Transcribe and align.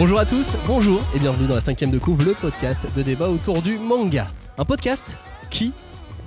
Bonjour 0.00 0.18
à 0.18 0.24
tous, 0.24 0.54
bonjour 0.66 1.02
et 1.14 1.18
bienvenue 1.18 1.46
dans 1.46 1.56
la 1.56 1.60
cinquième 1.60 1.90
de 1.90 1.98
couvre, 1.98 2.24
le 2.24 2.32
podcast 2.32 2.86
de 2.96 3.02
débat 3.02 3.28
autour 3.28 3.60
du 3.60 3.76
manga. 3.76 4.28
Un 4.56 4.64
podcast 4.64 5.18
qui 5.50 5.74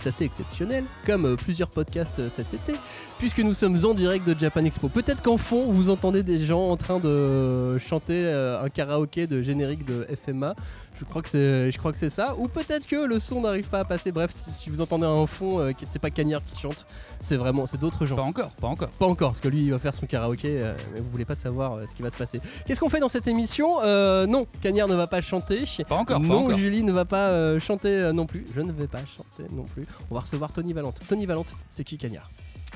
assez 0.07 0.25
exceptionnel, 0.25 0.83
comme 1.05 1.25
euh, 1.25 1.35
plusieurs 1.35 1.69
podcasts 1.69 2.19
euh, 2.19 2.29
cet 2.33 2.53
été, 2.53 2.73
puisque 3.19 3.39
nous 3.39 3.53
sommes 3.53 3.77
en 3.85 3.93
direct 3.93 4.27
de 4.27 4.37
Japan 4.37 4.63
Expo. 4.65 4.89
Peut-être 4.89 5.21
qu'en 5.21 5.37
fond, 5.37 5.71
vous 5.71 5.89
entendez 5.89 6.23
des 6.23 6.39
gens 6.39 6.69
en 6.69 6.77
train 6.77 6.99
de 6.99 7.77
chanter 7.79 8.25
euh, 8.25 8.63
un 8.63 8.69
karaoké 8.69 9.27
de 9.27 9.41
générique 9.41 9.85
de 9.85 10.07
FMA. 10.25 10.55
Je 10.95 11.05
crois 11.05 11.23
que 11.23 11.29
c'est, 11.29 11.71
je 11.71 11.77
crois 11.79 11.91
que 11.91 11.97
c'est 11.97 12.11
ça. 12.11 12.35
Ou 12.37 12.47
peut-être 12.47 12.85
que 12.85 13.07
le 13.07 13.19
son 13.19 13.41
n'arrive 13.41 13.67
pas 13.67 13.79
à 13.79 13.85
passer. 13.85 14.11
Bref, 14.11 14.31
si, 14.31 14.69
vous 14.69 14.79
entendez 14.79 15.05
un 15.05 15.25
fond, 15.25 15.73
c'est 15.87 15.97
pas 15.97 16.11
Cagnard 16.11 16.45
qui 16.45 16.59
chante, 16.59 16.85
c'est 17.19 17.35
vraiment, 17.35 17.65
c'est 17.65 17.79
d'autres 17.79 18.05
gens. 18.05 18.15
Pas 18.15 18.21
encore, 18.21 18.51
pas 18.51 18.67
encore. 18.67 18.89
Pas 18.89 19.07
encore, 19.07 19.31
parce 19.31 19.41
que 19.41 19.47
lui 19.47 19.63
il 19.63 19.71
va 19.71 19.79
faire 19.79 19.95
son 19.95 20.05
karaoké, 20.05 20.71
mais 20.93 20.99
vous 20.99 21.09
voulez 21.09 21.25
pas 21.25 21.33
savoir 21.33 21.79
ce 21.89 21.95
qui 21.95 22.03
va 22.03 22.11
se 22.11 22.17
passer. 22.17 22.39
Qu'est-ce 22.67 22.79
qu'on 22.79 22.89
fait 22.89 22.99
dans 22.99 23.09
cette 23.09 23.27
émission? 23.27 23.81
Euh, 23.83 24.27
Non, 24.27 24.47
Cagnard 24.61 24.87
ne 24.87 24.95
va 24.95 25.07
pas 25.07 25.21
chanter. 25.21 25.63
Pas 25.87 25.95
encore, 25.95 26.21
pas 26.21 26.27
non, 26.27 26.43
encore. 26.43 26.57
Julie 26.57 26.83
ne 26.83 26.91
va 26.91 27.05
pas 27.05 27.29
euh, 27.29 27.59
chanter 27.59 27.89
euh, 27.89 28.13
non 28.13 28.25
plus. 28.25 28.45
Je 28.55 28.61
ne 28.61 28.71
vais 28.71 28.87
pas 28.87 28.99
chanter 28.99 29.49
non 29.53 29.63
plus. 29.63 29.85
On 30.09 30.15
va 30.15 30.21
recevoir 30.21 30.51
Tony 30.51 30.73
Valente. 30.73 30.99
Tony 31.07 31.25
Valente, 31.25 31.53
c'est 31.69 31.83
qui 31.83 31.97
Cagnard 31.97 32.29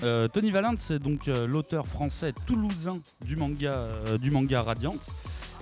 Euh, 0.03 0.27
Tony 0.27 0.51
Valente, 0.51 0.79
c'est 0.79 0.99
donc 0.99 1.27
euh, 1.27 1.47
l'auteur 1.47 1.87
français 1.87 2.33
toulousain 2.45 2.99
du 3.25 3.35
manga, 3.35 3.71
euh, 3.71 4.17
du 4.17 4.31
manga 4.31 4.61
Radiant. 4.61 4.95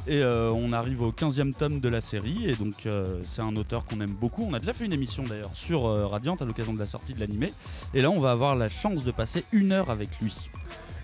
Et 0.08 0.23
on 0.23 0.72
arrive 0.72 1.02
au 1.02 1.12
15e 1.12 1.54
tome 1.55 1.80
de 1.80 1.90
la 1.90 2.00
série. 2.00 2.48
Et 2.48 2.55
donc, 2.55 2.88
c'est 3.23 3.41
un 3.41 3.55
auteur 3.55 3.86
qu'on 3.86 4.00
aime 4.02 4.12
beaucoup. 4.14 4.45
On 4.48 4.54
a 4.54 4.59
déjà 4.59 4.72
fait 4.73 4.86
une 4.86 4.94
émission 4.94 5.23
d'ailleurs 5.23 5.55
sur 5.55 5.88
euh, 5.88 6.05
Radiant 6.05 6.36
à 6.36 6.45
l'occasion 6.45 6.76
de 6.76 6.80
la 6.80 6.86
sortie 6.86 7.14
de 7.14 7.20
l'animé. 7.20 7.52
Et 7.95 8.03
là, 8.03 8.12
on 8.12 8.20
va 8.20 8.30
avoir 8.30 8.56
la 8.56 8.70
chance 8.70 9.03
de 9.03 9.09
passer 9.09 9.45
une 9.52 9.72
heure 9.72 9.90
avec 9.90 10.09
lui. 10.22 10.36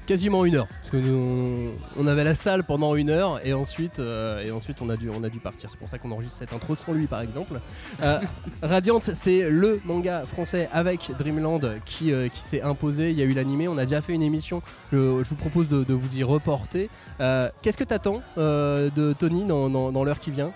Quasiment 0.07 0.43
une 0.45 0.55
heure, 0.55 0.67
parce 0.67 0.89
que 0.89 0.97
nous, 0.97 1.69
on 1.97 2.05
avait 2.07 2.23
la 2.23 2.35
salle 2.35 2.63
pendant 2.63 2.95
une 2.95 3.09
heure 3.09 3.39
et 3.45 3.53
ensuite, 3.53 3.99
euh, 3.99 4.43
et 4.43 4.51
ensuite 4.51 4.81
on 4.81 4.89
a 4.89 4.97
dû, 4.97 5.09
on 5.09 5.23
a 5.23 5.29
dû 5.29 5.39
partir. 5.39 5.69
C'est 5.71 5.77
pour 5.77 5.89
ça 5.89 5.99
qu'on 5.99 6.11
enregistre 6.11 6.39
cette 6.39 6.51
intro 6.53 6.75
sans 6.75 6.91
lui, 6.91 7.05
par 7.07 7.21
exemple. 7.21 7.61
Euh, 8.01 8.19
Radiant, 8.61 8.99
c'est 9.01 9.49
le 9.49 9.79
manga 9.85 10.23
français 10.23 10.67
avec 10.73 11.11
Dreamland 11.17 11.61
qui, 11.85 12.11
euh, 12.11 12.27
qui 12.27 12.41
s'est 12.41 12.61
imposé. 12.61 13.11
Il 13.11 13.17
y 13.19 13.21
a 13.21 13.25
eu 13.25 13.33
l'animé, 13.33 13.67
on 13.67 13.77
a 13.77 13.83
déjà 13.85 14.01
fait 14.01 14.13
une 14.13 14.23
émission. 14.23 14.61
Je, 14.91 15.23
je 15.23 15.29
vous 15.29 15.35
propose 15.35 15.69
de, 15.69 15.83
de 15.83 15.93
vous 15.93 16.17
y 16.17 16.23
reporter. 16.23 16.89
Euh, 17.21 17.49
Qu'est-ce 17.61 17.77
que 17.77 17.83
t'attends 17.85 18.21
de 18.37 19.13
Tony 19.13 19.45
dans, 19.45 19.69
dans- 19.69 19.91
dans 19.91 20.03
l'heure 20.03 20.19
qui 20.19 20.31
vient? 20.31 20.51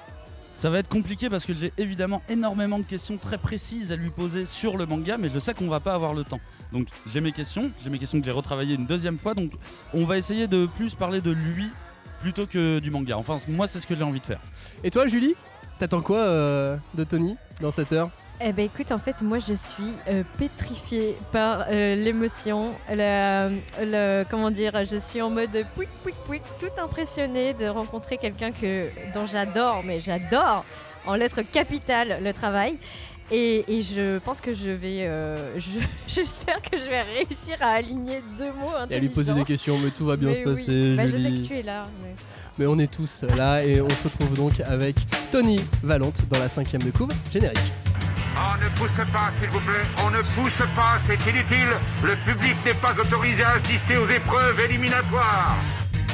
Ça 0.56 0.70
va 0.70 0.80
être 0.80 0.88
compliqué 0.88 1.30
parce 1.30 1.46
que 1.46 1.54
j'ai 1.54 1.72
évidemment 1.78 2.22
énormément 2.30 2.80
de 2.80 2.86
questions 2.86 3.18
très 3.18 3.38
précises 3.38 3.92
à 3.92 3.98
lui 3.98 4.10
poser 4.10 4.46
sur 4.46 4.78
le 4.78 4.86
manga, 4.86 5.18
mais 5.18 5.30
je 5.34 5.38
sais 5.40 5.54
qu'on 5.54 5.68
va 5.68 5.82
pas 5.82 5.94
avoir 5.94 6.14
le 6.14 6.24
temps. 6.24 6.40
Donc 6.72 6.88
j'ai 7.14 7.20
mes 7.20 7.34
questions, 7.34 7.72
j'ai 7.84 7.90
mes 7.90 8.00
questions 8.00 8.20
que 8.20 8.26
j'ai 8.26 8.32
retravaillées 8.32 8.76
une 8.76 8.86
deuxième 8.86 9.18
fois, 9.18 9.34
donc 9.34 9.52
on 9.94 10.06
va 10.06 10.18
essayer 10.18 10.48
de 10.48 10.66
plus 10.66 10.96
parler 10.96 11.20
de 11.20 11.32
lui 11.32 11.70
plutôt 12.22 12.48
que 12.48 12.80
du 12.80 12.90
manga. 12.90 13.18
Enfin, 13.18 13.38
moi 13.50 13.68
c'est 13.68 13.82
ce 13.82 13.88
que 13.88 13.96
j'ai 13.96 14.04
envie 14.04 14.22
de 14.22 14.26
faire. 14.26 14.40
Et 14.84 14.92
toi, 14.92 15.08
Julie 15.08 15.36
T'attends 15.78 16.02
quoi 16.02 16.20
euh, 16.20 16.78
de 16.94 17.04
Tony 17.04 17.36
dans 17.60 17.72
cette 17.72 17.92
heure? 17.92 18.10
Eh 18.42 18.52
ben 18.52 18.66
écoute, 18.66 18.92
en 18.92 18.98
fait, 18.98 19.22
moi 19.22 19.40
je 19.40 19.54
suis 19.54 19.94
euh, 20.10 20.24
pétrifiée 20.38 21.16
par 21.32 21.66
euh, 21.70 21.96
l'émotion. 21.96 22.72
Le- 22.90 24.24
comment 24.30 24.52
dire, 24.52 24.74
je 24.86 24.98
suis 24.98 25.22
en 25.22 25.30
mode 25.30 25.52
pouic 25.74 25.88
pouic 26.04 26.16
pouic, 26.26 26.42
tout 26.60 26.82
impressionnée 26.82 27.54
de 27.54 27.66
rencontrer 27.68 28.18
quelqu'un 28.18 28.52
que 28.52 28.88
dont 29.14 29.26
j'adore, 29.26 29.84
mais 29.86 30.02
j'adore 30.02 30.66
en 31.06 31.16
lettres 31.16 31.44
capitales 31.44 32.20
le 32.22 32.34
travail. 32.34 32.78
Et, 33.32 33.64
et 33.78 33.82
je 33.82 34.20
pense 34.20 34.42
que 34.42 34.54
je 34.54 34.70
vais, 34.70 35.04
euh, 35.08 35.58
je- 35.58 35.80
j'espère 36.08 36.62
que 36.62 36.78
je 36.78 36.90
vais 36.90 37.04
réussir 37.04 37.56
à 37.62 37.70
aligner 37.72 38.22
deux 38.38 38.52
mots 38.52 38.72
Et 38.90 38.96
à 38.96 39.00
lui 39.00 39.10
poser 39.10 39.34
des 39.34 39.46
questions, 39.46 39.80
mais 39.80 39.92
tout 39.92 40.06
va 40.06 40.18
bien 40.18 40.30
Mais 40.30 40.36
se 40.44 40.50
oui. 40.50 40.56
passer. 40.56 40.96
Bah, 40.96 41.08
je 41.08 41.18
sais 41.18 41.32
que 41.42 41.48
tu 41.48 41.58
es 41.60 41.64
là. 41.64 41.88
mais- 42.04 42.14
Mais 42.60 42.68
on 42.68 42.78
est 42.80 42.92
tous 42.92 43.24
là 43.38 43.64
et 43.64 43.80
on 43.82 43.90
se 43.90 44.04
retrouve 44.04 44.34
donc 44.36 44.60
avec 44.60 44.96
Tony 45.32 45.60
Valente 45.82 46.22
dans 46.30 46.40
la 46.40 46.50
cinquième 46.50 46.84
de 46.84 46.92
couve 46.92 47.10
générique. 47.32 47.58
On 48.38 48.58
ne 48.62 48.70
pousse 48.76 49.12
pas, 49.14 49.32
s'il 49.40 49.50
vous 49.50 49.62
plaît. 49.62 49.86
On 50.06 50.12
ne 50.12 50.22
pousse 50.22 50.68
pas, 50.76 51.00
c'est 51.08 51.26
inutile. 51.30 51.78
Le 52.04 52.16
public 52.18 52.56
n'est 52.66 52.74
pas 52.74 52.94
autorisé 52.94 53.44
à 53.44 53.52
assister 53.52 53.98
aux 53.98 54.10
épreuves 54.10 54.60
éliminatoires. 54.60 55.56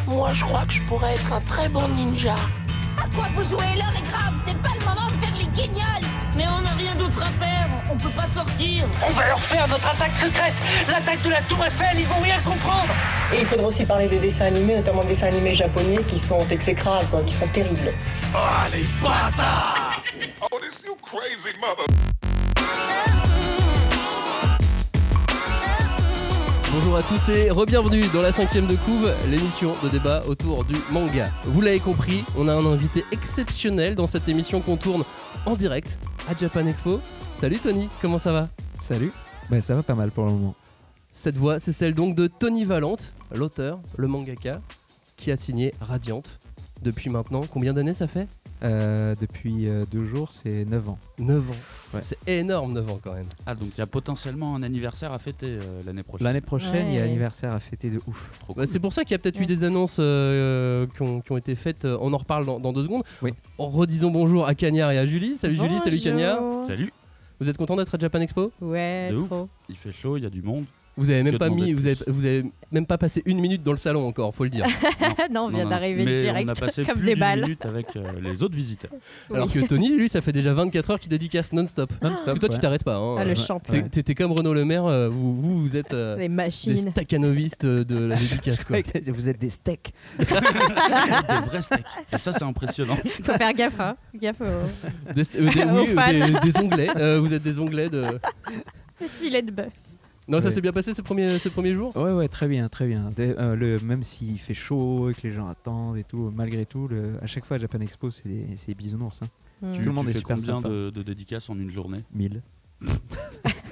Moi, 0.07 0.31
je 0.33 0.43
crois 0.43 0.65
que 0.65 0.73
je 0.73 0.81
pourrais 0.83 1.15
être 1.15 1.33
un 1.33 1.41
très 1.41 1.67
bon 1.69 1.87
ninja. 1.89 2.35
À 2.97 3.07
quoi 3.15 3.27
vous 3.33 3.43
jouez? 3.43 3.75
L'heure 3.75 3.93
est 3.97 4.07
grave, 4.07 4.39
c'est 4.45 4.57
pas 4.61 4.69
le 4.79 4.85
moment 4.85 5.07
de 5.07 5.25
faire 5.25 5.35
les 5.35 5.47
guignols 5.47 6.20
Mais 6.41 6.47
on 6.57 6.61
n'a 6.61 6.71
rien 6.71 6.95
d'autre 6.95 7.21
à 7.21 7.29
faire, 7.43 7.67
on 7.91 7.95
peut 7.97 8.09
pas 8.09 8.25
sortir. 8.25 8.85
On 9.07 9.11
va 9.13 9.27
leur 9.27 9.39
faire 9.43 9.67
notre 9.67 9.87
attaque 9.87 10.13
secrète, 10.19 10.55
l'attaque 10.89 11.21
de 11.21 11.29
la 11.29 11.41
Tour 11.41 11.63
Eiffel, 11.63 11.99
ils 11.99 12.07
vont 12.07 12.19
rien 12.19 12.41
comprendre. 12.41 12.91
Et 13.31 13.41
il 13.41 13.45
faudra 13.45 13.67
aussi 13.67 13.85
parler 13.85 14.07
des 14.07 14.17
dessins 14.17 14.45
animés, 14.45 14.77
notamment 14.77 15.03
des 15.03 15.09
dessins 15.09 15.27
animés 15.27 15.53
japonais 15.53 15.99
qui 16.09 16.17
sont 16.17 16.43
exécrables, 16.49 17.05
quoi, 17.11 17.21
qui 17.21 17.35
sont 17.35 17.47
terribles. 17.49 17.93
Bonjour 26.73 26.97
à 26.97 27.03
tous 27.03 27.29
et 27.29 27.51
re-bienvenue 27.51 28.05
dans 28.13 28.21
la 28.23 28.31
cinquième 28.31 28.65
de 28.65 28.77
couve, 28.77 29.13
l'émission 29.29 29.75
de 29.83 29.89
débat 29.89 30.23
autour 30.25 30.63
du 30.63 30.75
manga. 30.89 31.29
Vous 31.45 31.61
l'avez 31.61 31.79
compris, 31.79 32.23
on 32.35 32.47
a 32.47 32.53
un 32.53 32.65
invité 32.65 33.05
exceptionnel 33.11 33.93
dans 33.93 34.07
cette 34.07 34.27
émission 34.27 34.61
qu'on 34.61 34.77
tourne 34.77 35.03
en 35.45 35.55
direct 35.55 35.97
à 36.29 36.35
Japan 36.35 36.65
Expo. 36.67 36.99
Salut 37.39 37.57
Tony, 37.57 37.89
comment 38.01 38.19
ça 38.19 38.31
va? 38.31 38.49
Salut. 38.79 39.11
Bah 39.49 39.61
ça 39.61 39.75
va 39.75 39.83
pas 39.83 39.95
mal 39.95 40.11
pour 40.11 40.25
le 40.25 40.31
moment. 40.31 40.55
Cette 41.11 41.37
voix, 41.37 41.59
c'est 41.59 41.73
celle 41.73 41.93
donc 41.93 42.15
de 42.15 42.27
Tony 42.27 42.63
Valente, 42.63 43.13
l'auteur, 43.33 43.79
le 43.97 44.07
mangaka, 44.07 44.61
qui 45.17 45.31
a 45.31 45.35
signé 45.35 45.73
Radiante 45.81 46.39
depuis 46.81 47.09
maintenant. 47.09 47.41
Combien 47.51 47.73
d'années 47.73 47.93
ça 47.93 48.07
fait? 48.07 48.27
Euh, 48.63 49.15
depuis 49.19 49.67
euh, 49.67 49.85
deux 49.91 50.05
jours, 50.05 50.31
c'est 50.31 50.65
9 50.65 50.89
ans. 50.89 50.99
9 51.17 51.49
ans. 51.49 51.53
Ouais. 51.95 52.01
C'est 52.03 52.19
énorme 52.27 52.73
9 52.73 52.91
ans 52.91 52.99
quand 53.03 53.13
même. 53.13 53.25
Ah 53.47 53.55
donc 53.55 53.67
il 53.75 53.79
y 53.79 53.81
a 53.81 53.87
potentiellement 53.87 54.55
un 54.55 54.61
anniversaire 54.61 55.11
à 55.13 55.17
fêter 55.17 55.47
euh, 55.59 55.81
l'année 55.83 56.03
prochaine. 56.03 56.25
L'année 56.27 56.41
prochaine, 56.41 56.87
il 56.89 56.93
y 56.93 56.97
a 56.97 57.01
Ouais. 57.01 57.07
l'anniversaire 57.07 57.53
à 57.53 57.59
fêter 57.59 57.89
de 57.89 57.99
ouf. 58.05 58.31
Trop 58.39 58.53
Bah, 58.53 58.63
cool. 58.63 58.71
c'est 58.71 58.79
pour 58.79 58.93
ça 58.93 59.03
qu'il 59.03 59.13
y 59.13 59.15
a 59.15 59.17
peut-être 59.19 59.39
eu 59.41 59.47
des 59.47 59.63
annonces 59.63 59.97
euh, 59.99 60.85
qui, 60.95 61.01
ont, 61.01 61.21
qui 61.21 61.31
ont 61.31 61.37
été 61.37 61.55
faites. 61.55 61.85
euh, 61.85 61.97
On 62.01 62.13
en 62.13 62.17
reparle 62.17 62.45
dans, 62.45 62.59
dans 62.59 62.71
deux 62.71 62.83
secondes. 62.83 63.03
Oui. 63.23 63.33
En 63.57 63.67
redisons 63.69 64.11
bonjour 64.11 64.45
à 64.45 64.53
Cagnard 64.53 64.91
et 64.91 64.99
à 64.99 65.07
Julie. 65.07 65.37
Salut 65.37 65.55
Julie, 65.55 65.79
salut 65.79 65.97
Bonjour. 65.97 66.03
Cagnard. 66.03 66.65
Salut, 66.67 66.93
Vous 67.39 67.49
êtes 67.49 67.57
content 67.57 67.75
d'être 67.75 67.95
à 67.95 67.97
Japan 67.97 68.19
Expo? 68.21 68.51
Ouais, 68.61 69.09
de 69.11 69.17
trop. 69.25 69.41
ouf. 69.43 69.49
Il 69.69 69.75
fait 69.75 69.91
chaud, 69.91 70.17
il 70.17 70.23
y 70.23 70.27
a 70.27 70.29
du 70.29 70.43
monde. 70.43 70.65
Vous 71.01 71.09
avez 71.09 71.23
même 71.23 71.37
pas 71.37 71.49
mis, 71.49 71.73
vous 71.73 71.85
avez, 71.85 71.95
plus 71.95 72.11
vous 72.11 72.25
avez 72.25 72.45
même 72.71 72.85
pas 72.85 72.97
passé 72.97 73.21
une 73.25 73.39
minute 73.39 73.63
dans 73.63 73.71
le 73.71 73.77
salon 73.77 74.07
encore, 74.07 74.33
faut 74.33 74.43
le 74.43 74.49
dire. 74.49 74.65
non, 75.31 75.41
on 75.45 75.49
vient 75.49 75.59
Non, 75.59 75.63
non, 75.65 75.69
d'arriver 75.69 76.05
direct 76.05 76.47
on 76.47 76.51
a 76.51 76.55
passé 76.55 76.83
comme 76.85 76.95
plus 76.95 77.05
des 77.05 77.11
d'une 77.13 77.19
balles. 77.19 77.41
minute 77.41 77.65
avec 77.65 77.95
euh, 77.95 78.11
les 78.21 78.43
autres 78.43 78.55
visiteurs. 78.55 78.91
Alors 79.33 79.51
que 79.51 79.59
Tony, 79.65 79.97
lui, 79.97 80.07
ça 80.09 80.21
fait 80.21 80.31
déjà 80.31 80.53
24 80.53 80.91
heures 80.91 80.99
qu'il 80.99 81.09
dédicace 81.09 81.51
non-stop. 81.53 81.91
Non-stop, 82.01 82.25
Parce 82.25 82.39
que 82.39 82.39
toi, 82.45 82.49
tu 82.49 82.59
t'arrêtes 82.59 82.83
pas. 82.83 82.95
hein. 82.97 83.15
Ah, 83.19 83.25
le 83.25 83.35
champion. 83.35 83.83
T'es- 83.91 84.15
comme 84.15 84.31
Renaud 84.31 84.53
Le 84.53 84.63
Maire, 84.65 84.85
euh, 84.85 85.09
vous, 85.09 85.35
vous, 85.35 85.61
vous 85.61 85.75
êtes 85.75 85.93
euh, 85.93 86.15
Les 86.17 86.23
des 86.27 86.29
machines. 86.29 86.91
staccanovistes 86.91 87.65
de 87.65 88.05
la 88.05 88.15
dédicace. 88.15 88.63
Quoi. 88.63 88.77
Vous 89.13 89.29
êtes 89.29 89.39
des 89.39 89.49
steaks. 89.49 89.93
Des 90.19 90.25
vrais 90.25 91.61
steaks. 91.61 91.85
Et 92.13 92.17
ça 92.17 92.31
c'est 92.31 92.43
impressionnant. 92.43 92.97
Faut 93.23 93.33
faire 93.33 93.53
gaffe, 93.53 93.79
hein. 93.79 93.95
Gaffe 94.15 94.41
aux 94.41 95.13
Des, 95.13 95.21
euh, 95.21 95.49
des- 95.51 95.63
Aux 95.63 95.81
oui, 95.81 95.87
fans. 95.87 96.11
des, 96.41 96.51
des 96.51 96.59
onglets. 96.59 96.89
Euh, 96.97 97.19
vous 97.19 97.33
êtes 97.33 97.43
des 97.43 97.59
onglets 97.59 97.89
de. 97.89 98.19
des 98.99 99.07
filets 99.07 99.41
de 99.41 99.51
bœuf. 99.51 99.71
Non, 100.27 100.39
ça 100.39 100.51
s'est 100.51 100.61
bien 100.61 100.71
passé 100.71 100.93
ce 100.93 101.01
premier, 101.01 101.39
ce 101.39 101.49
premier 101.49 101.73
jour? 101.73 101.95
Ouais, 101.97 102.11
ouais, 102.13 102.27
très 102.27 102.47
bien, 102.47 102.69
très 102.69 102.87
bien. 102.87 103.09
Euh, 103.19 103.55
le, 103.55 103.79
même 103.79 104.03
s'il 104.03 104.39
fait 104.39 104.53
chaud 104.53 105.09
et 105.09 105.13
que 105.13 105.21
les 105.23 105.31
gens 105.31 105.47
attendent 105.47 105.97
et 105.97 106.03
tout, 106.03 106.31
malgré 106.33 106.65
tout, 106.65 106.87
le, 106.87 107.17
à 107.21 107.25
chaque 107.25 107.45
fois 107.45 107.55
à 107.55 107.59
Japan 107.59 107.79
Expo, 107.81 108.11
c'est 108.11 108.27
des, 108.29 108.55
c'est 108.55 108.67
des 108.67 108.75
bisounours. 108.75 109.21
Hein. 109.23 109.27
Tu, 109.73 109.79
Tout 109.79 109.85
le 109.87 109.91
monde 109.91 110.05
tu 110.05 110.11
est 110.11 110.13
fais 110.13 110.19
super 110.19 110.37
combien 110.37 110.55
sympa. 110.55 110.69
de, 110.69 110.89
de 110.91 111.03
dédicaces 111.03 111.49
en 111.49 111.57
une 111.59 111.71
journée? 111.71 112.03
1000. 112.13 112.41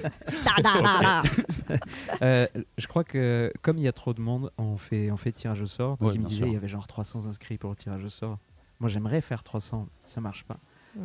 Da, 0.02 0.62
da, 0.62 0.80
da, 0.80 1.00
da. 1.02 1.22
Euh, 2.22 2.46
je 2.78 2.86
crois 2.86 3.04
que 3.04 3.52
comme 3.62 3.76
il 3.78 3.84
y 3.84 3.88
a 3.88 3.92
trop 3.92 4.14
de 4.14 4.20
monde, 4.20 4.50
on 4.58 4.76
fait, 4.78 5.10
on 5.10 5.16
fait 5.18 5.30
tirage 5.32 5.60
au 5.60 5.66
sort. 5.66 5.96
Donc 5.98 6.08
Ouais, 6.10 6.14
il 6.14 6.20
me 6.20 6.24
disait 6.26 6.46
il 6.46 6.52
y 6.54 6.56
avait 6.56 6.68
genre 6.68 6.86
300 6.86 7.26
inscrits 7.26 7.58
pour 7.58 7.70
le 7.70 7.76
tirage 7.76 8.02
au 8.04 8.08
sort. 8.08 8.38
Moi 8.80 8.88
j'aimerais 8.88 9.20
faire 9.20 9.42
300, 9.42 9.86
ça 10.04 10.20
marche 10.22 10.44
pas. 10.44 10.56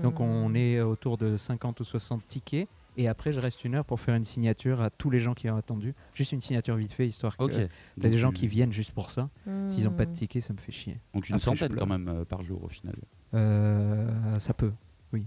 Donc 0.02 0.20
Mm. 0.20 0.24
on 0.24 0.56
est 0.56 0.80
autour 0.82 1.18
de 1.18 1.36
50 1.38 1.80
ou 1.82 1.84
60 1.84 2.26
tickets. 2.28 2.68
Et 2.98 3.08
après, 3.08 3.32
je 3.32 3.40
reste 3.40 3.64
une 3.66 3.76
heure 3.76 3.86
pour 3.86 4.00
faire 4.00 4.16
une 4.16 4.24
signature 4.24 4.82
à 4.82 4.90
tous 4.90 5.10
les 5.10 5.20
gens 5.20 5.34
qui 5.34 5.50
ont 5.50 5.58
attendu. 5.58 5.94
Juste 6.14 6.32
une 6.32 6.42
signature 6.42 6.76
vite 6.76 6.94
fait, 6.94 7.06
histoire 7.08 7.36
que 7.36 7.44
t'as 7.46 7.68
des 8.10 8.18
gens 8.18 8.30
tu- 8.30 8.36
qui 8.42 8.48
viennent 8.48 8.72
juste 8.72 8.92
pour 8.92 9.10
ça. 9.10 9.30
S'ils 9.68 9.84
n'ont 9.86 9.92
pas 9.94 10.06
de 10.06 10.12
Mm. 10.12 10.16
ticket, 10.16 10.42
ça 10.42 10.54
me 10.54 10.58
fait 10.60 10.72
chier. 10.72 11.00
Donc 11.14 11.28
une 11.30 11.36
Après, 11.36 11.46
centaine 11.46 11.76
quand 11.76 11.86
même 11.88 12.08
euh, 12.08 12.26
par 12.26 12.42
jour 12.44 12.64
au 12.64 12.68
final. 12.68 12.96
Euh, 13.34 14.40
ça 14.40 14.54
peut. 14.54 14.72
Ouais. 15.14 15.24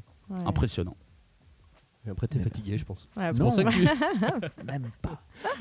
Impressionnant. 0.47 0.97
Et 2.09 2.11
après, 2.11 2.27
t'es 2.27 2.39
fatigué, 2.39 2.71
merci. 2.71 2.79
je 2.81 2.85
pense. 2.87 3.09
Ouais, 3.19 3.31
C'est 3.33 3.39
bon. 3.39 3.45
pour 3.47 3.55
ça 3.55 3.65
que 3.65 3.69
tu. 3.71 3.83
Même 4.65 4.91
pas. 5.03 5.21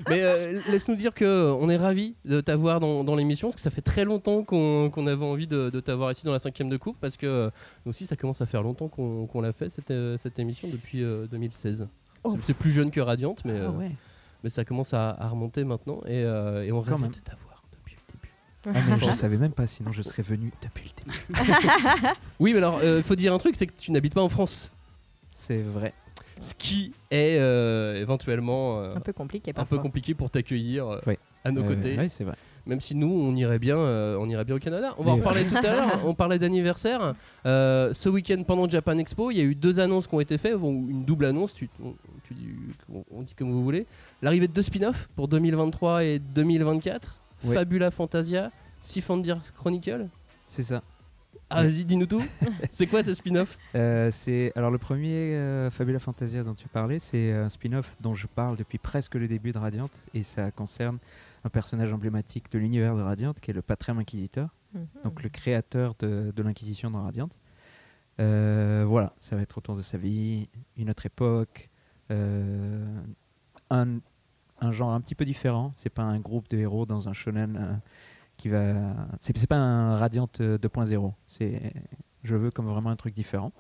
Mais 0.10 0.22
euh, 0.24 0.62
laisse-nous 0.70 0.96
dire 0.96 1.14
que 1.14 1.26
euh, 1.26 1.54
on 1.54 1.68
est 1.70 1.76
ravis 1.76 2.16
de 2.24 2.40
t'avoir 2.40 2.80
dans, 2.80 3.04
dans 3.04 3.16
l'émission, 3.16 3.50
parce 3.50 3.56
que 3.58 3.62
ça 3.62 3.70
fait 3.70 3.82
très 3.82 4.06
longtemps 4.06 4.44
qu'on 4.44 4.90
qu'on 4.90 5.08
avait 5.08 5.26
envie 5.26 5.46
de, 5.48 5.70
de 5.70 5.80
t'avoir 5.82 6.10
ici 6.12 6.24
dans 6.26 6.32
la 6.32 6.40
cinquième 6.40 6.70
de 6.70 6.78
coupe, 6.78 6.98
parce 7.02 7.18
que 7.18 7.26
euh, 7.26 7.50
nous 7.86 7.90
aussi, 7.90 8.06
ça 8.06 8.16
commence 8.16 8.40
à 8.42 8.46
faire 8.46 8.64
longtemps 8.64 8.88
qu'on 8.88 9.28
qu'on 9.28 9.42
l'a 9.42 9.52
fait, 9.52 9.68
cette, 9.68 9.92
euh, 9.92 10.18
cette 10.18 10.40
émission, 10.40 10.70
depuis 10.72 11.04
euh, 11.04 11.28
2016. 11.28 11.88
Oh. 12.24 12.38
C'est- 12.42 12.58
plus 12.58 12.72
jeune 12.72 12.92
que 12.92 13.02
Radiante, 13.02 13.44
mais, 13.44 13.52
euh, 13.52 13.68
Ah 13.68 13.72
ouais. 13.72 13.92
mais 14.44 14.50
ça 14.50 14.64
commence 14.64 14.94
à, 14.94 15.10
à 15.10 15.28
remonter 15.28 15.66
maintenant, 15.66 16.00
et, 16.06 16.24
euh, 16.24 16.64
et 16.64 16.72
on 16.72 16.82
même. 16.82 17.12
de 17.12 17.20
t'avoir 17.20 17.64
depuis 17.74 17.96
le 17.96 18.14
début. 18.14 18.78
Ah, 18.80 18.82
mais 18.90 19.00
je 19.06 19.12
savais 19.14 19.38
même 19.38 19.52
pas, 19.52 19.68
sinon 19.68 19.92
je 19.92 20.02
serais 20.02 20.24
venu 20.24 20.54
depuis 20.64 20.92
le 20.96 21.04
début. 21.04 21.50
Oui, 22.40 22.54
mais 22.54 22.60
alors, 22.60 22.82
il 22.84 23.04
faut 23.04 23.16
dire 23.16 23.34
un 23.34 23.38
truc, 23.38 23.56
c'est 23.58 23.68
que 23.68 23.74
tu 23.78 23.92
n'habites 23.92 24.14
pas 24.14 24.22
en 24.24 24.30
France. 24.30 24.72
C'est 25.32 25.62
vrai. 25.62 25.94
Ce 26.42 26.54
qui 26.54 26.94
est 27.12 27.38
euh, 27.40 28.00
éventuellement 28.02 28.80
euh, 28.82 28.96
Un 28.96 29.00
peu 29.00 29.14
compliqué 29.14 29.52
un 29.52 29.54
parfois. 29.54 29.78
peu 29.78 29.82
compliqué 29.82 30.14
pour 30.14 30.30
t'accueillir 30.30 30.88
euh, 30.88 31.00
Oui. 31.08 31.16
à 31.44 31.52
nos 31.52 31.62
Euh, 31.64 31.68
côtés. 31.76 31.96
Oui, 31.98 32.10
c'est 32.10 32.24
vrai. 32.24 32.36
Même 32.66 32.82
si 32.82 32.96
nous, 32.96 33.08
on 33.10 33.34
irait 33.36 33.60
bien, 33.60 33.78
euh, 33.78 34.18
on 34.20 34.28
irait 34.30 34.44
bien 34.44 34.56
au 34.56 34.60
Canada. 34.60 34.94
On 34.98 35.04
va 35.06 35.12
en 35.12 35.16
reparler 35.16 35.48
tout 35.48 35.56
à 35.56 35.62
l'heure. 35.62 36.02
On 36.06 36.14
parlait 36.14 36.38
d'anniversaire. 36.38 37.14
Euh, 37.46 37.94
ce 37.94 38.10
week-end, 38.10 38.44
pendant 38.46 38.68
Japan 38.70 38.98
Expo, 38.98 39.32
il 39.32 39.38
y 39.38 39.40
a 39.40 39.44
eu 39.46 39.56
deux 39.56 39.80
annonces 39.80 40.06
qui 40.06 40.16
ont 40.16 40.20
été 40.20 40.38
faites, 40.38 40.56
bon, 40.58 40.72
une 40.90 41.06
double 41.06 41.26
annonce. 41.26 41.54
Tu, 41.54 41.70
on, 41.82 41.94
tu 42.28 42.34
dis, 42.34 42.50
on- 42.94 43.06
on 43.10 43.22
dit 43.24 43.34
comme 43.36 43.52
vous 43.52 43.64
voulez. 43.64 43.86
L'arrivée 44.22 44.50
de 44.50 44.54
deux 44.54 44.64
spin-offs 44.64 45.08
pour 45.16 45.30
2023 45.30 46.04
et 46.04 46.20
2024. 46.20 47.16
Ouais. 47.46 47.56
Fabula 47.56 47.90
Fantasia, 47.90 48.52
Sifandir 48.82 49.40
Chronicle. 49.56 50.08
C'est 50.46 50.64
ça. 50.64 50.82
Ah, 51.50 51.64
vas-y, 51.64 51.86
dis-nous 51.86 52.06
tout. 52.08 52.22
c'est 52.72 52.88
quoi 52.88 53.04
ces 53.04 53.16
spin-offs 53.16 53.58
Euh, 53.76 54.10
c'est 54.12 54.52
alors 54.56 54.70
le 54.72 54.78
premier 54.78 55.36
euh, 55.36 55.70
Fabula 55.72 56.00
Fantasia 56.00 56.44
dont 56.44 56.54
tu 56.56 56.68
parlais, 56.68 57.00
c'est 57.00 57.32
un 57.32 57.48
spin-off 57.50 57.96
dont 58.02 58.16
je 58.16 58.28
parle 58.28 58.58
depuis 58.58 58.78
presque 58.78 59.16
le 59.16 59.28
début 59.28 59.52
de 59.54 59.58
Radiant 59.58 59.90
et 60.14 60.24
ça 60.24 60.52
concerne 60.52 60.98
un 61.46 61.50
personnage 61.50 61.94
emblématique 61.94 62.52
de 62.52 62.60
l'univers 62.60 62.96
de 62.98 63.02
Radiant 63.02 63.34
qui 63.34 63.52
est 63.52 63.54
le 63.54 63.62
Patrem 63.62 63.98
Inquisiteur, 64.00 64.50
Mhm. 64.74 64.86
donc 65.06 65.24
le 65.24 65.30
créateur 65.30 65.94
de, 66.00 66.34
de 66.36 66.44
l'Inquisition 66.44 66.92
dans 66.92 67.04
Radiant. 67.04 67.30
Euh, 68.20 68.84
voilà, 68.88 69.14
ça 69.20 69.36
va 69.38 69.42
être 69.44 69.58
autour 69.58 69.76
de 69.78 69.82
sa 69.82 69.98
vie, 69.98 70.50
une 70.76 70.90
autre 70.90 71.06
époque, 71.06 71.70
euh, 72.12 72.86
un, 73.70 74.00
un 74.60 74.72
genre 74.72 74.92
un 74.92 75.00
petit 75.00 75.16
peu 75.16 75.24
différent. 75.24 75.72
C'est 75.78 75.90
pas 75.90 76.04
un 76.04 76.20
groupe 76.20 76.50
de 76.50 76.58
héros 76.58 76.86
dans 76.86 77.08
un 77.08 77.14
shonen 77.14 77.58
euh, 77.58 77.74
qui 78.38 78.50
va. 78.50 78.96
C'est 79.20 79.48
pas 79.48 79.58
un 79.58 79.96
Radiant 79.96 80.30
euh, 80.40 80.58
2.0. 80.58 81.14
C'est 81.28 81.74
je 82.24 82.36
veux 82.36 82.52
comme 82.52 82.68
vraiment 82.68 82.90
un 82.90 82.96
truc 82.96 83.14
différent. 83.14 83.52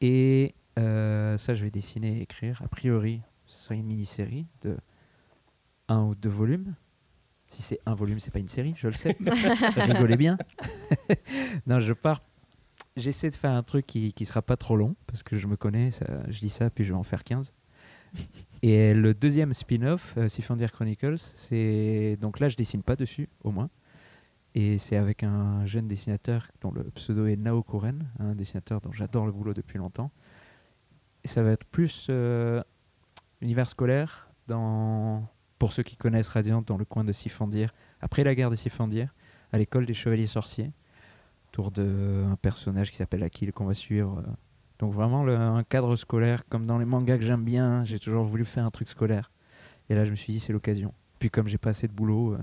Et 0.00 0.54
euh, 0.78 1.36
ça, 1.36 1.54
je 1.54 1.64
vais 1.64 1.70
dessiner 1.70 2.18
et 2.18 2.22
écrire. 2.22 2.62
A 2.64 2.68
priori, 2.68 3.20
ce 3.46 3.64
serait 3.64 3.76
une 3.76 3.86
mini-série 3.86 4.46
de 4.62 4.76
un 5.88 6.02
ou 6.04 6.14
deux 6.14 6.28
volumes. 6.28 6.74
Si 7.46 7.60
c'est 7.60 7.80
un 7.84 7.94
volume, 7.94 8.18
c'est 8.18 8.30
pas 8.30 8.38
une 8.38 8.48
série, 8.48 8.74
je 8.76 8.88
le 8.88 8.94
sais. 8.94 9.16
Rigolez 9.76 10.16
bien. 10.16 10.38
non, 11.66 11.80
je 11.80 11.92
pars. 11.92 12.22
J'essaie 12.96 13.30
de 13.30 13.36
faire 13.36 13.52
un 13.52 13.62
truc 13.62 13.86
qui, 13.86 14.12
qui 14.12 14.24
sera 14.24 14.42
pas 14.42 14.56
trop 14.56 14.76
long, 14.76 14.96
parce 15.06 15.22
que 15.22 15.36
je 15.36 15.46
me 15.46 15.56
connais, 15.56 15.90
ça, 15.90 16.06
je 16.28 16.40
dis 16.40 16.50
ça, 16.50 16.70
puis 16.70 16.84
je 16.84 16.92
vais 16.92 16.98
en 16.98 17.02
faire 17.02 17.24
15. 17.24 17.52
Et 18.62 18.94
le 18.94 19.12
deuxième 19.12 19.52
spin-off, 19.52 20.14
euh, 20.16 20.28
Chronicles, 20.72 21.18
c'est. 21.18 22.16
Donc 22.20 22.38
là, 22.38 22.48
je 22.48 22.56
dessine 22.56 22.82
pas 22.82 22.94
dessus, 22.94 23.28
au 23.42 23.50
moins. 23.50 23.70
Et 24.54 24.78
c'est 24.78 24.96
avec 24.96 25.22
un 25.22 25.64
jeune 25.64 25.88
dessinateur 25.88 26.48
dont 26.60 26.70
le 26.70 26.84
pseudo 26.90 27.26
est 27.26 27.36
Nao 27.36 27.62
Kuren, 27.62 28.06
un 28.18 28.34
dessinateur 28.34 28.80
dont 28.80 28.92
j'adore 28.92 29.26
le 29.26 29.32
boulot 29.32 29.54
depuis 29.54 29.78
longtemps. 29.78 30.10
Et 31.24 31.28
ça 31.28 31.42
va 31.42 31.50
être 31.52 31.64
plus 31.64 32.08
euh, 32.10 32.62
univers 33.40 33.68
scolaire, 33.68 34.30
dans, 34.46 35.26
pour 35.58 35.72
ceux 35.72 35.82
qui 35.82 35.96
connaissent 35.96 36.28
Radiant, 36.28 36.62
dans 36.62 36.76
le 36.76 36.84
coin 36.84 37.02
de 37.04 37.12
Sifandir, 37.12 37.72
après 38.00 38.24
la 38.24 38.34
guerre 38.34 38.50
de 38.50 38.56
Sifandir, 38.56 39.14
à 39.52 39.58
l'école 39.58 39.86
des 39.86 39.94
chevaliers 39.94 40.26
sorciers, 40.26 40.70
autour 41.48 41.70
d'un 41.70 42.36
personnage 42.42 42.90
qui 42.90 42.96
s'appelle 42.96 43.22
Akil 43.22 43.52
qu'on 43.52 43.64
va 43.64 43.74
suivre. 43.74 44.18
euh. 44.18 44.32
Donc 44.82 44.92
vraiment 44.94 45.22
le- 45.22 45.36
un 45.36 45.62
cadre 45.62 45.94
scolaire, 45.94 46.44
comme 46.48 46.66
dans 46.66 46.76
les 46.76 46.84
mangas 46.84 47.16
que 47.16 47.22
j'aime 47.24 47.44
bien, 47.44 47.84
j'ai 47.84 48.00
toujours 48.00 48.24
voulu 48.24 48.44
faire 48.44 48.64
un 48.64 48.68
truc 48.70 48.88
scolaire. 48.88 49.30
Et 49.88 49.94
là 49.94 50.02
je 50.04 50.10
me 50.10 50.16
suis 50.16 50.32
dit 50.32 50.40
c'est 50.40 50.52
l'occasion. 50.52 50.92
Puis 51.20 51.30
comme 51.30 51.46
j'ai 51.46 51.56
pas 51.56 51.70
assez 51.70 51.86
de 51.86 51.92
boulot, 51.92 52.34
euh, 52.34 52.38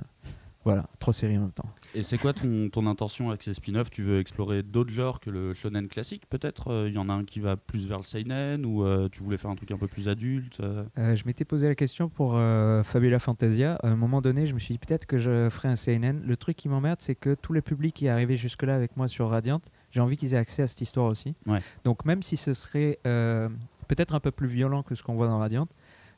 voilà, 0.64 0.86
trois 1.00 1.12
séries 1.14 1.38
en 1.38 1.42
même 1.42 1.52
temps. 1.52 1.68
Et 1.96 2.02
c'est 2.02 2.18
quoi 2.18 2.32
ton, 2.32 2.70
ton 2.70 2.86
intention 2.88 3.28
avec 3.30 3.44
ces 3.44 3.54
spin-offs? 3.54 3.90
Tu 3.90 4.04
veux 4.04 4.20
explorer 4.20 4.64
d'autres 4.64 4.92
genres 4.94 5.20
que 5.20 5.30
le 5.30 5.54
shonen 5.54 5.90
classique 5.90 6.24
peut-être? 6.30 6.70
Euh, 6.72 6.88
Il 6.88 6.94
y 6.94 6.98
en 6.98 7.10
a 7.10 7.14
un 7.14 7.26
qui 7.26 7.42
va 7.42 7.58
plus 7.58 7.88
vers 7.90 7.98
le 7.98 8.04
seinen 8.04 8.66
ou 8.66 8.86
euh, 8.86 9.10
tu 9.12 9.22
voulais 9.22 9.38
faire 9.38 9.52
un 9.52 9.56
truc 9.56 9.72
un 9.72 9.78
peu 9.78 9.88
plus 9.88 10.08
adulte 10.08 10.62
je 10.96 11.24
m'étais 11.26 11.44
posé 11.44 11.68
la 11.68 11.76
question 11.76 12.08
pour 12.08 12.40
Fabula 12.84 13.20
Fantasia. 13.20 13.76
À 13.84 13.88
un 13.90 13.96
moment 13.98 14.22
donné, 14.22 14.46
je 14.46 14.54
me 14.54 14.60
suis 14.60 14.74
dit 14.76 14.80
peut-être 14.80 15.06
que 15.08 15.18
je 15.18 15.50
ferais 15.50 15.68
un 15.68 15.76
CNN. 15.76 16.22
Le 16.26 16.38
truc 16.38 16.56
qui 16.56 16.70
m'emmerde, 16.70 17.00
c'est 17.02 17.16
que 17.16 17.36
tout 17.36 17.52
le 17.52 17.62
public 17.62 17.94
qui 17.96 18.06
est 18.06 18.10
arrivé 18.10 18.38
jusque-là 18.38 18.76
avec 18.76 18.96
moi 18.96 19.08
sur 19.10 19.30
Radiant, 19.30 19.60
j'ai 19.92 20.02
envie 20.02 20.18
qu'ils 20.18 20.34
aient 20.34 20.38
accès 20.38 20.62
à 20.64 20.68
cette 20.68 20.82
histoire 20.82 21.08
aussi. 21.08 21.36
Ouais. 21.46 21.60
Donc 21.84 22.06
même 22.06 22.22
si 22.24 22.38
ce 22.38 22.54
serait 22.54 23.00
euh, 23.08 23.50
peut-être 23.88 24.16
un 24.16 24.20
peu 24.20 24.32
plus 24.32 24.48
violent 24.48 24.84
que 24.84 24.96
ce 24.96 25.04
qu'on 25.04 25.16
voit 25.16 25.28
dans 25.28 25.40
Radiant, 25.40 25.68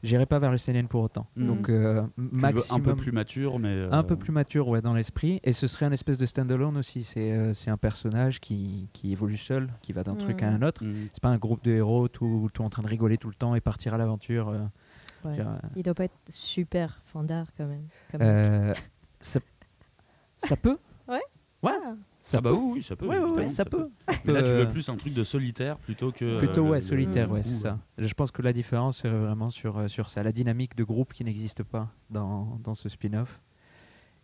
j'irai 0.03 0.25
pas 0.25 0.39
vers 0.39 0.51
le 0.51 0.57
CNN 0.57 0.87
pour 0.87 1.03
autant. 1.03 1.27
Mhm. 1.35 1.47
Donc 1.47 1.69
euh, 1.69 2.01
Tu 2.15 2.21
veux 2.21 2.29
maximum 2.41 2.81
un 2.81 2.83
peu 2.83 2.95
plus 2.95 3.11
mature, 3.11 3.59
mais. 3.59 3.69
euh, 3.69 3.91
un 3.91 4.03
peu 4.03 4.15
plus 4.15 4.31
mature 4.31 4.67
ouais, 4.67 4.81
dans 4.81 4.93
l'esprit. 4.93 5.39
Et 5.43 5.53
ce 5.53 5.67
serait 5.67 5.85
un 5.85 5.91
espèce 5.91 6.17
de 6.17 6.25
standalone 6.25 6.75
aussi. 6.77 7.03
C'est 7.03 7.31
euh, 7.31 7.53
c'est 7.53 7.69
un 7.69 7.77
personnage 7.77 8.39
qui, 8.39 8.89
qui 8.93 9.11
évolue 9.11 9.37
seul, 9.37 9.69
qui 9.81 9.93
va 9.93 10.03
d'un 10.03 10.15
truc 10.15 10.41
à 10.43 10.49
un 10.49 10.61
autre. 10.63 10.83
Mhm. 10.83 11.09
C'est 11.13 11.21
pas 11.21 11.29
un 11.29 11.37
groupe 11.37 11.63
de 11.63 11.71
héros 11.71 12.07
tout, 12.07 12.49
tout 12.53 12.63
en 12.63 12.69
train 12.69 12.81
de 12.81 12.87
rigoler 12.87 13.17
tout 13.17 13.29
le 13.29 13.35
temps 13.35 13.55
et 13.55 13.61
partir 13.61 13.93
à 13.93 13.97
l'aventure. 13.97 14.49
euh, 14.49 14.59
Ouais. 15.23 15.37
Il 15.75 15.83
doit 15.83 15.93
pas 15.93 16.05
être 16.05 16.17
super 16.29 16.99
fandard 17.05 17.45
quand 17.55 17.67
même. 17.67 17.85
comme- 18.11 18.21
euh, 18.23 18.73
ça, 19.19 19.39
ça 20.37 20.55
peut 20.57 20.77
Ouais. 21.07 21.21
Ouais. 21.61 21.71
Ça 22.23 22.37
Ah 22.37 22.41
bah 22.41 22.51
peut. 22.51 22.55
oui, 22.55 22.81
ça 22.83 22.95
peut. 22.95 23.07
Ouais, 23.07 23.17
ouais, 23.17 23.31
ouais, 23.31 23.47
ça 23.49 23.65
peut. 23.65 23.89
Mais 24.25 24.31
là, 24.33 24.43
tu 24.43 24.49
Euh, 24.51 24.65
veux 24.65 24.71
plus 24.71 24.87
un 24.89 24.95
truc 24.95 25.13
de 25.13 25.23
solitaire 25.23 25.77
plutôt 25.77 26.11
que. 26.11 26.37
Plutôt 26.37 26.65
euh, 26.65 26.69
ouais, 26.69 26.77
le- 26.77 26.81
solitaire, 26.81 27.27
le 27.27 27.33
ouais, 27.33 27.43
c'est 27.43 27.55
ça. 27.55 27.79
Je 27.97 28.13
pense 28.13 28.29
que 28.29 28.43
la 28.43 28.53
différence 28.53 28.97
serait 28.99 29.17
vraiment 29.17 29.49
sur, 29.49 29.77
euh, 29.79 29.87
sur 29.87 30.07
ça, 30.07 30.21
la 30.21 30.31
dynamique 30.31 30.75
de 30.75 30.83
groupe 30.83 31.13
qui 31.13 31.23
n'existe 31.23 31.63
pas 31.63 31.89
dans, 32.11 32.59
dans 32.63 32.75
ce 32.75 32.89
spin-off. 32.89 33.41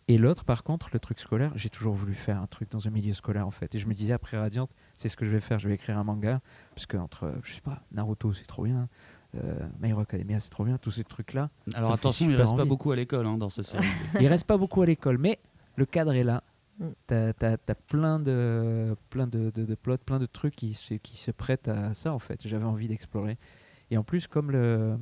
Et 0.10 0.18
l'autre, 0.18 0.46
par 0.46 0.64
contre, 0.64 0.90
le 0.94 1.00
truc 1.00 1.20
scolaire, 1.20 1.52
j'ai 1.56 1.70
toujours 1.70 1.94
voulu 1.96 2.14
faire 2.14 2.40
un 2.42 2.48
truc 2.48 2.70
dans 2.72 2.88
un 2.88 2.92
milieu 2.92 3.14
scolaire 3.14 3.46
en 3.48 3.52
fait. 3.52 3.74
Et 3.76 3.80
je 3.80 3.88
me 3.88 3.94
disais 3.94 4.14
après 4.14 4.38
Radiant, 4.38 4.70
c'est 4.94 5.10
ce 5.10 5.18
que 5.18 5.26
je 5.26 5.32
vais 5.32 5.42
faire, 5.42 5.60
je 5.60 5.68
vais 5.68 5.74
écrire 5.74 5.98
un 5.98 6.04
manga, 6.06 6.40
parce 6.76 6.86
que 6.86 6.96
entre, 6.98 7.24
euh, 7.26 7.34
je 7.44 7.54
sais 7.56 7.62
pas, 7.62 7.82
Naruto 7.92 8.32
c'est 8.32 8.46
trop 8.46 8.64
bien, 8.64 8.88
euh, 9.36 9.60
My 9.82 9.90
Hero 9.90 10.00
Academia 10.02 10.40
c'est 10.40 10.50
trop 10.52 10.64
bien, 10.64 10.78
tous 10.78 10.92
ces 10.92 11.04
trucs-là. 11.04 11.50
Alors 11.74 11.92
attention, 11.92 12.30
il 12.30 12.36
reste 12.38 12.56
pas 12.56 12.64
beaucoup 12.64 12.92
à 12.92 12.96
l'école 12.96 13.26
hein, 13.26 13.38
dans 13.38 13.50
ces 13.50 13.64
séries. 13.64 13.86
Il 14.22 14.28
reste 14.28 14.46
pas 14.48 14.56
beaucoup 14.56 14.82
à 14.82 14.86
l'école, 14.86 15.18
mais 15.20 15.40
le 15.76 15.86
cadre 15.86 16.14
est 16.14 16.24
là. 16.24 16.42
Mm. 16.80 16.86
T'as 17.08 17.34
as, 17.42 17.76
plein 17.88 18.20
de 18.20 18.96
plein 19.10 19.28
de, 19.28 19.50
de, 19.50 19.66
de 19.66 19.76
plots, 19.76 19.98
plein 19.98 20.20
de 20.20 20.26
trucs 20.26 20.56
qui 20.56 20.74
se, 20.74 20.94
qui 20.96 21.18
se 21.18 21.32
prêtent 21.32 21.68
à 21.68 21.94
ça 21.94 22.14
en 22.14 22.20
fait. 22.20 22.48
J'avais 22.48 22.66
envie 22.66 22.88
d'explorer. 22.88 23.38
Et 23.90 23.98
en 23.98 24.04
plus, 24.04 24.28
comme 24.28 24.52
le 24.52 24.98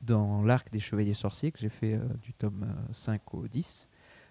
dans 0.00 0.42
l'arc 0.42 0.70
des 0.70 0.78
Chevaliers 0.78 1.14
Sorciers 1.14 1.52
que 1.52 1.58
j'ai 1.58 1.68
fait 1.68 1.94
euh, 1.94 2.00
du 2.22 2.32
tome 2.32 2.64
euh, 2.64 2.92
5 2.92 3.34
au 3.34 3.46
10, 3.48 3.88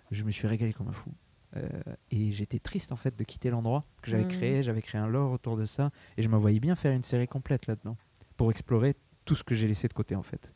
je 0.09 0.23
me 0.23 0.31
suis 0.31 0.47
régalé 0.47 0.73
comme 0.73 0.87
un 0.87 0.91
fou. 0.93 1.11
Euh, 1.57 1.67
et 2.11 2.31
j'étais 2.31 2.59
triste 2.59 2.91
en 2.91 2.95
fait 2.95 3.15
de 3.15 3.23
quitter 3.23 3.49
l'endroit 3.49 3.83
que 4.01 4.09
j'avais 4.11 4.25
Mm. 4.25 4.29
créé. 4.29 4.63
J'avais 4.63 4.81
créé 4.81 4.99
un 5.01 5.07
lore 5.07 5.31
autour 5.31 5.57
de 5.57 5.65
ça 5.65 5.91
et 6.17 6.21
je 6.23 6.29
me 6.29 6.37
voyais 6.37 6.59
bien 6.59 6.75
faire 6.75 6.93
une 6.93 7.03
série 7.03 7.27
complète 7.27 7.67
là-dedans 7.67 7.97
pour 8.37 8.51
explorer 8.51 8.95
tout 9.25 9.35
ce 9.35 9.43
que 9.43 9.53
j'ai 9.53 9.67
laissé 9.67 9.87
de 9.87 9.93
côté 9.93 10.15
en 10.15 10.23
fait. 10.23 10.53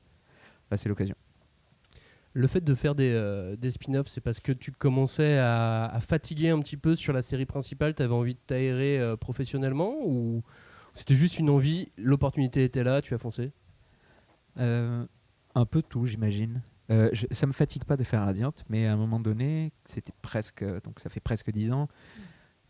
Là, 0.71 0.77
c'est 0.77 0.89
l'occasion. 0.89 1.15
Le 2.35 2.47
fait 2.47 2.61
de 2.61 2.73
faire 2.73 2.95
des, 2.95 3.11
euh, 3.13 3.55
des 3.55 3.69
spin-offs, 3.69 4.07
c'est 4.07 4.21
parce 4.21 4.39
que 4.39 4.51
tu 4.51 4.71
commençais 4.71 5.37
à, 5.37 5.85
à 5.85 5.99
fatiguer 5.99 6.49
un 6.49 6.59
petit 6.61 6.77
peu 6.77 6.95
sur 6.95 7.13
la 7.13 7.21
série 7.21 7.45
principale, 7.45 7.93
tu 7.93 8.01
avais 8.01 8.13
envie 8.13 8.33
de 8.33 8.39
t'aérer 8.45 8.99
euh, 8.99 9.15
professionnellement 9.15 9.95
ou 10.03 10.41
c'était 10.95 11.13
juste 11.15 11.37
une 11.39 11.49
envie, 11.51 11.91
l'opportunité 11.97 12.63
était 12.63 12.83
là, 12.83 13.01
tu 13.03 13.13
as 13.13 13.17
foncé? 13.19 13.51
Euh, 14.59 15.05
un 15.55 15.65
peu 15.65 15.81
tout, 15.81 16.05
j'imagine. 16.05 16.61
Euh, 16.91 17.09
je- 17.13 17.27
ça 17.31 17.47
me 17.47 17.51
fatigue 17.53 17.85
pas 17.85 17.97
de 17.97 18.03
faire 18.03 18.21
Radiant, 18.21 18.53
mais 18.69 18.87
à 18.87 18.93
un 18.93 18.97
moment 18.97 19.19
donné, 19.19 19.71
c'était 19.85 20.13
presque, 20.21 20.63
donc 20.83 20.99
ça 20.99 21.09
fait 21.09 21.19
presque 21.19 21.51
dix 21.51 21.71
ans. 21.71 21.87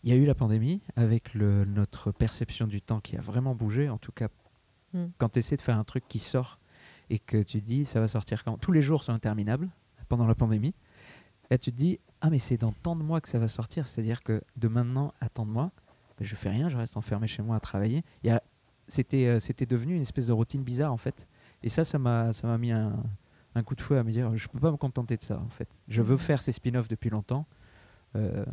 Il 0.03 0.10
y 0.10 0.13
a 0.13 0.15
eu 0.17 0.25
la 0.25 0.36
pandémie 0.36 0.82
avec 0.98 1.34
le, 1.34 1.63
notre 1.65 2.12
perception 2.12 2.67
du 2.67 2.82
temps 2.82 3.00
qui 3.00 3.15
a 3.17 3.22
vraiment 3.22 3.55
bougé. 3.55 3.89
En 3.89 3.98
tout 3.98 4.12
cas, 4.12 4.27
Mm. 4.93 5.05
quand 5.17 5.29
tu 5.29 5.39
essaies 5.39 5.55
de 5.55 5.62
faire 5.62 5.79
un 5.79 5.84
truc 5.84 6.03
qui 6.08 6.20
sort 6.20 6.60
et 7.10 7.19
que 7.19 7.41
tu 7.41 7.62
dis 7.62 7.86
ça 7.86 8.00
va 8.00 8.07
sortir 8.07 8.43
quand? 8.43 8.57
Tous 8.57 8.72
les 8.72 8.81
jours 8.81 9.03
sont 9.03 9.13
interminables 9.13 9.69
pendant 10.10 10.27
la 10.27 10.36
pandémie. 10.36 10.74
Et 11.50 11.57
tu 11.57 11.72
te 11.72 11.77
dis 11.77 12.00
ah 12.22 12.29
mais 12.29 12.39
c'est 12.39 12.57
dans 12.57 12.72
tant 12.72 12.95
de 12.95 13.03
mois 13.03 13.22
que 13.22 13.29
ça 13.29 13.39
va 13.39 13.48
sortir, 13.48 13.86
c'est-à-dire 13.86 14.24
que 14.24 14.41
de 14.55 14.67
maintenant 14.67 15.13
à 15.19 15.29
tant 15.29 15.45
de 15.45 15.51
mois, 15.51 15.72
ben, 16.17 16.25
je 16.25 16.36
fais 16.36 16.50
rien, 16.50 16.69
je 16.69 16.77
reste 16.77 16.98
enfermé 16.98 17.27
chez 17.27 17.41
moi 17.41 17.55
à 17.55 17.60
travailler. 17.60 18.03
C'était 18.88 19.27
euh, 19.27 19.39
c'était 19.39 19.65
devenu 19.65 19.95
une 19.95 20.01
espèce 20.01 20.27
de 20.27 20.33
routine 20.33 20.63
bizarre 20.63 20.91
en 20.91 20.98
fait. 20.98 21.27
Et 21.62 21.69
ça, 21.69 21.83
ça 21.86 21.98
m'a 21.98 22.31
mis 22.57 22.72
un, 22.72 23.01
un 23.55 23.63
coup 23.63 23.75
de 23.75 23.81
fouet 23.81 23.98
à 23.98 24.03
me 24.03 24.12
dire 24.12 24.36
je 24.36 24.48
peux 24.48 24.60
pas 24.60 24.72
me 24.72 24.77
contenter 24.77 25.17
de 25.17 25.24
ça 25.24 25.39
en 25.39 25.50
fait. 25.50 25.67
Je 25.88 26.01
veux 26.01 26.17
faire 26.17 26.41
ces 26.41 26.51
spin-offs 26.51 26.88
depuis 26.88 27.10
longtemps. 27.10 27.45
Euh, 28.15 28.45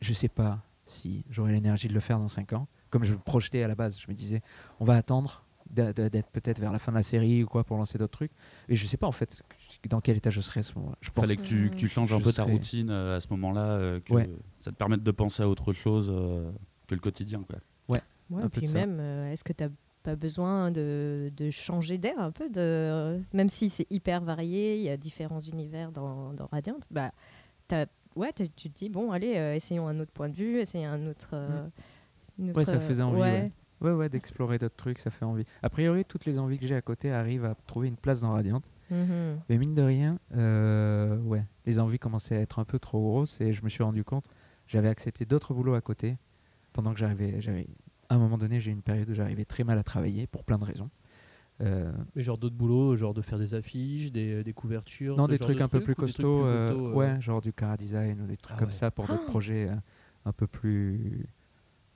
je 0.00 0.12
sais 0.12 0.28
pas 0.28 0.62
si 0.84 1.24
j'aurai 1.30 1.52
l'énergie 1.52 1.88
de 1.88 1.94
le 1.94 2.00
faire 2.00 2.18
dans 2.18 2.28
5 2.28 2.52
ans. 2.52 2.68
Comme 2.90 3.04
je 3.04 3.14
me 3.14 3.18
projetais 3.18 3.62
à 3.62 3.68
la 3.68 3.74
base, 3.74 4.00
je 4.00 4.08
me 4.08 4.14
disais 4.14 4.42
on 4.80 4.84
va 4.84 4.96
attendre 4.96 5.44
d'être 5.70 6.30
peut-être 6.30 6.58
vers 6.60 6.72
la 6.72 6.78
fin 6.78 6.92
de 6.92 6.96
la 6.96 7.02
série 7.02 7.42
ou 7.44 7.46
quoi 7.46 7.64
pour 7.64 7.76
lancer 7.76 7.98
d'autres 7.98 8.12
trucs. 8.12 8.32
Et 8.68 8.74
je 8.74 8.86
sais 8.86 8.96
pas 8.96 9.06
en 9.06 9.12
fait 9.12 9.42
dans 9.88 10.00
quel 10.00 10.16
état 10.16 10.30
je 10.30 10.40
serais 10.40 10.60
à 10.60 10.62
ce 10.62 10.74
moment-là. 10.78 10.96
Pense 11.14 11.24
Fallait 11.24 11.36
que 11.36 11.42
tu, 11.42 11.70
que 11.70 11.76
tu 11.76 11.88
changes 11.88 12.12
un 12.12 12.20
peu 12.20 12.32
ta 12.32 12.44
routine 12.44 12.90
euh, 12.90 13.16
à 13.16 13.20
ce 13.20 13.28
moment-là, 13.30 13.60
euh, 13.64 14.00
que 14.00 14.12
Ouais. 14.14 14.28
ça 14.58 14.70
te 14.72 14.76
permette 14.76 15.02
de 15.02 15.10
penser 15.10 15.42
à 15.42 15.48
autre 15.48 15.72
chose 15.72 16.10
euh, 16.12 16.50
que 16.86 16.94
le 16.94 17.00
quotidien. 17.00 17.42
Quoi. 17.42 17.58
Ouais, 17.88 18.02
un 18.42 18.48
peu 18.50 18.60
puis 18.60 18.70
même, 18.74 18.98
euh, 19.00 19.32
est-ce 19.32 19.42
que 19.42 19.54
tu 19.54 19.64
n'as 19.64 19.70
pas 20.02 20.14
besoin 20.14 20.70
de, 20.70 21.32
de 21.34 21.50
changer 21.50 21.96
d'air 21.96 22.18
un 22.20 22.30
peu 22.30 22.50
de, 22.50 23.20
Même 23.32 23.48
si 23.48 23.70
c'est 23.70 23.86
hyper 23.90 24.20
varié, 24.22 24.76
il 24.76 24.82
y 24.82 24.90
a 24.90 24.96
différents 24.98 25.40
univers 25.40 25.92
dans, 25.92 26.34
dans 26.34 26.46
Radiant, 26.46 26.76
bah, 26.90 27.10
tu 27.68 27.74
as 27.74 27.86
ouais, 28.16 28.32
tu 28.34 28.48
te 28.50 28.68
dis, 28.68 28.90
bon, 28.90 29.12
allez, 29.12 29.36
euh, 29.36 29.54
essayons 29.54 29.88
un 29.88 29.98
autre 30.00 30.10
point 30.12 30.28
de 30.28 30.34
vue, 30.34 30.58
essayons 30.58 30.90
un 30.90 31.06
autre. 31.06 31.30
euh, 31.32 31.66
une 32.38 32.50
Ouais, 32.50 32.62
autre, 32.62 32.64
ça 32.66 32.80
faisait 32.80 33.02
envie. 33.02 33.20
ouais. 33.20 33.50
Ouais, 33.80 33.92
ouais, 33.92 34.08
d'explorer 34.08 34.58
d'autres 34.58 34.76
trucs, 34.76 34.98
ça 34.98 35.10
fait 35.10 35.24
envie. 35.24 35.44
A 35.62 35.70
priori, 35.70 36.04
toutes 36.04 36.24
les 36.24 36.38
envies 36.38 36.58
que 36.58 36.66
j'ai 36.66 36.74
à 36.74 36.82
côté 36.82 37.12
arrivent 37.12 37.44
à 37.44 37.54
trouver 37.66 37.88
une 37.88 37.96
place 37.96 38.20
dans 38.22 38.32
Radiant. 38.32 38.60
Mhm. 38.90 39.38
Mais 39.48 39.58
mine 39.58 39.74
de 39.74 39.82
rien, 39.82 40.18
euh, 40.36 41.16
ouais, 41.18 41.44
les 41.66 41.78
envies 41.78 41.98
commençaient 41.98 42.36
à 42.36 42.40
être 42.40 42.58
un 42.58 42.64
peu 42.64 42.78
trop 42.78 43.00
grosses 43.00 43.40
et 43.40 43.52
je 43.52 43.62
me 43.62 43.68
suis 43.68 43.82
rendu 43.84 44.02
compte, 44.02 44.24
j'avais 44.66 44.88
accepté 44.88 45.24
d'autres 45.26 45.54
boulots 45.54 45.74
à 45.74 45.80
côté 45.80 46.16
pendant 46.72 46.92
que 46.92 46.98
j'arrivais. 46.98 47.40
j'avais- 47.40 47.68
À 48.08 48.14
un 48.14 48.18
moment 48.18 48.38
donné, 48.38 48.58
j'ai 48.60 48.70
eu 48.70 48.74
une 48.74 48.82
période 48.82 49.08
où 49.10 49.14
j'arrivais 49.14 49.44
très 49.44 49.62
mal 49.64 49.78
à 49.78 49.82
travailler 49.82 50.26
pour 50.26 50.42
plein 50.44 50.58
de 50.58 50.64
raisons. 50.64 50.88
Euh, 51.60 51.92
Mais 52.14 52.22
genre 52.22 52.38
d'autres 52.38 52.54
boulots, 52.56 52.96
genre 52.96 53.12
de 53.14 53.20
faire 53.20 53.38
des 53.38 53.52
affiches, 53.54 54.10
des, 54.12 54.42
des 54.44 54.52
couvertures. 54.52 55.16
non, 55.16 55.26
ce 55.26 55.30
des 55.32 55.36
genre 55.36 55.46
trucs 55.48 55.58
de 55.58 55.62
un 55.64 55.68
peu 55.68 55.80
trucs, 55.80 55.96
plus 55.96 56.06
des 56.06 56.12
trucs 56.12 56.24
costauds, 56.26 56.36
plus 56.42 56.44
euh, 56.46 56.68
costauds, 56.70 56.88
euh, 56.90 56.94
ouais, 56.94 57.20
genre 57.20 57.42
du 57.42 57.52
cara 57.52 57.76
design 57.76 58.20
ou 58.22 58.26
des 58.26 58.36
trucs 58.36 58.56
Ah 58.56 58.58
comme 58.60 58.68
ouais. 58.68 58.72
ça 58.74 58.90
pour 58.90 59.06
d'autres 59.06 59.26
projets 59.26 59.68
euh, 59.68 59.74
un 60.24 60.32
peu 60.32 60.46
plus. 60.46 61.26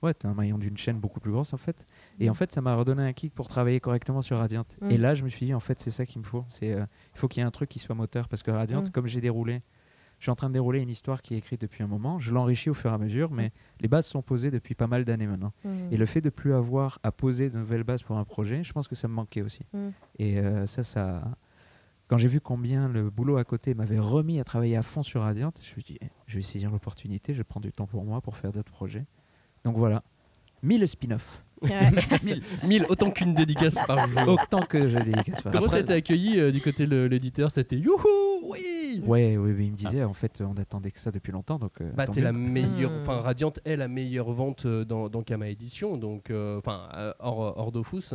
Ouais, 0.03 0.13
t'es 0.13 0.27
un 0.27 0.33
maillon 0.33 0.57
d'une 0.57 0.77
chaîne 0.77 0.99
beaucoup 0.99 1.19
plus 1.21 1.31
grosse 1.31 1.53
en 1.53 1.57
fait. 1.57 1.87
Et 2.19 2.29
en 2.29 2.33
fait, 2.33 2.51
ça 2.51 2.61
m'a 2.61 2.75
redonné 2.75 3.03
un 3.03 3.13
kick 3.13 3.33
pour 3.33 3.47
travailler 3.47 3.79
correctement 3.79 4.21
sur 4.21 4.37
Radiant. 4.37 4.65
Mm. 4.81 4.91
Et 4.91 4.97
là, 4.97 5.15
je 5.15 5.23
me 5.23 5.29
suis 5.29 5.45
dit, 5.45 5.53
en 5.53 5.59
fait, 5.61 5.79
c'est 5.79 5.91
ça 5.91 6.05
qu'il 6.05 6.19
me 6.21 6.25
faut. 6.25 6.43
C'est, 6.49 6.73
euh, 6.73 6.85
il 7.15 7.17
faut 7.17 7.27
qu'il 7.27 7.41
y 7.41 7.43
ait 7.43 7.47
un 7.47 7.51
truc 7.51 7.69
qui 7.69 7.79
soit 7.79 7.95
moteur 7.95 8.27
parce 8.27 8.43
que 8.43 8.51
Radiant, 8.51 8.81
Mm. 8.81 8.89
comme 8.89 9.07
j'ai 9.07 9.21
déroulé, 9.21 9.61
je 10.19 10.25
suis 10.25 10.31
en 10.31 10.35
train 10.35 10.47
de 10.49 10.53
dérouler 10.53 10.79
une 10.81 10.89
histoire 10.89 11.21
qui 11.21 11.33
est 11.33 11.37
écrite 11.37 11.61
depuis 11.61 11.83
un 11.83 11.87
moment. 11.87 12.19
Je 12.19 12.33
l'enrichis 12.33 12.69
au 12.69 12.73
fur 12.73 12.91
et 12.91 12.93
à 12.93 12.97
mesure, 12.97 13.31
mais 13.31 13.51
les 13.81 13.87
bases 13.87 14.05
sont 14.05 14.21
posées 14.21 14.51
depuis 14.51 14.75
pas 14.75 14.87
mal 14.87 15.03
d'années 15.05 15.27
maintenant. 15.27 15.51
Et 15.91 15.97
le 15.97 16.05
fait 16.05 16.21
de 16.21 16.29
plus 16.29 16.53
avoir 16.53 16.99
à 17.03 17.11
poser 17.11 17.49
de 17.49 17.57
nouvelles 17.57 17.83
bases 17.83 18.03
pour 18.03 18.17
un 18.17 18.23
projet, 18.23 18.63
je 18.63 18.71
pense 18.71 18.87
que 18.87 18.95
ça 18.95 19.07
me 19.07 19.13
manquait 19.13 19.41
aussi. 19.41 19.65
Mm. 19.73 19.89
Et 20.19 20.39
euh, 20.39 20.65
ça, 20.65 20.83
ça. 20.83 21.23
Quand 22.07 22.17
j'ai 22.17 22.27
vu 22.27 22.39
combien 22.41 22.87
le 22.89 23.09
boulot 23.09 23.37
à 23.37 23.43
côté 23.43 23.73
m'avait 23.73 23.99
remis 23.99 24.39
à 24.39 24.43
travailler 24.43 24.75
à 24.77 24.81
fond 24.81 25.03
sur 25.03 25.21
Radiant, 25.21 25.51
je 25.55 25.61
me 25.61 25.63
suis 25.63 25.83
dit, 25.83 25.97
eh, 26.01 26.09
je 26.27 26.35
vais 26.35 26.41
saisir 26.41 26.69
l'opportunité, 26.71 27.33
je 27.33 27.41
prendre 27.43 27.65
du 27.65 27.73
temps 27.73 27.87
pour 27.87 28.03
moi 28.05 28.21
pour 28.21 28.35
faire 28.37 28.51
d'autres 28.51 28.71
projets. 28.71 29.05
Donc 29.63 29.77
voilà, 29.77 30.03
1000 30.61 30.87
spin-off. 30.87 31.43
Ouais. 31.61 31.69
1000, 32.65 32.85
autant 32.89 33.09
qu'une 33.09 33.33
dédicace 33.33 33.75
par 33.87 34.05
jour. 34.07 34.37
Autant 34.43 34.63
que 34.65 34.89
je 34.89 34.97
dédicace 34.99 35.41
par 35.41 35.53
Comment 35.53 35.65
Après- 35.67 35.77
ça 35.77 35.77
a 35.77 35.79
été 35.79 35.93
accueilli 35.93 36.37
euh, 36.37 36.51
du 36.51 36.59
côté 36.61 36.87
de 36.87 37.03
l'éditeur? 37.05 37.51
C'était 37.51 37.77
youhou, 37.77 37.97
oui 38.43 39.01
Ouais, 39.05 39.37
oui, 39.37 39.53
oui, 39.53 39.65
il 39.67 39.71
me 39.71 39.77
disait, 39.77 40.03
en 40.03 40.13
fait, 40.13 40.43
on 40.45 40.55
attendait 40.59 40.91
que 40.91 40.99
ça 40.99 41.09
depuis 41.09 41.31
longtemps. 41.31 41.57
Donc, 41.59 41.79
euh, 41.79 41.89
Bah, 41.95 42.05
t'es 42.05 42.19
la 42.19 42.33
meilleure. 42.33 42.91
Hmm. 42.91 43.01
Enfin, 43.03 43.21
Radiant 43.21 43.53
est 43.63 43.77
la 43.77 43.87
meilleure 43.87 44.29
vente 44.33 44.65
euh, 44.65 44.83
dans, 44.83 45.07
dans 45.07 45.23
Kama 45.23 45.47
Édition, 45.47 45.95
donc. 45.97 46.31
euh, 46.31 46.57
Enfin, 46.57 46.89
euh, 46.95 47.13
hors, 47.19 47.57
hors 47.57 47.71
Dofus. 47.71 48.13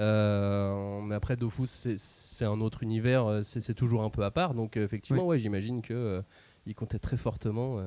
Euh, 0.00 1.00
mais 1.02 1.14
après, 1.14 1.36
Dofus, 1.36 1.66
c'est- 1.96 2.44
un 2.44 2.60
autre 2.60 2.82
univers, 2.82 3.40
c'est 3.44 3.74
toujours 3.74 4.02
un 4.02 4.10
peu 4.10 4.24
à 4.24 4.30
part, 4.30 4.54
donc 4.54 4.76
effectivement, 4.76 5.26
ouais, 5.26 5.38
j'imagine 5.38 5.82
que. 5.82 5.94
euh, 5.94 6.22
il 6.66 6.74
comptait 6.74 6.98
très 6.98 7.16
fortement. 7.16 7.78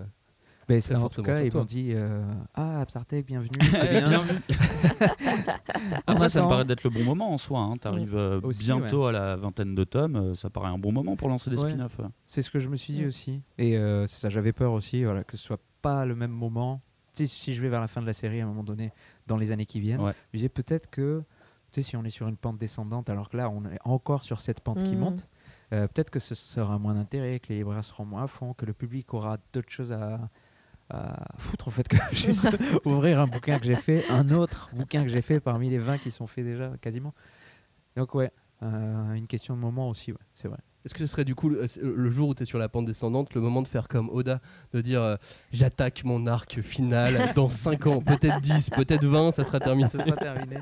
Euh, 0.77 0.79
c'est- 0.81 0.95
en 0.95 1.09
tout 1.09 1.23
cas, 1.23 1.41
ils 1.41 1.53
m'ont 1.53 1.63
dit 1.65 1.91
euh, 1.93 2.23
Ah, 2.53 2.81
Absartec, 2.81 3.25
bienvenue. 3.25 3.49
Bien. 3.59 4.01
bien 4.09 4.21
vu. 4.21 4.39
Après, 6.07 6.29
ça 6.29 6.43
me 6.43 6.47
paraît 6.49 6.65
d'être 6.65 6.83
le 6.83 6.89
bon 6.89 7.03
moment 7.03 7.31
en 7.33 7.37
soi. 7.37 7.59
Hein. 7.59 7.77
T'arrives 7.77 8.15
euh, 8.15 8.39
Aussi, 8.41 8.63
bientôt 8.63 9.05
à 9.05 9.11
la 9.11 9.35
vingtaine 9.35 9.75
de 9.75 9.83
tomes. 9.83 10.15
euh, 10.15 10.35
Ça 10.35 10.49
paraît 10.49 10.69
un 10.69 10.77
bon 10.77 10.91
moment 10.91 11.15
pour 11.15 11.29
lancer 11.29 11.49
des 11.49 11.61
Ouais. 11.61 11.69
spin-offs. 11.71 11.99
ouais. 11.99 12.05
C'est 12.27 12.41
ce 12.41 12.51
que 12.51 12.59
je 12.59 12.69
me 12.69 12.75
suis 12.75 12.93
dit 12.93 13.05
aussi. 13.05 13.41
Et 13.57 13.77
euh, 13.77 14.05
c'est 14.07 14.19
ça, 14.19 14.29
j'avais 14.29 14.53
peur 14.53 14.73
aussi 14.73 15.03
voilà, 15.03 15.23
que 15.23 15.37
ce 15.37 15.43
soit 15.43 15.59
pas 15.81 16.05
le 16.05 16.15
même 16.15 16.31
moment. 16.31 16.81
Tu 17.13 17.27
si 17.27 17.53
je 17.53 17.61
vais 17.61 17.69
vers 17.69 17.81
la 17.81 17.87
fin 17.87 18.01
de 18.01 18.05
la 18.07 18.13
série 18.13 18.39
à 18.39 18.45
un 18.45 18.47
moment 18.47 18.63
donné, 18.63 18.93
dans 19.27 19.37
les 19.37 19.51
années 19.51 19.65
qui 19.65 19.79
viennent, 19.81 19.99
Ouais. 20.01 20.13
je 20.31 20.37
me 20.37 20.37
disais 20.37 20.49
peut-être 20.49 20.89
que 20.89 21.23
tu 21.71 21.81
sais, 21.81 21.89
si 21.89 21.95
on 21.97 22.03
est 22.03 22.09
sur 22.09 22.27
une 22.27 22.35
pente 22.35 22.57
descendante, 22.57 23.09
alors 23.09 23.29
que 23.29 23.37
là, 23.37 23.49
on 23.49 23.63
est 23.65 23.77
encore 23.85 24.23
sur 24.25 24.41
cette 24.41 24.59
pente 24.59 24.83
qui 24.83 24.93
Mhm. 24.95 24.99
monte, 24.99 25.25
euh, 25.71 25.87
peut-être 25.87 26.09
que 26.09 26.19
ce 26.19 26.35
sera 26.35 26.77
moins 26.77 26.93
d'intérêt, 26.95 27.39
que 27.39 27.47
les 27.49 27.57
libraires 27.59 27.83
seront 27.85 28.03
moins 28.05 28.23
à 28.23 28.27
fond, 28.27 28.53
que 28.53 28.65
le 28.65 28.73
public 28.73 29.13
aura 29.13 29.37
d'autres 29.53 29.69
choses 29.71 29.93
à, 29.93 30.19
à 30.91 31.25
foutre 31.37 31.67
en 31.67 31.71
fait 31.71 31.87
que 31.87 31.97
juste 32.11 32.47
ouvrir 32.85 33.19
un 33.19 33.27
bouquin 33.27 33.59
que 33.59 33.65
j'ai 33.65 33.75
fait, 33.75 34.05
un 34.09 34.29
autre 34.31 34.69
bouquin 34.73 35.03
que 35.03 35.09
j'ai 35.09 35.21
fait 35.21 35.39
parmi 35.39 35.69
les 35.69 35.79
20 35.79 35.97
qui 35.97 36.11
sont 36.11 36.27
faits 36.27 36.45
déjà 36.45 36.71
quasiment. 36.81 37.13
Donc 37.95 38.15
ouais, 38.15 38.31
euh, 38.63 39.13
une 39.13 39.27
question 39.27 39.55
de 39.55 39.59
moment 39.59 39.89
aussi, 39.89 40.11
ouais, 40.11 40.17
c'est 40.33 40.47
vrai. 40.47 40.59
Est-ce 40.83 40.95
que 40.95 40.99
ce 40.99 41.07
serait 41.07 41.25
du 41.25 41.35
coup 41.35 41.49
le, 41.49 41.67
le 41.81 42.09
jour 42.09 42.29
où 42.29 42.33
tu 42.33 42.41
es 42.41 42.45
sur 42.45 42.57
la 42.57 42.67
pente 42.67 42.85
descendante, 42.85 43.35
le 43.35 43.41
moment 43.41 43.61
de 43.61 43.67
faire 43.67 43.87
comme 43.87 44.09
Oda, 44.09 44.41
de 44.73 44.81
dire 44.81 45.01
euh, 45.01 45.15
j'attaque 45.51 46.03
mon 46.03 46.25
arc 46.25 46.59
final 46.61 47.31
dans 47.35 47.49
5 47.49 47.85
ans, 47.87 48.01
peut-être 48.01 48.41
10, 48.41 48.71
peut-être 48.71 49.05
20, 49.05 49.31
ça 49.31 49.43
sera 49.43 49.59
terminé. 49.59 49.87
Ce 49.87 49.99
sera 49.99 50.15
terminé. 50.15 50.57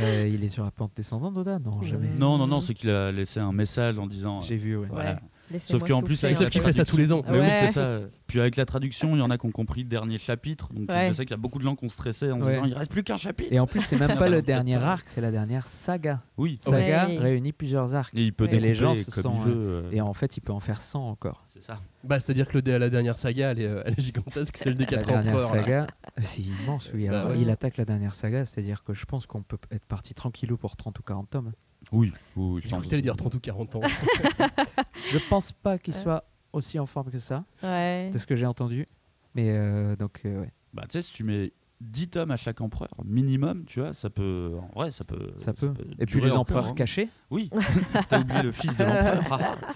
Euh, 0.00 0.28
il 0.30 0.44
est 0.44 0.50
sur 0.50 0.64
la 0.64 0.70
pente 0.70 0.92
descendante, 0.94 1.36
Oda? 1.38 1.58
Non, 1.58 1.80
jamais. 1.82 2.12
Non, 2.14 2.36
non, 2.36 2.46
non, 2.46 2.60
c'est 2.60 2.74
qu'il 2.74 2.90
a 2.90 3.10
laissé 3.10 3.40
un 3.40 3.52
message 3.52 3.98
en 3.98 4.06
disant. 4.06 4.42
J'ai 4.42 4.56
vu, 4.56 4.76
ouais. 4.76 4.86
Voilà. 4.90 5.18
Sauf 5.58 5.82
qu'en 5.86 6.02
plus, 6.02 6.22
avec 6.24 6.38
la 6.40 6.50
fait 6.50 6.72
ça 6.72 6.84
tous 6.84 6.96
les 6.96 7.12
ans. 7.12 7.22
Mais 7.28 7.40
oui, 7.40 7.46
c'est 7.52 7.68
ça. 7.68 7.98
Puis 8.26 8.40
avec 8.40 8.56
la 8.56 8.64
traduction, 8.64 9.14
il 9.14 9.18
y 9.18 9.22
en 9.22 9.30
a 9.30 9.38
qui 9.38 9.46
ont 9.46 9.50
compris 9.50 9.82
le 9.82 9.88
dernier 9.88 10.18
chapitre. 10.18 10.72
Donc 10.72 10.88
Ouais. 10.90 11.08
je 11.08 11.12
sais 11.14 11.24
qu'il 11.24 11.32
y 11.32 11.34
a 11.34 11.36
beaucoup 11.38 11.58
de 11.58 11.64
gens 11.64 11.76
qui 11.76 11.84
ont 11.84 11.88
stressé 11.88 12.30
en 12.32 12.40
se 12.40 12.44
Ouais. 12.46 12.52
disant 12.52 12.64
il 12.64 12.74
reste 12.74 12.90
plus 12.90 13.02
qu'un 13.02 13.16
chapitre. 13.16 13.52
Et 13.52 13.58
en 13.60 13.66
plus, 13.66 13.80
c'est 13.80 13.96
même 13.98 14.16
pas 14.18 14.28
le 14.28 14.42
dernier 14.42 14.76
arc, 14.76 15.08
c'est 15.08 15.20
la 15.20 15.30
dernière 15.30 15.66
saga. 15.66 16.22
Oui. 16.36 16.58
Saga 16.60 17.06
Ouais. 17.08 17.18
réunit 17.18 17.52
plusieurs 17.52 17.94
arcs. 17.94 18.12
Et 18.14 18.22
il 18.24 18.32
peut 18.32 18.46
les 18.46 18.74
gens 18.74 18.94
comme 19.12 19.22
sont, 19.22 19.34
il 19.46 19.50
veut. 19.50 19.54
euh, 19.56 19.90
Et 19.92 20.00
en 20.00 20.12
fait, 20.12 20.36
il 20.36 20.40
peut 20.40 20.52
en 20.52 20.60
faire 20.60 20.80
100 20.80 21.08
encore. 21.08 21.44
C'est 21.48 21.62
ça. 21.62 21.80
Bah, 22.04 22.18
c'est-à-dire 22.20 22.48
que 22.48 22.58
le, 22.58 22.78
la 22.78 22.90
dernière 22.90 23.16
saga, 23.16 23.50
elle 23.52 23.60
est, 23.60 23.66
euh, 23.66 23.82
elle 23.84 23.94
est 23.96 24.00
gigantesque, 24.00 24.56
celle 24.56 24.74
des 24.74 24.84
La 24.84 24.90
4 24.90 25.06
dernière 25.06 25.34
empereurs. 25.36 25.54
là. 25.54 25.62
saga, 25.62 25.86
c'est 26.18 26.42
immense, 26.42 26.90
oui. 26.94 27.08
Bah 27.08 27.20
Alors. 27.22 27.36
Il 27.36 27.48
attaque 27.50 27.76
la 27.76 27.84
dernière 27.84 28.14
saga, 28.14 28.44
c'est-à-dire 28.44 28.82
que 28.84 28.92
je 28.94 29.04
pense 29.04 29.26
qu'on 29.26 29.42
peut 29.42 29.58
être 29.70 29.84
parti 29.86 30.12
tranquillou 30.14 30.56
pour 30.56 30.76
30 30.76 30.98
ou 30.98 31.02
40 31.02 31.30
tomes. 31.30 31.52
Oui, 31.90 32.12
oui, 32.36 32.60
J'ai 32.64 32.76
que 32.76 32.88
t'allais 32.88 33.02
dire 33.02 33.16
30 33.16 33.34
ou 33.34 33.40
40 33.40 33.76
ans. 33.76 33.80
Je 35.10 35.18
pense 35.28 35.52
pas 35.52 35.78
qu'il 35.78 35.94
Ouais. 35.94 36.00
soit 36.00 36.24
aussi 36.52 36.78
en 36.78 36.86
forme 36.86 37.10
que 37.10 37.18
ça, 37.18 37.44
Ouais. 37.62 38.10
de 38.12 38.18
ce 38.18 38.26
que 38.26 38.36
j'ai 38.36 38.46
entendu. 38.46 38.86
Mais 39.34 39.50
euh, 39.50 39.96
donc, 39.96 40.20
euh, 40.24 40.40
ouais. 40.42 40.52
Bah, 40.74 40.84
tu 40.88 40.92
sais, 40.92 41.02
si 41.02 41.12
tu 41.12 41.24
mets 41.24 41.52
10 41.80 42.08
tomes 42.08 42.30
à 42.30 42.36
chaque 42.36 42.60
empereur, 42.60 42.90
minimum, 43.04 43.64
tu 43.66 43.80
vois, 43.80 43.92
ça 43.92 44.08
peut. 44.10 44.52
En 44.74 44.80
vrai, 44.80 44.90
ça 44.90 45.04
peut. 45.04 45.32
ça 45.36 45.52
peut. 45.52 45.72
Et 45.98 46.06
puis 46.06 46.20
les 46.20 46.28
encore, 46.30 46.40
empereurs 46.40 46.68
hein. 46.68 46.74
cachés. 46.74 47.08
Oui, 47.30 47.50
t'as 48.08 48.20
oublié 48.20 48.42
le 48.42 48.52
fils 48.52 48.76
de 48.76 48.84
l'empereur. 48.84 49.58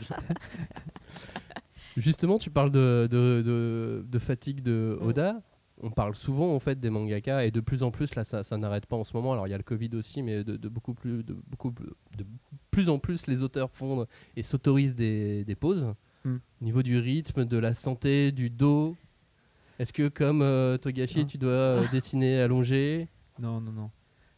Justement, 1.96 2.38
tu 2.38 2.50
parles 2.50 2.70
de, 2.70 3.08
de, 3.10 3.42
de- 3.44 4.04
de 4.06 4.18
fatigue 4.18 4.62
de 4.62 4.98
Oda. 5.00 5.40
On 5.83 5.90
parle 5.90 6.14
souvent 6.14 6.54
en 6.54 6.59
fait 6.59 6.80
des 6.80 6.88
mangaka 6.90 7.45
et 7.45 7.50
de 7.50 7.61
plus 7.61 7.83
en 7.83 7.90
plus 7.90 8.14
là 8.14 8.25
ça, 8.25 8.42
ça 8.42 8.56
n'arrête 8.56 8.87
pas 8.87 8.97
en 8.97 9.04
ce 9.04 9.14
moment. 9.16 9.33
Alors 9.33 9.47
il 9.47 9.50
y 9.50 9.54
a 9.54 9.59
le 9.59 9.62
Covid 9.62 9.90
aussi, 9.95 10.23
mais 10.23 10.42
de, 10.42 10.56
de 10.56 10.68
beaucoup 10.68 10.95
plus 10.95 11.23
de 11.23 11.37
beaucoup 11.47 11.71
de 12.16 12.26
plus 12.71 12.88
en 12.88 12.99
plus 12.99 13.26
les 13.26 13.42
auteurs 13.42 13.71
font 13.71 14.06
et 14.37 14.42
s'autorisent 14.42 14.95
des, 14.95 15.45
des 15.45 15.54
pauses. 15.54 15.95
Hmm. 16.25 16.37
Au 16.61 16.64
niveau 16.64 16.83
du 16.83 16.99
rythme, 16.99 17.45
de 17.45 17.56
la 17.59 17.75
santé, 17.75 18.33
du 18.33 18.50
dos. 18.50 18.97
Est-ce 19.78 19.92
que 19.92 20.09
comme 20.09 20.40
euh, 20.42 20.78
Togashi, 20.78 21.21
Non. 21.21 21.26
tu 21.26 21.38
dois 21.38 21.50
euh, 21.50 21.85
dessiner 21.92 22.40
allongé 22.40 23.09
Non, 23.38 23.61
non, 23.61 23.73
non. 23.73 23.90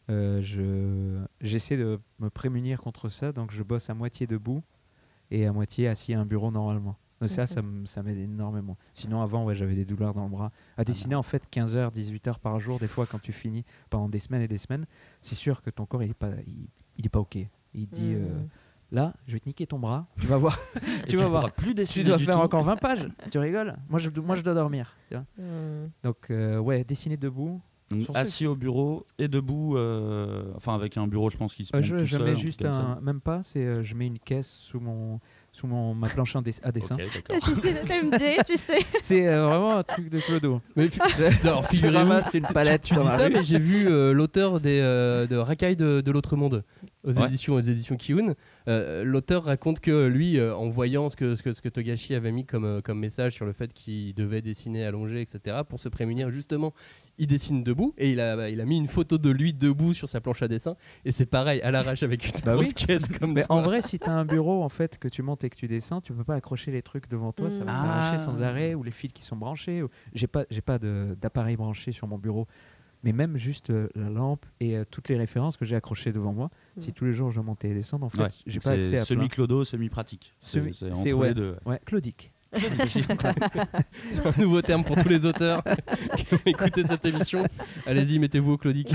Euh, 0.09 0.41
je 0.41 1.23
j'essaie 1.39 1.77
de 1.77 1.99
me 2.19 2.29
prémunir 2.29 2.81
contre 2.81 3.09
ça, 3.09 3.31
donc 3.31 3.51
je 3.51 3.63
bosse 3.63 3.89
à 3.89 3.93
moitié 3.93 4.27
debout 4.27 4.59
et 5.31 5.45
à 5.45 5.53
moitié 5.53 5.87
assis 5.87 6.13
à 6.13 6.19
un 6.19 6.25
bureau 6.25 6.51
normalement. 6.51 6.97
Donc 7.19 7.29
ça, 7.29 7.45
ça, 7.47 7.61
m'aide 8.03 8.17
énormément. 8.17 8.77
Sinon, 8.93 9.21
avant, 9.21 9.43
ouais, 9.45 9.55
j'avais 9.55 9.75
des 9.75 9.85
douleurs 9.85 10.13
dans 10.13 10.23
le 10.23 10.29
bras. 10.29 10.51
À 10.77 10.83
dessiner, 10.83 11.15
en 11.15 11.23
fait, 11.23 11.43
15 11.49 11.75
heures, 11.75 11.91
18 11.91 12.27
heures 12.27 12.39
par 12.39 12.59
jour, 12.59 12.79
des 12.79 12.87
fois, 12.87 13.05
quand 13.05 13.19
tu 13.21 13.33
finis 13.33 13.65
pendant 13.89 14.07
des 14.09 14.19
semaines 14.19 14.41
et 14.41 14.47
des 14.47 14.57
semaines, 14.57 14.85
c'est 15.21 15.35
sûr 15.35 15.61
que 15.61 15.69
ton 15.69 15.85
corps, 15.85 16.03
il 16.03 16.11
est 16.11 16.13
pas, 16.13 16.31
il, 16.47 16.67
il 16.97 17.05
est 17.05 17.09
pas 17.09 17.19
OK. 17.19 17.37
Il 17.73 17.87
dit, 17.87 18.13
euh, 18.15 18.19
Hmm. 18.29 18.47
là, 18.95 19.13
je 19.27 19.33
vais 19.33 19.39
te 19.39 19.47
niquer 19.47 19.67
ton 19.67 19.79
bras, 19.79 20.07
tu 20.19 20.27
vas 20.27 20.37
voir. 20.37 20.57
tu 21.07 21.17
vas 21.17 21.25
pourras 21.27 21.39
voir. 21.41 21.51
plus 21.53 21.67
Tu 21.69 21.73
dessiner 21.75 22.05
dois 22.05 22.17
du 22.17 22.25
faire 22.25 22.35
tout. 22.35 22.41
encore 22.41 22.63
20 22.63 22.75
pages. 22.81 23.07
tu 23.29 23.37
rigoles 23.37 23.75
moi 23.89 23.99
je, 23.99 24.09
moi, 24.21 24.35
je 24.35 24.41
dois 24.41 24.53
dormir. 24.55 24.95
tu 25.09 25.15
vois. 25.15 25.25
Hmm. 25.37 25.89
Donc, 26.03 26.17
euh, 26.31 26.57
ouais, 26.57 26.83
dessiner 26.83 27.17
debout. 27.17 27.61
Donc, 27.91 28.05
assis 28.13 28.45
au 28.45 28.55
bureau 28.55 29.03
et 29.17 29.27
debout, 29.27 29.75
euh, 29.75 30.51
enfin 30.55 30.75
avec 30.75 30.95
un 30.97 31.07
bureau, 31.07 31.31
je 31.31 31.37
pense 31.37 31.55
qu'il 31.55 31.65
se 31.65 31.75
Euh, 31.75 31.81
je 31.81 31.95
tout 31.97 32.05
je 32.05 32.17
seul, 32.17 32.25
mets 32.25 32.35
juste 32.35 32.63
un. 32.63 32.99
Même 33.01 33.19
pas, 33.19 33.41
c'est 33.41 33.65
euh, 33.65 33.81
je 33.83 33.95
mets 33.95 34.05
une 34.05 34.19
caisse 34.19 34.47
sous 34.47 34.79
mon 34.79 35.19
sous 35.59 35.67
mon 35.67 35.93
ma 35.93 36.07
planche 36.07 36.35
en 36.35 36.41
dess- 36.41 36.61
à 36.63 36.71
dessin. 36.71 36.95
Ok, 36.95 37.01
d'accord. 37.13 37.35
Si 37.45 37.55
c'est 37.55 37.73
le 37.73 38.05
MD, 38.07 38.43
tu 38.47 38.55
sais. 38.55 38.79
C'est 39.01 39.27
euh, 39.27 39.45
vraiment 39.45 39.77
un 39.77 39.83
truc 39.83 40.09
de 40.09 40.19
clodo. 40.21 40.61
Mais 40.75 40.87
alors 41.43 41.65
figurez-vous, 41.69 41.97
ramasse 41.97 42.33
une 42.33 42.43
palette 42.45 42.83
tu 42.83 42.93
dans 42.93 43.01
dis 43.01 43.07
ça, 43.07 43.17
rue. 43.25 43.29
mais 43.33 43.43
j'ai 43.43 43.59
vu 43.59 43.87
euh, 43.89 44.13
l'auteur 44.13 44.59
des, 44.61 44.79
euh, 44.81 45.27
de 45.27 45.35
Rakai 45.35 45.75
de, 45.75 46.01
de 46.01 46.11
l'autre 46.11 46.35
monde 46.37 46.63
aux 47.05 47.13
Ouais. 47.17 47.25
éditions 47.27 47.53
aux 47.53 47.61
éditions 47.61 47.95
Kiun. 47.95 48.35
Euh, 48.67 49.03
l'auteur 49.05 49.45
raconte 49.45 49.79
que 49.79 50.07
lui, 50.07 50.37
euh, 50.37 50.53
en 50.55 50.67
voyant 50.69 51.09
ce 51.09 51.15
que, 51.15 51.35
ce 51.35 51.41
que, 51.43 51.53
ce 51.53 51.61
que 51.61 51.69
Togashi 51.69 52.13
avait 52.13 52.31
mis 52.31 52.45
comme, 52.45 52.65
euh, 52.65 52.81
comme 52.81 52.99
message 52.99 53.33
sur 53.35 53.45
le 53.45 53.53
fait 53.53 53.71
qu'il 53.73 54.13
devait 54.13 54.41
dessiner 54.41 54.83
allongé, 54.85 55.21
etc., 55.21 55.59
pour 55.67 55.79
se 55.79 55.87
prémunir 55.87 56.29
justement, 56.29 56.73
il 57.17 57.27
dessine 57.27 57.63
debout 57.63 57.93
et 57.97 58.11
il 58.11 58.19
a, 58.19 58.49
il 58.49 58.59
a 58.61 58.65
mis 58.65 58.77
une 58.77 58.87
photo 58.89 59.17
de 59.17 59.29
lui 59.29 59.53
debout 59.53 59.93
sur 59.93 60.09
sa 60.09 60.19
planche 60.21 60.41
à 60.41 60.47
dessin. 60.49 60.75
Et 61.05 61.11
c'est 61.11 61.25
pareil, 61.25 61.61
à 61.61 61.71
l'arrache 61.71 62.03
avec 62.03 62.25
une 62.25 62.31
Bah 62.45 62.53
grosse 62.53 62.67
oui. 62.67 62.73
caisse 62.73 63.07
comme 63.19 63.33
Mais 63.33 63.43
toi. 63.43 63.55
en 63.55 63.61
vrai, 63.61 63.81
si 63.81 63.97
tu 63.99 64.09
as 64.09 64.13
un 64.13 64.25
bureau 64.25 64.61
en 64.63 64.69
fait 64.69 64.97
que 64.97 65.07
tu 65.07 65.21
montes 65.21 65.43
et 65.45 65.49
que 65.49 65.55
tu 65.55 65.67
descends, 65.67 66.01
tu 66.01 66.11
peux 66.13 66.23
pas 66.25 66.35
accrocher 66.35 66.71
les 66.71 66.81
trucs 66.81 67.09
devant 67.09 67.31
toi, 67.31 67.49
ça 67.49 67.63
va 67.63 67.71
Mm. 67.71 67.75
s'arracher 67.75 68.15
Ah. 68.15 68.17
sans 68.17 68.41
arrêt 68.43 68.73
ou 68.73 68.83
les 68.83 68.91
fils 68.91 69.13
qui 69.13 69.23
sont 69.23 69.35
branchés. 69.37 69.81
ou- 69.83 69.89
J'ai 70.13 70.27
pas 70.27 70.45
j'ai 70.49 70.61
pas 70.61 70.77
de- 70.79 71.15
d'appareil 71.21 71.55
branché 71.55 71.91
sur 71.91 72.07
mon 72.07 72.17
bureau. 72.17 72.45
Mais 73.03 73.13
même 73.13 73.37
juste 73.37 73.69
euh, 73.69 73.87
la 73.95 74.09
lampe 74.09 74.45
et 74.59 74.75
euh, 74.77 74.83
toutes 74.89 75.07
les 75.09 75.15
références 75.17 75.55
que 75.55 75.63
j'ai 75.65 75.75
accrochées 75.75 76.11
devant 76.11 76.33
moi, 76.33 76.49
Mm. 76.75 76.81
si 76.81 76.93
tous 76.93 77.05
les 77.05 77.13
jours 77.13 77.31
je 77.31 77.39
montais 77.41 77.69
et 77.69 77.73
descendre, 77.73 78.05
en 78.05 78.09
fait, 78.09 78.21
Ouais, 78.23 78.27
j'ai 78.45 78.59
pas 78.59 78.71
accès 78.71 78.83
c'est 78.83 78.97
à 78.99 79.05
semi-pratique. 79.65 80.33
C'est 80.41 80.59
Semi- 80.59 80.73
c'est 80.73 80.93
c'est- 80.93 81.11
entre 81.13 81.21
ouais. 81.21 81.27
les 81.29 81.33
deux. 81.33 81.55
Ouais, 81.65 81.79
Claudique. 81.85 82.31
C'est 84.11 84.25
un 84.25 84.33
nouveau 84.39 84.61
terme 84.61 84.83
pour 84.83 84.95
tous 85.01 85.09
les 85.09 85.25
auteurs 85.25 85.63
qui 86.17 86.33
ont 86.33 86.39
écouté 86.45 86.83
cette 86.83 87.05
émission. 87.05 87.43
Allez-y, 87.85 88.19
mettez-vous 88.19 88.53
au 88.53 88.57
Claudic. 88.57 88.89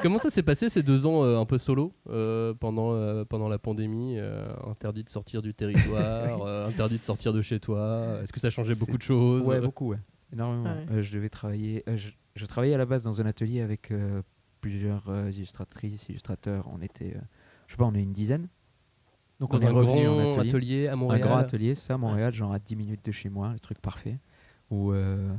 Comment 0.00 0.18
ça 0.18 0.30
s'est 0.30 0.42
passé 0.42 0.68
ces 0.68 0.82
deux 0.82 1.06
ans 1.06 1.24
euh, 1.24 1.38
un 1.38 1.44
peu 1.44 1.58
solo 1.58 1.92
euh, 2.10 2.52
pendant, 2.54 2.92
euh, 2.94 3.24
pendant 3.24 3.48
la 3.48 3.58
pandémie 3.58 4.16
euh, 4.18 4.46
Interdit 4.70 5.04
de 5.04 5.08
sortir 5.08 5.42
du 5.42 5.54
territoire, 5.54 6.42
euh, 6.46 6.68
interdit 6.68 6.96
de 6.96 7.00
sortir 7.02 7.32
de 7.32 7.42
chez 7.42 7.58
toi? 7.60 8.18
Est-ce 8.22 8.32
que 8.32 8.40
ça 8.40 8.50
changeait 8.50 8.74
beaucoup 8.74 8.98
de 8.98 9.02
choses? 9.02 9.46
Ouais, 9.46 9.60
beaucoup, 9.60 9.88
ouais. 9.90 9.98
Énormément. 10.32 10.64
Ouais. 10.74 10.86
Euh, 10.90 11.02
je 11.02 11.12
devais 11.14 11.28
travailler. 11.28 11.82
euh, 11.88 11.96
je, 11.96 12.10
je 12.34 12.46
travaillais 12.46 12.74
à 12.74 12.78
la 12.78 12.86
base 12.86 13.02
dans 13.02 13.20
un 13.20 13.26
atelier 13.26 13.60
avec 13.60 13.90
euh, 13.90 14.22
plusieurs 14.60 15.08
euh, 15.08 15.30
illustratrices, 15.30 16.08
illustrateurs. 16.08 16.68
On 16.72 16.80
était, 16.80 17.14
euh, 17.16 17.20
je 17.66 17.72
sais 17.72 17.76
pas, 17.76 17.84
on 17.84 17.94
est 17.94 18.02
une 18.02 18.12
dizaine. 18.12 18.48
Donc 19.40 19.50
Dans 19.52 19.58
on 19.58 19.60
est 19.60 19.66
un 19.66 19.70
revenu 19.70 20.04
grand 20.04 20.16
en 20.16 20.32
atelier. 20.40 20.48
atelier 20.48 20.86
à 20.88 20.92
Un 20.92 20.96
Montréal. 20.96 21.20
grand 21.22 21.36
atelier, 21.36 21.74
ça, 21.74 21.98
Montréal, 21.98 22.32
genre 22.32 22.52
à 22.52 22.58
10 22.58 22.76
minutes 22.76 23.04
de 23.04 23.12
chez 23.12 23.28
moi, 23.28 23.52
le 23.52 23.58
truc 23.58 23.78
parfait. 23.80 24.18
Où 24.70 24.92
euh, 24.92 25.34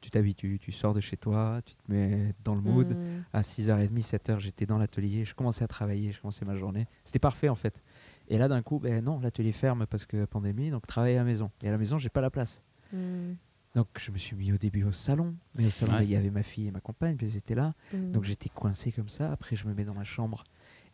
tu 0.00 0.10
t'habitues, 0.10 0.58
tu 0.60 0.70
sors 0.70 0.94
de 0.94 1.00
chez 1.00 1.16
toi, 1.16 1.60
tu 1.64 1.74
te 1.74 1.90
mets 1.90 2.32
dans 2.44 2.54
le 2.54 2.60
mood. 2.60 2.86
Mm. 2.90 3.24
À 3.32 3.40
6h30, 3.40 3.90
7h, 4.06 4.38
j'étais 4.38 4.66
dans 4.66 4.78
l'atelier, 4.78 5.24
je 5.24 5.34
commençais 5.34 5.64
à 5.64 5.66
travailler, 5.66 6.12
je 6.12 6.20
commençais 6.20 6.44
ma 6.44 6.54
journée. 6.54 6.86
C'était 7.02 7.18
parfait 7.18 7.48
en 7.48 7.56
fait. 7.56 7.82
Et 8.28 8.38
là, 8.38 8.46
d'un 8.46 8.62
coup, 8.62 8.78
ben 8.78 9.02
non, 9.02 9.18
l'atelier 9.18 9.50
ferme 9.52 9.86
parce 9.86 10.04
que 10.06 10.24
pandémie, 10.26 10.70
donc 10.70 10.86
travailler 10.86 11.16
à 11.16 11.20
la 11.20 11.24
maison. 11.24 11.50
Et 11.62 11.68
à 11.68 11.72
la 11.72 11.78
maison, 11.78 11.98
j'ai 11.98 12.10
pas 12.10 12.20
la 12.20 12.30
place. 12.30 12.60
Mm. 12.92 13.32
Donc 13.74 13.88
je 13.98 14.10
me 14.10 14.16
suis 14.16 14.34
mis 14.34 14.52
au 14.52 14.56
début 14.56 14.84
au 14.84 14.92
salon, 14.92 15.36
mais 15.54 15.66
au 15.66 15.70
salon 15.70 15.94
Ouais. 15.94 16.04
il 16.04 16.10
y 16.10 16.16
avait 16.16 16.30
ma 16.30 16.42
fille 16.42 16.66
et 16.66 16.70
ma 16.70 16.80
compagne, 16.80 17.16
puis 17.16 17.26
elles 17.26 17.36
étaient 17.36 17.54
là. 17.54 17.74
Mm. 17.92 18.12
Donc 18.12 18.24
j'étais 18.24 18.48
coincé 18.48 18.92
comme 18.92 19.08
ça. 19.08 19.30
Après 19.30 19.56
je 19.56 19.66
me 19.66 19.74
mets 19.74 19.84
dans 19.84 19.94
ma 19.94 20.04
chambre 20.04 20.44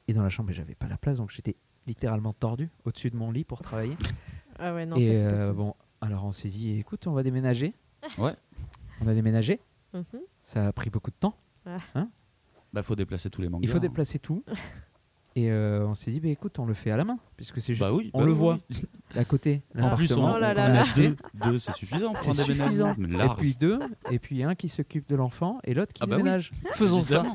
et 0.08 0.12
dans 0.12 0.22
la 0.22 0.28
chambre 0.28 0.52
j'avais 0.52 0.74
pas 0.74 0.88
la 0.88 0.98
place, 0.98 1.18
donc 1.18 1.30
j'étais 1.30 1.56
littéralement 1.86 2.32
tordu 2.32 2.70
au-dessus 2.84 3.10
de 3.10 3.16
mon 3.16 3.30
lit 3.30 3.44
pour 3.44 3.62
travailler. 3.62 3.96
Ah 4.56 4.72
ouais, 4.72 4.86
non, 4.86 4.94
et 4.94 5.20
euh, 5.20 5.52
bon, 5.52 5.74
alors 6.00 6.24
on 6.24 6.30
s'est 6.30 6.48
dit, 6.48 6.78
écoute, 6.78 7.08
on 7.08 7.12
va 7.12 7.24
déménager. 7.24 7.74
Ouais. 8.18 8.36
On 9.00 9.08
a 9.08 9.12
déménagé. 9.12 9.58
Mhm. 9.92 10.20
Ça 10.44 10.68
a 10.68 10.72
pris 10.72 10.90
beaucoup 10.90 11.10
de 11.10 11.16
temps. 11.16 11.36
Bah, 12.72 12.82
faut 12.82 12.94
déplacer 12.94 13.30
tous 13.30 13.42
les 13.42 13.48
mangas. 13.48 13.64
Il 13.64 13.68
faut 13.68 13.78
hein. 13.78 13.80
déplacer 13.80 14.20
tout. 14.20 14.44
Et 15.36 15.50
euh, 15.50 15.84
on 15.86 15.94
s'est 15.94 16.12
dit, 16.12 16.20
bah, 16.20 16.28
écoute, 16.28 16.60
on 16.60 16.64
le 16.64 16.74
fait 16.74 16.92
à 16.92 16.96
la 16.96 17.04
main, 17.04 17.18
puisque 17.36 17.60
c'est 17.60 17.74
juste 17.74 17.88
Bah 17.88 17.92
oui, 17.92 18.10
on 18.14 18.20
bah 18.20 18.24
le 18.26 18.32
oui, 18.32 18.38
voit 18.38 18.58
à 19.16 19.24
côté. 19.24 19.62
En 19.76 19.96
plus, 19.96 20.12
on. 20.12 20.36
Oh 20.36 20.38
là 20.38 20.54
là. 20.54 20.82
a 20.82 20.94
deux. 20.94 21.16
Deux, 21.34 21.58
c'est 21.58 21.72
suffisant 21.72 22.14
C'est 22.14 22.32
suffisant. 22.34 22.94
Et 22.94 23.28
puis 23.36 23.54
deux, 23.54 23.80
et 24.12 24.20
puis 24.20 24.44
un 24.44 24.54
qui 24.54 24.68
s'occupe 24.68 25.08
de 25.08 25.16
l'enfant 25.16 25.58
et 25.64 25.74
l'autre 25.74 25.92
qui 25.92 26.02
Ah 26.04 26.06
bah 26.06 26.16
oui. 26.16 26.22
déménage. 26.22 26.52
Faisons 26.72 27.00
ça. 27.00 27.24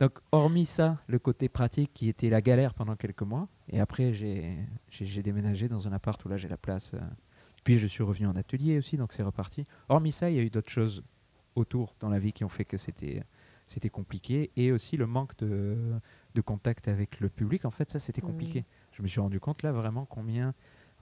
Donc, 0.00 0.12
hormis 0.32 0.64
ça, 0.64 0.96
le 1.08 1.18
côté 1.18 1.50
pratique 1.50 1.90
qui 1.92 2.08
était 2.08 2.30
la 2.30 2.40
galère 2.40 2.72
pendant 2.72 2.96
quelques 2.96 3.20
mois, 3.22 3.48
et 3.68 3.80
après, 3.80 4.14
j'ai 4.14 5.22
déménagé 5.22 5.68
dans 5.68 5.86
un 5.88 5.92
appart 5.92 6.22
où 6.24 6.28
là, 6.28 6.36
j'ai 6.38 6.48
la 6.48 6.56
place. 6.56 6.92
euh, 6.94 6.98
Puis, 7.64 7.76
je 7.78 7.86
suis 7.86 8.02
revenu 8.02 8.26
en 8.26 8.34
atelier 8.36 8.78
aussi, 8.78 8.96
donc 8.96 9.12
c'est 9.12 9.22
reparti. 9.22 9.66
Hormis 9.90 10.12
ça, 10.12 10.30
il 10.30 10.36
y 10.36 10.38
a 10.38 10.42
eu 10.42 10.48
d'autres 10.50 10.70
choses 10.70 11.02
autour 11.54 11.94
dans 12.00 12.08
la 12.08 12.18
vie 12.18 12.32
qui 12.32 12.44
ont 12.44 12.48
fait 12.48 12.64
que 12.64 12.78
c'était 12.78 13.22
c'était 13.70 13.88
compliqué, 13.90 14.50
et 14.56 14.72
aussi 14.72 14.96
le 14.96 15.06
manque 15.06 15.36
de, 15.38 15.76
de 16.34 16.40
contact 16.40 16.88
avec 16.88 17.20
le 17.20 17.28
public. 17.28 17.64
En 17.64 17.70
fait, 17.70 17.90
ça, 17.90 17.98
c'était 17.98 18.20
compliqué. 18.20 18.64
Je 18.92 19.02
me 19.02 19.06
suis 19.08 19.20
rendu 19.20 19.38
compte 19.40 19.62
là 19.62 19.72
vraiment 19.72 20.04
combien 20.06 20.54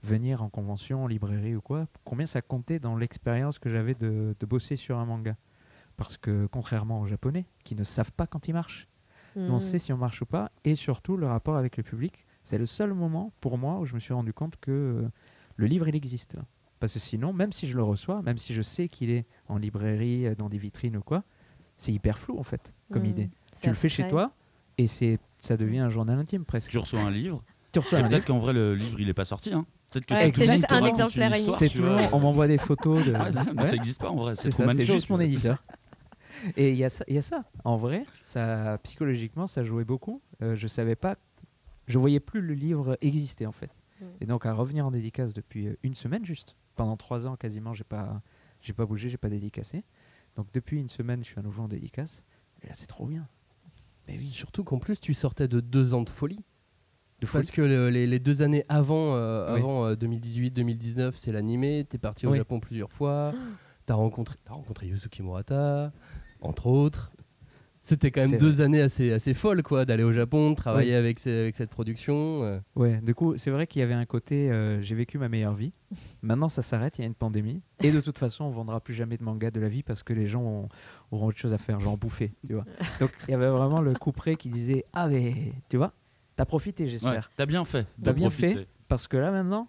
venir 0.03 0.43
en 0.43 0.49
convention, 0.49 1.03
en 1.03 1.07
librairie 1.07 1.55
ou 1.55 1.61
quoi, 1.61 1.87
combien 2.05 2.25
ça 2.25 2.41
comptait 2.41 2.79
dans 2.79 2.95
l'expérience 2.95 3.59
que 3.59 3.69
j'avais 3.69 3.95
de, 3.95 4.35
de 4.39 4.45
bosser 4.45 4.75
sur 4.75 4.97
un 4.97 5.05
manga. 5.05 5.35
Parce 5.97 6.15
que 6.15 6.45
contrairement 6.45 7.01
aux 7.01 7.05
japonais, 7.07 7.45
qui 7.65 7.75
ne 7.75 7.83
savent 7.83 8.13
pas 8.13 8.27
quand 8.27 8.47
ils 8.47 8.53
marchent, 8.53 8.87
on 9.35 9.55
Mm. 9.55 9.59
sait 9.59 9.79
si 9.79 9.93
on 9.93 9.97
marche 9.97 10.21
ou 10.21 10.25
pas, 10.25 10.51
et 10.63 10.75
surtout 10.75 11.15
le 11.17 11.27
rapport 11.27 11.55
avec 11.57 11.77
le 11.77 11.83
public. 11.83 12.25
C'est 12.43 12.57
le 12.57 12.65
seul 12.65 12.93
moment 12.93 13.31
pour 13.41 13.57
moi 13.57 13.79
où 13.79 13.85
je 13.85 13.93
me 13.93 13.99
suis 13.99 14.13
rendu 14.13 14.33
compte 14.33 14.57
que 14.57 14.71
euh, 14.71 15.09
le 15.55 15.65
livre 15.67 15.87
il 15.87 15.95
existe. 15.95 16.33
là. 16.35 16.45
Parce 16.79 16.93
que 16.93 16.99
sinon, 16.99 17.33
même 17.33 17.51
si 17.51 17.67
je 17.67 17.75
le 17.75 17.83
reçois, 17.83 18.21
même 18.21 18.37
si 18.37 18.53
je 18.53 18.61
sais 18.61 18.87
qu'il 18.87 19.09
est 19.09 19.25
en 19.47 19.57
librairie, 19.57 20.35
dans 20.37 20.49
des 20.49 20.57
vitrines 20.57 20.97
ou 20.97 21.01
quoi, 21.01 21.23
c'est 21.79 21.91
hyper 21.91 22.19
flou 22.19 22.37
en 22.37 22.43
fait 22.43 22.71
comme 22.91 23.03
Mm. 23.03 23.07
idée. 23.07 23.29
Tu 23.61 23.69
le 23.69 23.75
fais 23.75 23.89
chez 23.89 24.07
toi 24.07 24.31
et 24.77 24.85
c'est 24.87 25.17
ça 25.39 25.57
devient 25.57 25.79
un 25.79 25.89
journal 25.89 26.19
intime 26.19 26.45
presque. 26.45 26.69
Tu 26.69 26.77
reçois 26.77 26.99
un 27.01 27.09
livre. 27.11 27.43
Tu 27.71 27.79
reçois 27.79 27.99
Et 27.99 28.03
un 28.03 28.07
peut-être 28.09 28.25
qu'en 28.25 28.39
vrai, 28.39 28.51
le 28.53 28.73
livre, 28.75 28.99
il 28.99 29.07
est 29.09 29.13
pas 29.13 29.25
sorti. 29.25 29.53
Hein. 29.53 29.65
Peut-être 29.91 30.05
que 30.05 30.13
Ouais, 30.13 30.31
c'est 30.35 30.49
juste 30.49 30.67
te 30.67 30.73
un 30.73 30.83
exemplaire 30.85 31.35
histoire, 31.35 31.57
c'est 31.57 31.69
tu 31.69 31.77
tout. 31.77 31.83
vois. 31.85 32.09
On 32.13 32.19
m'envoie 32.19 32.47
des 32.47 32.57
photos 32.57 33.05
de. 33.05 33.13
Ça, 33.31 33.45
mais 33.53 33.61
Ouais. 33.61 33.67
ça 33.67 33.75
existe 33.75 33.99
pas 34.01 34.09
en 34.09 34.15
vrai. 34.15 34.35
C'est 34.35 34.43
C'est 34.43 34.51
ça, 34.51 34.57
Truman 34.63 34.73
c'est 34.75 34.85
Show, 34.85 34.93
juste 34.93 35.09
mon 35.09 35.19
éditeur. 35.19 35.63
Et 36.57 36.69
il 36.71 36.75
y, 36.77 36.83
a 36.83 36.89
ça- 36.89 37.03
il 37.07 37.15
y 37.15 37.17
a 37.17 37.21
ça. 37.21 37.43
En 37.63 37.75
vrai, 37.77 38.05
ça, 38.23 38.77
psychologiquement, 38.83 39.45
ça 39.47 39.63
jouait 39.63 39.83
beaucoup. 39.83 40.21
Euh, 40.41 40.55
je 40.55 40.67
savais 40.67 40.95
pas, 40.95 41.15
je 41.87 41.97
voyais 41.99 42.19
plus 42.19 42.41
le 42.41 42.53
livre 42.53 42.97
exister 43.01 43.45
en 43.45 43.51
fait. 43.51 43.71
Mm. 43.99 44.05
Et 44.21 44.25
donc 44.25 44.45
à 44.45 44.53
revenir 44.53 44.85
en 44.85 44.91
dédicace 44.91 45.33
depuis 45.33 45.67
euh, 45.67 45.77
une 45.83 45.93
semaine 45.95 46.23
juste. 46.25 46.55
Pendant 46.75 46.97
trois 46.97 47.27
ans 47.27 47.35
quasiment, 47.35 47.73
j'ai 47.73 47.83
pas, 47.83 48.21
j'ai 48.61 48.73
pas 48.73 48.85
bougé, 48.85 49.09
j'ai 49.09 49.17
pas 49.17 49.29
dédicacé. 49.29 49.83
Donc 50.39 50.47
depuis 50.53 50.79
une 50.79 50.87
semaine, 50.87 51.21
je 51.21 51.31
suis 51.31 51.37
à 51.39 51.41
nouveau 51.41 51.63
en 51.63 51.67
dédicace. 51.67 52.23
Et 52.63 52.67
là, 52.67 52.73
c'est 52.73 52.87
trop 52.87 53.05
bien. 53.05 53.27
Mais 54.07 54.17
oui, 54.17 54.25
Surtout 54.25 54.63
qu'en 54.63 54.79
plus, 54.79 55.01
tu 55.01 55.13
sortais 55.13 55.49
de 55.49 55.59
deux 55.59 55.93
ans 55.93 56.01
de 56.01 56.09
folie. 56.09 56.45
de 57.19 57.27
Parce 57.27 57.51
que 57.51 57.61
le- 57.61 57.89
les, 57.89 58.07
les 58.07 58.19
deux 58.19 58.41
années 58.41 58.63
avant, 58.69 59.15
euh, 59.15 59.53
Oui. 59.55 59.59
avant 59.59 59.93
2018-2019, 59.95 61.11
c'est 61.17 61.33
l'animé. 61.33 61.85
T'es 61.89 61.97
parti 61.97 62.25
au 62.25 62.31
Oui. 62.31 62.37
Japon 62.37 62.61
plusieurs 62.61 62.89
fois. 62.89 63.33
T'as 63.85 63.95
rencontré, 63.95 64.37
as 64.47 64.53
rencontré 64.53 64.87
Yusuke 64.87 65.19
Murata, 65.19 65.91
entre 66.39 66.67
autres. 66.67 67.11
C'était 67.81 68.11
quand 68.11 68.21
même 68.27 68.37
deux 68.39 68.61
années 68.61 68.81
assez, 68.81 69.11
assez 69.13 69.33
folles, 69.33 69.63
quoi, 69.63 69.85
d'aller 69.85 70.03
au 70.03 70.11
Japon, 70.11 70.51
de 70.51 70.55
travailler 70.55 70.91
Oui. 70.91 70.95
avec, 70.97 71.17
ces- 71.19 71.31
avec 71.39 71.55
cette 71.55 71.69
production. 71.69 72.43
euh. 72.43 72.59
Ouais, 72.75 72.99
du 73.01 73.15
coup, 73.15 73.37
c'est 73.37 73.51
vrai 73.51 73.67
qu'il 73.67 73.79
y 73.79 73.83
avait 73.83 73.93
un 73.93 74.05
côté 74.05 74.51
euh, 74.51 74.81
j'ai 74.81 74.95
vécu 74.95 75.17
ma 75.17 75.29
meilleure 75.29 75.55
vie. 75.55 75.71
Maintenant, 76.21 76.49
ça 76.49 76.61
s'arrête, 76.61 76.97
il 76.97 77.01
y 77.01 77.03
a 77.05 77.07
une 77.07 77.15
pandémie. 77.15 77.61
Et 77.81 77.91
de 77.91 78.01
toute 78.01 78.17
façon, 78.17 78.43
on 78.45 78.49
vendra 78.49 78.79
plus 78.81 78.93
jamais 78.93 79.17
de 79.17 79.23
manga 79.23 79.49
de 79.49 79.59
la 79.61 79.69
vie 79.69 79.81
parce 79.81 80.03
que 80.03 80.13
les 80.13 80.27
gens 80.27 80.41
ont- 80.43 80.69
auront 81.11 81.27
autre 81.27 81.37
chose 81.39 81.53
à 81.53 81.57
faire, 81.57 81.79
genre 81.79 81.97
bouffer, 81.97 82.31
tu 82.45 82.53
vois. 82.53 82.65
Donc, 82.99 83.11
il 83.27 83.31
y 83.31 83.33
avait 83.33 83.47
vraiment 83.47 83.81
le 83.81 83.93
couperet 83.93 84.35
qui 84.35 84.49
disait 84.49 84.83
Ah, 84.93 85.07
mais 85.07 85.33
tu 85.69 85.77
vois, 85.77 85.93
t'as 86.35 86.45
profité, 86.45 86.83
Ouais, 86.83 86.89
j'espère. 86.89 87.31
T'as 87.35 87.45
bien 87.45 87.63
fait. 87.63 87.87
T'as 88.03 88.13
bien 88.13 88.27
profiter. 88.27 88.51
fait. 88.51 88.67
Parce 88.89 89.07
que 89.07 89.17
là, 89.17 89.31
maintenant, 89.31 89.67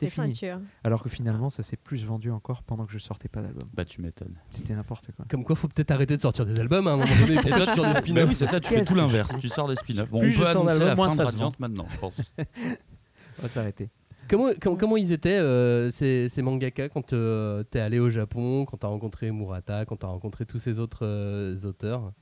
c'est 0.00 0.06
Les 0.06 0.10
fini. 0.10 0.34
ceintures. 0.34 0.60
Alors 0.84 1.02
que 1.02 1.08
finalement, 1.08 1.48
ça 1.48 1.62
s'est 1.62 1.76
plus 1.76 2.04
vendu 2.04 2.30
encore 2.30 2.62
pendant 2.62 2.86
que 2.86 2.92
je 2.92 2.98
sortais 2.98 3.28
pas 3.28 3.42
d'album. 3.42 3.68
Bah, 3.74 3.84
tu 3.84 4.00
m'étonnes. 4.02 4.34
C'était 4.50 4.74
n'importe 4.74 5.10
quoi. 5.16 5.24
Comme 5.28 5.44
quoi, 5.44 5.54
faut 5.56 5.68
peut-être 5.68 5.90
arrêter 5.90 6.16
de 6.16 6.20
sortir 6.22 6.44
des 6.46 6.58
albums 6.60 6.86
à 6.86 6.92
un 6.92 6.96
moment 6.96 7.16
donné. 7.20 7.34
Et 7.46 7.50
toi, 7.50 7.72
sur 7.74 7.84
des 7.84 7.92
Bah 7.92 7.98
spin-offs. 8.00 8.28
oui, 8.28 8.34
c'est 8.34 8.46
ça, 8.46 8.60
tu 8.60 8.68
fais 8.74 8.84
tout 8.84 8.94
l'inverse. 8.94 9.34
Tu 9.38 9.48
sors 9.48 9.68
des 9.68 9.76
spin-offs. 9.76 10.10
Bon, 10.10 10.18
Plus 10.20 10.28
on 10.28 10.32
je 10.32 10.38
peut 10.38 10.44
sors 10.46 10.62
annoncer 10.68 10.84
la 10.84 10.94
moins 10.96 11.08
fin 11.08 11.14
ça 11.16 11.22
de 11.24 11.28
Radiant 11.28 11.52
maintenant, 11.58 11.86
je 11.92 11.98
pense. 11.98 12.32
On 13.38 13.42
va 13.42 13.48
s'arrêter. 13.48 13.88
Comment, 14.28 14.50
com- 14.60 14.76
comment 14.78 14.96
ils 14.96 15.10
étaient 15.12 15.38
euh, 15.38 15.90
ces, 15.90 16.28
ces 16.28 16.40
mangaka 16.42 16.88
quand 16.88 17.12
euh, 17.12 17.64
t'es 17.64 17.80
allé 17.80 17.98
au 17.98 18.10
Japon, 18.10 18.64
quand 18.64 18.76
t'as 18.76 18.86
rencontré 18.88 19.30
Murata, 19.32 19.84
quand 19.86 19.96
t'as 19.96 20.06
rencontré 20.06 20.46
tous 20.46 20.58
ces 20.60 20.78
autres 20.78 21.04
euh, 21.04 21.56
auteurs? 21.64 22.12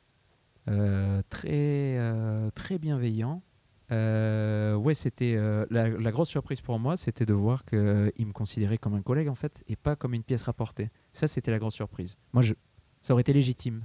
Euh, 0.71 1.23
très, 1.31 1.51
euh, 1.99 2.51
très 2.55 2.79
bienveillant. 2.79 3.43
Euh, 3.91 4.75
ouais, 4.75 4.95
c'était 4.95 5.35
euh, 5.37 5.65
la, 5.71 5.89
la 5.89 6.11
grosse 6.11 6.29
surprise 6.29 6.61
pour 6.61 6.79
moi, 6.79 6.97
c'était 6.97 7.25
de 7.25 7.33
voir 7.35 7.65
qu'il 7.65 7.79
me 7.79 8.33
considérait 8.33 8.79
comme 8.79 8.95
un 8.95 9.03
collègue 9.03 9.29
en 9.29 9.35
fait, 9.35 9.65
et 9.67 9.77
pas 9.77 9.97
comme 9.97 10.15
une 10.15 10.23
pièce 10.23 10.43
rapportée. 10.43 10.91
Ça, 11.13 11.27
c'était 11.27 11.51
la 11.51 11.59
grosse 11.59 11.75
surprise. 11.75 12.17
Moi, 12.33 12.43
je, 12.43 12.55
ça 13.01 13.15
aurait 13.15 13.23
été 13.23 13.33
légitime, 13.33 13.85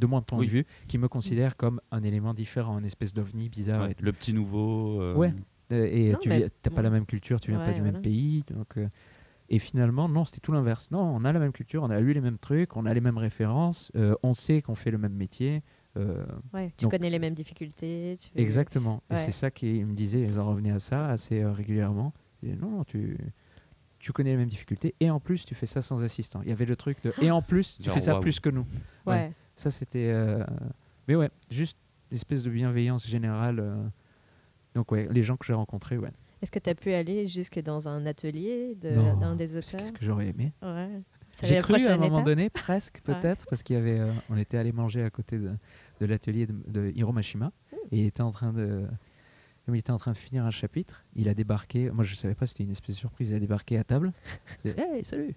de 0.00 0.06
mon 0.06 0.20
point 0.20 0.38
Oui. 0.38 0.46
de 0.46 0.50
vue, 0.50 0.66
qu'il 0.88 1.00
me 1.00 1.08
considère 1.08 1.56
comme 1.56 1.80
un 1.90 2.02
élément 2.02 2.34
différent, 2.34 2.78
une 2.78 2.84
espèce 2.84 3.14
d'ovni 3.14 3.48
bizarre. 3.48 3.84
Ouais, 3.84 3.92
et 3.92 3.94
tout. 3.94 4.04
le 4.04 4.12
petit 4.12 4.34
nouveau. 4.34 5.00
euh, 5.00 5.14
Ouais. 5.14 5.32
Euh, 5.72 5.88
et 5.90 6.12
Non, 6.12 6.18
tu 6.20 6.28
mais- 6.28 6.48
t'as 6.62 6.70
pas 6.70 6.82
la 6.82 6.90
même 6.90 7.06
culture, 7.06 7.40
tu 7.40 7.50
viens 7.50 7.58
pas 7.60 7.72
du 7.72 7.80
voilà. 7.80 7.92
même 7.92 8.02
pays, 8.02 8.44
donc. 8.54 8.76
euh, 8.76 8.86
et 9.48 9.58
finalement, 9.58 10.08
non, 10.08 10.24
c'était 10.24 10.40
tout 10.40 10.52
l'inverse. 10.52 10.90
Non, 10.90 11.00
on 11.00 11.24
a 11.24 11.32
la 11.32 11.38
même 11.38 11.52
culture, 11.52 11.82
on 11.82 11.90
a 11.90 11.98
lu 12.00 12.12
les 12.12 12.20
mêmes 12.20 12.38
trucs, 12.38 12.76
on 12.76 12.84
a 12.84 12.92
les 12.92 13.00
mêmes 13.00 13.16
références, 13.18 13.90
euh, 13.96 14.14
on 14.22 14.32
sait 14.32 14.60
qu'on 14.60 14.74
fait 14.74 14.90
le 14.90 14.98
même 14.98 15.14
métier. 15.14 15.60
Euh, 15.96 16.24
Ouais, 16.52 16.72
tu 16.76 16.84
Donc- 16.84 16.92
connais 16.92 17.10
les 17.10 17.18
mêmes 17.18 17.34
difficultés. 17.34 18.16
tu- 18.20 18.30
Exactement. 18.40 19.02
Et 19.10 19.16
c'est 19.16 19.30
ça 19.32 19.50
qu'il 19.50 19.86
me 19.86 19.94
disait, 19.94 20.20
ils 20.22 20.38
en 20.38 20.44
revenaient 20.46 20.70
à 20.72 20.78
ça 20.78 21.08
assez 21.08 21.40
euh, 21.42 21.52
régulièrement. 21.52 22.12
Et 22.42 22.54
non, 22.54 22.70
non, 22.70 22.84
tu, 22.84 23.16
tu 23.98 24.12
connais 24.12 24.30
les 24.30 24.36
mêmes 24.36 24.48
difficultés 24.48 24.94
et 25.00 25.10
en 25.10 25.20
plus 25.20 25.44
tu 25.44 25.54
fais 25.54 25.66
ça 25.66 25.82
sans 25.82 26.04
assistant. 26.04 26.40
Il 26.42 26.48
y 26.48 26.52
avait 26.52 26.66
le 26.66 26.76
truc 26.76 27.02
de 27.02 27.12
et 27.22 27.30
en 27.30 27.42
plus 27.42 27.78
tu 27.78 27.84
Genre, 27.84 27.94
fais 27.94 28.00
ça 28.00 28.20
plus 28.20 28.40
que 28.40 28.50
nous. 28.50 28.66
Ouais. 29.06 29.32
Ça 29.54 29.70
c'était. 29.70 30.10
euh, 30.12 30.44
Mais 31.08 31.16
ouais, 31.16 31.30
juste 31.50 31.78
une 32.10 32.16
espèce 32.16 32.42
de 32.44 32.50
bienveillance 32.50 33.06
générale. 33.06 33.58
euh. 33.60 33.86
Donc 34.74 34.92
ouais, 34.92 35.08
les 35.10 35.22
gens 35.22 35.36
que 35.36 35.46
j'ai 35.46 35.54
rencontrés, 35.54 35.96
ouais. 35.98 36.12
Est-ce 36.42 36.50
que 36.50 36.58
tu 36.58 36.68
as 36.68 36.74
pu 36.74 36.92
aller 36.92 37.26
jusque 37.26 37.58
dans 37.60 37.88
un 37.88 38.04
atelier 38.04 38.74
de- 38.74 38.90
d'un 39.18 39.34
des 39.34 39.46
Parce 39.46 39.52
que 39.52 39.76
auteurs? 39.76 39.80
Qu'est-ce 39.80 39.92
que 39.92 40.04
j'aurais 40.04 40.28
aimé? 40.28 40.52
Ouais. 40.62 41.00
J'ai 41.42 41.58
cru 41.58 41.74
à 41.86 41.92
un 41.94 41.96
moment 41.96 42.16
étape 42.16 42.24
donné, 42.26 42.50
presque 42.50 43.00
Ouais. 43.06 43.14
peut-être, 43.14 43.46
parce 43.48 43.62
qu'il 43.62 43.76
y 43.76 43.78
avait, 43.78 43.98
euh, 44.00 44.12
on 44.30 44.36
était 44.36 44.56
allé 44.58 44.72
manger 44.72 45.02
à 45.02 45.10
côté 45.10 45.38
de, 45.38 45.50
de 46.00 46.06
l'atelier 46.06 46.46
de, 46.46 46.54
de 46.68 46.92
Hiro 46.94 47.12
Mashima, 47.12 47.46
Mmh. 47.72 47.76
et 47.92 47.98
il 48.00 48.06
était 48.06 48.22
en 48.22 48.30
train 48.30 48.52
de, 48.52 48.84
comme 49.64 49.74
il 49.74 49.78
était 49.80 49.90
en 49.90 49.98
train 49.98 50.12
de 50.12 50.16
finir 50.16 50.44
un 50.44 50.50
chapitre, 50.50 51.04
il 51.14 51.28
a 51.28 51.34
débarqué. 51.34 51.90
Moi, 51.90 52.04
je 52.04 52.14
savais 52.14 52.34
pas, 52.34 52.46
c'était 52.46 52.62
une 52.64 52.70
espèce 52.70 52.94
de 52.94 53.00
surprise. 53.00 53.30
Il 53.30 53.34
a 53.36 53.40
débarqué 53.40 53.76
à 53.78 53.84
table. 53.84 54.12
Hey, 54.64 55.04
salut. 55.04 55.34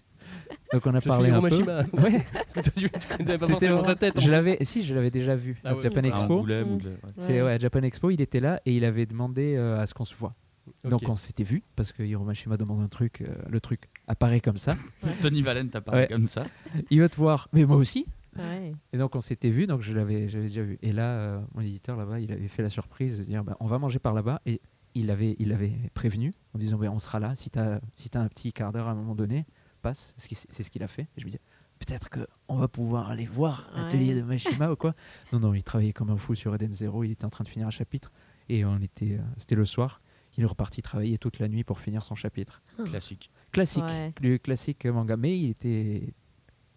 Donc 0.73 0.85
on 0.85 0.93
a 0.93 0.99
Je 0.99 1.07
parlé 1.07 1.31
un 1.31 1.41
peu. 1.41 1.49
Hiromashima. 1.49 1.83
Ouais. 2.03 2.25
C'était 2.53 3.37
vraiment- 3.67 3.83
sa 3.85 3.95
tête. 3.95 4.19
Je 4.19 4.29
l'avais, 4.31 4.57
si, 4.61 4.83
je 4.83 4.93
l'avais 4.93 5.09
déjà 5.11 5.35
vu 5.35 5.59
Ah 5.63 5.69
à 5.69 5.73
ouais. 5.73 5.81
Japan 5.81 6.01
à 6.03 6.07
Expo. 6.07 6.45
De- 6.45 6.63
ouais. 6.63 6.95
C'est 7.17 7.41
ouais, 7.41 7.53
à 7.53 7.57
Japan 7.57 7.81
Expo, 7.81 8.11
il 8.11 8.21
était 8.21 8.39
là 8.39 8.61
et 8.65 8.75
il 8.75 8.85
avait 8.85 9.05
demandé 9.05 9.55
euh, 9.57 9.79
à 9.81 9.85
ce 9.85 9.93
qu'on 9.93 10.05
se 10.05 10.13
voit. 10.15 10.35
Donc 10.83 11.07
on 11.07 11.15
s'était 11.15 11.43
vu 11.43 11.63
parce 11.75 11.91
que 11.91 12.03
Hiromashima 12.03 12.57
demande 12.57 12.81
un 12.81 12.87
truc, 12.87 13.21
euh, 13.21 13.35
le 13.49 13.59
truc 13.61 13.89
apparaît 14.07 14.39
comme 14.41 14.57
ça. 14.57 14.75
Tony 15.21 15.41
Valent 15.41 15.69
apparaît 15.73 16.01
Ouais. 16.01 16.07
comme 16.07 16.27
ça. 16.27 16.45
Il 16.89 16.99
veut 17.01 17.09
te 17.09 17.15
voir, 17.15 17.47
mais 17.53 17.65
moi 17.65 17.77
aussi. 17.77 18.05
Ouais. 18.37 18.73
Et 18.93 18.97
donc 18.97 19.15
on 19.15 19.21
s'était 19.21 19.49
vu, 19.49 19.65
donc 19.67 19.81
je 19.81 19.93
l'avais, 19.93 20.27
j'avais 20.27 20.47
déjà 20.47 20.61
vu. 20.63 20.77
Et 20.81 20.91
là, 20.93 21.09
euh, 21.17 21.41
mon 21.55 21.61
éditeur 21.61 21.97
là-bas, 21.97 22.19
il 22.19 22.31
avait 22.31 22.47
fait 22.47 22.61
la 22.63 22.69
surprise 22.69 23.17
de 23.19 23.23
dire, 23.23 23.43
bah, 23.43 23.57
on 23.59 23.67
va 23.67 23.79
manger 23.79 23.99
par 23.99 24.13
là-bas. 24.13 24.41
Et 24.45 24.61
il 24.95 25.09
avait, 25.11 25.35
il 25.39 25.51
avait 25.53 25.73
prévenu 25.93 26.33
en 26.53 26.57
disant, 26.59 26.77
bah, 26.77 26.87
on 26.91 26.99
sera 26.99 27.19
là. 27.19 27.35
Si 27.35 27.49
t'as, 27.49 27.79
si 27.95 28.09
t'as 28.09 28.21
un 28.21 28.27
petit 28.27 28.53
quart 28.53 28.71
d'heure 28.71 28.87
à 28.87 28.91
un 28.91 28.95
moment 28.95 29.15
donné, 29.15 29.45
passe. 29.81 30.13
C'est 30.17 30.63
ce 30.63 30.69
qu'il- 30.69 30.83
a 30.83 30.87
fait. 30.87 31.03
Et 31.15 31.21
je 31.21 31.25
me 31.25 31.31
disais, 31.31 31.41
peut-être 31.79 32.09
que 32.09 32.27
on 32.47 32.57
va 32.57 32.67
pouvoir 32.67 33.09
aller 33.09 33.25
voir 33.25 33.69
l'atelier 33.75 34.13
Ouais. 34.13 34.21
de 34.21 34.25
Mashima 34.25 34.71
ou 34.71 34.75
quoi. 34.75 34.93
Non, 35.33 35.39
non, 35.39 35.53
il 35.53 35.63
travaillait 35.63 35.93
comme 35.93 36.09
un 36.11 36.17
fou 36.17 36.35
sur 36.35 36.53
Eden 36.53 36.71
Zero. 36.71 37.03
Il 37.03 37.11
était 37.11 37.25
en 37.25 37.29
train 37.29 37.43
de 37.43 37.49
finir 37.49 37.67
un 37.67 37.71
chapitre. 37.71 38.11
Et 38.47 38.63
on 38.65 38.77
était, 38.79 39.13
euh, 39.17 39.21
c'était 39.37 39.55
le 39.55 39.65
soir. 39.65 40.01
Il 40.39 40.43
est 40.43 40.47
reparti 40.47 40.81
travailler 40.81 41.17
toute 41.17 41.39
la 41.39 41.49
nuit 41.49 41.65
pour 41.65 41.79
finir 41.81 42.01
son 42.01 42.15
chapitre. 42.15 42.63
Classique. 42.85 43.29
Classique, 43.51 43.83
Ouais. 43.83 44.13
le 44.21 44.37
classique 44.37 44.85
manga. 44.85 45.17
Mais 45.17 45.37
il 45.37 45.49
était, 45.49 46.13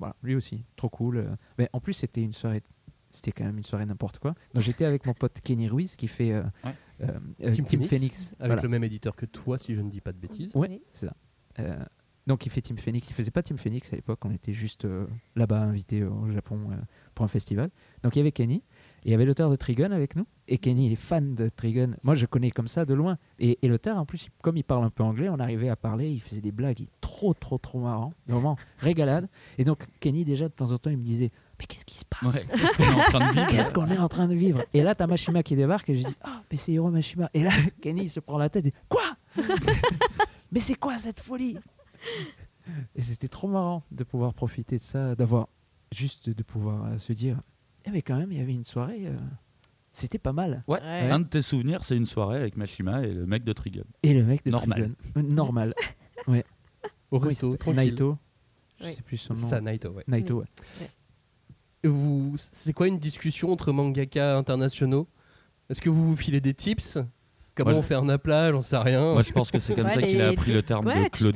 voilà, 0.00 0.16
lui 0.24 0.34
aussi, 0.34 0.64
trop 0.74 0.88
cool. 0.88 1.18
euh. 1.18 1.36
Mais 1.58 1.68
en 1.72 1.78
plus, 1.80 1.92
c'était 1.92 2.22
une 2.22 2.32
soirée, 2.32 2.60
c'était 3.10 3.30
quand 3.30 3.44
même 3.44 3.58
une 3.58 3.62
soirée 3.62 3.86
n'importe 3.86 4.18
quoi. 4.18 4.34
Donc 4.52 4.62
j'étais 4.64 4.84
avec 4.84 5.06
mon 5.06 5.14
pote 5.14 5.38
Kenny 5.44 5.68
Ruiz 5.68 5.94
qui 5.94 6.08
fait 6.08 6.32
euh, 6.32 6.42
Ouais. 6.64 6.74
euh, 7.02 7.06
euh, 7.42 7.52
Team 7.52 7.64
Team, 7.64 7.84
Phoenix, 7.84 7.88
Phoenix. 7.88 8.34
Avec 8.40 8.46
voilà. 8.48 8.62
le 8.62 8.68
même 8.68 8.82
éditeur 8.82 9.14
que 9.14 9.26
toi, 9.26 9.58
si 9.58 9.76
je 9.76 9.80
ne 9.80 9.88
dis 9.90 10.00
pas 10.00 10.10
de 10.12 10.18
bêtises. 10.18 10.56
Ouais, 10.56 10.68
Oui. 10.68 10.82
c'est 10.92 11.06
ça. 11.06 11.14
Euh, 11.60 11.76
donc 12.26 12.44
il 12.46 12.50
fait 12.50 12.62
Team 12.62 12.78
Phoenix. 12.78 13.08
Il 13.10 13.14
faisait 13.14 13.30
pas 13.30 13.42
Team 13.42 13.58
Phoenix 13.58 13.92
à 13.92 13.96
l'époque. 13.96 14.24
On 14.24 14.30
était 14.32 14.52
juste 14.52 14.86
euh, 14.86 15.06
là-bas 15.36 15.60
invités 15.60 16.02
au 16.02 16.30
Japon 16.32 16.68
euh, 16.72 16.76
pour 17.14 17.24
un 17.24 17.28
festival. 17.28 17.70
Donc 18.02 18.16
il 18.16 18.18
y 18.18 18.22
avait 18.22 18.32
Kenny. 18.32 18.62
Il 19.04 19.10
y 19.10 19.14
avait 19.14 19.24
l'auteur 19.24 19.50
de 19.50 19.56
Trigun 19.56 19.90
avec 19.90 20.14
nous. 20.16 20.26
Et 20.48 20.58
Kenny, 20.58 20.86
il 20.86 20.92
est 20.92 20.96
fan 20.96 21.34
de 21.34 21.48
Trigun. 21.48 21.92
Moi, 22.04 22.14
je 22.14 22.26
connais 22.26 22.50
comme 22.50 22.68
ça 22.68 22.84
de 22.84 22.94
loin. 22.94 23.18
Et, 23.38 23.58
et 23.62 23.68
l'auteur, 23.68 23.96
en 23.96 24.06
plus, 24.06 24.28
comme 24.42 24.56
il 24.56 24.62
parle 24.62 24.84
un 24.84 24.90
peu 24.90 25.02
anglais, 25.02 25.28
on 25.28 25.38
arrivait 25.40 25.68
à 25.68 25.76
parler. 25.76 26.08
Il 26.10 26.20
faisait 26.20 26.40
des 26.40 26.52
blagues. 26.52 26.80
Il 26.80 26.84
est 26.84 27.00
trop, 27.00 27.34
trop, 27.34 27.58
trop 27.58 27.80
marrant. 27.80 28.12
Vraiment, 28.28 28.56
régalade. 28.78 29.28
Et 29.58 29.64
donc, 29.64 29.80
Kenny, 29.98 30.24
déjà, 30.24 30.48
de 30.48 30.52
temps 30.54 30.70
en 30.70 30.78
temps, 30.78 30.90
il 30.90 30.98
me 30.98 31.02
disait 31.04 31.30
Mais 31.58 31.66
qu'est-ce 31.66 31.84
qui 31.84 31.96
se 31.98 32.04
passe 32.04 32.46
Ouais. 32.46 32.56
Qu'est-ce 32.56 32.74
qu'on 32.76 32.84
est 32.84 32.94
en 32.94 33.08
train 33.08 33.18
de 33.28 33.32
vivre 33.34 33.46
Qu'est-ce 33.48 33.70
qu'on 33.72 33.86
est 33.88 33.98
en 33.98 34.08
train 34.08 34.28
de 34.28 34.34
vivre? 34.34 34.62
Et 34.72 34.82
là, 34.82 34.94
t'as 34.94 35.06
Mashima 35.06 35.42
qui 35.42 35.56
débarque 35.56 35.88
et 35.90 35.94
je 35.96 36.06
dis 36.06 36.16
Ah, 36.22 36.42
mais 36.50 36.56
c'est 36.56 36.72
Hiro 36.72 36.90
Mashima. 36.90 37.28
Et 37.34 37.42
là, 37.42 37.50
Kenny 37.80 38.02
il 38.04 38.08
se 38.10 38.20
prend 38.20 38.38
la 38.38 38.48
tête 38.48 38.66
et 38.66 38.72
Quoi? 38.88 39.02
Mais 40.52 40.60
c'est 40.60 40.74
quoi 40.74 40.98
cette 40.98 41.18
folie? 41.20 41.56
Et 42.94 43.00
c'était 43.00 43.28
trop 43.28 43.48
marrant 43.48 43.82
de 43.90 44.04
pouvoir 44.04 44.34
profiter 44.34 44.76
de 44.76 44.82
ça, 44.82 45.14
d'avoir 45.14 45.48
juste 45.92 46.28
de 46.28 46.42
pouvoir 46.42 46.84
euh, 46.84 46.98
se 46.98 47.12
dire 47.14 47.40
Eh, 47.84 47.90
mais 47.90 48.02
quand 48.02 48.16
même, 48.16 48.30
il 48.32 48.38
y 48.38 48.40
avait 48.40 48.52
une 48.52 48.64
soirée, 48.64 49.06
euh, 49.06 49.16
c'était 49.90 50.18
pas 50.18 50.32
mal. 50.32 50.62
Ouais. 50.68 50.80
Ouais. 50.80 51.10
Un 51.10 51.20
de 51.20 51.26
tes 51.28 51.42
souvenirs, 51.42 51.84
c'est 51.84 51.96
une 51.96 52.06
soirée 52.06 52.36
avec 52.38 52.56
Mashima 52.56 53.02
et 53.04 53.12
le 53.12 53.26
mec 53.26 53.44
de 53.44 53.52
Trigun. 53.52 53.82
Et 54.02 54.14
le 54.14 54.24
mec 54.24 54.44
de 54.44 54.50
Normal. 54.50 54.78
Trigun. 55.12 55.28
Euh, 55.28 55.34
Normal. 55.34 55.74
Au 56.26 57.18
Comment 57.18 57.24
il 57.24 57.28
resto, 57.28 57.46
s'appelle 57.52 57.58
tranquille. 57.58 57.76
Naito. 57.90 58.18
Je 58.80 58.86
Oui. 58.86 58.94
sais 58.94 59.02
plus 59.02 59.16
son 59.18 59.34
C'est 59.34 59.40
nom. 59.42 59.48
ça, 59.50 59.60
Naito, 59.60 59.90
ouais. 59.90 60.04
Naito, 60.08 60.38
ouais. 60.40 60.46
Et 61.84 61.88
vous, 61.88 62.36
c'est 62.38 62.72
quoi 62.72 62.86
une 62.88 62.98
discussion 62.98 63.50
entre 63.52 63.72
mangaka 63.72 64.36
internationaux? 64.36 65.08
Est-ce 65.68 65.80
que 65.80 65.90
vous 65.90 66.08
vous 66.10 66.16
filez 66.16 66.40
des 66.40 66.54
tips? 66.54 66.98
Comment 67.54 67.72
Ouais. 67.72 67.76
on 67.76 67.82
fait 67.82 67.94
un 67.94 68.08
aplat 68.08 68.50
J'en 68.50 68.62
sais 68.62 68.78
rien. 68.78 69.12
Moi, 69.12 69.22
je 69.26 69.32
pense 69.32 69.50
que 69.50 69.58
c'est 69.58 69.74
comme 69.74 69.84
Ouais, 69.84 69.90
ça 69.92 70.00
qu'il 70.02 70.20
a 70.22 70.28
appris 70.28 70.52
le 70.52 70.62
terme 70.62 70.86
ouais, 70.86 70.94
de. 71.20 71.26
Ouais. 71.26 71.32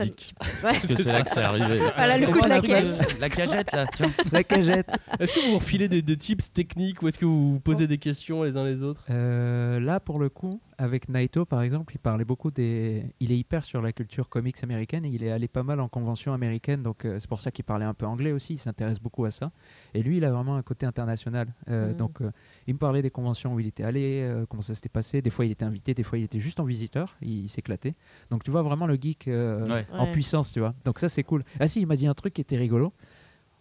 Parce 0.62 0.86
que 0.86 0.96
c'est 0.96 1.12
là 1.12 1.22
que 1.22 1.28
c'est 1.30 1.42
arrivé. 1.42 1.78
Voilà, 1.94 2.16
le 2.16 2.26
coup 2.28 2.40
de 2.40 2.48
la 2.48 2.60
caisse. 2.60 2.98
La 3.20 3.28
cagette, 3.28 3.72
là, 3.72 3.84
tiens. 3.92 4.10
La 4.32 4.42
cagette. 4.42 4.88
Est-ce 5.20 5.32
que 5.34 5.40
vous 5.44 5.52
vous 5.52 5.58
refilez 5.58 5.88
des, 5.88 6.00
des 6.00 6.16
tips 6.16 6.52
techniques 6.52 7.02
ou 7.02 7.08
est-ce 7.08 7.18
que 7.18 7.26
vous 7.26 7.52
vous 7.52 7.60
posez 7.60 7.86
des 7.86 7.98
questions 7.98 8.42
les 8.44 8.56
uns 8.56 8.64
les 8.64 8.82
autres? 8.82 9.02
Euh, 9.10 9.78
là, 9.78 10.00
pour 10.00 10.18
le 10.18 10.28
coup, 10.30 10.60
avec 10.78 11.08
Naito, 11.08 11.44
par 11.44 11.62
exemple, 11.62 11.94
il 11.94 11.98
parlait 11.98 12.24
beaucoup 12.24 12.50
des. 12.50 13.04
Il 13.20 13.32
est 13.32 13.38
hyper 13.38 13.64
sur 13.64 13.80
la 13.80 13.92
culture 13.92 14.28
comics 14.28 14.62
américaine 14.62 15.04
et 15.04 15.08
il 15.08 15.22
est 15.24 15.30
allé 15.30 15.48
pas 15.48 15.62
mal 15.62 15.80
en 15.80 15.88
convention 15.88 16.32
américaine, 16.32 16.82
donc 16.82 17.04
euh, 17.04 17.18
c'est 17.18 17.28
pour 17.28 17.40
ça 17.40 17.50
qu'il 17.50 17.64
parlait 17.64 17.84
un 17.86 17.94
peu 17.94 18.04
anglais 18.06 18.32
aussi. 18.32 18.54
Il 18.54 18.58
s'intéresse 18.58 19.00
beaucoup 19.00 19.24
à 19.24 19.30
ça. 19.30 19.52
Et 19.94 20.02
lui, 20.02 20.18
il 20.18 20.24
a 20.24 20.30
vraiment 20.30 20.56
un 20.56 20.62
côté 20.62 20.84
international. 20.86 21.48
Euh, 21.68 21.90
Mhm. 21.90 21.96
Donc, 21.96 22.20
euh, 22.20 22.30
il 22.66 22.74
me 22.74 22.78
parlait 22.78 23.02
des 23.02 23.10
conventions 23.10 23.54
où 23.54 23.60
il 23.60 23.66
était 23.66 23.84
allé, 23.84 24.20
euh, 24.22 24.44
comment 24.48 24.62
ça 24.62 24.74
s'était 24.74 24.88
passé. 24.88 25.22
Des 25.22 25.30
fois, 25.30 25.44
il 25.46 25.52
était 25.52 25.64
invité, 25.64 25.94
des 25.94 26.02
fois, 26.02 26.18
il 26.18 26.24
était 26.24 26.40
juste 26.40 26.60
en 26.60 26.64
visiteur. 26.64 27.16
Il, 27.22 27.44
il 27.44 27.48
s'éclatait. 27.48 27.94
Donc, 28.30 28.44
tu 28.44 28.50
vois 28.50 28.62
vraiment 28.62 28.86
le 28.86 28.96
geek 28.96 29.28
euh, 29.28 29.66
Ouais. 29.66 29.86
en 29.92 30.04
Ouais. 30.04 30.12
puissance, 30.12 30.52
tu 30.52 30.60
vois. 30.60 30.74
Donc, 30.84 30.98
ça, 30.98 31.08
c'est 31.08 31.22
cool. 31.24 31.42
Ah, 31.60 31.66
si, 31.66 31.80
il 31.80 31.86
m'a 31.86 31.96
dit 31.96 32.06
un 32.06 32.14
truc 32.14 32.34
qui 32.34 32.40
était 32.40 32.56
rigolo. 32.56 32.92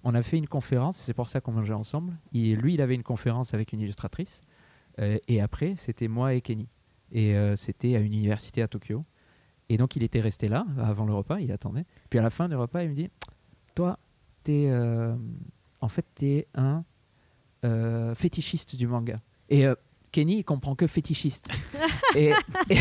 On 0.03 0.13
a 0.13 0.21
fait 0.21 0.37
une 0.37 0.47
conférence, 0.47 0.97
c'est 0.97 1.13
pour 1.15 1.27
ça 1.27 1.41
qu'on 1.41 1.51
mangeait 1.53 1.73
ensemble. 1.73 2.13
Et 2.33 2.55
lui, 2.55 2.75
il 2.75 2.81
avait 2.81 2.93
une 2.95 3.03
conférence 3.03 3.53
avec 3.53 3.73
une 3.73 3.79
illustratrice. 3.79 4.43
Euh, 4.99 5.17
et 5.27 5.41
après, 5.41 5.73
c'était 5.77 6.07
moi 6.07 6.33
et 6.35 6.41
Kenny. 6.41 6.67
Et 7.11 7.35
euh, 7.35 7.55
c'était 7.55 7.95
à 7.95 7.99
une 7.99 8.13
université 8.13 8.61
à 8.61 8.67
Tokyo. 8.67 9.03
Et 9.69 9.77
donc, 9.77 9.95
il 9.95 10.03
était 10.03 10.19
resté 10.19 10.47
là 10.47 10.65
avant 10.77 11.05
le 11.05 11.13
repas, 11.13 11.39
il 11.39 11.51
attendait. 11.51 11.85
Puis 12.09 12.19
à 12.19 12.21
la 12.21 12.29
fin 12.29 12.47
du 12.49 12.55
repas, 12.55 12.83
il 12.83 12.89
me 12.89 12.95
dit 12.95 13.09
Toi, 13.73 13.97
t'es. 14.43 14.65
euh, 14.69 15.15
en 15.81 15.89
fait, 15.89 16.05
t'es 16.15 16.47
un 16.55 16.83
euh, 17.63 18.13
fétichiste 18.15 18.75
du 18.75 18.87
manga. 18.87 19.15
Et 19.49 19.65
Kenny, 20.11 20.37
il 20.39 20.43
comprend 20.43 20.75
que 20.75 20.87
fétichiste. 20.87 21.49
et. 22.15 22.31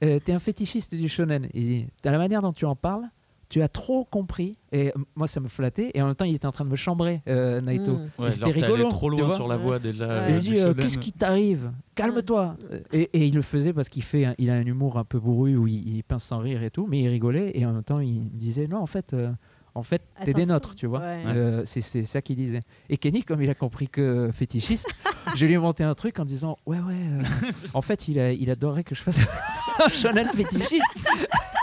et- 0.00 0.20
t'es 0.20 0.32
un 0.32 0.38
fétichiste 0.38 0.94
du 0.94 1.08
shonen. 1.08 1.48
Il 1.54 1.62
dit 1.64 1.86
T'as 2.02 2.10
la 2.10 2.18
manière 2.18 2.42
dont 2.42 2.52
tu 2.52 2.64
en 2.64 2.76
parles, 2.76 3.08
tu 3.50 3.60
as 3.60 3.68
trop 3.68 4.04
compris. 4.06 4.56
Et 4.72 4.88
euh, 4.88 4.92
moi, 5.16 5.26
ça 5.26 5.40
me 5.40 5.48
flattait. 5.48 5.90
Et 5.92 6.00
en 6.00 6.06
même 6.06 6.14
temps, 6.14 6.24
il 6.24 6.34
était 6.34 6.46
en 6.46 6.52
train 6.52 6.64
de 6.64 6.70
me 6.70 6.76
chambrer, 6.76 7.20
euh, 7.28 7.60
Naito. 7.60 7.96
Mm. 7.96 8.08
Ouais, 8.22 8.30
c'était 8.30 8.50
rigolo, 8.52 8.88
trop 8.88 9.10
loin 9.10 9.28
sur 9.28 9.46
la 9.48 9.56
voie 9.58 9.78
déjà. 9.78 10.06
Ouais. 10.06 10.12
euh, 10.14 10.26
Il 10.30 10.34
me 10.36 10.40
dit 10.40 10.56
euh, 10.58 10.68
shonen. 10.70 10.76
Qu'est-ce 10.76 10.98
qui 10.98 11.12
t'arrive? 11.12 11.72
Calme-toi. 11.96 12.56
Et, 12.92 13.02
et 13.12 13.26
il 13.26 13.34
le 13.34 13.42
faisait 13.42 13.72
parce 13.74 13.88
qu'il 13.90 14.02
fait, 14.04 14.24
un- 14.24 14.34
il 14.38 14.48
a 14.48 14.54
un 14.54 14.64
humour 14.64 14.96
un 14.98 15.04
peu 15.04 15.18
bourru 15.18 15.56
où 15.56 15.66
il, 15.66 15.96
il 15.96 16.02
pince 16.04 16.24
sans 16.24 16.38
rire 16.38 16.62
et 16.62 16.70
tout, 16.70 16.86
mais 16.88 17.00
il 17.00 17.08
rigolait 17.08 17.50
et 17.54 17.66
en 17.66 17.72
même 17.72 17.82
temps 17.82 18.00
il 18.00 18.20
me 18.22 18.28
disait 18.30 18.68
non 18.68 18.78
en 18.78 18.86
fait, 18.86 19.12
euh, 19.12 19.30
en 19.74 19.82
fait 19.82 20.00
t'es 20.24 20.32
des 20.32 20.46
nôtres, 20.46 20.74
tu 20.76 20.86
vois. 20.86 21.00
Ouais. 21.00 21.22
Euh, 21.26 21.62
c'est 21.66 21.82
ça 22.04 22.22
qu'il 22.22 22.36
disait. 22.36 22.60
Et 22.88 22.96
Kenny 22.96 23.22
comme 23.24 23.42
il 23.42 23.50
a 23.50 23.54
compris 23.54 23.88
que 23.88 24.30
fétichiste, 24.32 24.88
je 25.34 25.44
lui 25.44 25.54
ai 25.54 25.58
monté 25.58 25.82
un 25.84 25.92
truc 25.94 26.18
en 26.20 26.24
disant 26.24 26.56
ouais 26.66 26.78
ouais. 26.78 26.94
euh, 26.94 27.22
en 27.74 27.82
fait 27.82 28.08
il 28.08 28.18
a, 28.20 28.32
il 28.32 28.48
adorait 28.50 28.84
que 28.84 28.94
je 28.94 29.02
fasse 29.02 29.20
shonen 29.92 30.28
fétichiste. 30.34 31.08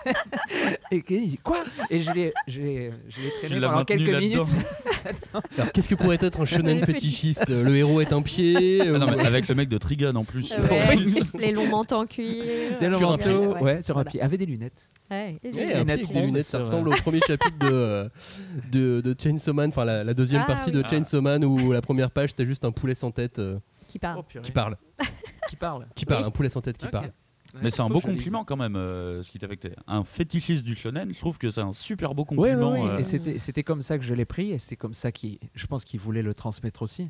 et 0.92 1.02
Kenny 1.02 1.26
dit 1.28 1.38
quoi? 1.38 1.64
Et 1.90 2.00
je 2.00 2.12
l'ai, 2.12 2.34
je 2.48 2.62
l'ai, 2.62 2.92
je 3.10 3.22
l'ai 3.22 3.32
traîné 3.32 3.62
pendant 3.66 3.84
quelques 3.86 4.10
minutes. 4.20 4.38
Alors, 5.58 5.72
qu'est-ce 5.72 5.88
que 5.90 5.96
pourrait 5.96 6.18
être 6.22 6.40
un 6.42 6.46
shonen 6.46 6.84
fétichiste? 6.86 7.50
Le 7.50 7.76
héros 7.76 8.02
est 8.02 8.12
un 8.14 8.22
pied 8.22 8.82
Ah 8.82 8.86
non, 8.98 9.08
ou- 9.08 9.16
mais 9.18 9.26
avec 9.26 9.48
le 9.48 9.56
mec 9.56 9.70
de 9.70 9.78
Trigun 9.78 10.16
en 10.16 10.24
plus. 10.26 10.54
Ouais, 10.58 10.96
les 11.40 11.52
longs 11.52 11.68
manteaux 11.68 11.96
en 11.98 12.06
cuir. 12.06 12.44
Des 12.80 12.88
longs 12.90 12.98
Sur 12.98 13.12
un 13.12 13.18
pied, 13.18 13.34
ouais, 13.36 13.82
sur 13.82 13.96
un 13.98 14.04
voilà. 14.04 14.10
pied, 14.12 14.22
avec 14.22 14.40
des 14.40 14.46
lunettes. 14.46 14.90
Ouais, 15.10 15.32
et 15.44 15.48
Eh, 15.48 15.50
des 15.52 15.60
un 15.60 15.62
lunettes 15.62 15.68
pied 15.68 15.78
lunettes. 15.78 16.00
avec 16.00 16.14
des 16.14 16.22
lunettes, 16.22 16.46
ça 16.46 16.58
sur, 16.58 16.66
ressemble 16.66 16.90
au 16.90 16.94
premier 16.94 17.20
chapitre 17.22 17.58
de, 17.60 17.68
euh, 17.72 18.10
de, 18.72 19.02
de 19.02 19.16
Chainsaw 19.22 19.54
Man, 19.54 19.70
enfin 19.70 19.86
la, 19.86 20.04
la 20.04 20.14
deuxième 20.14 20.42
Ah, 20.44 20.48
partie 20.48 20.72
oui. 20.72 20.82
de 20.84 20.88
Chainsaw 20.88 21.22
Man 21.22 21.46
où 21.46 21.72
la 21.72 21.82
première 21.82 22.12
page 22.12 22.36
t'as 22.36 22.46
juste 22.46 22.66
un 22.66 22.72
poulet 22.72 22.96
sans 22.96 23.12
tête 23.12 23.40
euh, 23.40 23.58
Qui 23.88 24.00
parle. 24.00 24.24
qui 24.44 24.52
parle, 24.52 24.76
Qui 25.48 25.56
parle. 25.56 25.88
qui 25.96 26.06
parle, 26.06 26.22
Oui. 26.24 26.28
un 26.28 26.32
poulet 26.32 26.50
sans 26.50 26.62
tête 26.62 26.78
qui 26.78 26.88
parle. 26.88 27.12
Mais 27.62 27.70
c'est 27.70 27.82
un 27.82 27.90
beau 27.90 28.02
compliment 28.02 28.44
quand 28.46 28.58
même, 28.58 28.76
euh, 28.76 29.22
ce 29.22 29.32
qui 29.32 29.40
t'a 29.40 29.48
fait 29.48 29.58
que 29.58 29.68
t'es 29.68 29.76
un 29.88 30.04
fétichiste 30.04 30.64
du 30.64 30.76
shonen. 30.76 31.14
Je 31.14 31.20
trouve 31.20 31.38
que 31.38 31.50
c'est 31.50 31.62
un 31.62 31.72
super 31.72 32.14
beau 32.16 32.26
compliment. 32.26 32.72
ouais. 32.74 32.90
euh, 32.92 32.98
Et 33.00 33.04
c'était, 33.04 33.38
c'était 33.40 33.64
comme 33.64 33.82
ça 33.82 33.98
que 33.98 34.04
je 34.04 34.14
l'ai 34.14 34.26
pris 34.26 34.52
et 34.52 34.58
c'était 34.58 34.76
comme 34.76 34.94
ça 34.94 35.12
qu'il, 35.12 35.38
je 35.56 35.66
pense 35.68 35.84
qu'il 35.86 36.00
voulait 36.00 36.22
le 36.24 36.34
transmettre 36.34 36.82
aussi. 36.82 37.10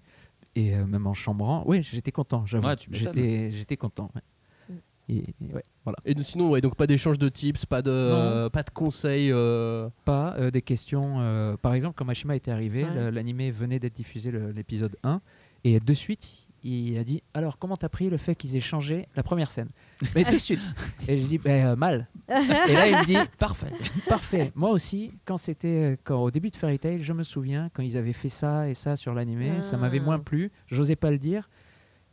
Et 0.56 0.76
euh, 0.76 0.86
même 0.86 1.08
en 1.08 1.14
chambrant, 1.14 1.64
oui, 1.68 1.82
j'étais 1.84 2.12
content, 2.12 2.46
j'avoue. 2.46 2.68
Ouais, 2.68 2.76
j'étais, 2.92 3.50
j'étais 3.52 3.78
content. 3.78 4.10
ouais. 4.16 4.22
Mm. 4.70 4.74
Et, 5.10 5.24
ouais, 5.54 5.64
voilà. 5.86 5.98
Et 6.06 6.22
sinon, 6.24 6.50
ouais, 6.50 6.62
donc 6.62 6.76
pas 6.76 6.88
d'échange 6.88 7.18
de 7.18 7.30
tips, 7.30 7.66
pas 7.66 7.82
de, 7.82 7.90
euh, 7.92 8.50
pas 8.50 8.64
de 8.64 8.70
conseils. 8.72 9.32
euh, 9.32 9.90
Pas 10.04 10.36
euh, 10.38 10.52
des 10.52 10.62
questions. 10.62 11.18
euh, 11.22 11.56
par 11.58 11.74
exemple, 11.74 11.96
quand 11.98 12.06
Mashima 12.06 12.36
était 12.36 12.52
arrivé, 12.52 12.84
Ouais. 12.86 13.12
l'animé 13.12 13.52
venait 13.52 13.80
d'être 13.80 13.96
diffusé, 13.96 14.32
l'épisode 14.54 14.96
1, 15.04 15.22
et 15.64 15.80
de 15.80 15.94
suite, 15.94 16.47
il 16.64 16.98
a 16.98 17.04
dit 17.04 17.22
Alors, 17.34 17.58
comment 17.60 17.78
t'as 17.78 17.90
pris 17.90 18.10
le 18.10 18.18
fait 18.18 18.36
qu'ils 18.36 18.56
aient 18.56 18.60
changé 18.62 19.08
la 19.16 19.24
première 19.24 19.50
scène? 19.52 19.70
Mais 20.16 20.24
de 20.24 20.38
suite. 20.38 20.60
Et 21.08 21.18
je 21.18 21.26
dis 21.28 21.38
Ben, 21.38 21.68
euh, 21.68 21.76
Mal. 21.76 22.08
Et 22.28 22.34
là, 22.74 22.88
il 22.88 22.96
me 22.98 23.06
dit 23.06 23.18
Parfait. 23.38 23.72
Parfait. 24.08 24.52
Moi 24.56 24.70
aussi, 24.72 25.12
quand 25.26 25.38
c'était 25.38 25.98
quand 26.04 26.22
au 26.22 26.32
début 26.32 26.50
de 26.50 26.56
Fairy 26.56 26.80
Tail, 26.80 27.02
je 27.02 27.14
me 27.14 27.24
souviens 27.24 27.70
quand 27.74 27.84
ils 27.84 27.98
avaient 27.98 28.14
fait 28.14 28.30
ça 28.30 28.68
et 28.70 28.74
ça 28.74 28.96
sur 28.96 29.14
l'animé, 29.14 29.62
ça 29.62 29.78
m'avait 29.78 30.00
Ah. 30.02 30.06
moins 30.06 30.20
plu. 30.20 30.52
J'osais 30.68 30.96
pas 30.96 31.12
le 31.12 31.18
dire. 31.20 31.50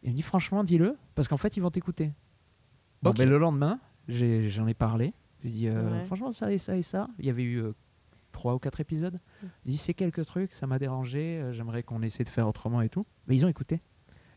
Il 0.02 0.10
me 0.10 0.16
dit 0.16 0.22
franchement, 0.22 0.62
dis-le, 0.64 0.96
parce 1.14 1.28
qu'en 1.28 1.38
fait, 1.38 1.56
ils 1.56 1.60
vont 1.60 1.70
t'écouter. 1.70 2.12
Bon, 3.02 3.10
Ok. 3.10 3.18
ben, 3.18 3.28
le 3.28 3.38
lendemain, 3.38 3.80
j'ai- 4.08 4.48
j'en 4.50 4.66
ai, 4.66 4.74
parlé. 4.74 5.14
J'ai 5.42 5.50
dit 5.50 5.68
euh, 5.68 5.90
Ouais. 6.00 6.06
franchement, 6.06 6.30
ça 6.30 6.52
et 6.52 6.58
ça 6.58 6.76
et 6.76 6.82
ça. 6.82 7.08
Il 7.18 7.24
y 7.26 7.30
avait 7.30 7.42
eu 7.42 7.56
euh, 7.62 7.72
trois 8.32 8.54
ou 8.54 8.58
quatre 8.58 8.80
épisodes. 8.80 9.18
Il 9.64 9.70
dit 9.72 9.76
c'est 9.78 9.94
quelques 9.94 10.24
trucs, 10.26 10.52
ça 10.52 10.66
m'a 10.66 10.78
dérangé. 10.78 11.38
euh, 11.40 11.52
J'aimerais 11.52 11.82
qu'on 11.82 12.02
essaie 12.02 12.24
de 12.24 12.28
faire 12.28 12.46
autrement 12.48 12.82
et 12.82 12.88
tout. 12.88 13.02
Mais 13.26 13.36
ils 13.36 13.44
ont 13.46 13.48
écouté. 13.48 13.80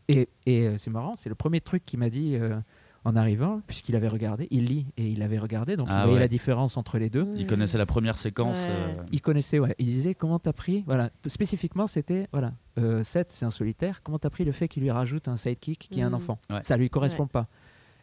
Et, 0.08 0.28
et, 0.46 0.66
euh, 0.66 0.76
c'est 0.76 0.90
marrant, 0.90 1.14
c'est 1.16 1.28
le 1.28 1.34
premier 1.34 1.60
truc 1.60 1.84
qu'il 1.84 1.98
m'a 1.98 2.10
dit. 2.10 2.34
euh, 2.36 2.58
en 3.04 3.14
arrivant, 3.16 3.62
puisqu'il 3.66 3.94
avait 3.96 4.08
regardé, 4.08 4.48
il 4.50 4.64
lit 4.66 4.84
et 4.98 5.08
il 5.08 5.22
avait 5.22 5.38
regardé, 5.38 5.76
donc 5.76 5.86
il 5.88 5.94
Ah 5.94 6.00
voyait 6.02 6.14
ouais. 6.14 6.18
la 6.20 6.28
différence 6.28 6.76
entre 6.76 6.98
les 6.98 7.08
deux. 7.08 7.26
Il 7.36 7.46
connaissait 7.46 7.78
la 7.78 7.86
première 7.86 8.18
séquence. 8.18 8.64
Ouais. 8.66 8.70
euh, 8.70 8.94
Il 9.12 9.22
connaissait, 9.22 9.58
ouais. 9.60 9.74
Il 9.78 9.86
disait 9.86 10.14
comment 10.14 10.38
t'as 10.40 10.52
pris, 10.52 10.82
voilà. 10.84 11.08
Spécifiquement, 11.24 11.86
c'était, 11.86 12.26
voilà, 12.32 12.52
euh, 12.76 13.02
Seth, 13.04 13.30
c'est 13.30 13.46
un 13.46 13.50
solitaire. 13.50 14.02
Comment 14.02 14.18
t'as 14.18 14.28
pris 14.30 14.44
le 14.44 14.52
fait 14.52 14.66
qu'il 14.68 14.82
lui 14.82 14.90
rajoute 14.90 15.28
un 15.28 15.36
sidekick 15.36 15.88
qui 15.90 16.00
est 16.00 16.02
un 16.02 16.08
Mhm. 16.08 16.14
enfant? 16.16 16.38
Ouais. 16.50 16.58
Ça 16.62 16.76
lui 16.76 16.90
correspond 16.90 17.22
Ouais. 17.22 17.28
pas. 17.32 17.46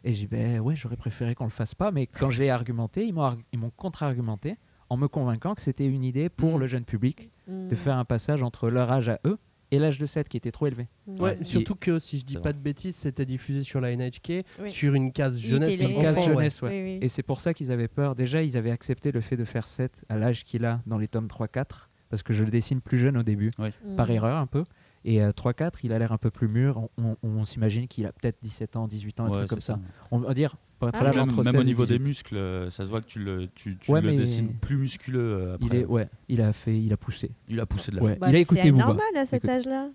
Et 0.02 0.12
j'ai 0.14 0.20
dit, 0.20 0.26
ben 0.28 0.58
ouais, 0.60 0.74
j'aurais 0.74 0.96
préféré 0.96 1.34
qu'on 1.36 1.44
le 1.44 1.50
fasse 1.50 1.74
pas. 1.74 1.92
Mais 1.92 2.06
quand 2.06 2.30
je 2.30 2.42
l'ai 2.42 2.50
argumenté, 2.50 3.04
ils 3.04 3.12
m'ont 3.14 3.22
arg- 3.22 3.42
ils 3.52 3.58
m'ont 3.60 3.70
contre-argumenté 3.76 4.56
en 4.88 4.96
me 4.96 5.06
convainquant 5.08 5.54
que 5.54 5.62
c'était 5.62 5.86
une 5.86 6.04
idée 6.04 6.30
pour 6.30 6.56
Mm. 6.56 6.60
le 6.60 6.66
jeune 6.66 6.84
public 6.84 7.30
Mm. 7.46 7.68
de 7.68 7.74
faire 7.76 7.96
un 7.98 8.04
passage 8.06 8.42
entre 8.42 8.70
leur 8.70 8.90
âge 8.90 9.08
à 9.10 9.20
eux 9.26 9.38
et 9.70 9.78
l'âge 9.78 9.98
de 9.98 10.06
7 10.06 10.28
qui 10.28 10.36
était 10.36 10.50
trop 10.52 10.66
élevé. 10.66 10.86
Mm. 11.06 11.20
Ouais, 11.20 11.38
surtout 11.44 11.74
que 11.74 11.98
si 11.98 12.18
je 12.18 12.24
dis 12.24 12.36
pas 12.36 12.52
de 12.52 12.58
bêtises, 12.58 12.96
c'était 12.96 13.26
diffusé 13.26 13.62
sur 13.62 13.80
la 13.80 13.90
NHK 13.96 14.44
Oui. 14.62 14.68
sur 14.70 14.94
une 14.94 15.12
case 15.12 15.38
jeunesse. 15.38 15.80
Une 15.80 16.00
case 16.00 16.24
jeunesse, 16.24 16.62
ouais. 16.62 16.68
Oui, 16.84 16.92
oui. 16.94 16.98
Et 17.02 17.08
c'est 17.08 17.22
pour 17.22 17.40
ça 17.40 17.52
qu'ils 17.54 17.72
avaient 17.72 17.88
peur. 17.88 18.14
Déjà, 18.14 18.42
ils 18.42 18.56
avaient 18.56 18.70
accepté 18.70 19.10
le 19.12 19.20
fait 19.20 19.36
de 19.36 19.44
faire 19.44 19.66
7 19.66 20.04
à 20.08 20.16
l'âge 20.16 20.44
qu'il 20.44 20.64
a 20.64 20.80
dans 20.86 20.98
les 20.98 21.08
tomes 21.08 21.26
3-4, 21.28 21.88
parce 22.10 22.22
que 22.22 22.32
je 22.32 22.44
le 22.44 22.50
dessine 22.50 22.80
plus 22.80 22.98
jeune 22.98 23.16
au 23.16 23.22
début, 23.22 23.50
Mm. 23.58 23.96
par 23.96 24.10
erreur 24.10 24.36
un 24.38 24.46
peu. 24.46 24.64
Et 25.04 25.22
euh, 25.22 25.30
3-4, 25.32 25.80
il 25.84 25.92
a 25.92 25.98
l'air 26.00 26.10
un 26.10 26.18
peu 26.18 26.30
plus 26.30 26.48
mûr. 26.48 26.78
On, 26.98 27.16
on- 27.22 27.28
on 27.28 27.44
s'imagine 27.44 27.86
qu'il 27.86 28.06
a 28.06 28.12
peut-être 28.12 28.38
17 28.42 28.74
ans, 28.76 28.88
18 28.88 29.20
ans, 29.20 29.26
un 29.26 29.28
Ouais, 29.30 29.36
truc 29.38 29.50
comme 29.50 29.60
ça. 29.60 29.78
On 30.10 30.18
va 30.18 30.34
dire, 30.34 30.56
Ah, 30.80 30.90
Même, 31.04 31.18
entre 31.20 31.36
même 31.42 31.52
16 31.52 31.54
au 31.56 31.62
niveau 31.64 31.86
des 31.86 31.98
18. 31.98 32.08
muscles, 32.08 32.36
euh, 32.36 32.68
ça 32.70 32.84
se 32.84 32.88
voit 32.90 33.00
que 33.00 33.06
tu 33.06 33.18
le, 33.18 33.48
tu, 33.54 33.78
tu 33.78 33.90
Ouais, 33.90 34.00
le 34.02 34.10
mais- 34.10 34.16
dessines 34.18 34.52
plus 34.60 34.76
musculeux. 34.76 35.20
euh, 35.20 35.54
après. 35.54 35.66
Il, 35.68 35.74
est, 35.76 35.84
ouais, 35.86 36.06
il 36.28 36.40
a 36.42 36.52
fait, 36.52 36.78
il 36.78 36.92
a 36.92 36.96
poussé. 36.98 37.30
Il 37.48 37.58
a 37.60 37.66
poussé 37.66 37.90
de 37.92 37.96
la 37.96 38.02
Ouais. 38.02 38.16
Bah, 38.16 38.26
il 38.26 38.30
a 38.30 38.32
mais 38.32 38.40
écouté 38.42 38.60
C'est 38.62 38.70
Booba. 38.72 38.84
normal 38.86 39.06
à 39.16 39.24
cet 39.24 39.48
âge-là. 39.48 39.88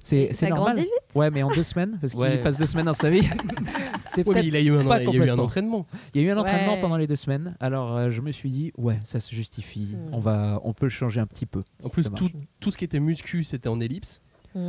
C'est 0.00 0.28
Ça 0.28 0.32
c'est 0.34 0.48
normal. 0.50 0.74
grandit 0.74 0.82
vite. 0.82 1.16
Ouais, 1.16 1.28
mais 1.32 1.42
en 1.42 1.48
deux 1.48 1.64
semaines, 1.64 1.98
parce 2.00 2.12
qu'il 2.12 2.22
Ouais. 2.22 2.38
passe 2.40 2.56
deux 2.56 2.66
semaines 2.66 2.86
dans 2.86 2.92
sa 2.92 3.10
vie. 3.10 3.22
c'est 4.10 4.26
Ouais, 4.28 4.46
il 4.46 4.54
a 4.54 4.60
eu 4.60 4.70
un, 4.76 4.84
pas 4.84 5.02
il 5.02 5.10
y 5.10 5.20
a 5.20 5.24
eu 5.26 5.30
un 5.30 5.38
entraînement. 5.40 5.86
Il 6.14 6.22
y 6.22 6.24
a 6.24 6.28
eu 6.28 6.30
un 6.30 6.38
entraînement 6.38 6.74
Ouais. 6.74 6.80
pendant 6.80 6.96
les 6.96 7.08
deux 7.08 7.16
semaines. 7.16 7.56
Alors 7.58 7.96
euh, 7.96 8.10
je 8.10 8.20
me 8.20 8.30
suis 8.30 8.48
dit, 8.50 8.72
ouais, 8.78 9.00
ça 9.02 9.18
se 9.18 9.34
justifie. 9.34 9.96
Hmm. 9.96 10.14
On 10.14 10.20
va, 10.20 10.60
on 10.62 10.72
peut 10.72 10.86
le 10.86 10.90
changer 10.90 11.20
un 11.20 11.26
petit 11.26 11.46
peu. 11.46 11.62
En 11.82 11.88
plus, 11.88 12.10
tout, 12.12 12.30
tout 12.60 12.70
ce 12.70 12.78
qui 12.78 12.84
était 12.84 13.00
muscu, 13.00 13.42
c'était 13.42 13.68
en 13.68 13.80
ellipse. 13.80 14.20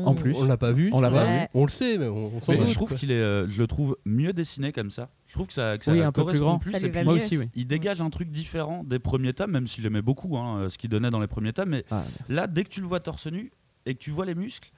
Mm. 0.04 0.08
En 0.08 0.14
plus. 0.16 0.36
On 0.36 0.46
l'a 0.46 0.58
pas 0.58 0.72
vu. 0.72 0.90
On 0.94 1.02
l'a 1.02 1.10
pas 1.12 1.24
vu. 1.26 1.48
On 1.54 1.64
le 1.64 1.70
sait, 1.70 1.98
mais 1.98 2.08
on, 2.08 2.36
on 2.36 2.42
s'en 2.42 2.54
doute. 2.56 2.68
je 2.68 2.74
trouve 2.74 2.94
qu'il 2.96 3.12
est, 3.12 3.16
euh, 3.22 3.48
je 3.48 3.60
le 3.62 3.68
trouve 3.68 3.98
mieux 4.06 4.34
dessiné 4.34 4.72
comme 4.72 4.90
ça. 4.92 5.10
Je 5.28 5.34
trouve 5.34 5.48
que 5.48 5.54
ça, 5.54 5.78
que 5.78 5.86
ça 5.86 5.92
Oui, 5.92 6.02
un 6.02 6.12
peu 6.12 6.22
plus 6.22 6.24
correspond 6.40 6.46
grand. 6.46 6.60
plus. 6.60 6.72
Ça 6.72 6.86
et 6.86 6.90
puis, 6.90 7.04
Moi 7.04 7.14
aussi, 7.16 7.38
oui. 7.38 7.50
il 7.56 7.68
dégage 7.68 8.02
un 8.02 8.10
truc 8.10 8.30
différent 8.32 8.84
des 8.84 9.00
premiers 9.00 9.34
tomes, 9.34 9.52
même 9.52 9.68
s'il 9.68 9.86
aimait 9.86 10.02
beaucoup 10.02 10.38
hein, 10.38 10.68
ce 10.70 10.78
qu'il 10.78 10.90
donnait 10.90 11.10
dans 11.12 11.20
les 11.20 11.28
premiers 11.28 11.54
tomes. 11.54 11.70
Mais 11.70 11.86
Ah, 11.92 12.04
là, 12.30 12.48
dès 12.48 12.64
que 12.64 12.70
tu 12.70 12.82
le 12.82 12.88
vois 12.88 13.00
torse 13.00 13.28
nu 13.28 13.52
et 13.86 13.94
que 13.94 14.00
tu 14.00 14.12
vois 14.12 14.26
les 14.26 14.36
muscles, 14.36 14.72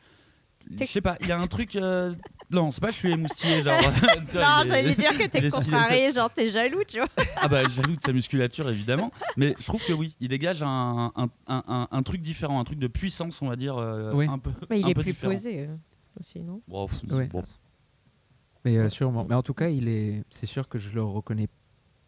je 0.80 0.86
sais 0.86 1.02
pas, 1.02 1.18
il 1.22 1.28
y 1.28 1.32
a 1.32 1.40
un 1.40 1.48
truc. 1.48 1.76
euh, 1.76 2.14
Non, 2.52 2.70
c'est 2.72 2.82
pas 2.82 2.88
que 2.90 2.94
je 2.94 3.00
suis 3.00 3.12
émoustillé. 3.12 3.64
Genre, 3.64 3.80
tu 4.30 4.38
vois, 4.38 4.42
Non, 4.42 4.64
il 4.64 4.66
est- 4.66 4.68
j'allais 4.70 4.96
dire 4.96 5.18
que 5.18 5.24
il 5.24 5.30
t'es 5.30 5.40
est 5.46 5.50
stylé, 5.50 5.66
contrarié, 5.78 6.12
genre 6.12 6.30
t'es 6.34 6.50
jaloux, 6.50 6.84
tu 6.88 6.98
vois. 7.00 7.08
Ah 7.38 7.48
bah 7.48 7.64
jaloux 7.64 7.96
de 7.96 8.02
sa 8.02 8.12
musculature 8.14 8.70
évidemment, 8.70 9.12
mais 9.38 9.56
je 9.60 9.66
trouve 9.66 9.84
que 9.86 9.94
oui, 9.94 10.16
il 10.20 10.28
dégage 10.28 10.62
un, 10.64 11.12
un, 11.16 11.30
un, 11.48 11.64
un- 11.68 11.88
un 11.90 12.04
truc 12.04 12.22
différent, 12.22 12.60
un 12.60 12.64
truc 12.64 12.80
de 12.80 12.88
puissance 12.88 13.42
on 13.42 13.48
va 13.48 13.56
dire, 13.56 13.78
euh, 13.78 14.12
Oui. 14.14 14.28
un 14.30 14.38
peu. 14.40 14.52
Mais 14.70 14.80
il 14.80 14.86
un 14.86 14.90
est 14.90 14.94
peu 14.94 15.02
plus 15.04 15.12
différent. 15.14 15.32
posé 15.34 15.60
euh, 15.62 15.76
aussi, 16.20 16.40
non 16.42 16.62
Bon, 16.68 16.88
pff, 16.88 17.04
Ouais. 17.12 17.28
bon. 17.28 17.44
Mais 18.66 18.78
euh, 18.78 18.90
sûrement. 18.90 19.26
Mais 19.28 19.36
en 19.36 19.42
tout 19.44 19.54
cas, 19.56 19.70
il 19.70 19.88
est. 19.88 20.24
C'est 20.30 20.46
sûr 20.46 20.68
que 20.68 20.78
je 20.78 20.94
le 20.94 21.04
reconnais. 21.04 21.48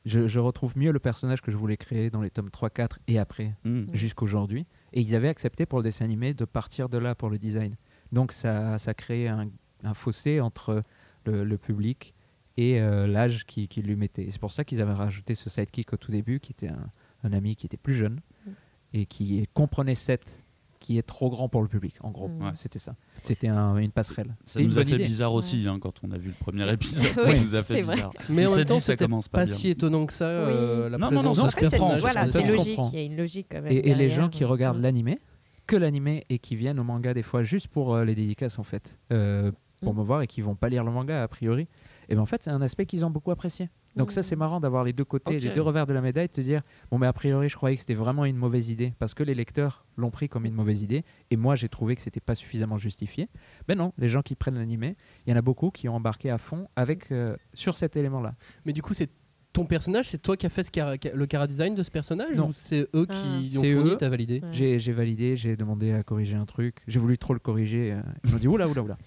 Je, 0.05 0.27
je 0.27 0.39
retrouve 0.39 0.77
mieux 0.77 0.91
le 0.91 0.99
personnage 0.99 1.41
que 1.41 1.49
je 1.49 1.55
voulais 1.57 1.77
créer 1.77 2.09
dans 2.09 2.21
les 2.21 2.29
tomes 2.29 2.51
3, 2.51 2.69
4 2.69 2.99
et 3.07 3.17
après, 3.19 3.55
Mm. 3.63 3.85
jusqu'aujourd'hui. 3.93 4.67
Et 4.91 4.99
ils 5.01 5.15
avaient 5.15 5.29
accepté 5.29 5.65
pour 5.65 5.79
le 5.79 5.83
dessin 5.83 6.03
animé 6.05 6.33
de 6.33 6.43
partir 6.45 6.89
de 6.89 6.97
là 6.97 7.15
pour 7.15 7.29
le 7.29 7.39
design. 7.39 7.75
Donc 8.11 8.33
ça, 8.33 8.77
ça 8.77 8.93
crée 8.93 9.27
un, 9.29 9.49
un 9.85 9.93
fossé 9.93 10.39
entre 10.39 10.83
le, 11.25 11.43
le 11.43 11.57
public 11.57 12.13
et 12.57 12.79
euh, 12.81 13.07
l'âge 13.07 13.45
qui, 13.45 13.67
qui 13.67 13.81
lui 13.81 13.95
mettait. 13.95 14.23
Et 14.23 14.31
C'est 14.31 14.39
pour 14.41 14.51
ça 14.51 14.63
qu'ils 14.63 14.81
avaient 14.81 14.93
rajouté 14.93 15.33
ce 15.35 15.49
sidekick 15.49 15.93
au 15.93 15.97
tout 15.97 16.11
début, 16.11 16.39
qui 16.39 16.51
était 16.51 16.69
un, 16.69 16.89
un 17.23 17.33
ami 17.33 17.55
qui 17.55 17.65
était 17.65 17.77
plus 17.77 17.95
jeune 17.95 18.19
Mm. 18.45 18.51
et 18.93 19.05
qui 19.05 19.47
comprenait 19.53 19.95
Seth, 19.95 20.37
qui 20.79 20.97
est 20.97 21.01
trop 21.03 21.29
grand 21.29 21.47
pour 21.47 21.61
le 21.61 21.67
public. 21.69 21.95
En 22.01 22.11
gros, 22.11 22.27
Mm. 22.27 22.41
Ouais. 22.43 22.51
c'était 22.55 22.77
ça. 22.79 22.95
C'était 23.21 23.47
un- 23.47 23.77
une 23.77 23.91
passerelle. 23.91 24.35
Ça 24.45 24.61
nous 24.61 24.77
a 24.77 24.83
fait 24.83 24.95
idée. 24.95 25.05
bizarre 25.05 25.33
aussi 25.33 25.65
hein, 25.67 25.79
quand 25.79 26.01
on 26.03 26.11
a 26.11 26.17
vu 26.17 26.27
le 26.29 26.35
premier 26.35 26.69
épisode, 26.73 27.07
ça 27.19 27.31
Oui, 27.31 27.39
nous 27.39 27.55
a 27.55 27.63
fait 27.63 27.75
c'est 27.75 27.81
vrai. 27.83 27.95
bizarre. 27.95 28.11
Mais 28.29 28.45
en 28.45 28.49
s'est 28.51 28.57
même 28.57 28.65
temps, 28.65 28.75
dit, 28.75 28.81
ça 28.81 28.91
c'était 28.93 29.05
commence 29.05 29.29
pas 29.29 29.39
pas 29.39 29.45
bien. 29.45 29.53
si 29.55 29.69
étonnant 29.69 30.05
que 30.05 30.13
ça. 30.13 30.25
euh, 30.25 30.89
la 30.89 30.97
Non, 30.97 31.09
non, 31.11 31.23
non, 31.23 31.33
ça 31.33 31.47
se 31.49 31.55
comprend, 31.55 31.69
personnage. 31.69 32.01
Voilà, 32.01 32.27
ça 32.27 32.41
c'est 32.41 32.47
se 32.47 32.51
logique. 32.51 32.75
comprend. 32.75 32.91
Il 32.93 32.99
y 32.99 33.01
a 33.01 33.05
une 33.05 33.15
logique 33.17 33.47
quand 33.49 33.61
même. 33.61 33.71
Et, 33.71 33.77
et 33.89 33.95
les 33.95 34.09
gens 34.09 34.27
qui 34.29 34.43
regardent 34.43 34.81
l'animé, 34.81 35.19
que 35.65 35.75
l'animé 35.77 36.25
et 36.29 36.37
qui 36.39 36.55
viennent 36.57 36.79
au 36.79 36.83
manga 36.83 37.13
des 37.13 37.23
fois 37.23 37.41
juste 37.43 37.67
pour 37.69 37.95
euh, 37.95 38.03
les 38.03 38.13
dédicaces 38.15 38.59
en 38.59 38.63
fait, 38.63 38.99
euh, 39.13 39.51
pour 39.83 39.93
Mm. 39.93 39.97
me 39.97 40.03
voir 40.03 40.21
et 40.21 40.27
qui 40.27 40.41
vont 40.41 40.55
pas 40.55 40.69
lire 40.69 40.83
le 40.83 40.91
manga 40.91 41.21
a 41.23 41.27
priori, 41.27 41.67
et 42.09 42.15
ben 42.15 42.21
en 42.21 42.25
fait 42.25 42.43
c'est 42.43 42.49
un 42.51 42.61
aspect 42.61 42.85
qu'ils 42.85 43.05
ont 43.05 43.09
beaucoup 43.09 43.31
apprécié. 43.31 43.69
Donc 43.95 44.11
ça 44.11 44.21
Mm. 44.21 44.23
c'est 44.23 44.35
marrant 44.35 44.59
d'avoir 44.59 44.83
les 44.83 44.93
deux 44.93 45.03
côtés, 45.05 45.39
les 45.39 45.49
deux 45.53 45.61
revers 45.61 45.85
de 45.85 45.93
la 45.93 46.01
médaille, 46.01 46.27
de 46.27 46.33
te 46.33 46.41
dire 46.41 46.61
bon 46.89 46.97
mais 46.97 47.07
a 47.07 47.13
priori 47.13 47.47
je 47.49 47.55
croyais 47.55 47.75
que 47.75 47.81
c'était 47.81 47.93
vraiment 47.93 48.25
une 48.25 48.37
mauvaise 48.37 48.69
idée 48.69 48.93
parce 48.97 49.13
que 49.13 49.21
les 49.23 49.35
lecteurs 49.35 49.85
l'ont 49.97 50.09
pris 50.11 50.27
comme 50.29 50.45
une 50.45 50.55
mauvaise 50.55 50.81
idée 50.81 51.03
et 51.31 51.37
moi 51.37 51.55
j'ai 51.55 51.69
trouvé 51.69 51.95
que 51.95 52.01
c'était 52.01 52.19
pas 52.21 52.33
suffisamment 52.35 52.77
justifié. 52.77 53.29
Ben 53.67 53.77
non, 53.77 53.93
les 53.97 54.09
gens 54.09 54.21
qui 54.23 54.35
prennent 54.35 54.55
l'animé, 54.57 54.95
il 55.25 55.31
y 55.31 55.33
en 55.33 55.37
a 55.37 55.41
beaucoup 55.43 55.69
qui 55.69 55.87
ont 55.89 55.95
embarqué 55.95 56.29
à 56.31 56.37
fond 56.39 56.67
avec 56.75 57.11
euh, 57.11 57.35
sur 57.53 57.77
cet 57.77 57.95
élément 57.95 58.21
là. 58.21 58.31
Mais 58.65 58.73
du 58.73 58.81
coup, 58.81 58.93
c'est 58.93 59.11
ton 59.53 59.65
personnage, 59.65 60.09
c'est 60.09 60.17
toi 60.21 60.35
qui 60.35 60.45
as 60.45 60.49
fait 60.49 60.63
ce 60.63 61.15
le 61.15 61.25
cara 61.27 61.45
design 61.47 61.75
de 61.75 61.83
ce 61.83 61.91
personnage 61.91 62.35
Non. 62.35 62.47
ou 62.47 62.53
c'est 62.53 62.89
eux 62.95 63.05
Ah. 63.09 63.13
qui 63.13 63.57
ont 63.57 63.61
C'est 63.61 63.73
fourni 63.73 63.97
t'as 63.97 64.09
validé 64.09 64.41
Ouais. 64.41 64.79
J'ai 64.79 64.91
validé, 64.91 65.37
j'ai 65.37 65.55
demandé 65.55 65.93
à 65.93 66.01
corriger 66.03 66.35
un 66.35 66.45
truc. 66.45 66.77
J'ai 66.87 66.99
voulu 66.99 67.17
trop 67.19 67.33
le 67.33 67.39
corriger. 67.39 67.93
euh, 67.93 68.01
ils 68.23 68.31
m'ont 68.31 68.37
dit 68.37 68.47
oula, 68.47 68.67
oula, 68.67 68.81
oula. 68.81 68.97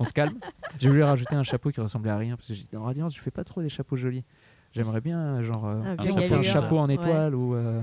On 0.00 0.04
se 0.04 0.12
calme. 0.12 0.38
J'ai 0.78 0.88
voulu 0.88 1.02
rajouter 1.04 1.36
un 1.36 1.42
chapeau 1.44 1.70
qui 1.70 1.80
ressemblait 1.80 2.10
à 2.10 2.16
rien 2.16 2.36
parce 2.36 2.48
que 2.48 2.54
j'ai 2.54 2.62
dit 2.62 2.68
dans 2.72 2.82
Radiance, 2.82 3.14
je 3.16 3.20
fais 3.20 3.30
pas 3.30 3.44
trop 3.44 3.62
des 3.62 3.68
chapeaux 3.68 3.96
jolis. 3.96 4.24
J'aimerais 4.72 5.00
bien, 5.00 5.40
genre, 5.42 5.66
euh, 5.66 5.70
Un 5.82 5.96
Ah, 5.98 6.34
un 6.36 6.42
chapeau 6.42 6.78
en 6.78 6.86
Ouais. 6.88 6.94
étoile 6.94 7.34
ou 7.34 7.54
euh, 7.54 7.80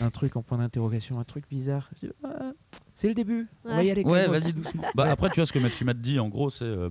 un 0.00 0.10
truc 0.10 0.36
en 0.36 0.42
point 0.42 0.58
d'interrogation, 0.58 1.18
un 1.20 1.24
truc 1.24 1.44
bizarre. 1.50 1.90
Ouais, 2.02 2.30
C'est 2.94 3.08
le 3.08 3.14
début. 3.14 3.48
On 3.64 3.74
va 3.74 3.82
y 3.82 3.86
Ouais. 3.86 3.92
aller. 3.92 4.04
Ouais, 4.04 4.28
vas-y 4.28 4.52
doucement. 4.52 4.82
Bah, 4.94 5.10
après, 5.10 5.28
tu 5.30 5.36
vois 5.40 5.46
ce 5.46 5.52
que 5.52 5.58
Mathieu 5.58 5.84
te 5.86 5.92
dit, 5.92 6.18
en 6.18 6.28
gros, 6.28 6.48
c'est 6.50 6.64
euh, 6.64 6.90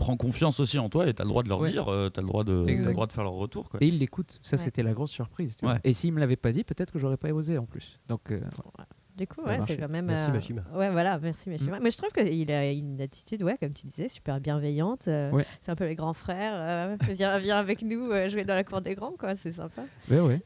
prends 0.00 0.16
confiance 0.16 0.58
aussi 0.60 0.78
en 0.78 0.88
toi 0.88 1.06
et 1.06 1.14
t'as 1.14 1.22
le 1.24 1.28
droit 1.30 1.42
de 1.42 1.48
leur 1.48 1.60
Ouais. 1.60 1.70
dire, 1.70 1.88
euh, 1.92 2.08
t'as 2.08 2.22
le 2.22 2.26
droit 2.26 2.42
de, 2.42 2.64
le 2.66 2.92
droit 2.92 3.06
de 3.06 3.12
faire 3.12 3.22
leur 3.24 3.34
retour. 3.34 3.68
Quoi. 3.70 3.78
Et 3.82 3.86
il 3.88 3.98
l'écoute. 3.98 4.40
Ça, 4.42 4.56
Ouais. 4.56 4.62
c'était 4.62 4.82
la 4.82 4.92
grosse 4.94 5.10
surprise. 5.10 5.56
tu 5.56 5.64
vois. 5.64 5.78
Et 5.84 5.92
s'il 5.92 6.12
me 6.12 6.20
l'avait 6.20 6.36
pas 6.36 6.50
dit, 6.52 6.64
peut-être 6.64 6.90
que 6.92 6.98
j'aurais 6.98 7.16
pas 7.16 7.30
osé 7.32 7.58
en 7.58 7.66
plus. 7.66 8.00
Donc, 8.08 8.32
euh, 8.32 8.40
Du 9.16 9.26
coup, 9.26 9.42
ouais, 9.44 9.60
c'est 9.66 9.76
quand 9.76 9.88
même. 9.90 10.06
Merci, 10.06 10.30
euh, 10.30 10.32
Mashima. 10.32 10.62
Ouais, 10.74 10.90
voilà, 10.90 11.18
merci 11.18 11.50
Mashima. 11.50 11.78
Mm. 11.78 11.82
Mais 11.82 11.90
je 11.90 11.98
trouve 11.98 12.10
qu'il 12.10 12.50
a 12.50 12.70
une 12.72 13.00
attitude, 13.02 13.42
ouais, 13.42 13.58
comme 13.58 13.74
tu 13.74 13.86
disais, 13.86 14.08
super 14.08 14.40
bienveillante. 14.40 15.08
euh, 15.08 15.30
Ouais. 15.30 15.44
C'est 15.60 15.70
un 15.70 15.76
peu 15.76 15.86
les 15.86 15.94
grands 15.96 16.14
frères. 16.14 16.54
euh, 16.54 16.96
viens, 17.12 17.38
viens 17.38 17.58
avec 17.58 17.82
nous 17.82 18.10
euh, 18.10 18.28
jouer 18.30 18.44
dans 18.44 18.54
la 18.54 18.64
cour 18.64 18.80
des 18.80 18.94
grands, 18.94 19.12
quoi. 19.18 19.36
C'est 19.36 19.52
sympa. 19.52 19.82
ouais, 20.10 20.20
ouais. 20.20 20.40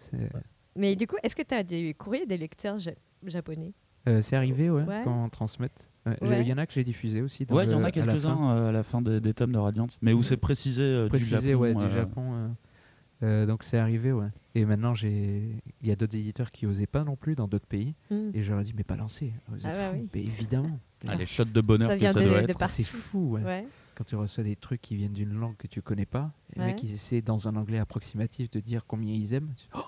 Mais 0.77 0.97
du 0.97 1.07
coup, 1.07 1.17
est-ce 1.23 1.37
que 1.37 1.43
tu 1.43 1.55
as 1.55 1.63
des 1.63 1.95
courriers 1.95 2.27
des 2.27 2.37
lecteurs 2.37 2.81
ja- 2.81 2.91
japonais? 3.25 3.73
Euh, 4.09 4.21
c'est 4.21 4.35
arrivé, 4.35 4.69
ouais, 4.71 4.83
Ouais. 4.83 5.03
quand 5.05 5.25
on 5.25 5.29
transmette. 5.29 5.89
Ouais. 6.07 6.19
Ouais. 6.23 6.41
Il 6.43 6.49
y 6.49 6.53
en 6.53 6.59
a 6.59 6.67
que 6.67 6.73
j'ai 6.75 6.85
diffusé 6.85 7.23
aussi. 7.23 7.47
dans 7.47 7.57
Ouais, 7.57 7.65
il 7.65 7.71
y 7.71 7.75
en 7.75 7.83
a 7.85 7.91
quelques-uns 7.91 8.51
euh, 8.57 8.69
à 8.69 8.73
la 8.73 8.83
fin 8.83 9.01
des, 9.01 9.21
des 9.21 9.33
tomes 9.33 9.53
de 9.53 9.59
Radiant, 9.59 9.87
mais 10.03 10.13
où 10.13 10.23
c'est 10.23 10.37
précisé, 10.37 10.83
euh, 10.83 11.09
précisé 11.09 11.37
du 11.39 11.47
Japon. 11.49 11.61
ouais, 11.63 11.75
du 11.75 11.81
euh, 11.85 11.91
Japon. 11.91 12.23
euh. 12.35 12.49
Euh, 13.23 13.47
donc 13.47 13.63
c'est 13.65 13.79
arrivé, 13.79 14.13
ouais. 14.13 14.27
Et 14.55 14.65
maintenant, 14.67 14.95
j'ai, 14.95 15.49
il 15.81 15.89
y 15.89 15.93
a 15.93 15.97
d'autres 15.97 16.17
éditeurs 16.17 16.51
qui 16.51 16.67
osaient 16.67 16.87
pas 16.87 17.05
non 17.05 17.17
plus 17.17 17.35
dans 17.35 17.49
d'autres 17.49 17.67
pays. 17.67 17.95
Mm. 18.11 18.31
Et 18.35 18.43
je 18.43 18.51
leur 18.51 18.61
ai 18.61 18.65
dit, 18.65 18.75
mais 18.77 18.85
balancez, 18.87 19.33
vous 19.49 19.57
êtes 19.67 19.73
Ah 19.73 19.73
bah 19.73 19.91
fous. 19.93 20.01
oui. 20.03 20.09
Mais 20.15 20.21
évidemment. 20.21 20.79
ah, 21.09 21.15
les 21.15 21.25
shots 21.25 21.45
de 21.45 21.61
bonheur 21.63 21.89
Ça 21.91 21.97
que 21.97 22.07
ça 22.13 22.21
de- 22.21 22.29
doit 22.29 22.43
de 22.43 22.51
être. 22.51 22.69
C'est 22.69 22.83
fou, 22.83 23.31
ouais. 23.37 23.43
Ouais. 23.45 23.67
Quand 23.95 24.05
tu 24.05 24.17
reçois 24.17 24.43
des 24.45 24.57
trucs 24.57 24.83
qui 24.83 24.97
viennent 24.97 25.13
d'une 25.13 25.33
langue 25.33 25.57
que 25.57 25.69
tu 25.69 25.81
connais 25.81 26.05
pas, 26.07 26.33
les 26.57 26.65
mecs 26.65 26.83
ils 26.83 26.93
essaient 26.93 27.23
dans 27.23 27.47
un 27.49 27.55
anglais 27.57 27.79
approximatif 27.79 28.51
de 28.51 28.59
dire 28.61 28.85
combien 28.87 29.15
ils 29.15 29.33
aiment. 29.33 29.53
Tu- 29.57 29.69
Oh 29.75 29.81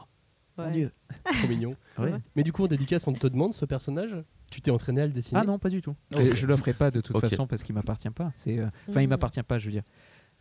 mon 0.58 0.64
Ouais. 0.64 0.70
dieu. 0.70 0.92
Trop 1.24 1.48
mignon. 1.48 1.76
Ouais. 1.98 2.12
Mais 2.34 2.42
du 2.42 2.52
coup, 2.52 2.64
en 2.64 2.66
dédicace, 2.66 3.06
on 3.06 3.12
te 3.12 3.26
demande 3.26 3.52
ce 3.54 3.64
personnage 3.64 4.14
Tu 4.50 4.60
t'es 4.60 4.70
entraîné 4.70 5.00
à 5.02 5.06
le 5.06 5.12
dessiner 5.12 5.40
Ah 5.40 5.44
non, 5.44 5.58
pas 5.58 5.68
du 5.70 5.80
tout. 5.82 5.94
Je 6.12 6.46
le 6.46 6.56
ferai 6.56 6.72
pas 6.72 6.90
de 6.90 7.00
toute 7.00 7.18
façon 7.18 7.46
parce 7.46 7.62
qu'il 7.62 7.74
m'appartient 7.74 8.10
pas. 8.10 8.32
C'est, 8.36 8.58
euh, 8.60 8.66
enfin, 8.88 9.00
il 9.00 9.04
Mhm. 9.04 9.10
m'appartient 9.10 9.42
pas. 9.42 9.58
Je 9.58 9.66
veux 9.66 9.72
dire, 9.72 9.82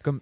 comme 0.04 0.22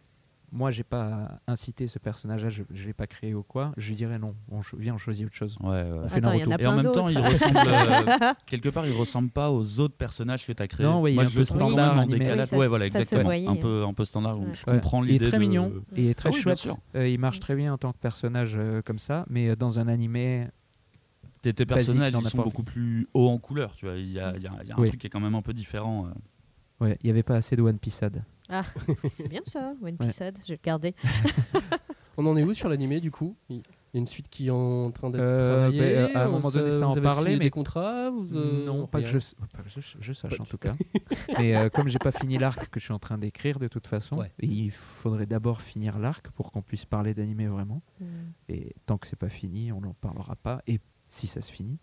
moi, 0.56 0.70
j'ai 0.70 0.84
pas 0.84 1.39
incité 1.48 1.88
ce 1.88 1.98
personnage-là, 1.98 2.50
je, 2.50 2.62
je 2.72 2.86
l'ai 2.86 2.94
pas 2.94 3.08
créé 3.08 3.34
ou 3.34 3.42
quoi. 3.42 3.74
Je 3.76 3.89
lui 3.89 3.96
dirais 3.96 4.20
non. 4.20 4.36
On 4.52 4.62
viens, 4.78 4.94
on 4.94 4.98
choisit 5.00 5.26
autre 5.26 5.36
chose. 5.36 5.58
Ouais, 5.60 5.70
ouais. 5.70 5.89
On 6.04 6.08
fait 6.08 6.18
Attends, 6.18 6.32
il 6.34 6.42
y 6.42 6.44
en 6.44 6.48
Naruto. 6.50 6.62
a 6.62 6.62
Et 6.62 6.68
en 6.68 6.76
même 6.76 6.92
temps, 6.92 7.08
il 7.10 7.18
ressemble 7.18 7.58
euh, 7.58 8.34
quelque 8.46 8.70
part, 8.70 8.86
il 8.86 8.94
ressemble 8.96 9.30
pas 9.32 9.50
aux 9.52 9.80
autres 9.80 9.96
personnages 9.98 10.46
que 10.46 10.52
tu 10.52 10.62
as 10.62 10.68
créés. 10.68 10.86
Non, 10.86 11.02
ouais, 11.02 11.12
il 11.12 11.16
Moi, 11.16 11.24
est 11.24 11.26
un 11.26 11.30
je 11.30 11.34
peu 11.34 11.39
le 11.39 11.46
trouve 11.48 11.60
quand 11.60 11.68
standard 11.70 11.89
même 11.96 12.00
en 12.00 12.02
animé. 12.04 12.20
décalage. 12.20 12.48
Oui, 12.48 12.50
ça 12.52 12.58
ouais, 12.60 12.66
se- 12.66 12.70
voilà, 12.70 12.86
ça 12.86 12.92
se 12.92 12.98
exactement. 13.00 13.24
voyait. 13.24 13.48
un 13.48 13.56
peu, 13.56 13.84
un 13.84 13.94
peu 13.94 14.06
standard. 14.06 14.39
où 14.39 14.44
Ouais. 14.44 14.54
Je 14.54 14.63
comprends 14.63 15.04
Il 15.04 15.16
est 15.16 15.26
très 15.26 15.32
de- 15.38 15.38
mignon. 15.44 15.74
Il 15.96 16.06
est 16.08 16.13
très 16.13 16.30
Ah 16.30 16.32
oui, 16.36 16.44
bien 16.44 16.56
chouette. 16.56 16.76
Euh, 16.96 17.08
il 17.08 17.20
marche 17.20 17.39
très 17.39 17.56
bien 17.56 17.74
en 17.74 17.78
tant 17.80 17.92
que 17.92 17.98
personnage 17.98 18.54
euh, 18.56 18.82
comme 18.86 19.00
ça, 19.00 19.26
mais 19.30 19.50
euh, 19.50 19.56
dans 19.56 19.80
un 19.80 19.88
animé, 19.88 20.48
Tes, 21.42 21.52
tes 21.54 21.66
personnages, 21.66 22.13
ils 22.16 22.30
sont 22.30 22.44
beaucoup 22.44 22.63
plus 22.63 23.08
hauts 23.16 23.30
en 23.30 23.38
couleur. 23.39 23.74
Tu 23.76 23.86
vois, 23.88 23.96
il 23.96 24.12
y 24.12 24.20
a, 24.20 24.34
il 24.38 24.44
y 24.44 24.48
a- 24.48 24.52
il 24.62 24.70
y 24.70 24.72
a 24.72 24.76
un 24.76 24.80
Oui. 24.80 24.88
truc 24.89 25.02
qui 25.02 25.08
est 25.08 25.10
quand 25.10 25.20
même 25.20 25.36
un 25.36 25.42
peu 25.42 25.54
différent. 25.54 26.06
euh. 26.06 26.86
ouais, 26.86 26.98
il 27.02 27.08
n'y 27.08 27.10
avait 27.12 27.24
pas 27.24 27.36
assez 27.38 27.56
de 27.56 27.62
One 27.62 27.80
Pieceade. 27.80 28.24
Ah, 28.49 28.63
c'est 29.15 29.27
bien 29.29 29.41
ça, 29.45 29.73
One 29.82 29.95
Ouais. 29.99 30.08
Piece, 30.08 30.19
je 30.19 30.23
vais 30.23 30.32
le 30.49 30.60
garder. 30.63 30.95
On 32.17 32.25
en 32.27 32.38
est 32.38 32.43
où 32.43 32.53
sur 32.53 32.69
l'animé 32.69 32.99
du 32.99 33.10
coup? 33.10 33.36
Il 33.49 33.58
y 33.58 33.97
a 33.97 33.99
une 33.99 34.08
suite 34.08 34.27
qui 34.29 34.47
est 34.47 34.51
en 34.51 34.91
train 34.91 35.10
d'être 35.10 35.21
Euh, 35.21 35.38
travaillée 35.69 35.79
ben, 35.79 35.97
euh, 35.97 36.17
à 36.17 36.23
un 36.25 36.27
on 36.27 36.32
moment 36.34 36.49
se- 36.51 36.58
donné, 36.60 36.69
ça 36.69 36.77
vous 36.77 36.84
en 36.84 36.95
avez 36.97 37.13
signé 37.21 37.38
mais- 37.38 37.45
des 37.45 37.49
contrats 37.49 38.10
vous, 38.12 38.36
euh, 38.38 38.65
non, 38.65 38.86
pas 38.88 39.01
que, 39.01 39.08
rien 39.08 39.19
je, 39.19 39.36
pas 39.47 39.63
que 39.63 39.69
je, 39.69 39.79
je 39.99 40.13
sache 40.13 40.38
Pas 40.38 40.43
en 40.43 40.45
tout 40.45 40.58
cas. 40.60 40.73
mais 41.39 41.56
euh, 41.56 41.69
comme 41.69 41.88
j'ai 41.88 41.97
pas 41.99 42.12
fini 42.12 42.38
l'arc 42.38 42.69
que 42.69 42.79
je 42.79 42.86
suis 42.86 42.93
en 42.93 42.99
train 42.99 43.17
d'écrire 43.17 43.58
de 43.58 43.67
toute 43.67 43.88
façon, 43.88 44.17
Ouais. 44.17 44.32
et 44.39 44.45
il 44.47 44.71
faudrait 44.71 45.25
d'abord 45.25 45.62
finir 45.62 45.97
l'arc 45.97 46.29
pour 46.32 46.51
qu'on 46.51 46.62
puisse 46.62 46.86
parler 46.86 47.15
d'animé 47.15 47.47
vraiment. 47.47 47.82
Mm. 47.99 48.06
Et 48.49 48.75
tant 48.86 48.97
que 48.99 49.08
c'est 49.08 49.15
pas 49.15 49.29
fini, 49.29 49.71
on 49.71 49.82
n'en 49.82 49.93
parlera 49.93 50.36
pas. 50.36 50.62
Et 50.67 50.79
si 51.08 51.25
ça 51.25 51.41
se 51.41 51.51
finit, 51.51 51.79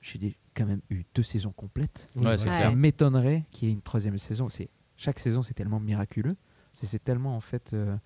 j'ai 0.00 0.18
des- 0.18 0.36
quand 0.54 0.64
même 0.66 0.80
eu 0.88 1.04
deux 1.14 1.22
saisons 1.22 1.52
complètes. 1.52 2.08
Oui, 2.16 2.24
Ouais, 2.26 2.38
c'est 2.38 2.44
voilà. 2.44 2.58
Ouais. 2.58 2.64
Ça 2.64 2.70
m'étonnerait 2.70 3.44
qu'il 3.50 3.68
y 3.68 3.70
ait 3.70 3.74
une 3.74 3.82
troisième 3.82 4.16
saison. 4.16 4.48
C'est 4.48 4.70
chaque 5.00 5.18
saison, 5.18 5.42
c'est 5.42 5.54
tellement 5.54 5.80
miraculeux. 5.80 6.36
C'est 6.72 7.02
tellement 7.02 7.34
en 7.36 7.40
fait. 7.40 7.72
euh, 7.72 7.96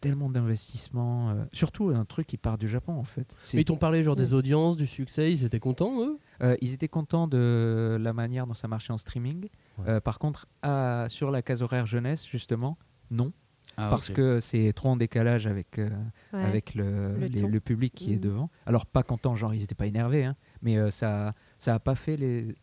tellement 0.00 0.28
d'investissements. 0.28 1.30
euh, 1.30 1.44
surtout 1.52 1.88
un 1.88 2.04
truc 2.04 2.26
qui 2.26 2.36
part 2.36 2.58
du 2.58 2.68
Japon 2.68 2.92
en 2.92 3.04
fait. 3.04 3.34
Mais 3.54 3.62
ils 3.62 3.64
t'ont 3.64 3.78
parlé 3.78 4.02
genre 4.02 4.16
des 4.16 4.34
audiences, 4.34 4.76
du 4.76 4.86
succès, 4.86 5.32
ils 5.32 5.44
étaient 5.44 5.60
contents 5.60 5.98
eux? 6.02 6.18
Euh, 6.42 6.56
ils 6.60 6.74
étaient 6.74 6.88
contents 6.88 7.26
de 7.26 7.96
la 7.98 8.12
manière 8.12 8.46
dont 8.46 8.52
ça 8.52 8.68
marchait 8.68 8.92
en 8.92 8.98
streaming. 8.98 9.48
Ouais. 9.78 9.84
Euh, 9.88 10.00
par 10.00 10.18
contre, 10.18 10.46
à- 10.62 11.06
sur 11.08 11.30
la 11.30 11.40
case 11.40 11.62
horaire 11.62 11.86
jeunesse, 11.86 12.26
justement, 12.26 12.76
non. 13.10 13.32
Ah, 13.78 13.88
parce 13.88 14.10
que 14.10 14.40
c'est 14.40 14.72
trop 14.74 14.90
en 14.90 14.96
décalage 14.96 15.46
avec, 15.46 15.78
euh, 15.78 15.88
Ouais. 16.34 16.44
avec 16.44 16.74
le, 16.74 17.14
Le 17.14 17.26
les- 17.26 17.40
ton. 17.40 17.48
le 17.48 17.60
public 17.60 17.94
qui 17.94 18.12
est 18.12 18.16
Mhm. 18.16 18.20
devant. 18.20 18.50
Alors, 18.66 18.84
pas 18.84 19.02
content, 19.02 19.34
genre, 19.34 19.54
ils 19.54 19.60
n'étaient 19.60 19.74
pas 19.74 19.86
énervés, 19.86 20.24
hein, 20.24 20.36
mais 20.60 20.76
euh, 20.76 20.90
ça 20.90 21.32
ça 21.58 21.74
a 21.74 21.78
pas 21.78 21.94
fait 21.94 22.18
les. 22.18 22.54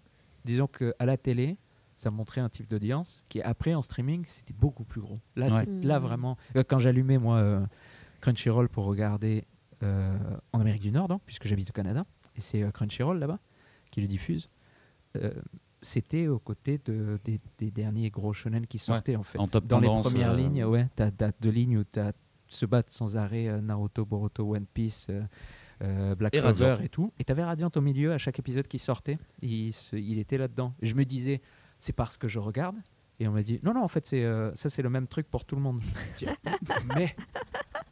Disons 0.46 0.68
qu'à 0.68 0.94
la 1.06 1.18
télé, 1.18 1.58
ça 2.02 2.10
montrait 2.12 2.42
un 2.42 2.50
type 2.50 2.68
d'audience 2.68 3.24
qui, 3.30 3.42
après, 3.42 3.74
en 3.76 3.82
streaming, 3.82 4.24
c'était 4.26 4.54
beaucoup 4.54 4.84
plus 4.84 5.02
gros. 5.02 5.20
Là, 5.36 5.48
Ouais. 5.48 5.66
là 5.84 6.00
Mhm. 6.00 6.06
vraiment. 6.06 6.38
euh, 6.56 6.64
Quand 6.68 6.80
j'allumais, 6.80 7.18
moi, 7.20 7.38
euh, 7.38 7.66
Crunchyroll 8.22 8.70
pour 8.70 8.86
regarder 8.86 9.46
euh, 9.84 10.16
en 10.54 10.60
Amérique 10.62 10.82
du 10.82 10.92
Nord, 10.92 11.08
donc, 11.08 11.22
puisque 11.26 11.48
j'habite 11.48 11.70
au 11.70 11.74
Canada, 11.74 12.06
et 12.36 12.42
c'est 12.42 12.64
euh, 12.64 12.72
Crunchyroll 12.72 13.20
là-bas 13.20 13.40
qui 13.92 14.02
le 14.02 14.08
diffuse. 14.08 14.50
euh, 15.18 15.32
c'était 15.84 16.28
aux 16.28 16.38
côtés 16.40 16.80
de, 16.86 17.20
des, 17.24 17.40
des 17.58 17.72
derniers 17.72 18.10
gros 18.12 18.34
shonen 18.34 18.66
qui 18.68 18.78
sortaient 18.78 19.16
en 19.16 19.24
fait. 19.24 19.40
en 19.40 19.48
top 19.48 19.66
Dans 19.66 19.82
tendance, 19.82 20.06
les 20.06 20.12
premières 20.12 20.32
euh, 20.34 20.38
lignes, 20.38 20.64
ouais, 20.66 20.88
t'as 20.96 21.08
as 21.20 21.32
deux 21.42 21.50
lignes 21.50 21.78
où 21.80 21.84
t'as 21.84 22.12
se 22.48 22.66
battre 22.68 22.92
sans 22.92 23.18
arrêt 23.18 23.48
euh, 23.48 23.62
Naruto, 23.62 24.06
Boruto, 24.06 24.56
One 24.56 24.66
Piece, 24.72 25.08
euh, 25.10 25.22
euh, 25.82 26.14
Black 26.16 26.34
Clover 26.34 26.66
Radiant. 26.66 26.86
et 26.86 26.90
tout. 26.90 27.12
Et 27.18 27.24
t'avais 27.24 27.44
Radiant 27.44 27.72
au 27.76 27.82
milieu 27.82 28.14
à 28.14 28.18
chaque 28.20 28.38
épisode 28.38 28.68
qui 28.68 28.78
sortait. 28.78 29.18
Il, 29.42 29.74
se- 29.74 29.96
il 29.96 30.20
était 30.20 30.38
là-dedans. 30.38 30.74
Je 30.84 30.94
me 30.94 31.04
disais, 31.04 31.42
c'est 31.82 31.94
parce 31.94 32.16
que 32.16 32.28
je 32.28 32.38
regarde. 32.40 32.76
Et 33.20 33.28
on 33.28 33.32
m'a 33.32 33.42
dit, 33.44 33.60
non, 33.64 33.74
non, 33.74 33.84
en 33.84 33.88
fait, 33.88 34.06
c'est 34.08 34.24
euh, 34.24 34.52
ça, 34.56 34.70
c'est 34.70 34.82
le 34.82 34.90
même 34.90 35.06
truc 35.08 35.28
pour 35.30 35.46
tout 35.46 35.56
le 35.56 35.62
monde. 35.62 35.82
Mais, 36.96 37.16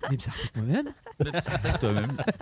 mais 0.10 0.18
Psartek 0.18 0.56
moi-même, 0.56 0.88
toi-même. 1.80 2.18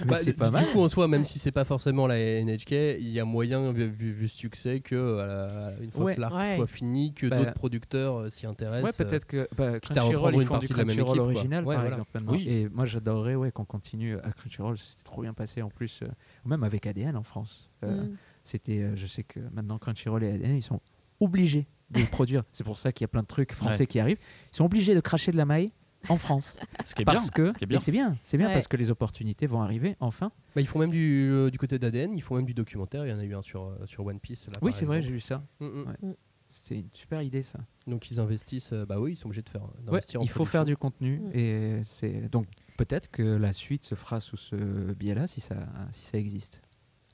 mais 0.00 0.06
Bah, 0.06 0.14
c'est 0.16 0.30
du- 0.32 0.36
pas 0.36 0.50
mal. 0.52 0.64
Du 0.66 0.70
coup, 0.70 0.80
en 0.80 0.88
soi, 0.88 1.08
même 1.08 1.24
si 1.24 1.40
c'est 1.40 1.50
pas 1.50 1.64
forcément 1.64 2.06
la 2.06 2.16
NHK, 2.16 2.70
il 3.00 3.08
y 3.08 3.18
a 3.18 3.24
moyen, 3.24 3.72
vu, 3.72 3.88
vu- 3.90 4.28
ce 4.28 4.36
succès, 4.36 4.78
que 4.80 5.18
à 5.18 5.26
la- 5.26 5.72
une 5.82 5.90
fois 5.90 6.04
Ouais. 6.04 6.14
que 6.14 6.20
l'arc 6.20 6.34
Ouais. 6.36 6.56
soit 6.56 6.66
fini, 6.68 7.12
que 7.14 7.26
Bah, 7.26 7.38
d'autres 7.38 7.54
producteurs 7.54 8.16
euh, 8.20 8.30
s'y 8.30 8.46
intéressent. 8.46 8.96
Ouais, 8.98 9.04
peut-être 9.04 9.24
que 9.26 9.48
bah, 9.56 9.64
à 9.64 9.72
reprendre 9.72 9.80
Crunchyroll, 9.80 10.34
une 10.34 10.40
ils 10.42 10.46
font 10.46 10.54
partie 10.54 10.66
du 10.68 10.72
de 10.72 10.78
la 10.78 10.84
même 10.84 10.94
Crunchyroll 10.96 11.20
original, 11.20 11.64
Ouais, 11.64 11.74
par 11.74 11.82
voilà. 11.84 11.96
exemple. 11.96 12.18
Oui. 12.28 12.44
Et 12.48 12.68
moi, 12.68 12.84
j'adorerais 12.84 13.34
ouais, 13.34 13.50
qu'on 13.50 13.64
continue 13.64 14.16
à 14.20 14.30
Crunchyroll. 14.30 14.78
C'était 14.78 15.02
trop 15.02 15.22
bien 15.22 15.32
passé 15.34 15.62
en 15.62 15.70
plus, 15.70 16.00
euh, 16.02 16.08
même 16.44 16.62
avec 16.62 16.86
ADN 16.86 17.16
en 17.16 17.24
France. 17.24 17.70
Euh, 17.82 18.04
Mm. 18.04 18.16
C'était, 18.44 18.82
euh, 18.82 18.94
je 18.96 19.06
sais 19.06 19.24
que 19.24 19.40
maintenant 19.52 19.78
Crunchyroll 19.78 20.22
et 20.22 20.30
ADN, 20.30 20.56
ils 20.56 20.62
sont 20.62 20.80
obligés 21.20 21.66
de 21.90 22.00
le 22.00 22.06
produire. 22.06 22.44
C'est 22.52 22.64
pour 22.64 22.78
ça 22.78 22.92
qu'il 22.92 23.02
y 23.04 23.06
a 23.06 23.08
plein 23.08 23.22
de 23.22 23.26
trucs 23.26 23.52
français 23.52 23.80
Ouais. 23.80 23.86
qui 23.86 23.98
arrivent. 23.98 24.20
Ils 24.52 24.56
sont 24.56 24.64
obligés 24.64 24.94
de 24.94 25.00
cracher 25.00 25.32
de 25.32 25.36
la 25.36 25.44
maille 25.46 25.72
en 26.10 26.16
France. 26.18 26.58
Ce 26.84 26.94
qui 26.94 27.02
est 27.02 27.04
parce 27.06 27.30
bien. 27.32 27.50
que 27.52 27.64
bien. 27.66 27.78
c'est 27.78 27.90
bien, 27.92 28.16
c'est 28.22 28.36
bien 28.36 28.48
Ouais. 28.48 28.52
parce 28.52 28.68
que 28.68 28.76
les 28.76 28.90
opportunités 28.90 29.46
vont 29.46 29.62
arriver 29.62 29.96
enfin. 30.00 30.30
Bah, 30.54 30.60
ils 30.60 30.66
font 30.66 30.78
même 30.78 30.90
du, 30.90 31.28
euh, 31.30 31.50
du 31.50 31.56
côté 31.58 31.78
d'ADN, 31.78 32.14
ils 32.14 32.20
font 32.22 32.36
même 32.36 32.44
du 32.44 32.54
documentaire. 32.54 33.06
Il 33.06 33.10
y 33.10 33.12
en 33.12 33.18
a 33.18 33.24
eu 33.24 33.34
un 33.34 33.42
sur, 33.42 33.64
euh, 33.64 33.86
sur 33.86 34.04
One 34.04 34.20
Piece. 34.20 34.46
là, 34.46 34.52
oui, 34.60 34.72
c'est 34.72 34.84
vrai, 34.84 35.00
j'ai 35.00 35.12
vu 35.12 35.20
ça. 35.20 35.42
Mm, 35.60 35.66
mm. 35.66 35.86
Ouais. 36.02 36.16
C'est 36.48 36.78
une 36.78 36.90
super 36.92 37.22
idée 37.22 37.42
ça. 37.42 37.58
Donc 37.86 38.10
ils 38.10 38.20
investissent. 38.20 38.72
euh, 38.74 38.84
bah 38.84 39.00
oui, 39.00 39.12
ils 39.12 39.16
sont 39.16 39.26
obligés 39.28 39.42
de 39.42 39.48
faire. 39.48 39.62
Ouais, 39.62 39.70
d'investir 39.86 40.20
en 40.20 40.24
il 40.24 40.28
faut 40.28 40.44
faire 40.44 40.66
du 40.66 40.76
contenu 40.76 41.18
Mm. 41.20 41.30
et 41.32 41.80
c'est 41.84 42.28
donc 42.28 42.46
peut-être 42.76 43.10
que 43.10 43.22
la 43.22 43.52
suite 43.54 43.84
se 43.84 43.94
fera 43.94 44.20
sous 44.20 44.36
ce 44.36 44.92
biais-là 44.92 45.26
si 45.26 45.40
ça 45.40 45.56
si 45.90 46.04
ça 46.04 46.18
existe. 46.18 46.60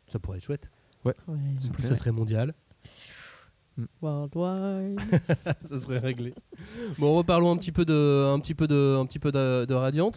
Ça 0.08 0.18
pourrait 0.18 0.38
être 0.38 0.44
chouette. 0.44 0.68
Ouais. 1.04 1.14
En 1.28 1.72
plus, 1.72 1.82
ça 1.82 1.96
serait 1.96 2.12
mondial. 2.12 2.54
Worldwide. 4.02 5.00
ça 5.68 5.80
serait 5.80 5.98
réglé. 5.98 6.34
Bon, 6.98 7.14
reparlons 7.14 7.52
un 7.52 7.56
petit 7.56 7.72
peu 7.72 7.84
de, 7.84 8.32
un 8.32 8.38
petit 8.40 8.54
peu 8.54 8.66
de, 8.66 8.98
un 9.00 9.06
petit 9.06 9.18
peu 9.18 9.32
de, 9.32 9.64
de 9.64 9.74
Radiant. 9.74 10.12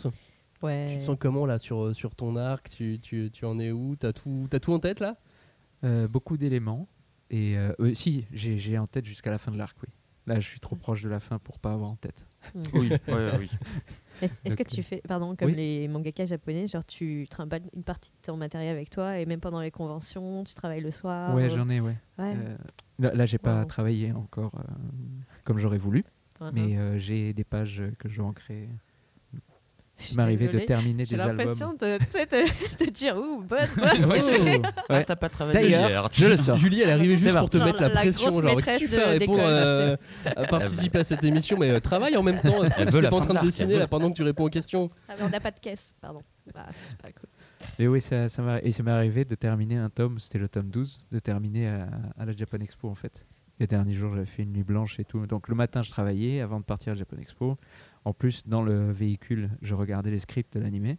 Ouais. 0.62 0.88
Tu 0.90 0.98
te 0.98 1.04
sens 1.04 1.18
comment 1.20 1.46
là 1.46 1.60
sur, 1.60 1.96
sur 1.96 2.16
ton 2.16 2.36
arc? 2.36 2.70
Tu, 2.70 3.00
tu, 3.02 3.30
tu 3.32 3.46
en 3.46 3.60
es 3.60 3.72
où? 3.72 3.96
T'as 3.96 4.14
tout, 4.14 4.48
t'as 4.50 4.60
tout 4.60 4.74
en 4.74 4.80
tête 4.80 5.00
là? 5.00 5.18
Euh, 5.84 6.08
beaucoup 6.08 6.38
d'éléments. 6.38 6.88
Et 7.30 7.58
euh, 7.58 7.74
euh, 7.80 7.94
si, 7.94 8.26
j'ai 8.32 8.58
j'ai 8.58 8.78
en 8.78 8.88
tête 8.88 9.06
jusqu'à 9.06 9.32
la 9.32 9.38
fin 9.38 9.52
de 9.52 9.58
l'arc, 9.58 9.76
oui. 9.82 9.90
Là, 10.26 10.40
je 10.40 10.48
suis 10.48 10.62
trop 10.62 10.78
proche 10.78 11.04
de 11.04 11.10
la 11.10 11.20
fin 11.20 11.38
pour 11.38 11.60
pas 11.60 11.74
avoir 11.74 11.90
en 11.90 11.96
tête. 11.96 12.26
Oui, 12.74 12.90
ouais, 13.10 13.32
oui. 13.40 13.50
Est- 14.24 14.34
Est-ce 14.46 14.56
que 14.56 14.64
tu 14.64 14.82
fais, 14.84 15.02
pardon, 15.08 15.36
comme 15.36 15.50
oui. 15.50 15.56
les 15.56 15.88
mangaka 15.88 16.26
japonais, 16.26 16.68
genre 16.68 16.86
tu 16.86 17.28
trimbales 17.30 17.64
une 17.76 17.84
partie 17.84 18.12
de 18.12 18.18
ton 18.22 18.38
matériel 18.38 18.76
avec 18.76 18.90
toi 18.90 19.18
et 19.20 19.26
même 19.26 19.40
pendant 19.40 19.62
les 19.62 19.72
conventions, 19.72 20.44
tu 20.44 20.54
travailles 20.56 20.82
le 20.82 20.92
soir? 20.92 21.36
Ouais, 21.36 21.44
euh, 21.46 21.50
j'en 21.50 21.70
ai, 21.70 21.80
ouais. 21.80 21.96
Ouais. 22.18 22.34
Euh, 22.36 22.56
là, 23.00 23.14
là, 23.14 23.26
j'ai 23.26 23.38
pas 23.38 23.62
Wow. 23.62 23.66
travaillé 23.66 24.12
encore 24.14 24.54
euh, 24.60 24.64
comme 25.44 25.58
j'aurais 25.58 25.78
voulu, 25.78 26.04
uh-huh. 26.40 26.52
mais 26.54 26.78
euh, 26.78 26.98
j'ai 26.98 27.34
des 27.34 27.44
pages 27.44 27.84
que 28.00 28.08
je 28.10 28.18
dois 28.18 28.28
en 28.28 28.34
créer. 28.34 28.70
Il 30.12 30.20
arrivé 30.20 30.48
de 30.48 30.60
terminer 30.60 31.06
J'ai 31.06 31.16
des 31.16 31.22
albums. 31.22 31.38
l'impression 31.38 31.74
de, 31.74 31.98
tu 31.98 32.26
de, 32.26 32.86
de 32.86 32.92
dire 32.92 33.16
ouh, 33.18 33.42
bonne 33.44 33.68
boss. 33.78 34.06
Ouais. 34.08 34.20
tu. 34.60 34.68
Ah, 34.90 34.94
Ouais. 34.94 35.04
t'as 35.06 35.16
pas 35.16 35.30
travaillé 35.30 35.60
D'ailleurs, 35.72 35.90
hier. 35.90 36.10
je 36.12 36.28
le 36.28 36.38
sors. 36.38 36.58
Julie, 36.58 36.82
elle 36.82 36.90
est 36.90 36.94
arrivée 36.94 37.16
C'est 37.16 37.24
juste 37.26 37.38
pour 37.38 37.50
te 37.50 37.58
mettre 37.58 37.82
la, 37.82 37.90
la 37.90 37.96
pression. 37.96 38.42
Genre, 38.42 38.56
tu 38.78 38.88
fais 38.88 39.04
répondre 39.04 39.38
d'école, 39.38 39.40
euh, 39.40 39.98
à 40.26 40.46
participer 40.46 41.00
à 41.00 41.04
cette 41.04 41.24
émission, 41.24 41.58
mais 41.58 41.70
euh, 41.70 41.80
travaille 41.80 42.18
en 42.18 42.24
même 42.24 42.42
temps. 42.42 42.64
Elle 42.78 42.88
Tu 42.88 42.92
veut 42.92 42.98
n'es 43.00 43.02
la 43.04 43.10
pas 43.12 43.16
en 43.18 43.22
train 43.22 43.34
de 43.36 43.46
dessiner 43.46 43.78
là 43.78 43.88
pendant 43.88 44.10
que 44.10 44.16
tu 44.16 44.24
réponds 44.24 44.46
aux 44.46 44.50
questions. 44.50 44.90
Ah, 45.08 45.14
mais 45.18 45.24
on 45.24 45.30
n'a 45.30 45.40
pas 45.40 45.52
de 45.52 45.60
caisse, 45.60 45.94
pardon. 46.02 46.22
Bah, 46.54 46.66
c'est 46.72 46.98
pas 46.98 47.12
cool. 47.12 47.30
Mais 47.80 47.88
oui, 47.88 48.02
ça, 48.02 48.26
m'est 48.42 48.92
arrivé 48.92 49.24
de 49.26 49.36
terminer 49.36 49.78
un 49.78 49.90
tome, 49.90 50.20
c'était 50.20 50.40
le 50.40 50.50
tome 50.50 50.70
12, 50.70 50.98
de 51.12 51.20
terminer 51.20 51.68
à, 51.70 51.88
à 52.18 52.26
la 52.26 52.34
Japan 52.34 52.58
Expo 52.60 52.90
en 52.90 52.96
fait. 52.96 53.26
Les 53.60 53.68
derniers 53.68 53.94
jours, 53.94 54.12
j'avais 54.16 54.26
fait 54.26 54.44
une 54.44 54.52
nuit 54.52 54.64
blanche 54.64 55.00
et 55.00 55.06
tout. 55.06 55.26
Donc 55.28 55.48
le 55.48 55.56
matin, 55.56 55.82
je 55.84 55.92
travaillais 55.92 56.42
avant 56.42 56.60
de 56.60 56.66
partir 56.66 56.92
à 56.92 56.96
Japan 56.96 57.18
Expo. 57.22 57.58
En 58.06 58.14
plus, 58.14 58.48
dans 58.48 58.62
le 58.62 58.92
véhicule, 58.92 59.50
je 59.62 59.76
regardais 59.76 60.12
les 60.12 60.20
scripts 60.20 60.54
de 60.58 60.60
l'animé 60.60 60.98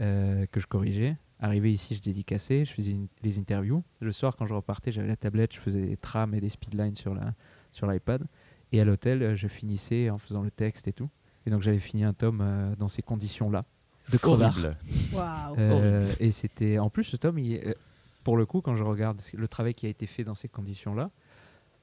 euh, 0.00 0.46
que 0.46 0.60
je 0.60 0.66
corrigeais. 0.66 1.16
Arrivé 1.40 1.72
ici, 1.72 1.94
je 1.94 2.02
dédicassais, 2.02 2.64
je 2.64 2.72
faisais 2.72 2.92
in- 2.92 3.06
les 3.22 3.38
interviews. 3.38 3.82
Le 4.00 4.12
soir, 4.12 4.36
quand 4.36 4.46
je 4.46 4.54
repartais, 4.54 4.92
j'avais 4.92 5.08
la 5.08 5.16
tablette, 5.16 5.54
je 5.54 5.60
faisais 5.60 5.86
des 5.86 5.96
trams 5.96 6.34
et 6.34 6.40
des 6.40 6.48
speedlines 6.48 6.94
sur, 6.94 7.14
la, 7.14 7.34
sur 7.72 7.86
l'iPad. 7.86 8.24
Et 8.72 8.80
à 8.80 8.84
l'hôtel, 8.84 9.22
euh, 9.22 9.34
je 9.36 9.48
finissais 9.48 10.10
en 10.10 10.18
faisant 10.18 10.42
le 10.42 10.50
texte 10.50 10.88
et 10.88 10.92
tout. 10.92 11.06
Et 11.46 11.50
donc 11.50 11.62
j'avais 11.62 11.78
fini 11.78 12.04
un 12.04 12.12
tome 12.14 12.40
euh, 12.42 12.74
dans 12.76 12.88
ces 12.88 13.02
conditions-là. 13.02 13.64
De 14.12 14.18
crevard. 14.18 14.58
Waouh. 15.12 15.56
Euh, 15.58 16.08
et 16.20 16.30
c'était 16.30 16.78
en 16.78 16.90
plus 16.90 17.04
ce 17.04 17.16
tome, 17.16 17.38
il 17.38 17.56
euh, 17.66 17.72
pour 18.22 18.36
le 18.36 18.46
coup, 18.46 18.60
quand 18.60 18.76
je 18.76 18.84
regarde 18.84 19.20
le 19.34 19.48
travail 19.48 19.74
qui 19.74 19.86
a 19.86 19.88
été 19.88 20.06
fait 20.06 20.24
dans 20.24 20.34
ces 20.34 20.48
conditions-là, 20.48 21.10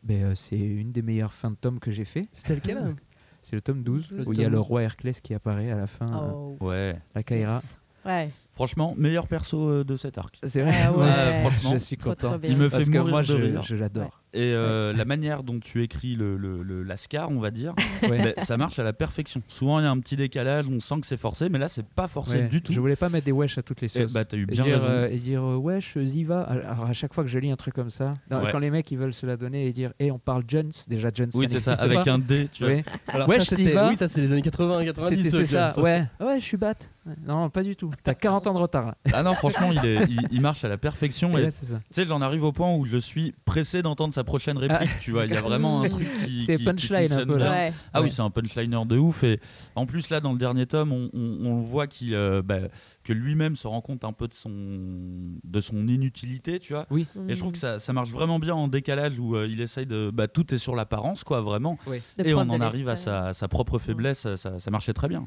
ben, 0.03 0.23
euh, 0.23 0.35
c'est 0.35 0.57
une 0.59 0.91
des 0.91 1.01
meilleures 1.03 1.33
fins 1.33 1.51
de 1.51 1.55
tome 1.55 1.79
que 1.79 1.91
j'ai 1.91 2.05
fait. 2.05 2.27
C'était 2.31 2.55
lequel 2.55 2.77
C'est 3.41 3.55
le 3.55 3.61
tome 3.61 3.83
12 3.83 4.07
Le 4.11 4.27
où 4.27 4.33
il 4.33 4.39
y 4.39 4.45
a 4.45 4.49
le 4.49 4.57
12. 4.57 4.65
roi 4.67 4.83
Herclès 4.83 5.19
qui 5.21 5.33
apparaît 5.33 5.71
à 5.71 5.75
la 5.75 5.87
fin, 5.87 6.05
euh, 6.05 6.31
Oh. 6.33 6.57
Ouais. 6.61 6.95
la 7.15 7.23
Kaira. 7.23 7.55
Yes. 7.55 7.77
Ouais. 8.05 8.29
Franchement, 8.51 8.93
meilleur 8.97 9.27
perso 9.27 9.69
euh, 9.69 9.83
de 9.83 9.95
cet 9.95 10.17
arc. 10.17 10.37
C'est 10.43 10.61
vrai, 10.61 10.73
Ah 10.83 10.91
ouais. 10.91 11.07
je- 11.07 11.39
franchement, 11.49 11.71
je 11.73 11.77
suis 11.77 11.97
Trop, 11.97 12.11
content. 12.11 12.29
trop. 12.31 12.39
Il 12.43 12.57
me 12.57 12.69
Parce 12.69 12.85
fait 12.85 12.91
que 12.91 12.97
mourir 12.97 13.11
moi, 13.11 13.21
de 13.21 13.27
je, 13.27 13.33
rire. 13.33 13.61
je 13.61 13.75
l'adore. 13.75 14.20
Et 14.33 14.53
euh, 14.53 14.93
la 14.93 15.03
manière 15.03 15.43
dont 15.43 15.59
tu 15.59 15.83
écris 15.83 16.15
le, 16.15 16.37
le, 16.37 16.63
le- 16.63 16.83
Lascar, 16.83 17.29
on 17.31 17.39
va 17.41 17.51
dire, 17.51 17.73
Ouais. 18.03 18.23
ben, 18.23 18.33
ça 18.37 18.55
marche 18.55 18.79
à 18.79 18.83
la 18.83 18.93
perfection. 18.93 19.41
Souvent, 19.49 19.79
il 19.79 19.83
y 19.83 19.85
a 19.85 19.91
un 19.91 19.99
petit 19.99 20.15
décalage, 20.15 20.67
on 20.71 20.79
sent 20.79 21.01
que 21.01 21.07
c'est 21.07 21.17
forcé, 21.17 21.49
mais 21.49 21.59
là, 21.59 21.67
c'est 21.67 21.85
pas 21.85 22.07
forcé 22.07 22.37
Ouais. 22.37 22.47
du 22.47 22.61
tout. 22.61 22.71
Je 22.71 22.79
voulais 22.79 22.95
pas 22.95 23.09
mettre 23.09 23.25
des 23.25 23.33
wesh 23.33 23.57
à 23.57 23.61
toutes 23.61 23.81
les 23.81 23.85
Et 23.97 24.03
sauces. 24.03 24.13
bah, 24.13 24.23
t'as 24.23 24.37
eu 24.37 24.43
Et 24.43 24.45
bien 24.45 24.63
dire, 24.63 24.75
raison. 24.75 24.87
euh, 24.89 25.09
et 25.09 25.17
dire 25.17 25.43
euh, 25.43 25.57
wesh, 25.57 25.97
Ziva. 25.99 26.43
Alors 26.43 26.85
à 26.85 26.93
chaque 26.93 27.13
fois 27.13 27.25
que 27.25 27.29
je 27.29 27.39
lis 27.39 27.51
un 27.51 27.57
truc 27.57 27.73
comme 27.73 27.89
ça, 27.89 28.15
non, 28.29 28.41
quand 28.51 28.59
les 28.59 28.71
mecs 28.71 28.89
ils 28.89 28.97
veulent 28.97 29.13
se 29.13 29.25
la 29.25 29.35
donner 29.35 29.67
et 29.67 29.73
dire, 29.73 29.91
et 29.99 30.11
on 30.11 30.19
parle 30.19 30.43
Jones, 30.47 30.71
déjà 30.87 31.09
Jones. 31.13 31.29
oui, 31.33 31.47
c'est 31.49 31.59
ça, 31.59 31.73
avec 31.73 32.05
pas. 32.05 32.11
un 32.11 32.19
D, 32.19 32.47
tu 32.53 32.63
vois. 32.63 32.71
Ouais. 32.73 32.85
Alors, 33.09 33.27
Ouais, 33.27 33.37
ça, 33.39 33.43
je 33.43 33.49
c'était- 33.49 33.63
t'y 33.65 33.69
va. 33.71 33.89
Oui, 33.89 33.97
ça 33.97 34.07
c'est 34.07 34.21
les 34.21 34.31
années 34.31 34.41
80, 34.41 34.85
90. 34.85 35.15
C'était 35.17 35.29
c'est 35.29 35.45
ça, 35.45 35.77
ouais. 35.81 36.05
Ouais, 36.21 36.39
je 36.39 36.45
suis 36.45 36.57
batte. 36.57 36.89
Ouais. 37.05 37.13
Non, 37.25 37.49
pas 37.49 37.63
du 37.63 37.75
tout. 37.75 37.91
T'as 38.03 38.13
40 38.13 38.45
ans 38.47 38.53
de 38.53 38.59
retard. 38.59 38.85
là. 38.85 38.95
Ah 39.13 39.23
non, 39.23 39.33
franchement, 39.33 39.71
il, 39.71 39.83
est, 39.85 40.03
il, 40.07 40.21
il 40.31 40.39
marche 40.41 40.63
à 40.63 40.67
la 40.67 40.77
perfection. 40.77 41.35
Et 41.37 41.41
Et 41.41 41.45
tu 41.45 41.51
c'est 41.51 41.65
ça. 41.65 41.79
sais, 41.89 42.05
j'en 42.05 42.21
arrive 42.21 42.43
au 42.43 42.51
point 42.51 42.75
où 42.75 42.85
je 42.85 42.97
suis 42.97 43.33
pressé 43.43 43.81
d'entendre 43.81 44.13
sa 44.13 44.23
prochaine 44.23 44.57
réplique. 44.57 44.99
Tu 44.99 45.11
vois, 45.11 45.25
il 45.25 45.31
y 45.33 45.35
a 45.35 45.41
vraiment 45.41 45.81
un 45.81 45.89
truc 45.89 46.07
qui. 46.25 46.43
C'est 46.43 46.59
punchline 46.59 47.11
un 47.11 47.25
peu, 47.25 47.37
là. 47.37 47.49
Ouais. 47.51 47.73
Ah 47.93 48.01
oui, 48.01 48.05
Ouais. 48.05 48.11
c'est 48.11 48.21
un 48.21 48.29
punchliner 48.29 48.85
de 48.85 48.97
ouf. 48.97 49.23
Et 49.23 49.39
en 49.75 49.85
plus, 49.87 50.09
là, 50.11 50.19
dans 50.19 50.31
le 50.31 50.37
dernier 50.37 50.67
tome, 50.67 50.91
on, 50.93 51.09
on- 51.13 51.37
on 51.43 51.55
le 51.55 51.61
voit 51.61 51.87
qu'il, 51.87 52.13
euh, 52.13 52.41
bah, 52.43 52.59
que 53.03 53.13
lui-même 53.13 53.55
se 53.55 53.67
rend 53.67 53.81
compte 53.81 54.03
un 54.03 54.13
peu 54.13 54.27
de 54.27 54.33
son, 54.35 54.51
de 54.51 55.59
son 55.59 55.87
inutilité, 55.87 56.59
tu 56.59 56.73
vois. 56.73 56.85
Oui. 56.91 57.07
Et 57.27 57.33
je 57.35 57.39
trouve 57.39 57.53
que 57.53 57.57
ça, 57.57 57.79
ça 57.79 57.93
marche 57.93 58.11
vraiment 58.11 58.37
bien 58.37 58.53
en 58.53 58.67
décalage 58.67 59.17
où 59.17 59.35
euh, 59.35 59.47
il 59.49 59.59
essaye 59.61 59.87
de. 59.87 60.11
Bah, 60.13 60.27
tout 60.27 60.53
est 60.53 60.59
sur 60.59 60.75
l'apparence, 60.75 61.23
quoi, 61.23 61.41
vraiment. 61.41 61.79
Et 62.23 62.33
on 62.35 62.41
en 62.41 62.61
arrive 62.61 62.89
à 62.89 62.95
sa, 62.95 63.25
à 63.27 63.33
sa 63.33 63.47
propre 63.47 63.79
faiblesse. 63.79 64.35
Ça, 64.35 64.59
ça 64.59 64.69
marchait 64.71 64.93
très 64.93 65.07
bien. 65.07 65.25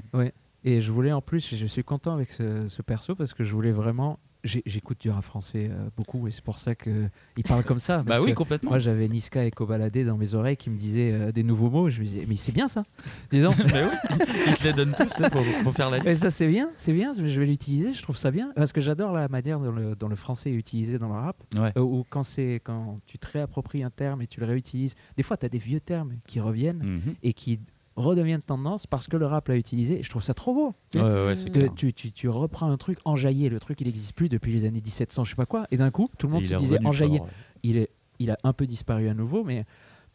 Et 0.65 0.81
je 0.81 0.91
voulais 0.93 1.13
en 1.13 1.21
plus, 1.21 1.55
je 1.55 1.67
suis 1.67 1.85
content 1.85 2.15
avec 2.15 2.31
ce, 2.31 2.67
ce 2.69 2.83
perso 2.83 3.15
parce 3.15 3.35
que 3.35 3.45
je 3.45 3.55
voulais 3.55 3.73
vraiment. 3.73 4.19
J'écoute 4.67 5.01
du 5.01 5.09
rap 5.09 5.25
français 5.25 5.71
euh, 5.71 5.89
beaucoup 5.97 6.29
et 6.29 6.31
c'est 6.31 6.45
pour 6.45 6.59
ça 6.59 6.75
qu'il 6.75 7.11
parle 7.49 7.65
comme 7.65 7.79
ça. 7.79 8.03
Bah 8.07 8.21
oui, 8.21 8.35
complètement. 8.35 8.73
Moi 8.73 8.79
j'avais 8.79 9.09
Niska 9.09 9.43
et 9.47 9.51
Kobalade 9.51 9.97
dans 10.05 10.19
mes 10.19 10.35
oreilles 10.35 10.59
qui 10.59 10.69
me 10.69 10.77
disaient 10.77 11.13
euh, 11.15 11.33
des 11.33 11.43
nouveaux 11.43 11.71
mots. 11.71 11.89
Je 11.89 11.99
me 12.01 12.05
disais, 12.05 12.27
mais 12.29 12.37
c'est 12.37 12.53
bien 12.53 12.69
ça. 12.69 12.85
Disons. 13.31 13.55
Mais 13.57 13.85
oui, 13.85 14.19
il 14.49 14.55
te 14.57 14.65
les 14.65 14.75
donne 14.75 14.95
tous, 14.95 15.15
faut, 15.33 15.39
faut 15.65 15.73
faire 15.73 15.89
la 15.89 15.99
liste. 16.01 16.21
ça 16.21 16.31
c'est 16.31 16.47
bien, 16.49 16.69
c'est 16.77 16.93
bien, 16.93 17.15
je 17.15 17.23
vais 17.41 17.47
l'utiliser, 17.47 17.95
je 17.95 18.03
trouve 18.03 18.19
ça 18.19 18.31
bien. 18.31 18.53
Parce 18.55 18.75
que 18.75 18.83
j'adore 18.83 19.13
la 19.15 19.29
manière 19.29 19.59
dont 19.61 19.73
le, 19.73 19.97
dont 19.97 20.09
le 20.09 20.17
français 20.17 20.51
est 20.51 20.55
utilisé 20.57 20.99
dans 20.99 21.09
le 21.09 21.15
rap. 21.15 21.43
Ouais. 21.57 21.73
Euh, 21.79 21.81
ou 21.81 22.05
quand, 22.11 22.23
c'est- 22.23 22.61
quand 22.63 22.97
tu 23.07 23.19
te 23.19 23.27
réappropries 23.33 23.83
un 23.83 23.89
terme 23.91 24.21
et 24.21 24.27
tu 24.27 24.41
le 24.41 24.47
réutilises. 24.47 24.95
Des 25.17 25.23
fois 25.23 25.39
tu 25.39 25.47
as 25.47 25.49
des 25.49 25.57
vieux 25.59 25.81
termes 25.81 26.17
qui 26.27 26.39
reviennent 26.41 26.83
Mhm. 26.85 27.15
et 27.23 27.33
qui 27.33 27.61
redevienne 27.97 28.43
tendance 28.43 28.87
parce 28.87 29.07
que 29.07 29.17
le 29.17 29.27
rap 29.27 29.49
l'a 29.49 29.57
utilisé. 29.57 30.03
Je 30.03 30.11
trouve 30.11 30.23
ça 30.23 30.35
trop 30.35 30.53
beau. 30.55 30.75
tu 30.91 30.99
sais. 30.99 31.05
Ouais, 31.05 31.27
ouais, 31.27 31.35
c'est 31.35 31.51
Que 31.51 31.61
clair. 31.61 31.73
tu, 31.77 31.93
tu, 31.93 32.13
tu 32.13 32.29
reprends 32.29 32.71
un 32.71 32.77
truc 32.77 32.99
enjaillé, 33.05 33.49
le 33.49 33.61
truc 33.61 33.81
il 33.81 33.87
n'existe 33.87 34.13
plus 34.15 34.29
depuis 34.29 34.53
les 34.53 34.65
années 34.65 34.81
1700, 34.81 35.25
je 35.25 35.31
sais 35.31 35.37
pas 35.37 35.47
quoi, 35.47 35.67
et 35.71 35.77
d'un 35.77 35.91
coup 35.91 36.09
tout 36.19 36.27
le 36.27 36.33
monde 36.35 36.45
se 36.45 36.55
disait 36.55 36.85
enjaillé. 36.85 37.19
fort, 37.19 37.27
ouais. 37.27 37.33
Il, 37.63 37.77
est, 37.77 37.91
il 38.19 38.31
a 38.31 38.39
un 38.45 38.53
peu 38.53 38.67
disparu 38.67 39.09
à 39.09 39.15
nouveau, 39.15 39.45
mais, 39.45 39.65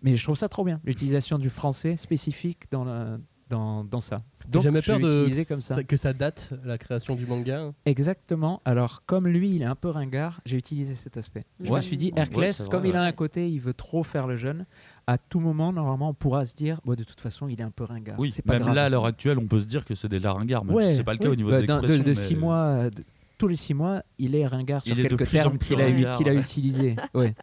mais 0.01 0.15
je 0.15 0.23
trouve 0.23 0.37
ça 0.37 0.49
trop 0.49 0.63
bien, 0.63 0.79
l'utilisation 0.83 1.37
du 1.39 1.49
français 1.49 1.95
spécifique 1.95 2.63
dans, 2.71 2.83
la- 2.83 3.17
dans, 3.49 3.83
dans 3.83 3.99
ça. 3.99 4.19
J'ai 4.45 4.51
Donc 4.51 4.63
jamais 4.63 4.81
peur 4.81 4.99
de 4.99 5.43
comme 5.47 5.61
ça. 5.61 5.83
que 5.83 5.95
ça 5.97 6.13
date 6.13 6.51
la 6.63 6.77
création 6.77 7.15
du 7.15 7.25
manga. 7.25 7.71
Exactement. 7.85 8.61
Alors, 8.65 9.03
comme 9.05 9.27
lui, 9.27 9.55
il 9.55 9.61
est 9.61 9.65
un 9.65 9.75
peu 9.75 9.89
ringard, 9.89 10.41
j'ai 10.45 10.57
utilisé 10.57 10.95
cet 10.95 11.17
aspect. 11.17 11.43
Je 11.59 11.65
me 11.65 11.71
Ouais. 11.71 11.81
suis 11.81 11.97
dit, 11.97 12.11
Ouais, 12.15 12.23
c'est 12.25 12.33
vrai, 12.33 12.51
comme 12.71 12.85
il 12.85 12.95
a 12.95 13.01
ouais. 13.01 13.07
un 13.07 13.11
côté, 13.11 13.49
il 13.49 13.59
veut 13.59 13.73
trop 13.73 14.03
faire 14.03 14.27
le 14.27 14.35
jeune, 14.35 14.65
à 15.07 15.17
tout 15.17 15.39
moment, 15.39 15.71
normalement, 15.73 16.09
on 16.09 16.13
pourra 16.13 16.45
se 16.45 16.55
dire, 16.55 16.79
bon, 16.85 16.93
de 16.95 17.03
toute 17.03 17.19
façon, 17.19 17.47
il 17.47 17.59
est 17.59 17.63
un 17.63 17.71
peu 17.71 17.83
ringard. 17.83 18.19
Oui, 18.19 18.31
c'est 18.31 18.41
pas 18.43 18.53
même 18.53 18.61
grave. 18.63 18.75
là, 18.75 18.85
à 18.85 18.89
l'heure 18.89 19.05
actuelle, 19.05 19.37
on 19.37 19.47
peut 19.47 19.59
se 19.59 19.67
dire 19.67 19.85
que 19.85 19.95
c'est 19.95 20.07
des 20.09 20.19
laringards, 20.19 20.65
même 20.65 20.75
Ouais, 20.75 20.89
si 20.91 20.95
c'est 20.95 21.03
pas 21.03 21.13
le 21.13 21.17
cas 21.19 21.25
ouais. 21.25 21.31
au 21.33 21.35
niveau 21.35 21.49
Bah, 21.51 21.61
des 21.61 21.67
d'un- 21.67 21.75
de, 21.81 21.85
expressions. 21.87 22.03
de 22.03 22.09
mais- 22.09 22.15
six 22.15 22.35
mois, 22.35 22.89
de- 22.89 23.03
tous 23.37 23.47
les 23.47 23.55
six 23.55 23.73
mois, 23.73 24.03
il 24.17 24.35
est 24.35 24.45
ringard 24.45 24.81
sur 24.83 24.91
Il 24.93 24.99
est 24.99 25.03
de 25.03 25.09
quelques 25.09 25.27
plus 25.29 25.37
en 25.39 25.41
termes 25.43 25.57
plus 25.57 25.67
qu'il 25.69 25.81
a, 25.81 26.15
qu'il 26.17 26.27
a 26.29 26.33
ouais. 26.33 26.39
utilisés. 26.39 26.95
Ouais. 27.13 27.33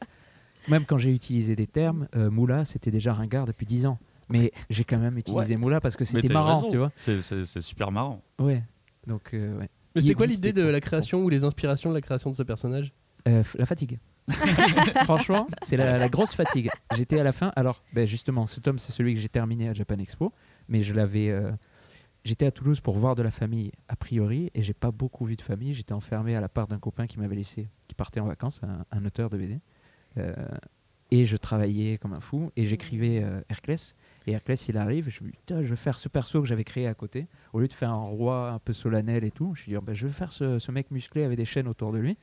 Même 0.69 0.85
quand 0.85 0.99
j'ai 0.99 1.13
utilisé 1.13 1.55
des 1.57 1.67
termes, 1.69 2.09
euh, 2.17 2.29
Moula, 2.31 2.65
c'était 2.65 2.91
déjà 2.91 3.13
ringard 3.13 3.47
depuis 3.47 3.67
10 3.67 3.87
ans. 3.87 3.99
Mais 4.29 4.51
j'ai 4.71 4.85
quand 4.85 4.99
même 4.99 5.17
utilisé 5.19 5.57
Moula 5.57 5.81
parce 5.81 5.97
que 5.97 6.05
c'était 6.05 6.33
marrant, 6.33 6.57
raison, 6.57 6.71
tu 6.71 6.77
vois. 6.79 6.91
C'est 6.95 7.21
c'est- 7.21 7.45
c'est 7.45 7.61
super 7.61 7.93
marrant. 7.93 8.23
Ouais. 8.41 8.63
Donc, 9.07 9.35
euh, 9.35 9.57
ouais. 9.59 9.69
Mais 9.95 10.03
c'est 10.03 10.15
quoi 10.15 10.27
l'idée 10.27 10.53
de 10.53 10.63
la 10.67 10.81
création 10.81 11.23
ou 11.25 11.29
les 11.29 11.45
inspirations 11.45 11.91
de 11.91 11.95
la 11.95 12.01
création 12.01 12.31
de 12.31 12.37
ce 12.37 12.43
personnage? 12.43 12.93
Euh, 13.29 13.43
f- 13.43 13.57
la 13.59 13.67
fatigue. 13.67 13.99
Franchement, 15.05 15.47
c'est 15.63 15.77
la, 15.77 15.99
la 15.99 16.09
grosse 16.09 16.35
fatigue. 16.35 16.71
J'étais 16.95 17.19
à 17.21 17.25
la 17.25 17.33
fin. 17.33 17.53
Alors, 17.57 17.83
ben 17.95 18.07
justement, 18.07 18.47
ce 18.47 18.61
tome, 18.61 18.79
c'est 18.79 18.93
celui 18.93 19.15
que 19.15 19.21
j'ai 19.21 19.29
terminé 19.29 19.69
à 19.69 19.73
Japan 19.73 19.97
Expo, 19.99 20.33
mais 20.69 20.83
je 20.83 20.95
l'avais. 20.95 21.31
euh, 21.31 21.53
J'étais 22.25 22.45
à 22.47 22.51
Toulouse 22.51 22.81
pour 22.81 22.99
voir 22.99 23.15
de 23.15 23.23
la 23.23 23.31
famille 23.31 23.71
a 23.89 23.95
priori, 23.95 24.51
et 24.53 24.63
j'ai 24.63 24.75
pas 24.75 24.91
beaucoup 24.91 25.25
vu 25.27 25.37
de 25.37 25.43
famille. 25.43 25.73
J'étais 25.75 25.93
enfermé 25.93 26.35
à 26.35 26.41
la 26.41 26.49
part 26.49 26.67
d'un 26.67 26.81
copain 26.81 27.07
qui 27.07 27.21
m'avait 27.21 27.37
laissé, 27.37 27.69
qui 27.87 27.95
partait 27.95 28.19
en 28.19 28.27
vacances, 28.27 28.61
un, 28.65 28.85
un 28.91 29.05
auteur 29.05 29.31
de 29.31 29.39
BD. 29.39 29.61
Euh, 30.19 30.35
et 31.13 31.25
je 31.25 31.37
travaillais 31.37 31.99
comme 31.99 32.13
un 32.15 32.21
fou, 32.21 32.51
et 32.57 32.67
j'écrivais 32.67 33.23
euh, 33.23 33.41
Hercles. 33.49 33.77
Et 34.29 34.33
Hercles, 34.33 34.55
il 34.69 34.77
arrive, 34.77 35.09
je 35.09 35.23
me 35.23 35.31
dis, 35.31 35.37
Putain, 35.37 35.63
je 35.63 35.69
vais 35.71 35.77
faire 35.77 35.99
ce 35.99 36.09
perso 36.09 36.41
que 36.43 36.49
j'avais 36.49 36.65
créé 36.65 36.87
à 36.89 36.95
côté. 36.95 37.27
Au 37.53 37.61
lieu 37.61 37.69
de 37.69 37.73
faire 37.73 37.91
un 37.91 37.95
roi 38.05 38.51
un 38.51 38.59
peu 38.59 38.73
solennel 38.73 39.23
et 39.25 39.31
tout, 39.31 39.55
je 39.55 39.71
me 39.71 39.79
dit, 39.79 39.85
ben, 39.87 39.93
je 39.95 40.07
vais 40.09 40.13
faire 40.13 40.33
ce, 40.33 40.59
ce 40.59 40.73
mec 40.73 40.91
musclé 40.91 41.23
avec 41.23 41.37
des 41.39 41.45
chaînes 41.45 41.69
autour 41.69 41.93
de 41.93 41.99
lui. 41.99 42.17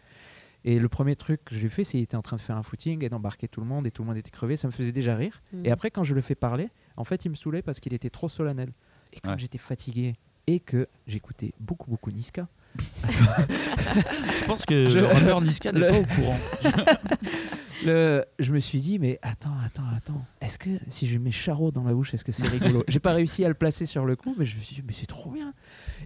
Et 0.66 0.80
le 0.80 0.90
premier 0.90 1.16
truc 1.16 1.44
que 1.46 1.56
j'ai 1.56 1.70
fait, 1.70 1.84
c'est 1.84 1.92
qu'il 1.92 2.02
était 2.02 2.16
en 2.18 2.22
train 2.22 2.36
de 2.38 2.42
faire 2.42 2.58
un 2.58 2.64
footing 2.64 3.04
et 3.04 3.10
d'embarquer 3.10 3.48
tout 3.48 3.60
le 3.62 3.68
monde 3.68 3.86
et 3.88 3.92
tout 3.92 4.02
le 4.02 4.08
monde 4.08 4.18
était 4.18 4.32
crevé. 4.32 4.56
Ça 4.56 4.68
me 4.68 4.72
faisait 4.74 4.92
déjà 4.94 5.16
rire. 5.16 5.42
Mhm. 5.54 5.66
Et 5.66 5.72
après, 5.72 5.92
quand 5.92 6.04
je 6.04 6.14
le 6.14 6.22
fais 6.22 6.36
parler, 6.36 6.70
en 6.98 7.04
fait, 7.04 7.24
il 7.26 7.30
me 7.30 7.36
saoulait 7.36 7.62
parce 7.62 7.80
qu'il 7.80 7.94
était 7.94 8.10
trop 8.10 8.28
solennel. 8.30 8.72
Et 9.14 9.20
comme 9.20 9.34
Ouais. 9.34 9.38
j'étais 9.40 9.58
fatigué 9.58 10.14
et 10.48 10.60
que 10.60 10.88
j'écoutais 11.08 11.54
beaucoup, 11.60 11.90
beaucoup 11.90 12.12
Niska, 12.12 12.44
Je 12.80 14.46
pense 14.46 14.66
que 14.66 14.90
Je- 14.90 15.00
le 15.00 15.06
rappeur 15.06 15.42
Niska 15.42 15.72
n'est 15.72 15.88
pas 15.88 16.00
au 16.00 16.06
courant. 16.06 16.40
le, 17.86 18.26
je 18.40 18.54
me 18.54 18.60
suis 18.60 18.80
dit, 18.80 19.00
mais 19.00 19.20
attends, 19.22 19.58
attends, 19.64 19.84
attends. 19.96 20.26
Est-ce 20.42 20.58
que 20.60 20.70
si 20.88 21.08
je 21.08 21.18
mets 21.18 21.32
Charo 21.32 21.72
dans 21.72 21.84
la 21.84 21.94
bouche, 21.94 22.14
est-ce 22.14 22.24
que 22.24 22.32
c'est 22.32 22.48
rigolo? 22.48 22.84
J'ai 22.88 23.00
pas 23.00 23.14
réussi 23.14 23.44
à 23.46 23.48
le 23.48 23.54
placer 23.54 23.86
sur 23.86 24.06
le 24.06 24.16
coup, 24.16 24.36
mais 24.38 24.46
je 24.46 24.58
me 24.58 24.62
suis 24.62 24.76
dit, 24.78 24.84
mais 24.86 24.94
c'est 24.94 25.06
trop 25.08 25.32
bien. 25.32 25.54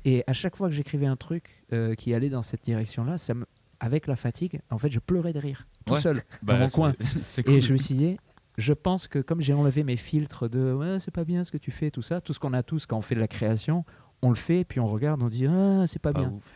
Et 0.06 0.24
à 0.28 0.34
chaque 0.34 0.56
fois 0.56 0.70
que 0.70 0.76
j'écrivais 0.76 1.06
un 1.08 1.16
truc 1.16 1.64
euh, 1.74 1.94
qui 1.96 2.14
allait 2.14 2.30
dans 2.30 2.42
cette 2.42 2.64
direction-là, 2.64 3.18
ça 3.18 3.34
me, 3.34 3.46
avec 3.80 4.08
la 4.08 4.16
fatigue, 4.16 4.60
en 4.70 4.78
fait, 4.78 4.90
je 4.92 5.00
pleurais 5.00 5.34
de 5.34 5.40
rire, 5.40 5.68
tout 5.86 5.94
Ouais. 5.94 6.02
seul, 6.02 6.22
Bah, 6.42 6.54
dans 6.54 6.60
mon 6.60 6.70
coin. 6.70 6.94
Cool. 7.46 7.54
Et 7.54 7.62
je 7.62 7.74
me 7.74 7.78
suis 7.78 7.96
dit, 7.96 8.18
je 8.58 8.74
pense 8.74 9.08
que 9.08 9.20
comme 9.20 9.42
j'ai 9.42 9.54
enlevé 9.54 9.84
mes 9.84 9.98
filtres 9.98 10.50
de 10.50 10.74
ouais, 10.74 11.00
c'est 11.00 11.12
pas 11.12 11.24
bien 11.26 11.44
ce 11.44 11.52
que 11.52 11.58
tu 11.58 11.72
fais, 11.72 11.92
tout 11.92 12.02
ça, 12.02 12.22
tout 12.22 12.34
ce 12.34 12.40
qu'on 12.40 12.54
a 12.54 12.64
tous 12.64 12.86
quand 12.86 12.98
on 12.98 13.02
fait 13.02 13.16
de 13.16 13.20
la 13.20 13.28
création, 13.28 13.86
on 14.24 14.30
le 14.30 14.36
fait, 14.36 14.64
puis 14.64 14.80
on 14.80 14.88
regarde, 14.88 15.22
on 15.22 15.28
dit 15.30 15.46
ah, 15.46 15.84
c'est 15.86 16.00
pas, 16.02 16.12
Pas 16.12 16.22
bien. 16.22 16.32
ouf. 16.32 16.52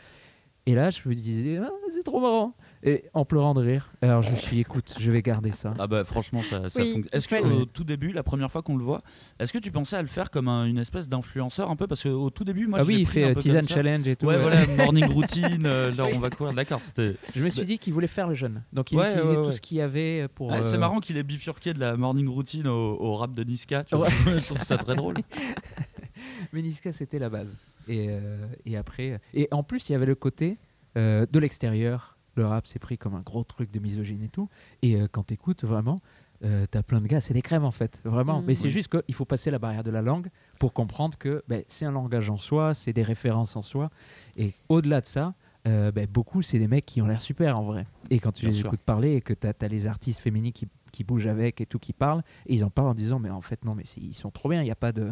Et 0.65 0.75
là, 0.75 0.89
je 0.91 1.07
me 1.09 1.13
disais, 1.15 1.57
ah, 1.57 1.69
c'est 1.89 2.03
trop 2.03 2.19
marrant. 2.21 2.55
Et 2.83 3.03
en 3.13 3.25
pleurant 3.25 3.53
de 3.53 3.61
rire. 3.61 3.91
Alors 4.01 4.23
je 4.23 4.31
me 4.31 4.35
suis 4.35 4.55
dit, 4.55 4.61
écoute, 4.61 4.95
je 4.99 5.11
vais 5.11 5.21
garder 5.21 5.51
ça. 5.51 5.73
Ah 5.77 5.85
bah 5.85 6.03
franchement 6.03 6.41
ça, 6.41 6.67
ça 6.67 6.81
Oui, 6.81 6.93
fonctionne. 6.93 7.09
Est-ce 7.15 7.27
que 7.27 7.35
il 7.35 7.41
fallait. 7.43 7.53
au 7.55 7.65
tout 7.65 7.83
début, 7.83 8.11
la 8.11 8.23
première 8.23 8.49
fois 8.51 8.63
qu'on 8.63 8.75
le 8.75 8.83
voit, 8.83 9.03
est-ce 9.39 9.53
que 9.53 9.59
tu 9.59 9.71
pensais 9.71 9.95
à 9.97 10.01
le 10.01 10.07
faire 10.07 10.31
comme 10.31 10.47
un- 10.47 10.65
une 10.65 10.79
espèce 10.79 11.07
d'influenceur 11.07 11.69
un 11.69 11.75
peu? 11.75 11.85
Parce 11.85 12.01
qu'au 12.01 12.29
tout 12.31 12.43
début 12.43 12.65
moi 12.65 12.79
ah 12.79 12.83
je 12.83 12.87
oui, 12.87 12.95
il 13.01 13.03
pris 13.05 13.13
fait 13.13 13.23
un 13.25 13.29
euh, 13.29 13.33
peu 13.35 13.41
Tisane. 13.41 13.67
Challenge 13.67 14.07
et 14.07 14.15
tout. 14.15 14.25
Ouais, 14.25 14.35
ouais. 14.35 14.41
voilà, 14.41 14.65
morning 14.77 15.05
routine, 15.05 15.63
euh, 15.67 15.91
là 15.93 16.05
on 16.11 16.17
va 16.17 16.31
courir, 16.31 16.53
d'accord, 16.53 16.79
c'était 16.81 17.15
Je 17.35 17.43
me 17.43 17.49
suis 17.51 17.65
dit 17.65 17.77
qu'il 17.77 17.93
voulait 17.93 18.07
faire 18.07 18.27
le 18.27 18.33
jeune. 18.33 18.63
Donc 18.73 18.91
il 18.91 18.97
Ouais, 18.97 19.11
utilisait 19.11 19.37
ouais, 19.37 19.45
tout 19.45 19.51
ce 19.51 19.61
qu'il 19.61 19.77
y 19.77 19.81
avait 19.81 20.27
pour. 20.33 20.51
C'est 20.63 20.75
euh, 20.75 20.79
marrant 20.79 20.99
qu'il 20.99 21.17
ait 21.17 21.23
bifurqué 21.23 21.73
de 21.75 21.79
la 21.79 21.95
morning 21.97 22.27
routine 22.27 22.67
au, 22.67 22.97
au 22.99 23.15
rap 23.15 23.33
de 23.35 23.43
Niska, 23.43 23.83
tu 23.83 23.95
vois. 23.95 24.07
Ouais. 24.07 24.13
je 24.41 24.45
trouve 24.45 24.57
ça 24.61 24.77
très 24.79 24.95
drôle. 24.95 25.15
Mais 26.53 26.61
Niska, 26.61 26.91
c'était 26.91 27.19
la 27.19 27.29
base. 27.29 27.57
Et, 27.87 28.07
euh, 28.09 28.45
et 28.65 28.77
après. 28.77 29.19
Et 29.33 29.47
en 29.51 29.63
plus, 29.63 29.89
il 29.89 29.93
y 29.93 29.95
avait 29.95 30.05
le 30.05 30.15
côté 30.15 30.57
euh, 30.97 31.25
de 31.31 31.39
l'extérieur. 31.39 32.17
Le 32.35 32.45
rap 32.45 32.65
s'est 32.67 32.79
pris 32.79 32.97
comme 32.97 33.15
un 33.15 33.21
gros 33.21 33.43
truc 33.43 33.71
de 33.71 33.79
misogyne 33.79 34.23
et 34.23 34.29
tout. 34.29 34.47
Et 34.81 34.95
euh, 34.95 35.07
quand 35.11 35.23
t'écoutes 35.23 35.63
vraiment, 35.65 35.99
euh, 36.43 36.65
t'as 36.69 36.81
plein 36.81 37.01
de 37.01 37.07
gars, 37.07 37.19
c'est 37.19 37.33
des 37.33 37.41
crèmes 37.41 37.65
en 37.65 37.71
fait, 37.71 38.01
vraiment. 38.05 38.39
Mhm. 38.39 38.45
Mais 38.47 38.55
c'est 38.55 38.65
Oui. 38.65 38.69
juste 38.71 38.89
qu'il 38.89 39.13
faut 39.13 39.25
passer 39.25 39.51
la 39.51 39.59
barrière 39.59 39.83
de 39.83 39.91
la 39.91 40.01
langue 40.01 40.29
pour 40.59 40.73
comprendre 40.73 41.17
que 41.17 41.43
ben, 41.47 41.63
c'est 41.67 41.85
un 41.85 41.91
langage 41.91 42.29
en 42.29 42.37
soi, 42.37 42.73
c'est 42.73 42.93
des 42.93 43.03
références 43.03 43.55
en 43.55 43.61
soi. 43.61 43.89
Et 44.37 44.53
au-delà 44.69 45.01
de 45.01 45.05
ça, 45.05 45.33
euh, 45.67 45.91
ben, 45.91 46.07
beaucoup, 46.07 46.41
c'est 46.41 46.57
des 46.57 46.67
mecs 46.67 46.85
qui 46.85 47.01
ont 47.01 47.05
l'air 47.07 47.21
super 47.21 47.59
en 47.59 47.63
vrai. 47.63 47.85
Et 48.09 48.19
quand 48.19 48.31
tu 48.31 48.45
Bien 48.45 48.49
les 48.51 48.57
sûr. 48.57 48.67
écoutes 48.67 48.79
parler 48.81 49.15
et 49.17 49.21
que 49.21 49.33
t'as 49.33 49.53
as 49.61 49.67
les 49.67 49.85
artistes 49.85 50.19
féminines 50.21 50.53
qui, 50.53 50.67
qui 50.91 51.03
bougent 51.03 51.27
avec 51.27 51.61
et 51.61 51.67
tout, 51.67 51.77
qui 51.77 51.93
parlent, 51.93 52.23
et 52.47 52.55
ils 52.55 52.63
en 52.63 52.71
parlent 52.71 52.87
en 52.87 52.95
disant, 52.95 53.19
mais 53.19 53.29
en 53.29 53.41
fait, 53.41 53.63
non, 53.63 53.75
mais 53.75 53.83
ils 53.97 54.15
sont 54.15 54.31
trop 54.31 54.49
bien, 54.49 54.61
il 54.61 54.65
n'y 54.65 54.71
a 54.71 54.75
pas 54.75 54.91
de. 54.91 55.09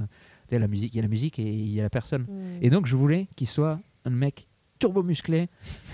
Tu 0.47 0.55
sais, 0.55 0.59
la 0.59 0.67
musique, 0.67 0.95
il 0.95 0.97
y 0.97 0.99
a 0.99 1.03
la 1.03 1.07
musique 1.09 1.37
et 1.37 1.43
il 1.53 1.69
y 1.69 1.79
a 1.79 1.83
la 1.83 1.89
personne. 1.91 2.23
Mm. 2.23 2.63
Et 2.63 2.69
donc, 2.71 2.87
je 2.87 2.95
voulais 2.95 3.27
qu'il 3.35 3.45
soit 3.45 3.79
un 4.05 4.09
mec 4.09 4.47
turbo 4.79 5.03
musclé, 5.03 5.49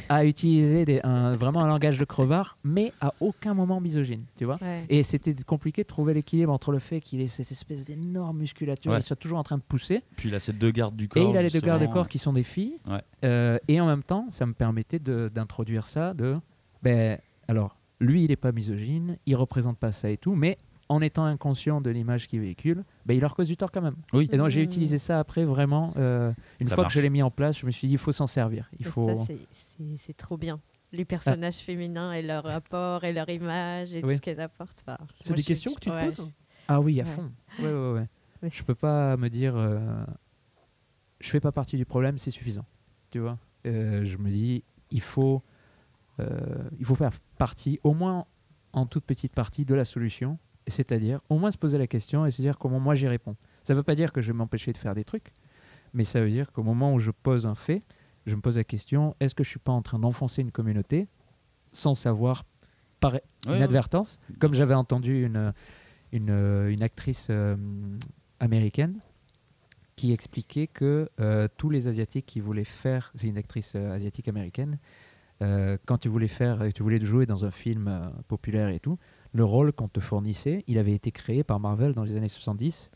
à 0.09 0.23
utiliser 0.25 0.85
des- 0.85 1.01
un- 1.03 1.35
vraiment 1.35 1.61
un 1.61 1.67
langage 1.67 1.97
de 1.99 2.05
crevard, 2.05 2.57
mais 2.63 2.93
à 3.01 3.13
aucun 3.19 3.53
moment 3.55 3.81
misogyne, 3.81 4.23
tu 4.37 4.45
vois. 4.45 4.57
Ouais. 4.61 4.85
Et 4.89 5.01
c'était 5.03 5.33
compliqué 5.43 5.81
de 5.81 5.87
trouver 5.87 6.13
l'équilibre 6.13 6.53
entre 6.53 6.71
le 6.71 6.77
fait 6.79 7.01
qu'il 7.01 7.19
ait 7.19 7.27
cette 7.27 7.51
espèce 7.51 7.83
d'énorme 7.83 8.37
musculature, 8.37 8.91
Ouais. 8.91 8.99
il 8.99 9.03
soit 9.03 9.15
toujours 9.15 9.39
en 9.39 9.43
train 9.43 9.57
de 9.57 9.63
pousser, 9.63 10.03
Puis 10.15 10.29
il 10.29 10.35
a 10.35 10.39
ces 10.39 10.53
deux 10.53 10.69
gardes 10.71 10.95
du 10.95 11.07
corps. 11.07 11.25
et 11.27 11.29
il 11.31 11.35
a 11.37 11.41
les 11.41 11.49
deux 11.49 11.59
gardes 11.61 11.91
corps 11.91 12.07
qui 12.07 12.19
sont 12.19 12.33
des 12.33 12.43
filles. 12.43 12.77
Ouais. 12.87 13.01
Euh, 13.23 13.57
et 13.67 13.81
en 13.81 13.87
même 13.87 14.03
temps, 14.03 14.27
ça 14.29 14.45
me 14.45 14.53
permettait 14.53 14.99
d'introduire 14.99 15.85
ça 15.87 16.13
de. 16.13 16.37
Ben, 16.83 17.17
alors, 17.47 17.77
lui, 17.99 18.23
il 18.23 18.29
n'est 18.29 18.35
pas 18.35 18.51
misogyne, 18.51 19.17
il 19.25 19.35
représente 19.35 19.79
pas 19.79 19.91
ça 19.91 20.09
et 20.11 20.17
tout, 20.17 20.35
mais 20.35 20.57
en 20.89 21.01
étant 21.01 21.25
inconscient 21.25 21.81
de 21.81 21.89
l'image 21.89 22.27
qu'il 22.27 22.39
véhicule, 22.41 22.83
ben, 23.05 23.15
il 23.15 23.19
leur 23.21 23.35
cause 23.35 23.47
du 23.47 23.57
tort 23.57 23.71
quand 23.71 23.81
même. 23.81 23.95
Oui. 24.13 24.29
Et 24.31 24.37
donc, 24.37 24.49
j'ai 24.49 24.59
Mhm. 24.61 24.65
utilisé 24.65 24.97
ça 24.99 25.19
après 25.19 25.43
vraiment. 25.45 25.93
euh, 25.97 26.31
une 26.59 26.67
Ça 26.67 26.75
fois 26.75 26.83
marche. 26.83 26.93
que 26.93 26.99
je 26.99 27.03
l'ai 27.03 27.09
mis 27.09 27.23
en 27.23 27.31
place, 27.31 27.59
je 27.59 27.65
me 27.65 27.71
suis 27.71 27.87
dit, 27.87 27.93
il 27.95 27.97
faut 27.99 28.11
s'en 28.11 28.27
servir. 28.27 28.67
Il 28.79 28.85
Et 28.85 28.89
faut. 28.89 29.07
ça, 29.15 29.25
c'est- 29.25 29.47
c'est- 29.51 29.97
c'est 29.97 30.13
trop 30.17 30.37
bien. 30.37 30.59
Les 30.91 31.03
personnages 31.05 31.57
féminins 31.57 32.13
et 32.13 32.21
leur 32.21 32.43
rapport 32.43 33.03
et 33.03 33.11
leur 33.13 33.27
image 33.29 33.93
et 33.95 34.03
Oui. 34.03 34.13
tout 34.13 34.17
ce 34.17 34.21
qu'elles 34.21 34.39
apportent. 34.39 34.83
Enfin, 34.87 34.97
C'est 35.19 35.33
des 35.33 35.41
je- 35.41 35.47
questions 35.47 35.73
que 35.73 35.79
tu 35.79 35.89
te 35.89 35.95
ouais. 35.95 36.05
poses 36.05 36.27
Ah 36.67 36.79
oui, 36.79 37.01
à 37.01 37.03
Ouais. 37.03 37.09
fond. 37.09 37.31
Ouais, 37.59 37.65
ouais, 37.73 37.91
ouais. 37.93 38.07
Je 38.49 38.63
peux 38.63 38.75
pas 38.75 39.17
me 39.17 39.29
dire, 39.29 39.55
euh, 39.55 39.79
je 41.19 41.29
fais 41.29 41.39
pas 41.39 41.51
partie 41.51 41.77
du 41.77 41.85
problème, 41.85 42.17
c'est 42.17 42.31
suffisant. 42.31 42.65
Tu 43.09 43.19
vois 43.19 43.39
Euh, 43.65 44.05
Je 44.05 44.17
me 44.19 44.29
dis, 44.29 44.63
il 44.91 45.01
faut, 45.01 45.41
euh, 46.19 46.69
il 46.77 46.85
faut 46.85 46.93
faire 46.95 47.11
partie, 47.37 47.79
au 47.83 47.93
moins 47.95 48.25
en 48.73 48.85
toute 48.85 49.05
petite 49.05 49.33
partie, 49.33 49.65
de 49.65 49.73
la 49.73 49.85
solution. 49.85 50.37
C'est-à-dire, 50.67 51.19
au 51.29 51.37
moins 51.37 51.51
se 51.51 51.57
poser 51.57 51.77
la 51.77 51.87
question 51.87 52.25
et 52.25 52.31
se 52.31 52.41
dire 52.41 52.57
comment 52.57 52.79
moi 52.79 52.95
j'y 52.95 53.07
réponds. 53.07 53.35
Ça 53.63 53.73
veut 53.73 53.83
pas 53.83 53.95
dire 53.95 54.11
que 54.11 54.21
je 54.21 54.27
vais 54.27 54.37
m'empêcher 54.37 54.71
de 54.73 54.77
faire 54.77 54.95
des 54.95 55.03
trucs, 55.03 55.31
mais 55.93 56.03
ça 56.03 56.21
veut 56.21 56.29
dire 56.29 56.51
qu'au 56.51 56.63
moment 56.63 56.93
où 56.93 56.99
je 56.99 57.11
pose 57.11 57.45
un 57.45 57.55
fait, 57.55 57.83
je 58.25 58.35
me 58.35 58.41
pose 58.41 58.57
la 58.57 58.63
question 58.63 59.15
est-ce 59.19 59.35
que 59.35 59.43
je 59.43 59.49
suis 59.49 59.59
pas 59.59 59.71
en 59.71 59.81
train 59.81 59.99
d'enfoncer 59.99 60.41
une 60.41 60.51
communauté 60.51 61.07
sans 61.71 61.93
savoir 61.93 62.43
par 62.99 63.13
Ouais, 63.13 63.21
ouais. 63.47 63.57
inadvertance, 63.57 64.17
comme 64.39 64.53
j'avais 64.53 64.73
entendu 64.73 65.25
une, 65.25 65.53
une, 66.11 66.29
une 66.69 66.81
actrice 66.81 67.27
euh, 67.29 67.55
américaine 68.39 68.99
qui 69.95 70.11
expliquait 70.11 70.67
que 70.67 71.09
euh, 71.19 71.47
tous 71.57 71.69
les 71.69 71.87
Asiatiques 71.87 72.25
qui 72.25 72.39
voulaient 72.39 72.63
faire, 72.63 73.11
c'est 73.15 73.27
une 73.27 73.37
actrice 73.37 73.73
euh, 73.75 73.91
asiatique 73.93 74.27
américaine, 74.27 74.77
quand 75.85 75.97
tu 75.97 76.07
voulais 76.07 76.29
faire, 76.29 76.63
tu 76.73 76.81
voulais 76.81 76.99
jouer 77.05 77.25
dans 77.25 77.43
un 77.43 77.51
film 77.51 78.09
populaire 78.29 78.69
et 78.69 78.79
tout, 78.79 78.97
le 79.35 79.43
rôle 79.43 79.73
qu'on 79.73 79.87
te 79.89 79.99
fournissait, 79.99 80.63
il 80.67 80.77
avait 80.77 80.93
été 80.93 81.11
créé 81.11 81.43
par 81.43 81.59
Marvel 81.59 81.93
dans 81.93 82.03
les 82.03 82.15
années 82.15 82.27
70 82.29 82.89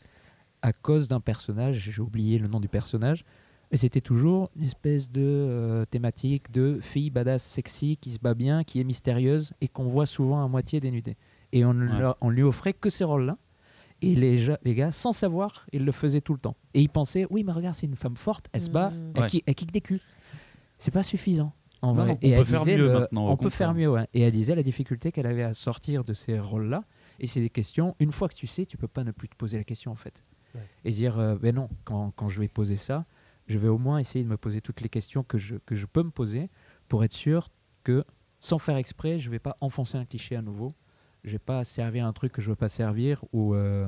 à 0.62 0.72
cause 0.72 1.06
d'un 1.08 1.20
personnage, 1.20 1.76
j'ai 1.90 2.00
oublié 2.02 2.38
le 2.38 2.48
nom 2.48 2.60
du 2.60 2.68
personnage, 2.68 3.24
mais 3.70 3.76
c'était 3.76 4.00
toujours 4.00 4.50
une 4.56 4.64
espèce 4.64 5.10
de 5.10 5.20
euh, 5.22 5.84
thématique 5.84 6.50
de 6.50 6.78
fille 6.80 7.10
badass 7.10 7.42
sexy 7.42 7.96
qui 7.98 8.10
se 8.10 8.18
bat 8.18 8.34
bien, 8.34 8.64
qui 8.64 8.80
est 8.80 8.84
mystérieuse 8.84 9.52
et 9.60 9.68
qu'on 9.68 9.84
voit 9.84 10.06
souvent 10.06 10.42
à 10.44 10.48
moitié 10.48 10.80
dénudée. 10.80 11.16
Et 11.52 11.64
on, 11.64 11.72
Ouais. 11.72 11.98
leur- 11.98 12.16
on 12.20 12.30
lui 12.30 12.42
offrait 12.42 12.72
que 12.74 12.88
ces 12.90 13.04
rôles-là. 13.04 13.36
Et 14.02 14.14
les, 14.14 14.74
gars, 14.74 14.90
sans 14.90 15.12
savoir, 15.12 15.66
ils 15.72 15.84
le 15.84 15.92
faisaient 15.92 16.22
tout 16.22 16.32
le 16.32 16.38
temps. 16.40 16.56
Et 16.72 16.80
ils 16.80 16.88
pensaient, 16.88 17.26
oui, 17.28 17.44
mais 17.44 17.52
regarde, 17.52 17.74
c'est 17.74 17.86
une 17.86 17.96
femme 17.96 18.16
forte, 18.16 18.46
elle 18.54 18.62
se 18.62 18.70
bat, 18.70 18.90
Mm. 18.90 19.12
elle, 19.16 19.22
Ouais. 19.22 19.42
elle 19.46 19.54
kick 19.54 19.70
des 19.72 19.82
culs. 19.82 20.00
C'est 20.78 20.90
pas 20.90 21.02
suffisant. 21.02 21.52
En 21.82 21.88
Non, 21.88 21.94
vrai. 21.94 22.06
non, 22.08 22.18
on 22.22 22.26
et 22.26 22.36
peut 22.36 22.44
faire 22.44 22.58
disait 22.60 22.76
mieux 22.76 22.86
le- 22.88 23.00
maintenant, 23.00 23.30
On 23.30 23.36
peut 23.36 23.48
faire 23.50 23.74
mieux, 23.74 23.88
ouais. 23.90 24.06
Et 24.14 24.20
elle 24.22 24.32
disait 24.32 24.54
la 24.54 24.62
difficulté 24.62 25.12
qu'elle 25.12 25.26
avait 25.26 25.42
à 25.42 25.54
sortir 25.54 26.04
de 26.04 26.12
ces 26.12 26.38
rôles-là. 26.38 26.84
Et 27.20 27.26
c'est 27.26 27.40
des 27.40 27.50
questions, 27.50 27.96
une 28.00 28.12
fois 28.12 28.28
que 28.28 28.34
tu 28.34 28.46
sais, 28.46 28.66
tu 28.66 28.76
peux 28.76 28.88
pas 28.88 29.04
ne 29.04 29.12
plus 29.12 29.28
te 29.28 29.36
poser 29.36 29.56
la 29.58 29.64
question, 29.64 29.90
en 29.92 29.96
fait. 29.96 30.22
Ouais. 30.54 30.60
et 30.84 30.90
dire 30.90 31.16
euh, 31.20 31.36
ben 31.36 31.54
non, 31.54 31.68
quand, 31.84 32.10
quand 32.16 32.28
je 32.28 32.40
vais 32.40 32.48
poser 32.48 32.76
ça, 32.76 33.04
je 33.46 33.56
vais 33.56 33.68
au 33.68 33.78
moins 33.78 33.98
essayer 33.98 34.24
de 34.24 34.28
me 34.28 34.36
poser 34.36 34.60
toutes 34.60 34.80
les 34.80 34.88
questions 34.88 35.22
que 35.22 35.38
je, 35.38 35.54
que 35.64 35.76
je 35.76 35.86
peux 35.86 36.02
me 36.02 36.10
poser 36.10 36.50
pour 36.88 37.04
être 37.04 37.12
sûr 37.12 37.48
que 37.84 38.04
sans 38.40 38.58
faire 38.58 38.76
exprès, 38.76 39.20
je 39.20 39.30
vais 39.30 39.38
pas 39.38 39.56
enfoncer 39.60 39.96
un 39.96 40.04
cliché 40.04 40.34
à 40.34 40.42
nouveau. 40.42 40.74
Je 41.22 41.30
vais 41.32 41.38
pas 41.38 41.62
servir 41.62 42.04
un 42.04 42.12
truc 42.12 42.32
que 42.32 42.42
je 42.42 42.48
veux 42.50 42.56
pas 42.56 42.68
servir 42.68 43.24
ou 43.32 43.54
euh, 43.54 43.86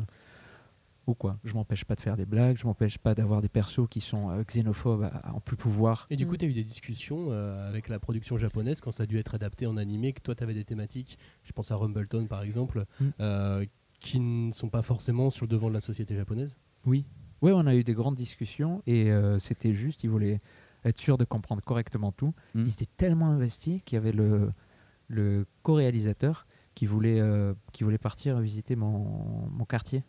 ou 1.07 1.15
quoi. 1.15 1.39
Je 1.45 1.55
m'empêche 1.55 1.85
pas 1.85 1.95
de 1.95 2.01
faire 2.01 2.17
des 2.17 2.27
blagues, 2.27 2.57
je 2.59 2.67
m'empêche 2.67 2.99
pas 2.99 3.15
d'avoir 3.15 3.43
des 3.43 3.49
persos 3.49 3.89
qui 3.91 4.01
sont 4.01 4.31
euh, 4.31 4.43
xénophobes 4.45 5.03
à, 5.03 5.09
à 5.09 5.33
en 5.33 5.41
plus 5.41 5.57
pouvoir. 5.57 6.07
Et 6.11 6.17
du 6.17 6.27
coup, 6.27 6.35
Mm. 6.35 6.39
tu 6.39 6.45
as 6.45 6.49
eu 6.49 6.53
des 6.55 6.65
discussions 6.65 7.29
euh, 7.31 7.69
avec 7.69 7.89
la 7.89 7.99
production 7.99 8.37
japonaise 8.39 8.81
quand 8.81 8.93
ça 8.93 9.03
a 9.03 9.07
dû 9.07 9.19
être 9.19 9.35
adapté 9.35 9.67
en 9.67 9.77
animé, 9.77 10.13
que 10.13 10.21
toi, 10.21 10.35
tu 10.35 10.43
avais 10.45 10.55
des 10.55 10.65
thématiques, 10.65 11.19
je 11.45 11.53
pense 11.53 11.71
à 11.73 11.77
Rumbleton 11.77 12.27
par 12.27 12.43
exemple, 12.43 12.85
Mm. 13.01 13.05
euh, 13.21 13.67
qui 14.01 14.19
ne 14.21 14.53
sont 14.53 14.69
pas 14.69 14.83
forcément 14.83 15.31
sur 15.31 15.45
le 15.45 15.49
devant 15.51 15.69
de 15.69 15.75
la 15.75 15.81
société 15.81 16.15
japonaise? 16.17 16.57
Oui. 16.87 17.05
Oui, 17.41 17.53
on 17.53 17.67
a 17.67 17.75
eu 17.75 17.83
des 17.85 17.95
grandes 17.95 18.15
discussions 18.17 18.83
et 18.87 19.11
euh, 19.11 19.39
c'était 19.39 19.73
juste, 19.75 20.05
ils 20.05 20.11
voulaient 20.11 20.41
être 20.85 20.99
sûrs 20.99 21.19
de 21.19 21.25
comprendre 21.25 21.63
correctement 21.63 22.13
tout. 22.13 22.35
Mm. 22.55 22.63
Ils 22.67 22.73
étaient 22.73 22.87
tellement 22.97 23.27
investis 23.31 23.81
qu'il 23.85 23.97
y 23.97 23.99
avait 23.99 24.13
le, 24.13 24.53
le 25.09 25.47
co-réalisateur 25.63 26.47
qui 26.75 26.87
voulait, 26.87 27.21
euh, 27.21 27.55
qui 27.73 27.85
voulait 27.85 27.99
partir 27.99 28.41
visiter 28.41 28.77
mon, 28.77 29.49
mon 29.51 29.65
quartier. 29.65 30.05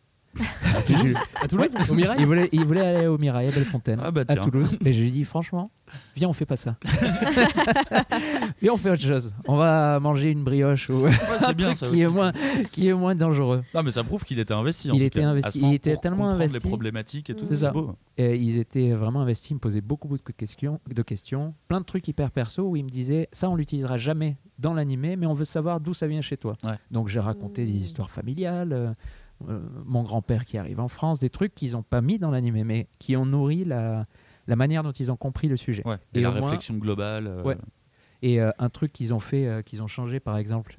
À 0.75 0.81
Toulouse, 0.81 1.15
à 1.41 1.47
Toulouse 1.47 1.69
Au 1.89 1.93
Mirail 1.93 2.17
Il 2.19 2.25
voulait, 2.25 2.49
il 2.51 2.65
voulait 2.65 2.81
aller 2.81 3.07
au 3.07 3.17
Mirail, 3.17 3.47
à 3.47 3.51
Bellefontaine, 3.51 3.99
Ah 4.03 4.09
bah 4.11 4.23
à. 4.27 4.35
Toulouse. 4.37 4.77
Et 4.83 4.91
je 4.93 5.01
lui 5.01 5.09
ai 5.09 5.11
dit, 5.11 5.23
franchement, 5.25 5.69
viens, 6.15 6.27
on 6.29 6.33
fait 6.33 6.45
pas 6.47 6.55
ça. 6.55 6.75
viens, 8.61 8.73
on 8.73 8.77
fait 8.77 8.89
autre 8.89 9.01
chose. 9.01 9.33
On 9.47 9.55
va 9.57 9.99
manger 9.99 10.31
une 10.31 10.43
brioche 10.43 10.89
ou 10.89 11.03
Ouais, 11.03 11.11
un 11.47 11.53
bien 11.53 11.67
truc 11.67 11.77
ça 11.77 11.87
qui, 11.87 12.01
est 12.01 12.07
moins, 12.07 12.31
qui 12.71 12.87
est 12.87 12.93
moins 12.93 13.15
dangereux. 13.15 13.63
Non, 13.73 13.83
mais 13.83 13.91
ça 13.91 14.03
prouve 14.03 14.23
qu'il 14.23 14.39
était 14.39 14.53
investi. 14.53 14.89
en 14.91 14.95
Il 14.95 14.99
tout 15.01 15.05
était 15.05 15.21
cas, 15.21 15.27
investi, 15.29 15.59
il 15.61 15.73
était 15.73 15.97
tellement 15.97 16.29
investi. 16.29 16.57
les 16.57 16.67
problématiques 16.69 17.29
et 17.29 17.35
tout. 17.35 17.45
C'est 17.47 17.57
ça. 17.57 17.71
beau. 17.71 17.95
Et 18.17 18.35
ils 18.35 18.57
étaient 18.59 18.91
vraiment 18.91 19.21
investis, 19.21 19.51
ils 19.51 19.55
me 19.55 19.59
posaient 19.59 19.81
beaucoup, 19.81 20.07
beaucoup 20.07 20.31
de 20.31 20.37
questions, 20.37 20.79
de 20.89 21.01
questions, 21.01 21.53
plein 21.67 21.79
de 21.79 21.85
trucs 21.85 22.07
hyper 22.07 22.31
perso 22.31 22.63
où 22.63 22.75
ils 22.75 22.83
me 22.83 22.89
disaient 22.89 23.27
ça 23.31 23.49
on 23.49 23.55
l'utilisera 23.55 23.97
jamais 23.97 24.37
dans 24.59 24.73
l'animé, 24.73 25.15
mais 25.15 25.25
on 25.25 25.33
veut 25.33 25.45
savoir 25.45 25.79
d'où 25.79 25.93
ça 25.93 26.07
vient 26.07 26.21
chez 26.21 26.37
toi. 26.37 26.55
Ouais. 26.63 26.75
Donc 26.91 27.07
j'ai 27.07 27.19
raconté 27.19 27.65
des 27.65 27.71
histoires 27.71 28.09
familiales, 28.11 28.95
euh, 29.49 29.59
mon 29.85 30.03
grand-père 30.03 30.45
qui 30.45 30.57
arrive 30.57 30.79
en 30.79 30.87
France, 30.87 31.19
des 31.19 31.29
trucs 31.29 31.53
qu'ils 31.55 31.73
n'ont 31.73 31.83
pas 31.83 32.01
mis 32.01 32.19
dans 32.19 32.31
l'animé, 32.31 32.63
mais 32.63 32.87
qui 32.99 33.15
ont 33.17 33.25
nourri 33.25 33.65
la, 33.65 34.03
la 34.47 34.55
manière 34.55 34.83
dont 34.83 34.91
ils 34.91 35.11
ont 35.11 35.15
compris 35.17 35.47
le 35.47 35.55
sujet. 35.57 35.85
Ouais. 35.87 35.97
Et, 36.13 36.19
Et 36.19 36.21
la 36.21 36.31
moins- 36.31 36.41
réflexion 36.41 36.75
globale. 36.77 37.27
euh, 37.27 37.43
Ouais. 37.43 37.57
Et 38.21 38.39
euh, 38.41 38.51
un 38.57 38.69
truc 38.69 38.93
qu'ils 38.93 39.13
ont 39.13 39.19
fait, 39.19 39.63
qu'ils 39.65 39.81
ont 39.83 39.87
changé 39.87 40.19
par 40.21 40.37
exemple 40.37 40.77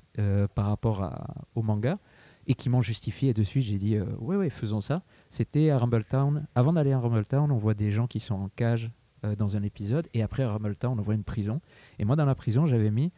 par 0.54 0.66
rapport 0.66 1.02
à- 1.02 1.34
au 1.54 1.62
manga, 1.62 1.98
et 2.46 2.54
qui 2.54 2.68
m'ont 2.70 2.80
justifié, 2.80 3.30
et 3.30 3.34
de 3.34 3.42
suite 3.42 3.64
j'ai 3.64 3.78
dit 3.78 3.98
ouais, 4.18 4.36
ouais, 4.36 4.50
faisons 4.50 4.80
ça. 4.80 5.02
C'était 5.30 5.70
à 5.70 5.78
Rumbletown. 5.78 6.46
Avant 6.54 6.72
d'aller 6.72 6.92
à 6.92 6.98
Rumbletown, 6.98 7.50
on 7.52 7.56
voit 7.58 7.74
des 7.74 7.90
gens 7.90 8.06
qui 8.06 8.20
sont 8.20 8.34
en 8.34 8.48
cage 8.56 8.90
dans 9.38 9.56
un 9.56 9.62
épisode, 9.62 10.06
et 10.12 10.22
après 10.22 10.42
à 10.42 10.52
Rumbletown, 10.52 10.98
on 10.98 11.02
voit 11.02 11.14
une 11.14 11.24
prison. 11.24 11.56
Et 11.98 12.04
moi, 12.04 12.14
dans 12.16 12.26
la 12.26 12.34
prison, 12.34 12.66
j'avais 12.66 12.90
mis, 12.90 13.10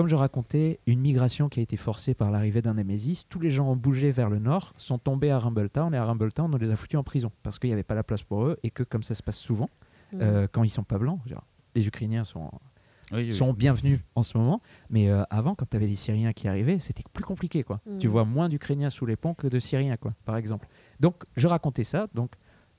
comme 0.00 0.08
je 0.08 0.16
racontais, 0.16 0.80
une 0.86 0.98
migration 1.00 1.50
qui 1.50 1.60
a 1.60 1.62
été 1.62 1.76
forcée 1.76 2.14
par 2.14 2.30
l'arrivée 2.30 2.62
d'un 2.62 2.72
Némésis. 2.72 3.28
Tous 3.28 3.38
les 3.38 3.50
gens 3.50 3.68
ont 3.68 3.76
bougé 3.76 4.10
vers 4.12 4.30
le 4.30 4.38
nord, 4.38 4.72
sont 4.78 4.96
tombés 4.96 5.30
à 5.30 5.38
Rumbletown, 5.38 5.92
et 5.92 5.98
à 5.98 6.04
Rumbletown, 6.06 6.54
on 6.54 6.56
les 6.56 6.70
a 6.70 6.76
foutus 6.76 6.98
en 6.98 7.02
prison, 7.02 7.30
parce 7.42 7.58
qu'il 7.58 7.68
n'y 7.68 7.74
avait 7.74 7.82
pas 7.82 7.94
la 7.94 8.02
place 8.02 8.22
pour 8.22 8.44
eux, 8.46 8.56
et 8.62 8.70
que 8.70 8.82
comme 8.82 9.02
ça 9.02 9.14
se 9.14 9.22
passe 9.22 9.36
souvent, 9.36 9.68
Mm. 10.12 10.18
euh, 10.22 10.48
quand 10.50 10.64
ils 10.64 10.70
sont 10.70 10.84
pas 10.84 10.96
blancs, 10.96 11.20
genre, 11.26 11.44
les 11.74 11.86
Ukrainiens 11.86 12.24
sont 12.24 12.50
Oui, 13.12 13.24
oui. 13.26 13.32
sont 13.34 13.52
bienvenus 13.52 14.00
en 14.14 14.22
ce 14.22 14.38
moment. 14.38 14.62
Mais 14.88 15.10
euh, 15.10 15.22
avant, 15.28 15.54
quand 15.54 15.68
tu 15.68 15.76
avais 15.76 15.86
les 15.86 15.96
Syriens 15.96 16.32
qui 16.32 16.48
arrivaient, 16.48 16.78
c'était 16.78 17.04
plus 17.12 17.22
compliqué. 17.24 17.62
Quoi. 17.62 17.80
Mm. 17.84 17.98
Tu 17.98 18.08
vois 18.08 18.24
moins 18.24 18.48
d'Ukrainiens 18.48 18.88
sous 18.88 19.04
les 19.04 19.16
ponts 19.16 19.34
que 19.34 19.48
de 19.48 19.58
Syriens, 19.58 19.98
quoi, 19.98 20.14
par 20.24 20.38
exemple. 20.38 20.66
Donc, 20.98 21.24
je 21.36 21.46
racontais 21.46 21.84
ça. 21.84 22.06
Donc, 22.14 22.32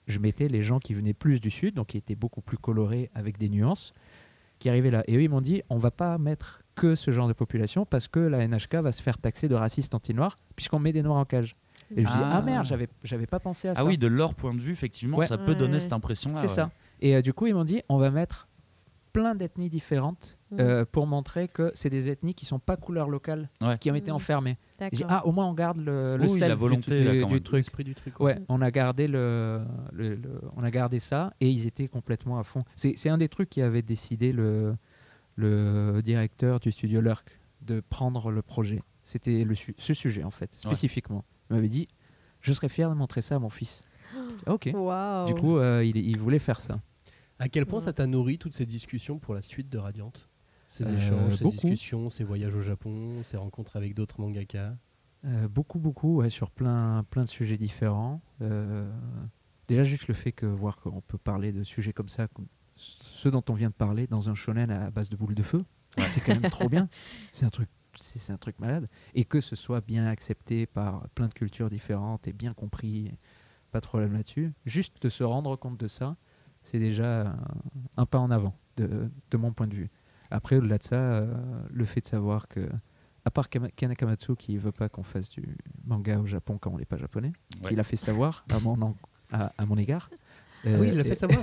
je 0.07 0.17
mettais 0.17 0.47
les 0.47 0.63
gens 0.63 0.79
qui 0.79 0.95
venaient 0.95 1.13
plus 1.13 1.39
du 1.39 1.51
sud, 1.51 1.75
donc 1.75 1.87
qui 1.89 1.97
étaient 1.99 2.15
beaucoup 2.15 2.41
plus 2.41 2.57
colorés 2.57 3.11
avec 3.13 3.37
des 3.37 3.47
nuances, 3.47 3.93
qui 4.57 4.69
arrivaient 4.69 4.91
là. 4.91 5.03
Et 5.07 5.15
eux, 5.17 5.23
ils 5.23 5.29
m'ont 5.29 5.41
dit 5.41 5.61
on 5.69 5.77
va 5.77 5.91
pas 5.91 6.17
mettre 6.17 6.63
que 6.81 6.95
ce 6.95 7.11
genre 7.11 7.27
de 7.27 7.33
population 7.33 7.85
parce 7.85 8.07
que 8.07 8.19
la 8.19 8.47
NHK 8.47 8.75
va 8.75 8.91
se 8.91 9.01
faire 9.03 9.17
taxer 9.19 9.47
de 9.47 9.55
raciste 9.55 9.93
anti-noir 9.93 10.35
puisqu'on 10.55 10.79
met 10.79 10.91
des 10.93 11.03
noirs 11.03 11.19
en 11.19 11.25
cage. 11.25 11.55
Et 11.95 12.01
je 12.03 12.07
me 12.07 12.13
dis 12.13 12.19
Ah. 12.23 12.37
ah 12.37 12.41
merde, 12.41 12.65
j'avais 12.65 12.87
j'avais 13.03 13.27
pas 13.27 13.39
pensé 13.39 13.67
à 13.67 13.75
ça. 13.75 13.81
Ah 13.81 13.85
oui, 13.85 13.97
de 13.97 14.07
leur 14.07 14.33
point 14.33 14.53
de 14.55 14.59
vue, 14.61 14.71
effectivement, 14.71 15.17
Ouais. 15.17 15.27
ça 15.27 15.37
peut 15.37 15.51
Ouais. 15.51 15.55
donner 15.57 15.79
cette 15.79 15.93
impression-là. 15.93 16.37
C'est 16.39 16.47
ouais. 16.47 16.53
ça. 16.53 16.71
Et 17.01 17.15
euh, 17.15 17.21
du 17.21 17.33
coup, 17.33 17.45
ils 17.47 17.53
m'ont 17.53 17.63
dit 17.65 17.81
on 17.89 17.97
va 17.97 18.09
mettre 18.11 18.47
plein 19.13 19.35
d'ethnies 19.35 19.69
différentes 19.69 20.37
Mm. 20.51 20.57
euh, 20.61 20.85
pour 20.89 21.05
montrer 21.05 21.47
que 21.49 21.69
c'est 21.73 21.89
des 21.89 22.09
ethnies 22.09 22.33
qui 22.33 22.45
sont 22.45 22.59
pas 22.59 22.77
couleur 22.77 23.09
locale, 23.09 23.49
Ouais. 23.61 23.77
qui 23.77 23.91
ont 23.91 23.95
été 23.95 24.11
Mm. 24.11 24.15
enfermées. 24.15 24.57
Dit, 24.93 25.03
ah, 25.09 25.25
au 25.27 25.31
moins 25.33 25.45
on 25.47 25.53
garde 25.53 25.77
le, 25.77 26.15
le 26.17 26.23
Oui, 26.23 26.29
sel 26.29 26.47
la 26.49 26.55
du- 26.55 26.59
volonté, 26.61 26.99
du, 26.99 27.03
là, 27.05 27.11
quand 27.21 27.27
du 27.27 27.33
même. 27.35 27.43
truc. 27.43 27.57
L'esprit 27.57 27.83
du 27.83 27.93
truc. 27.93 28.19
Ouais, 28.21 28.39
on 28.49 28.61
a 28.61 28.71
gardé 28.71 29.07
le, 29.07 29.61
le- 29.93 30.15
le- 30.15 30.41
on 30.55 30.63
a 30.63 30.71
gardé 30.71 30.99
ça 30.99 31.33
et 31.41 31.49
ils 31.49 31.67
étaient 31.67 31.87
complètement 31.89 32.39
à 32.39 32.43
fond. 32.43 32.63
C'est 32.75 32.93
c'est 32.95 33.09
un 33.09 33.17
des 33.17 33.27
trucs 33.29 33.49
qui 33.49 33.61
avait 33.61 33.81
décidé 33.81 34.31
le, 34.33 34.75
le 35.41 36.01
directeur 36.01 36.59
du 36.59 36.71
studio 36.71 37.01
Lurk 37.01 37.39
de 37.61 37.81
prendre 37.81 38.31
le 38.31 38.41
projet. 38.41 38.81
C'était 39.03 39.43
le 39.43 39.55
su- 39.55 39.75
ce 39.77 39.93
sujet 39.93 40.23
en 40.23 40.31
fait 40.31 40.53
spécifiquement. 40.53 41.25
Il 41.49 41.55
m'avait 41.55 41.67
dit, 41.69 41.87
je 42.41 42.53
serais 42.53 42.69
fier 42.69 42.89
de 42.89 42.95
montrer 42.95 43.21
ça 43.21 43.35
à 43.35 43.39
mon 43.39 43.49
fils. 43.49 43.83
Ah, 44.15 44.19
ok. 44.53 44.69
Waouh. 44.73 45.27
Du 45.27 45.33
coup, 45.39 45.57
euh, 45.57 45.83
il, 45.83 45.97
il 45.97 46.19
voulait 46.19 46.39
faire 46.39 46.59
ça. 46.59 46.79
À 47.39 47.49
quel 47.49 47.65
point 47.65 47.79
Ouais. 47.79 47.85
ça 47.85 47.93
t'a 47.93 48.07
nourri 48.07 48.37
toutes 48.37 48.53
ces 48.53 48.65
discussions 48.65 49.19
pour 49.19 49.33
la 49.33 49.41
suite 49.41 49.69
de 49.69 49.77
Radiante? 49.77 50.29
Ces 50.67 50.85
Euh, 50.85 50.95
échanges, 50.97 51.35
ces 51.35 51.43
beaucoup. 51.43 51.55
discussions, 51.67 52.09
ces 52.09 52.23
voyages 52.23 52.55
au 52.55 52.61
Japon, 52.61 53.21
ces 53.23 53.35
rencontres 53.37 53.75
avec 53.75 53.93
d'autres 53.93 54.21
mangaka. 54.21 54.77
Euh, 55.25 55.47
beaucoup, 55.47 55.79
beaucoup, 55.79 56.17
ouais, 56.17 56.29
sur 56.29 56.49
plein, 56.49 57.03
plein 57.09 57.23
de 57.23 57.27
sujets 57.27 57.57
différents. 57.57 58.21
Euh, 58.41 58.89
déjà, 59.67 59.83
juste 59.83 60.07
le 60.07 60.13
fait 60.13 60.31
que 60.31 60.45
voir 60.45 60.77
qu'on 60.77 61.01
peut 61.01 61.17
parler 61.17 61.51
de 61.51 61.63
sujets 61.63 61.93
comme 61.93 62.09
ça, 62.09 62.27
ceux 62.81 63.31
dont 63.31 63.43
on 63.49 63.53
vient 63.53 63.69
de 63.69 63.73
parler, 63.75 64.07
dans 64.07 64.29
un 64.29 64.35
shonen 64.35 64.71
à 64.71 64.89
base 64.91 65.09
de 65.09 65.15
boules 65.15 65.35
de 65.35 65.43
feu, 65.43 65.63
c'est 66.07 66.21
quand 66.21 66.33
même 66.39 66.49
trop 66.51 66.69
bien. 66.69 66.87
C'est 67.31 67.45
un 67.45 67.49
truc, 67.49 67.69
c'est 67.99 68.31
un 68.33 68.37
truc 68.37 68.57
malade. 68.59 68.85
Et 69.13 69.25
que 69.25 69.41
ce 69.41 69.55
soit 69.55 69.81
bien 69.81 70.05
accepté 70.07 70.65
par 70.65 71.07
plein 71.09 71.27
de 71.27 71.33
cultures 71.33 71.69
différentes 71.69 72.27
et 72.27 72.33
bien 72.33 72.53
compris, 72.53 73.11
pas 73.71 73.79
de 73.79 73.85
problème 73.85 74.13
là-dessus. 74.13 74.53
Juste 74.65 75.01
de 75.01 75.09
se 75.09 75.23
rendre 75.23 75.55
compte 75.57 75.77
de 75.77 75.87
ça, 75.87 76.15
c'est 76.63 76.79
déjà 76.79 77.27
un, 77.27 77.37
un 77.97 78.05
pas 78.05 78.19
en 78.19 78.31
avant, 78.31 78.55
de, 78.77 79.11
de 79.29 79.37
mon 79.37 79.51
point 79.53 79.67
de 79.67 79.75
vue. 79.75 79.87
Après, 80.31 80.55
au-delà 80.57 80.77
de 80.77 80.83
ça, 80.83 80.95
euh, 80.95 81.61
le 81.69 81.85
fait 81.85 82.01
de 82.01 82.07
savoir 82.07 82.47
que 82.47 82.69
à 83.25 83.29
part 83.29 83.49
Kama- 83.49 83.69
Kanakamatsu 83.75 84.35
qui 84.35 84.57
veut 84.57 84.71
pas 84.71 84.89
qu'on 84.89 85.03
fasse 85.03 85.29
du 85.29 85.55
manga 85.85 86.17
au 86.19 86.25
Japon 86.25 86.57
quand 86.57 86.71
on 86.71 86.77
n'est 86.77 86.85
pas 86.85 86.97
japonais, 86.97 87.33
Ouais. 87.61 87.69
qui 87.69 87.75
l'a 87.75 87.83
fait 87.83 87.95
savoir 87.97 88.45
à 88.49 88.59
mon, 88.59 88.81
en- 88.81 88.95
à, 89.31 89.51
à 89.57 89.65
mon 89.65 89.77
égard. 89.77 90.09
Ah 90.63 90.69
oui, 90.79 90.89
il 90.89 90.93
l'a 90.95 91.01
Euh, 91.01 91.03
fait 91.03 91.15
savoir. 91.15 91.39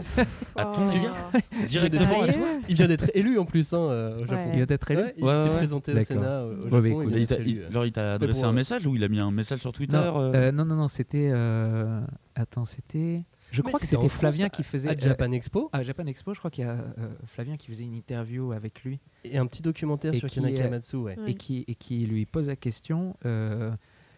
À 0.57 0.65
ton 0.75 0.87
Oh. 0.87 0.91
égard 0.97 1.33
Directement 1.67 2.23
à 2.23 2.29
toi 2.33 2.47
Il 2.69 2.77
vient 2.77 2.87
d'être 2.89 3.11
élu 3.15 3.39
en 3.39 3.45
plus 3.45 3.73
hein, 3.73 3.79
euh, 3.79 4.23
au 4.23 4.27
Japon. 4.27 4.51
Il 4.55 4.65
va 4.65 4.75
être 4.75 4.91
élu 4.91 5.01
Ouais, 5.03 5.15
il 5.17 5.25
Ouais, 5.25 5.33
s'est 5.43 5.49
ouais, 5.51 5.57
présenté 5.57 5.93
au. 5.93 6.01
Sénat 6.03 6.45
au 6.45 6.51
Japon. 6.55 6.69
bah, 6.71 6.79
il 6.79 6.87
écoute. 6.87 7.09
vient 7.09 7.17
il 7.19 7.27
d'être 7.27 7.39
t'a- 7.39 7.43
il- 7.45 7.59
euh. 7.61 7.71
genre, 7.73 7.85
il 7.87 7.93
t'a 7.93 8.15
adressé 8.15 8.45
un 8.45 8.53
message 8.53 8.87
ou 8.87 8.95
il 8.97 9.03
a 9.05 9.09
mis 9.09 9.19
un 9.21 9.31
message 9.31 9.61
sur 9.61 9.73
Twitter 9.73 9.97
Non, 9.97 10.21
euh 10.21 10.33
euh, 10.35 10.53
non, 10.53 10.65
non, 10.65 10.77
non, 10.77 10.89
c'était. 10.89 11.31
euh, 11.33 12.01
Attends, 12.37 12.65
c'était. 12.65 13.25
Je 13.51 13.63
Mais 13.63 13.69
crois 13.69 13.81
que 13.81 13.87
c'était 13.87 14.09
Flavien 14.11 14.49
qui 14.51 14.63
faisait. 14.63 14.91
À 14.91 14.97
Japan 14.97 15.33
Expo 15.33 15.71
à 15.73 15.83
Japan 15.83 16.07
Expo, 16.07 16.35
je 16.35 16.39
crois 16.39 16.51
qu'il 16.51 16.65
y 16.65 16.69
a 16.69 16.73
euh, 16.99 17.09
Flavien 17.27 17.57
qui 17.57 17.67
faisait 17.69 17.85
une 17.85 17.95
interview 17.95 18.53
avec 18.53 18.83
lui 18.85 19.01
et 19.25 19.39
un 19.39 19.47
petit 19.47 19.63
documentaire 19.63 20.13
Et 20.15 20.19
sur 20.19 20.29
qui, 20.29 20.41
Kanakamatsu. 20.41 20.97
Ouais. 20.97 21.19
Ouais. 21.19 21.31
et, 21.31 21.35
qui, 21.35 21.65
et 21.67 21.75
qui 21.75 22.07
lui 22.07 22.27
pose 22.27 22.49
la 22.49 22.57
question, 22.57 23.17
euh, 23.25 23.71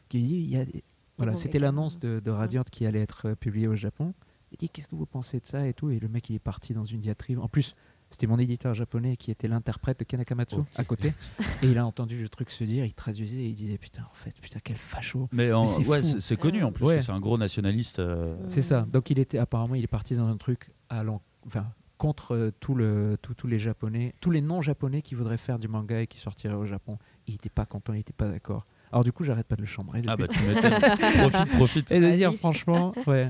qui 0.09 0.18
lui 0.18 0.24
dit 0.26 0.34
il 0.34 0.51
y 0.51 0.57
a 0.57 0.64
des- 0.64 0.82
Voilà, 1.16 1.36
c'était 1.36 1.61
l'annonce 1.61 1.98
de, 2.01 2.20
de 2.22 2.30
Radiant 2.30 2.62
qui 2.70 2.84
allait 2.86 3.01
être 3.03 3.34
publiée 3.34 3.68
au 3.68 3.76
Japon. 3.76 4.14
Dit 4.61 4.68
Qu'est-ce 4.68 4.86
que 4.88 4.94
vous 4.94 5.06
pensez 5.06 5.40
de 5.40 5.46
ça 5.46 5.66
et 5.66 5.72
tout? 5.72 5.90
Et 5.90 5.98
le 5.98 6.08
mec, 6.08 6.28
il 6.30 6.36
est 6.36 6.38
parti 6.38 6.74
dans 6.74 6.84
une 6.84 7.00
diatribe. 7.00 7.38
En 7.40 7.48
plus, 7.48 7.74
c'était 8.11 8.26
mon 8.26 8.38
éditeur 8.38 8.74
japonais 8.74 9.16
qui 9.16 9.30
était 9.30 9.48
l'interprète 9.48 9.98
de 10.00 10.04
Kanakamatsu 10.04 10.56
à 10.76 10.84
côté. 10.84 11.14
et 11.62 11.66
il 11.68 11.78
a 11.78 11.86
entendu 11.86 12.20
le 12.20 12.28
truc 12.28 12.50
se 12.50 12.64
dire, 12.64 12.84
il 12.84 12.92
traduisait 12.92 13.38
et 13.38 13.46
il 13.46 13.54
disait 13.54 13.78
Putain, 13.78 14.02
en 14.02 14.14
fait, 14.14 14.34
putain, 14.40 14.58
quel 14.62 14.76
facho. 14.76 15.26
Mais, 15.32 15.52
en- 15.52 15.62
Mais 15.62 15.68
c'est 15.68 15.86
ouais, 15.86 16.02
fou. 16.02 16.08
c'est 16.08 16.20
c'est 16.20 16.36
connu 16.36 16.62
en 16.62 16.72
plus, 16.72 16.84
Ouais. 16.84 16.98
que 16.98 17.04
c'est 17.04 17.12
un 17.12 17.20
gros 17.20 17.38
nationaliste. 17.38 17.98
euh, 18.00 18.36
C'est 18.48 18.62
ça. 18.62 18.86
Donc 18.92 19.11
il 19.11 19.18
était 19.18 19.38
apparemment 19.38 19.74
il 19.76 19.82
est 19.84 19.88
parti 19.88 20.14
dans 20.14 20.26
un 20.26 20.36
truc 20.36 20.70
allant, 20.88 21.22
enfin 21.46 21.66
contre 21.98 22.34
euh, 22.34 22.50
tout 22.61 22.74
le, 22.74 23.16
tout- 23.20 23.34
tous 23.34 23.46
les 23.46 23.58
japonais, 23.58 24.14
tous 24.20 24.30
les 24.30 24.40
non 24.40 24.62
japonais 24.62 25.02
qui 25.02 25.14
voudraient 25.14 25.36
faire 25.36 25.58
du 25.58 25.68
manga 25.68 26.00
et 26.00 26.06
qui 26.06 26.18
sortiraient 26.18 26.54
au 26.54 26.64
Japon. 26.64 26.98
Il 27.26 27.34
était 27.34 27.50
pas 27.50 27.66
content, 27.66 27.92
il 27.92 28.00
était 28.00 28.14
pas 28.14 28.28
d'accord. 28.28 28.66
Alors 28.90 29.04
du 29.04 29.12
coup 29.12 29.22
j'arrête 29.22 29.46
pas 29.46 29.54
de 29.56 29.61
le 29.61 29.66
chambrer. 29.66 30.02
Ah 30.08 30.16
bah 30.16 30.26
tu 30.26 30.42
m'étonnes. 30.44 30.80
profite, 31.28 31.48
profite. 31.56 31.92
et 31.92 32.00
de 32.00 32.11
dire 32.16 32.32
franchement, 32.34 32.92
ouais. 33.06 33.28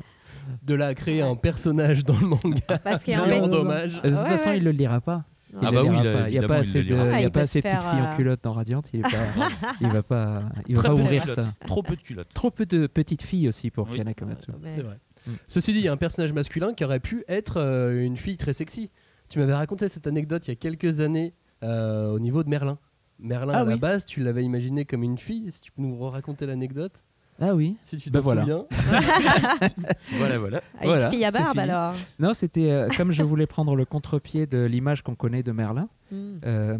De 0.62 0.74
là 0.74 0.88
à 0.88 0.94
créer 0.94 1.22
un 1.22 1.36
personnage 1.36 2.04
dans 2.04 2.18
le 2.18 2.26
manga. 2.26 2.78
Parce 2.84 3.04
qu'il 3.04 3.14
y 3.14 3.16
C'est 3.16 3.22
a 3.22 3.24
un 3.24 3.26
mec. 3.40 3.50
dommage. 3.50 4.02
De 4.02 4.08
toute 4.08 4.18
Ouais, 4.18 4.24
façon 4.28 4.50
ouais. 4.50 4.58
il 4.58 4.64
le 4.64 4.70
lira 4.72 5.00
pas. 5.00 5.24
Il 5.52 5.58
Ah 5.62 5.70
le 5.70 5.76
bah 5.76 5.82
oui, 5.82 5.88
lira 5.90 6.02
pas. 6.02 6.08
il 6.08 6.12
y 6.12 6.18
a 6.18 6.26
évidemment, 6.28 6.48
pas 6.48 6.56
il 6.56 6.60
assez 6.60 6.78
le 6.78 6.84
de, 6.84 6.94
lira. 6.94 7.04
il 7.04 7.08
y 7.08 7.12
Ah, 7.12 7.16
a 7.16 7.20
il 7.22 7.30
pas 7.30 7.40
assez 7.40 7.58
de 7.60 7.62
petites 7.66 7.80
faire, 7.80 7.90
filles 7.90 8.00
en 8.02 8.12
euh, 8.12 8.16
culotte 8.16 8.40
dans 8.44 8.52
Radiant. 8.52 8.82
Il 8.92 9.00
est 9.00 9.02
pas, 9.02 9.08
il 9.80 9.88
va 9.88 10.02
pas, 10.02 10.42
il 10.68 10.76
va 10.76 10.82
Très 10.82 10.88
pas 10.88 10.94
peu 10.94 11.00
de 11.00 11.04
ouvrir 11.04 11.22
culottes. 11.22 11.40
ça. 11.40 11.52
Trop 11.66 11.82
peu 11.82 11.96
de 11.96 12.02
culottes. 12.02 12.28
Trop 12.34 12.50
peu 12.50 12.66
de 12.66 12.86
petites 12.86 13.22
filles 13.22 13.48
aussi 13.48 13.70
pour 13.70 13.88
Oui. 13.90 13.96
Kanakamatsu. 13.98 14.50
Ouais. 14.52 14.56
C'est 14.68 14.82
vrai. 14.82 14.98
Mm. 15.26 15.30
Ceci 15.48 15.72
dit, 15.72 15.78
il 15.80 15.84
y 15.84 15.88
a 15.88 15.92
un 15.92 15.96
personnage 15.96 16.32
masculin 16.32 16.72
qui 16.72 16.84
aurait 16.84 17.00
pu 17.00 17.24
être 17.28 17.56
euh, 17.60 18.04
une 18.04 18.16
fille 18.16 18.36
très 18.36 18.52
sexy. 18.52 18.90
Tu 19.28 19.38
m'avais 19.38 19.54
raconté 19.54 19.88
cette 19.88 20.06
anecdote 20.06 20.46
il 20.46 20.50
y 20.50 20.52
a 20.52 20.56
quelques 20.56 21.00
années 21.00 21.34
euh, 21.62 22.06
au 22.06 22.18
niveau 22.20 22.42
de 22.44 22.48
Merlin. 22.48 22.78
Merlin, 23.18 23.52
Ah 23.54 23.60
à 23.60 23.64
la 23.64 23.74
oui. 23.74 23.78
base, 23.80 24.06
tu 24.06 24.22
l'avais 24.22 24.44
imaginé 24.44 24.84
comme 24.84 25.02
une 25.02 25.18
fille. 25.18 25.50
Si 25.52 25.60
tu 25.60 25.72
peux 25.72 25.82
nous 25.82 25.98
raconter 26.08 26.46
l'anecdote? 26.46 27.02
Ah 27.40 27.54
oui. 27.54 27.76
Si 27.82 27.96
tu 27.96 28.10
te 28.10 28.14
Bah 28.14 28.20
voilà. 28.20 28.42
souviens. 28.42 28.66
Voilà, 30.18 30.38
voilà. 30.38 30.58
Avec 30.74 30.88
Voilà, 30.88 31.10
fille 31.10 31.24
à 31.24 31.30
barbe 31.30 31.58
alors. 31.58 31.94
Non, 32.18 32.32
c'était 32.32 32.70
euh, 32.70 32.88
comme 32.96 33.12
je 33.12 33.22
voulais 33.22 33.46
prendre 33.46 33.74
le 33.76 33.84
contre-pied 33.84 34.46
de 34.46 34.58
l'image 34.64 35.02
qu'on 35.02 35.14
connaît 35.14 35.42
de 35.42 35.52
Merlin. 35.52 35.88
Hmm. 36.12 36.38
euh, 36.44 36.76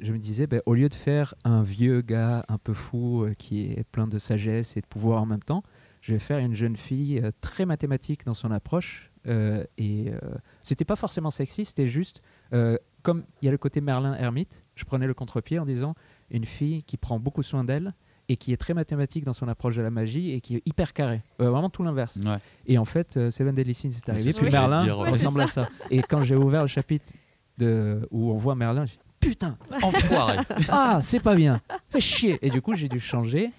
je 0.00 0.12
me 0.12 0.18
disais, 0.18 0.46
ben, 0.46 0.62
au 0.66 0.74
lieu 0.74 0.88
de 0.88 0.94
faire 0.94 1.34
un 1.44 1.62
vieux 1.62 2.00
gars 2.00 2.44
un 2.48 2.56
peu 2.58 2.72
fou 2.72 3.24
euh, 3.24 3.34
qui 3.34 3.62
est 3.62 3.84
plein 3.92 4.06
de 4.06 4.18
sagesse 4.18 4.76
et 4.76 4.80
de 4.80 4.86
pouvoir 4.86 5.20
en 5.22 5.26
même 5.26 5.42
temps, 5.42 5.62
je 6.00 6.12
vais 6.12 6.18
faire 6.18 6.38
une 6.38 6.54
jeune 6.54 6.76
fille 6.76 7.20
euh, 7.22 7.30
très 7.42 7.66
mathématique 7.66 8.24
dans 8.24 8.34
son 8.34 8.50
approche. 8.50 9.10
euh, 9.26 9.64
et 9.76 10.10
euh, 10.10 10.18
c'était 10.62 10.86
pas 10.86 10.96
forcément 10.96 11.30
sexy, 11.30 11.66
c'était 11.66 11.86
juste 11.86 12.22
euh, 12.54 12.78
comme 13.02 13.24
il 13.42 13.46
y 13.46 13.48
a 13.48 13.52
le 13.52 13.58
côté 13.58 13.82
Merlin 13.82 14.14
ermite, 14.14 14.64
je 14.76 14.84
prenais 14.86 15.06
le 15.06 15.12
contre-pied 15.14 15.58
en 15.58 15.66
disant 15.66 15.94
une 16.30 16.46
fille 16.46 16.82
qui 16.84 16.96
prend 16.96 17.20
beaucoup 17.20 17.42
soin 17.42 17.64
d'elle 17.64 17.92
et 18.32 18.36
qui 18.36 18.52
est 18.52 18.56
très 18.56 18.74
mathématique 18.74 19.24
dans 19.24 19.32
son 19.32 19.48
approche 19.48 19.74
de 19.76 19.82
la 19.82 19.90
magie 19.90 20.30
et 20.30 20.40
qui 20.40 20.56
est 20.56 20.62
hyper 20.64 20.92
carrée. 20.92 21.20
Euh, 21.40 21.50
vraiment 21.50 21.68
tout 21.70 21.82
l'inverse. 21.82 22.16
Ouais. 22.24 22.38
Et 22.66 22.78
en 22.78 22.84
fait, 22.84 23.16
euh, 23.16 23.30
Seven 23.30 23.54
Deadly 23.54 23.74
Sins 23.74 23.88
est 23.90 24.08
arrivé, 24.08 24.32
puis 24.32 24.50
Merlin 24.50 24.84
dire, 24.84 24.98
ouais. 25.00 25.10
ressemble 25.10 25.40
à 25.40 25.46
ça. 25.48 25.68
Et 25.90 26.00
quand 26.02 26.22
j'ai 26.22 26.36
ouvert 26.36 26.60
le 26.62 26.68
chapitre 26.68 27.12
de, 27.58 28.06
où 28.12 28.30
on 28.30 28.36
voit 28.38 28.54
Merlin, 28.54 28.84
j'ai 28.86 28.96
dit 28.96 29.04
putain, 29.18 29.58
Enfoiré. 29.82 30.38
ah, 30.68 31.00
c'est 31.02 31.18
pas 31.20 31.34
bien, 31.34 31.60
fais 31.88 32.00
chier. 32.00 32.38
Et 32.42 32.50
du 32.50 32.62
coup, 32.62 32.74
j'ai 32.76 32.88
dû 32.88 33.00
changer 33.00 33.50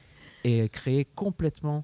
et 0.46 0.70
créer 0.70 1.06
complètement 1.06 1.84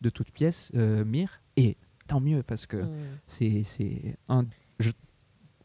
de 0.00 0.10
toutes 0.10 0.30
pièces 0.32 0.72
euh, 0.74 1.04
Myr. 1.04 1.40
Et 1.56 1.76
tant 2.08 2.20
mieux 2.20 2.42
parce 2.42 2.66
que 2.66 2.78
Hmm. 2.78 2.88
c'est 3.26 3.62
c'est 3.62 4.16
un. 4.28 4.44
je- 4.80 4.90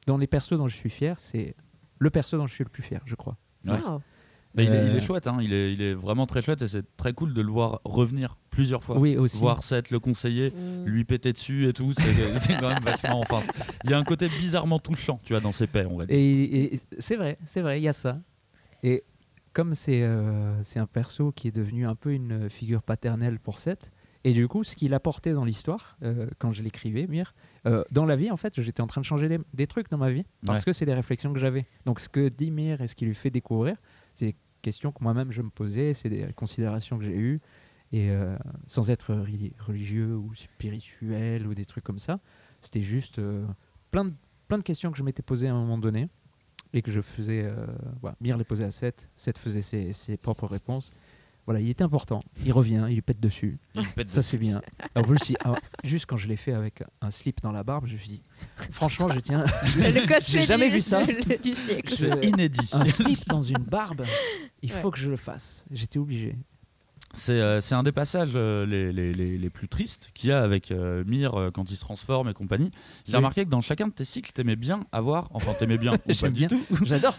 dans 0.08 0.18
les 0.18 0.28
persos 0.28 0.54
dont 0.58 0.68
je 0.68 0.76
suis 0.76 0.90
fier, 0.90 1.20
c'est 1.20 1.56
le 2.00 2.10
perso 2.10 2.38
dont 2.38 2.48
je 2.48 2.54
suis 2.54 2.64
le 2.64 2.70
plus 2.70 2.84
fier, 2.84 3.02
je 3.06 3.16
crois. 3.16 3.36
Ouais. 3.66 3.80
Wow. 3.82 4.02
Bah, 4.54 4.64
il, 4.64 4.70
est, 4.72 4.86
il 4.88 4.92
Euh, 4.92 4.98
est 4.98 5.02
chouette, 5.02 5.28
hein. 5.28 5.38
il, 5.42 5.54
est, 5.54 5.74
il 5.74 5.82
est 5.82 5.94
vraiment 5.94 6.26
très 6.26 6.42
chouette 6.42 6.62
et 6.62 6.68
c'est 6.68 6.86
très 6.98 7.14
cool 7.14 7.34
de 7.34 7.42
le 7.42 7.50
voir 7.52 7.80
revenir 7.86 8.38
plusieurs 8.50 8.84
fois. 8.84 8.98
Oui, 8.98 9.16
aussi. 9.16 9.38
Voir 9.38 9.64
Seth 9.64 9.90
le 9.92 10.00
conseiller, 10.00 10.52
Hmm. 10.52 10.86
lui 10.86 11.06
péter 11.06 11.32
dessus 11.34 11.68
et 11.68 11.74
tout, 11.74 11.94
c'est 11.94 12.60
quand 12.60 12.70
même 12.70 12.84
vachement. 12.84 13.20
Enfin, 13.22 13.40
il 13.86 13.90
y 13.92 13.94
a 13.94 13.98
un 13.98 14.04
côté 14.04 14.28
bizarrement 14.28 14.80
touchant, 14.80 15.20
tu 15.24 15.34
vois, 15.34 15.40
dans 15.42 15.52
ses 15.54 15.68
paix, 15.68 15.86
on 15.90 15.98
va 15.98 16.06
dire. 16.06 16.16
Et, 16.18 16.74
et 16.76 16.80
c'est 17.00 17.16
vrai, 17.16 17.38
c'est 17.46 17.62
vrai, 17.62 17.80
il 17.80 17.84
y 17.84 17.88
a 17.88 17.94
ça. 17.94 18.20
Et 18.84 19.04
comme 19.54 19.76
c'est 19.76 20.04
euh, 20.04 20.62
c'est 20.64 20.80
un 20.80 20.88
perso 20.88 21.32
qui 21.32 21.48
est 21.48 21.56
devenu 21.56 21.86
un 21.86 21.96
peu 21.96 22.12
une 22.12 22.50
figure 22.50 22.82
paternelle 22.84 23.40
pour 23.40 23.58
Seth, 23.60 23.92
et 24.24 24.34
du 24.34 24.48
coup, 24.48 24.64
ce 24.64 24.76
qu'il 24.76 24.94
apportait 24.94 25.34
dans 25.34 25.46
l'histoire, 25.46 25.98
euh, 26.04 26.28
quand 26.38 26.52
je 26.52 26.62
l'écrivais, 26.62 27.08
Mir, 27.08 27.34
euh, 27.66 27.84
dans 27.92 28.06
la 28.06 28.16
vie, 28.16 28.30
en 28.30 28.38
fait, 28.38 28.62
j'étais 28.62 28.82
en 28.82 28.86
train 28.88 29.02
de 29.02 29.06
changer 29.06 29.28
des, 29.30 29.40
des 29.56 29.66
trucs 29.66 29.90
dans 29.90 29.98
ma 29.98 30.12
vie, 30.12 30.26
parce 30.46 30.60
Ouais. 30.60 30.66
que 30.66 30.74
c'est 30.74 30.86
des 30.86 30.94
réflexions 30.94 31.34
que 31.34 31.40
j'avais. 31.40 31.64
Donc, 31.86 32.00
ce 32.00 32.08
que 32.08 32.30
dit 32.30 32.52
Mir 32.52 32.82
et 32.82 32.88
ce 32.88 32.94
qu'il 32.94 33.08
lui 33.08 33.16
fait 33.16 33.32
découvrir, 33.32 33.76
c'est 34.14 34.26
des 34.28 34.36
questions 34.62 34.92
que 34.92 35.04
moi-même 35.04 35.32
je 35.32 35.42
me 35.42 35.50
posais, 35.50 35.94
c'est 35.94 36.10
des 36.10 36.32
considérations 36.34 36.98
que 36.98 37.04
j'ai 37.04 37.18
eues, 37.18 37.40
et 37.92 38.10
euh, 38.10 38.38
sans 38.68 38.90
être 38.90 39.14
reli- 39.14 39.54
religieux 39.60 40.16
ou 40.16 40.34
spirituel 40.34 41.48
ou 41.48 41.54
des 41.54 41.66
trucs 41.66 41.84
comme 41.84 42.00
ça, 42.00 42.20
c'était 42.62 42.82
juste 42.82 43.20
euh, 43.20 43.46
plein, 43.92 44.06
de, 44.06 44.64
questions 44.64 44.92
que 44.92 44.98
je 44.98 45.04
m'étais 45.04 45.24
posées 45.24 45.48
à 45.48 45.54
un 45.54 45.60
moment 45.60 45.78
donné 45.78 46.08
et 46.74 46.82
que 46.82 46.92
je 46.92 47.02
faisais. 47.02 47.44
Euh, 47.44 47.66
voilà, 48.02 48.16
Mir 48.22 48.38
les 48.38 48.46
posait 48.46 48.64
à 48.64 48.72
Seth, 48.72 49.10
Seth 49.16 49.38
faisait 49.38 49.62
ses, 49.62 49.92
ses 49.92 50.16
propres 50.16 50.48
réponses. 50.48 50.94
Voilà, 51.52 51.66
il 51.66 51.70
était 51.70 51.84
important. 51.84 52.22
Il 52.46 52.54
revient, 52.54 52.86
il 52.88 52.94
lui 52.94 53.02
pète 53.02 53.20
dessus. 53.20 53.54
Il 53.76 53.86
pète 53.90 54.08
Ça, 54.08 54.22
dessus. 54.22 54.30
c'est 54.32 54.38
bien. 54.38 54.62
Ah, 54.96 55.02
juste 55.84 56.06
quand 56.06 56.16
je 56.16 56.30
l'ai 56.30 56.38
fait 56.38 56.54
avec 56.54 56.82
un 57.02 57.10
slip 57.12 57.42
dans 57.42 57.52
la 57.52 57.64
barbe, 57.66 57.88
je 57.88 57.94
me 57.94 57.98
suis 57.98 58.08
dit, 58.08 58.22
franchement, 58.70 59.10
je 59.10 59.20
tiens. 59.20 59.44
Le 59.76 60.08
cosplay 60.08 60.20
J'ai 60.28 60.42
jamais 60.44 60.70
du- 60.70 60.76
vu 60.76 60.82
ça. 60.82 61.04
du- 61.06 61.14
du 61.44 61.54
siècle. 61.54 61.94
C'est 61.94 62.26
inédit. 62.26 62.70
Un 62.72 62.86
slip 62.86 63.28
dans 63.28 63.42
une 63.42 63.58
barbe, 63.58 64.06
il 64.62 64.72
Ouais. 64.72 64.80
faut 64.80 64.92
que 64.92 64.98
je 64.98 65.10
le 65.10 65.18
fasse. 65.18 65.66
J'étais 65.72 66.00
obligé. 66.00 66.38
C'est 67.14 67.34
euh, 67.34 67.60
c'est 67.60 67.76
un 67.76 67.84
des 67.84 67.92
passages 67.92 68.32
euh, 68.36 68.66
les, 68.66 68.94
les- 68.94 69.14
les- 69.14 69.38
les 69.38 69.50
plus 69.50 69.68
tristes 69.68 70.12
qu'il 70.14 70.30
y 70.30 70.32
a 70.34 70.42
avec 70.42 70.72
euh, 70.72 71.04
euh, 71.06 71.52
quand 71.52 71.70
il 71.70 71.76
se 71.76 71.82
transforme 71.82 72.30
et 72.30 72.34
compagnie. 72.34 72.72
J'ai 73.06 73.12
Oui. 73.12 73.18
remarqué 73.18 73.44
que 73.44 73.50
dans 73.50 73.60
chacun 73.60 73.90
de 73.90 73.94
tes 73.94 74.06
cycles, 74.06 74.32
t'aimais 74.32 74.56
bien 74.56 74.86
avoir, 74.94 75.28
enfin 75.34 75.54
t'aimais 75.60 75.78
bien, 75.78 75.96
ou 75.96 75.98
pas 75.98 76.14
J'aime 76.14 76.32
du 76.32 76.48
bien. 76.48 76.48
tout. 76.48 76.64
J'adore 76.86 77.18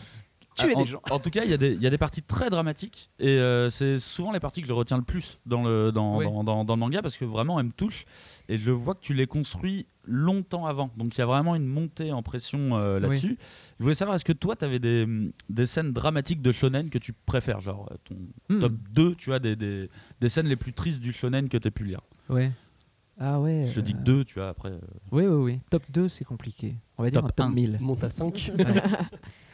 tuer 0.54 0.74
en, 0.74 0.80
des 0.80 0.86
gens. 0.86 1.00
en 1.10 1.18
tout 1.18 1.30
cas, 1.30 1.44
il 1.44 1.50
y, 1.50 1.54
a 1.54 1.56
des- 1.56 1.72
il 1.72 1.82
y 1.82 1.86
a 1.86 1.90
des 1.90 1.98
parties 1.98 2.22
très 2.22 2.50
dramatiques 2.50 3.10
et 3.18 3.28
euh, 3.38 3.70
c'est 3.70 3.98
souvent 3.98 4.32
les 4.32 4.40
parties 4.40 4.62
que 4.62 4.68
je 4.68 4.72
retiens 4.72 4.96
le 4.98 5.02
plus 5.04 5.40
dans 5.46 5.62
le, 5.62 5.90
dans, 5.92 6.18
Oui. 6.18 6.24
dans, 6.24 6.44
dans- 6.44 6.64
dans 6.64 6.74
le 6.74 6.80
manga 6.80 7.02
parce 7.02 7.16
que 7.16 7.24
vraiment 7.24 7.58
elles 7.60 7.66
me 7.66 7.72
touchent 7.72 8.04
et 8.48 8.58
je 8.58 8.70
vois 8.70 8.94
que 8.94 9.00
tu 9.00 9.14
les 9.14 9.26
construis 9.26 9.86
longtemps 10.04 10.66
avant. 10.66 10.90
Donc 10.96 11.16
il 11.16 11.18
y 11.18 11.22
a 11.22 11.26
vraiment 11.26 11.54
une 11.54 11.66
montée 11.66 12.12
en 12.12 12.22
pression 12.22 12.76
euh, 12.76 12.98
là-dessus. 13.00 13.38
Je 13.78 13.82
voulais 13.84 13.94
savoir, 13.94 14.16
est-ce 14.16 14.24
que 14.24 14.32
toi, 14.32 14.56
tu 14.56 14.64
avais 14.64 14.78
des, 14.80 15.06
des 15.48 15.66
scènes 15.66 15.92
dramatiques 15.92 16.42
de 16.42 16.52
shonen 16.52 16.90
que 16.90 16.98
tu 16.98 17.12
préfères 17.12 17.60
Genre 17.60 17.88
euh, 17.92 17.96
ton 18.04 18.16
Hmm. 18.54 18.58
top 18.60 18.72
2, 18.90 19.14
tu 19.14 19.30
vois, 19.30 19.38
des, 19.38 19.54
des, 19.56 19.88
des 20.20 20.28
scènes 20.28 20.46
les 20.48 20.56
plus 20.56 20.72
tristes 20.72 21.00
du 21.00 21.12
shonen 21.12 21.48
que 21.48 21.56
tu 21.56 21.68
as 21.68 21.70
pu 21.70 21.84
lire? 21.84 22.00
Ouais. 22.28 22.50
Ah 23.20 23.40
ouais. 23.40 23.68
Je 23.70 23.76
te 23.76 23.80
dis 23.80 23.92
euh, 23.94 24.02
2, 24.02 24.24
tu 24.24 24.34
vois, 24.40 24.48
après. 24.48 24.70
euh, 24.70 24.78
Oui, 25.12 25.24
oui, 25.26 25.52
oui. 25.52 25.60
Top 25.70 25.84
2, 25.90 26.08
c'est 26.08 26.24
compliqué. 26.24 26.74
On 26.98 27.04
va 27.04 27.10
dire 27.10 27.20
Top 27.20 27.30
un 27.30 27.34
top 27.44 27.46
1. 27.46 27.50
1000. 27.54 27.78
Monte 27.80 28.02
à 28.04 28.10
5. 28.10 28.52
Euh, 28.58 28.64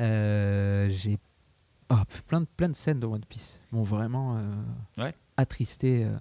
j'ai 0.00 1.18
ah, 1.88 2.04
plein, 2.28 2.40
de, 2.42 2.46
plein 2.56 2.68
de 2.68 2.74
scènes 2.76 3.00
de 3.00 3.06
One 3.06 3.24
Piece 3.28 3.60
m'ont 3.72 3.82
vraiment 3.82 4.36
euh, 4.36 5.02
Ouais. 5.02 5.14
attristé 5.36 6.04
euh, 6.04 6.16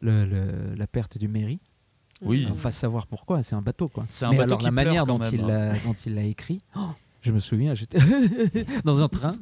le- 0.00 0.26
le- 0.26 0.74
la 0.74 0.86
perte 0.86 1.16
du 1.18 1.28
Mary. 1.28 1.58
Oui. 2.20 2.46
Hmm. 2.46 2.52
Enfin, 2.52 2.70
savoir 2.70 3.06
pourquoi, 3.06 3.42
c'est 3.42 3.54
un 3.54 3.62
bateau 3.62 3.88
quoi. 3.88 4.04
C'est 4.08 4.24
un 4.26 4.30
Mais 4.30 4.38
bateau 4.38 4.48
alors 4.50 4.58
qui 4.58 4.64
la 4.66 4.70
pleure 4.72 4.84
manière 4.84 5.02
quand 5.06 5.18
dont 5.18 5.24
même, 5.24 5.34
il 5.34 5.40
hein. 5.42 5.46
l'a 5.46 5.78
dont 5.84 5.94
il 5.94 6.14
l'a 6.14 6.24
écrit, 6.24 6.62
oh, 6.76 6.90
je 7.22 7.32
me 7.32 7.38
souviens, 7.40 7.74
j'étais 7.74 7.98
dans 8.84 9.02
un 9.02 9.08
train 9.08 9.34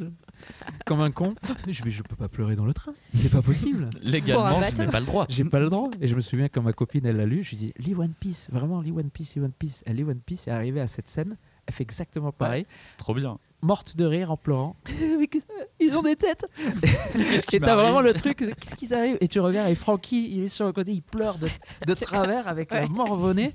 comme 0.84 1.00
un 1.00 1.10
con. 1.10 1.34
Je 1.68 1.84
me 1.84 1.90
je 1.90 2.02
peux 2.02 2.14
pas 2.16 2.28
pleurer 2.28 2.54
dans 2.54 2.66
le 2.66 2.74
train, 2.74 2.92
c'est 3.14 3.30
pas 3.32 3.42
possible. 3.42 3.90
Légalement, 4.02 4.60
je 4.70 4.82
n'ai 4.82 4.88
pas 4.88 5.00
le 5.00 5.06
droit. 5.06 5.26
J'ai 5.28 5.44
pas 5.44 5.58
le 5.58 5.68
droit. 5.70 5.90
Et 6.00 6.06
je 6.06 6.14
me 6.14 6.20
souviens 6.20 6.48
quand 6.48 6.62
ma 6.62 6.72
copine 6.74 7.04
elle 7.06 7.16
l'a 7.16 7.26
lu, 7.26 7.42
je 7.42 7.50
lui 7.50 7.56
dis 7.56 7.72
lis 7.78 7.94
One 7.94 8.12
Piece, 8.20 8.48
vraiment 8.52 8.80
lis 8.80 8.92
One 8.92 9.10
Piece, 9.10 9.34
lis 9.34 9.40
One 9.42 9.52
Piece. 9.52 9.82
Elle 9.86 9.96
lit 9.96 10.04
One 10.04 10.20
Piece 10.20 10.46
et 10.46 10.50
arrivée 10.50 10.80
à 10.80 10.86
cette 10.86 11.08
scène, 11.08 11.36
elle 11.66 11.74
fait 11.74 11.82
exactement 11.82 12.30
pareil. 12.30 12.64
Trop 12.98 13.14
bien. 13.14 13.38
Morte 13.66 13.96
de 13.96 14.04
rire 14.06 14.30
en 14.30 14.36
pleurant. 14.36 14.76
Mais 15.18 15.26
qu'est-ce- 15.26 15.46
ils 15.80 15.94
ont 15.94 16.02
des 16.02 16.16
têtes 16.16 16.46
Et 17.52 17.60
t'as 17.60 17.74
vraiment 17.76 18.00
le 18.00 18.14
truc, 18.14 18.38
qu'est-ce 18.38 18.74
qui 18.76 18.88
t'arrive 18.88 19.18
Et 19.20 19.28
tu 19.28 19.40
regardes, 19.40 19.68
et 19.70 19.74
Francky, 19.74 20.28
il 20.36 20.44
est 20.44 20.48
sur 20.48 20.66
le 20.66 20.72
côté, 20.72 20.92
il 20.92 21.02
pleure 21.02 21.36
de, 21.38 21.48
de 21.86 21.94
travers 22.00 22.48
avec 22.48 22.70
la 22.70 22.82
Ouais. 22.82 22.88
morvonnée. 22.88 23.52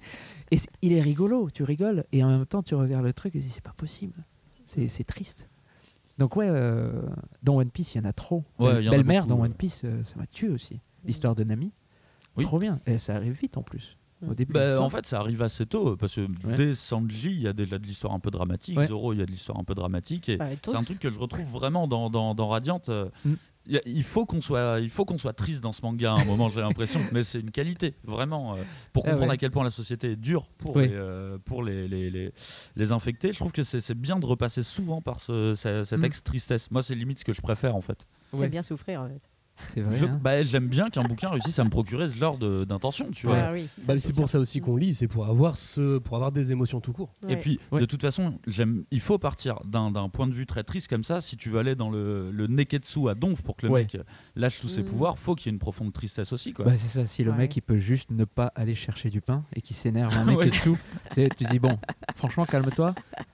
Et 0.52 0.58
il 0.82 0.94
est 0.94 1.02
rigolo, 1.02 1.50
tu 1.50 1.64
rigoles. 1.64 2.04
Et 2.12 2.24
en 2.24 2.30
même 2.30 2.46
temps, 2.46 2.62
tu 2.62 2.76
regardes 2.76 3.06
le 3.06 3.14
truc 3.14 3.36
et 3.36 3.40
tu 3.40 3.46
dis, 3.46 3.52
c'est 3.52 3.64
pas 3.64 3.74
possible. 3.76 4.24
C'est 4.66 4.88
c'est 4.90 5.04
triste. 5.06 5.48
Donc 6.18 6.36
ouais, 6.36 6.48
euh, 6.50 6.92
dans 7.42 7.56
One 7.56 7.72
Piece, 7.72 7.96
il 7.96 8.00
y 8.00 8.02
en 8.02 8.10
a 8.10 8.14
trop. 8.14 8.44
Ouais, 8.60 8.88
Belle-mère 8.90 9.26
dans. 9.26 9.40
One 9.40 9.54
Piece, 9.54 9.82
euh, 9.86 10.04
ça 10.04 10.16
m'a 10.18 10.28
tué 10.28 10.50
aussi. 10.50 10.80
L'histoire 11.06 11.34
de 11.36 11.44
Nami, 11.44 11.72
Oui. 12.38 12.44
trop 12.44 12.60
bien. 12.60 12.80
Et 12.86 12.98
ça 13.00 13.16
arrive 13.16 13.34
vite 13.34 13.58
en 13.58 13.64
plus. 13.64 13.98
Au 14.28 14.34
début 14.34 14.54
de 14.54 14.60
Bah, 14.60 14.82
en 14.82 14.90
fait, 14.90 15.06
ça 15.08 15.20
arrive 15.20 15.42
assez 15.42 15.66
tôt 15.66 15.96
parce 15.98 16.16
que 16.16 16.22
Ouais. 16.22 16.56
dès 16.56 16.76
Sanji, 16.76 17.32
il 17.32 17.42
y 17.42 17.48
a 17.48 17.54
de 17.54 17.64
l'histoire 17.78 18.14
un 18.14 18.20
peu 18.20 18.30
dramatique. 18.32 18.78
Ouais. 18.78 18.88
Zoro, 18.88 19.14
il 19.14 19.20
y 19.20 19.22
a 19.22 19.26
de 19.26 19.32
l'histoire 19.32 19.60
un 19.60 19.64
peu 19.64 19.74
dramatique. 19.74 20.30
Et 20.30 20.38
Bah, 20.38 20.46
c'est 20.64 20.76
un 20.76 20.84
truc 20.84 21.00
que 21.00 21.12
je 21.12 21.18
retrouve 21.18 21.48
vraiment 21.50 21.88
dans, 21.88 22.10
dans, 22.10 22.36
dans 22.36 22.48
Radiant. 22.50 22.82
euh, 22.90 23.10
Mm. 23.26 23.34
il 23.86 24.04
faut 24.04 24.26
qu'on 24.26 24.42
soit, 24.42 24.80
il 24.82 24.90
faut 24.90 25.06
qu'on 25.06 25.20
soit 25.20 25.34
triste 25.34 25.62
dans 25.62 25.72
ce 25.72 25.82
manga 25.84 26.14
à 26.14 26.20
un 26.20 26.26
moment, 26.26 26.50
j'ai 26.50 26.62
l'impression, 26.62 27.00
mais 27.12 27.24
c'est 27.24 27.40
une 27.40 27.52
qualité 27.52 27.94
vraiment 28.04 28.54
euh, 28.56 28.64
pour 28.92 29.04
Ah 29.06 29.12
comprendre 29.12 29.30
ouais. 29.30 29.36
à 29.36 29.38
quel 29.38 29.52
point 29.52 29.64
la 29.64 29.70
société 29.70 30.12
est 30.12 30.16
dure 30.16 30.48
pour 30.58 30.76
Oui. 30.78 30.88
les, 30.88 30.96
euh, 30.96 31.38
pour 31.46 31.64
les, 31.64 31.88
les, 31.88 32.10
les, 32.10 32.34
les 32.76 32.92
infectés. 32.92 33.34
Je 33.34 33.38
trouve 33.38 33.52
que 33.52 33.62
c'est 33.64 33.80
c'est 33.80 33.94
bien 33.94 34.18
de 34.20 34.26
repasser 34.26 34.64
souvent 34.64 35.00
par 35.02 35.20
ce, 35.20 35.54
ce- 35.56 35.84
cet 35.84 36.00
Mm. 36.00 36.06
ex 36.06 36.24
tristesse. 36.24 36.72
Moi, 36.72 36.82
c'est 36.82 36.96
limite 36.96 37.20
ce 37.20 37.26
que 37.26 37.34
je 37.34 37.42
préfère 37.42 37.76
en 37.76 37.82
fait. 37.82 38.08
Ouais. 38.34 38.50
Bien 38.50 38.64
souffrir 38.64 39.02
en 39.02 39.08
fait. 39.10 39.22
C'est 39.66 39.82
vrai. 39.82 39.98
Je- 39.98 40.06
hein. 40.06 40.20
bah, 40.22 40.44
J'aime 40.44 40.68
bien 40.68 40.90
qu'un 40.90 41.04
bouquin 41.04 41.30
réussisse 41.30 41.58
à 41.60 41.64
me 41.64 41.70
procurer 41.70 42.08
ce 42.10 42.16
genre 42.18 42.38
de- 42.38 42.66
d'intention, 42.66 43.08
tu 43.12 43.28
vois. 43.28 43.36
Ouais, 43.36 43.50
oui, 43.54 43.68
Bah, 43.86 43.94
c'est 44.00 44.16
pour 44.16 44.30
ça 44.30 44.40
aussi 44.40 44.60
qu'on 44.62 44.76
lit, 44.76 44.94
c'est 44.94 45.08
pour 45.08 45.26
avoir 45.28 45.58
ce, 45.58 45.98
pour 46.00 46.16
avoir 46.16 46.32
des 46.32 46.52
émotions 46.52 46.80
tout 46.82 46.94
court. 46.94 47.14
Et 47.28 47.32
Ouais. 47.34 47.36
puis, 47.38 47.60
Ouais. 47.72 47.80
de 47.82 47.86
toute 47.86 48.02
façon, 48.02 48.40
j'aime, 48.48 48.84
il 48.92 49.00
faut 49.00 49.18
partir 49.20 49.60
d'un, 49.66 49.92
d'un 49.92 50.10
point 50.10 50.28
de 50.28 50.34
vue 50.34 50.46
très 50.46 50.64
triste 50.64 50.88
comme 50.88 51.04
ça. 51.04 51.22
Si 51.22 51.38
tu 51.38 51.50
veux 51.50 51.60
aller 51.60 51.76
dans 51.76 51.90
le, 51.90 52.32
le 52.32 52.48
neketsu 52.48 53.10
à 53.10 53.16
donf 53.16 53.42
pour 53.44 53.56
que 53.56 53.66
le 53.68 53.72
Ouais. 53.74 53.82
mec 53.82 53.98
lâche 54.36 54.60
tous 54.60 54.70
ses 54.70 54.82
Mm. 54.84 54.86
pouvoirs, 54.86 55.18
faut 55.20 55.36
qu'il 55.36 55.48
y 55.48 55.50
ait 55.50 55.54
une 55.54 55.60
profonde 55.60 55.94
tristesse 55.94 56.34
aussi. 56.34 56.54
Quoi. 56.54 56.66
Bah, 56.66 56.76
c'est 56.78 56.88
ça, 56.88 57.06
si 57.06 57.24
le 57.24 57.32
Ouais. 57.32 57.38
mec 57.38 57.56
il 57.56 57.62
peut 57.62 57.78
juste 57.78 58.12
ne 58.12 58.26
pas 58.26 58.52
aller 58.56 58.76
chercher 58.76 59.10
du 59.10 59.22
pain 59.22 59.44
et 59.56 59.62
qu'il 59.62 59.76
s'énerve 59.76 60.14
un 60.18 60.26
Ouais. 60.36 60.46
mec 60.46 60.54
dessous, 60.54 60.76
tu 61.16 61.28
tu 61.38 61.44
dis 61.46 61.60
bon, 61.60 61.78
franchement 62.16 62.46
calme-toi, 62.46 62.94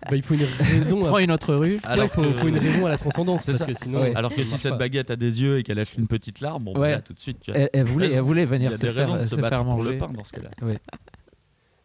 Bah, 0.09 0.15
il 0.15 0.21
faut 0.21 0.33
une 0.35 0.41
raison. 0.59 1.03
à... 1.05 1.09
prends 1.09 1.17
une 1.19 1.31
autre 1.31 1.53
rue. 1.55 1.73
Ouais, 1.75 1.79
il 1.97 2.07
faut, 2.07 2.21
que- 2.21 2.31
faut 2.31 2.47
une 2.47 2.57
raison 2.57 2.85
à 2.85 2.89
la 2.89 2.97
transcendance 2.97 3.43
C'est 3.43 3.51
parce 3.53 3.59
ça. 3.59 3.65
que 3.65 3.73
sinon. 3.73 4.01
Ouais. 4.01 4.15
Alors 4.15 4.33
que 4.33 4.43
si 4.43 4.57
cette 4.57 4.77
baguette 4.77 5.11
a 5.11 5.15
des 5.15 5.41
yeux 5.41 5.57
et 5.59 5.63
qu'elle 5.63 5.77
lâche 5.77 5.95
une 5.97 6.07
petite 6.07 6.16
larme, 6.41 6.63
bon, 6.65 6.73
bah, 6.73 6.79
Ouais. 6.81 6.91
là, 6.91 7.01
tout 7.01 7.13
de 7.13 7.19
suite, 7.19 7.39
tu. 7.39 7.51
Elle, 7.53 7.69
elle 7.73 7.83
voulait, 7.85 8.11
elle 8.11 8.21
voulait 8.21 8.41
il 8.43 8.45
y 8.45 8.49
venir 8.49 8.71
a 8.71 8.75
se 8.75 8.81
des 8.81 8.87
faire, 8.91 8.95
raisons 8.95 9.17
de 9.17 9.23
se, 9.23 9.35
se 9.35 9.41
battre 9.41 9.55
faire 9.57 9.65
pour 9.65 9.77
le 9.83 9.83
manger. 9.83 9.97
pain 9.97 10.09
dans 10.09 10.23
ce 10.23 10.33
cas-là. 10.33 10.49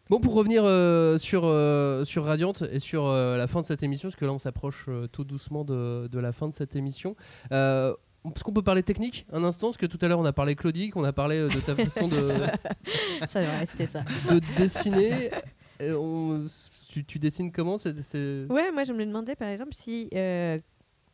Bon, 0.09 0.19
pour 0.19 0.33
revenir 0.35 0.63
euh, 0.65 1.17
sur, 1.17 1.43
euh, 1.45 2.03
sur 2.03 2.25
Radiant 2.25 2.51
et 2.71 2.79
sur 2.79 3.05
euh, 3.07 3.37
la 3.37 3.47
fin 3.47 3.61
de 3.61 3.65
cette 3.65 3.83
émission, 3.83 4.09
parce 4.09 4.15
que 4.19 4.25
là 4.25 4.33
on 4.33 4.39
s'approche 4.39 4.85
euh, 4.89 5.07
tout 5.07 5.23
doucement 5.23 5.63
de, 5.63 6.07
de 6.11 6.19
la 6.19 6.33
fin 6.33 6.47
de 6.49 6.53
cette 6.53 6.75
émission. 6.75 7.15
Euh, 7.53 7.93
est-ce 8.35 8.43
qu'on 8.43 8.51
peut 8.53 8.61
parler 8.61 8.83
technique 8.83 9.25
un 9.31 9.43
instant? 9.45 9.67
Parce 9.67 9.77
que 9.77 9.85
tout 9.85 9.97
à 10.01 10.07
l'heure 10.09 10.19
on 10.19 10.25
a 10.25 10.33
parlé 10.33 10.55
Claudie, 10.55 10.89
qu'on 10.89 11.05
a 11.05 11.13
parlé 11.13 11.37
euh, 11.37 11.47
de 11.47 11.59
ta 11.61 11.73
façon 11.75 12.09
de, 12.09 12.31
Ça 13.29 13.41
va 13.41 13.57
rester 13.59 13.85
ça. 13.85 14.01
de 14.29 14.41
dessiner. 14.57 15.31
Et 15.79 15.91
on- 15.93 16.45
tu, 16.89 17.03
tu 17.05 17.17
dessines 17.17 17.51
comment 17.51 17.77
c'est, 17.77 17.99
c'est- 18.03 18.45
Ouais, 18.49 18.71
moi 18.73 18.83
je 18.83 18.93
me 18.93 19.05
demandais 19.05 19.35
par 19.35 19.47
exemple 19.47 19.73
si 19.73 20.09
euh, 20.13 20.59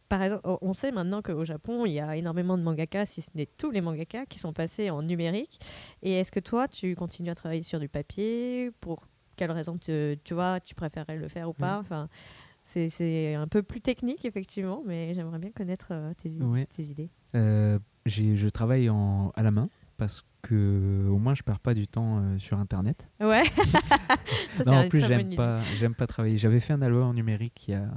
par 0.09 0.21
exemple, 0.23 0.41
on- 0.61 0.73
sait 0.73 0.91
maintenant 0.91 1.21
qu'au 1.21 1.45
Japon, 1.45 1.85
il 1.85 1.93
y 1.93 1.99
a 1.99 2.15
énormément 2.17 2.57
de 2.57 2.63
mangaka, 2.63 3.05
si 3.05 3.21
ce 3.21 3.29
n'est 3.35 3.45
tous 3.45 3.71
les 3.71 3.79
mangaka, 3.81 4.25
qui 4.25 4.39
sont 4.39 4.51
passés 4.53 4.89
en 4.89 5.01
numérique. 5.03 5.59
Et 6.03 6.13
est-ce 6.13 6.31
que 6.31 6.39
toi, 6.39 6.67
tu 6.67 6.95
continues 6.95 7.29
à 7.29 7.35
travailler 7.35 7.63
sur 7.63 7.79
du 7.79 7.87
papier? 7.87 8.71
Pour 8.81 9.07
quelle 9.35 9.51
raison 9.51 9.77
tu, 9.77 10.17
tu 10.23 10.33
vois, 10.33 10.59
tu 10.59 10.75
préférerais 10.75 11.15
le 11.17 11.27
faire 11.27 11.47
ou 11.49 11.53
pas? 11.53 11.77
Enfin, 11.79 12.09
c'est, 12.65 12.89
c'est 12.89 13.35
un 13.35 13.47
peu 13.47 13.63
plus 13.63 13.81
technique, 13.81 14.25
effectivement, 14.25 14.83
mais 14.85 15.13
j'aimerais 15.13 15.39
bien 15.39 15.51
connaître 15.51 15.87
euh, 15.91 16.13
tes, 16.21 16.41
Ouais. 16.43 16.65
tes 16.65 16.83
idées. 16.83 17.09
Euh, 17.35 17.79
j'ai- 18.05 18.35
je 18.35 18.49
travaille 18.49 18.89
en, 18.89 19.31
à 19.35 19.43
la 19.43 19.51
main 19.51 19.69
parce 19.97 20.23
que 20.41 21.05
au 21.09 21.17
moins 21.17 21.35
je 21.35 21.43
perds 21.43 21.59
pas 21.59 21.73
du 21.73 21.87
temps 21.87 22.19
euh, 22.19 22.37
sur 22.37 22.57
internet. 22.57 23.07
Ouais. 23.19 23.43
Ça, 23.65 24.63
c'est 24.63 24.65
non, 24.65 24.77
en 24.77 24.87
plus 24.89 25.05
j'aime 25.05 25.35
pas, 25.35 25.59
j'aime 25.75 25.93
pas 25.95 26.07
travailler. 26.07 26.37
J'avais 26.37 26.59
fait 26.59 26.73
un 26.73 26.81
album 26.81 27.03
en 27.03 27.13
numérique 27.13 27.67
il 27.67 27.71
y 27.71 27.73
a 27.75 27.89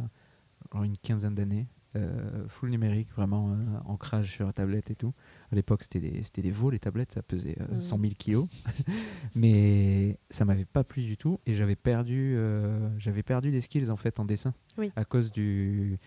une 0.83 0.97
quinzaine 0.97 1.35
d'années, 1.35 1.67
euh, 1.97 2.47
full 2.49 2.71
numérique, 2.71 3.09
vraiment 3.15 3.51
euh, 3.53 3.57
ancrage 3.85 4.31
sur 4.31 4.53
tablette 4.55 4.91
et 4.91 4.95
tout. 4.95 5.13
À 5.51 5.55
l'époque 5.55 5.83
c'était 5.83 6.01
des, 6.01 6.23
c'était 6.23 6.43
des 6.43 6.51
veaux 6.51 6.71
les 6.71 6.79
tablettes, 6.79 7.13
ça 7.13 7.23
pesait 7.23 7.57
euh, 7.61 7.75
Mhm. 7.75 7.81
100 7.81 7.99
000 8.01 8.13
kilos, 8.19 8.47
mais 9.35 10.19
ça 10.31 10.45
m'avait 10.45 10.65
pas 10.65 10.85
plu 10.85 11.03
du 11.03 11.17
tout 11.17 11.39
et 11.47 11.55
j'avais 11.55 11.77
perdu, 11.77 12.35
euh, 12.37 12.89
j'avais 12.99 13.23
perdu 13.23 13.51
des 13.51 13.61
skills 13.61 13.91
en 13.91 13.97
fait 13.97 14.19
en 14.21 14.25
dessin 14.25 14.55
Oui. 14.79 14.91
à 14.97 15.05
cause 15.05 15.31
du 15.31 15.99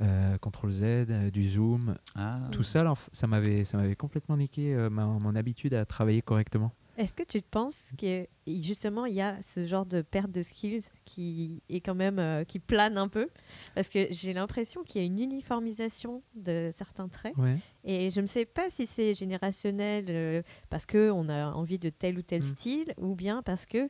euh, 0.00 0.38
CTRL 0.38 0.72
Z, 0.72 0.82
euh, 0.82 1.30
du 1.30 1.46
zoom, 1.48 1.94
Ah. 2.14 2.40
tout 2.52 2.62
ça, 2.62 2.82
là, 2.82 2.94
ça 3.12 3.26
m'avait, 3.26 3.64
ça 3.64 3.76
m'avait 3.76 3.96
complètement 3.96 4.36
niqué 4.36 4.74
euh, 4.74 4.88
ma- 4.88 5.04
mon 5.06 5.34
habitude 5.36 5.74
à 5.74 5.84
travailler 5.84 6.22
correctement. 6.22 6.72
Est-ce 7.00 7.14
que 7.14 7.22
tu 7.22 7.40
penses 7.40 7.92
que 7.98 8.26
justement 8.46 9.06
il 9.06 9.14
y 9.14 9.20
a 9.22 9.40
ce 9.40 9.64
genre 9.64 9.86
de 9.86 10.02
perte 10.02 10.30
de 10.30 10.42
skills 10.42 10.82
qui 11.06 11.62
est 11.70 11.80
quand 11.80 11.94
même 11.94 12.18
euh, 12.18 12.44
qui 12.44 12.58
plane 12.58 12.98
un 12.98 13.08
peu? 13.08 13.28
Parce 13.74 13.88
que 13.88 14.06
j'ai 14.10 14.34
l'impression 14.34 14.82
qu'il 14.84 15.00
y 15.00 15.04
a 15.04 15.06
une 15.06 15.18
uniformisation 15.18 16.22
de 16.34 16.68
certains 16.72 17.08
traits 17.08 17.36
Ouais. 17.38 17.56
et 17.84 18.10
je 18.10 18.20
ne 18.20 18.26
sais 18.26 18.44
pas 18.44 18.68
si 18.68 18.84
c'est 18.84 19.14
générationnel 19.14 20.06
euh, 20.10 20.42
parce 20.68 20.84
que 20.84 21.10
on 21.10 21.28
a 21.30 21.46
envie 21.52 21.78
de 21.78 21.88
tel 21.88 22.18
ou 22.18 22.22
tel 22.22 22.40
Mm. 22.40 22.44
style 22.44 22.94
ou 22.98 23.14
bien 23.14 23.42
parce 23.42 23.64
que 23.64 23.88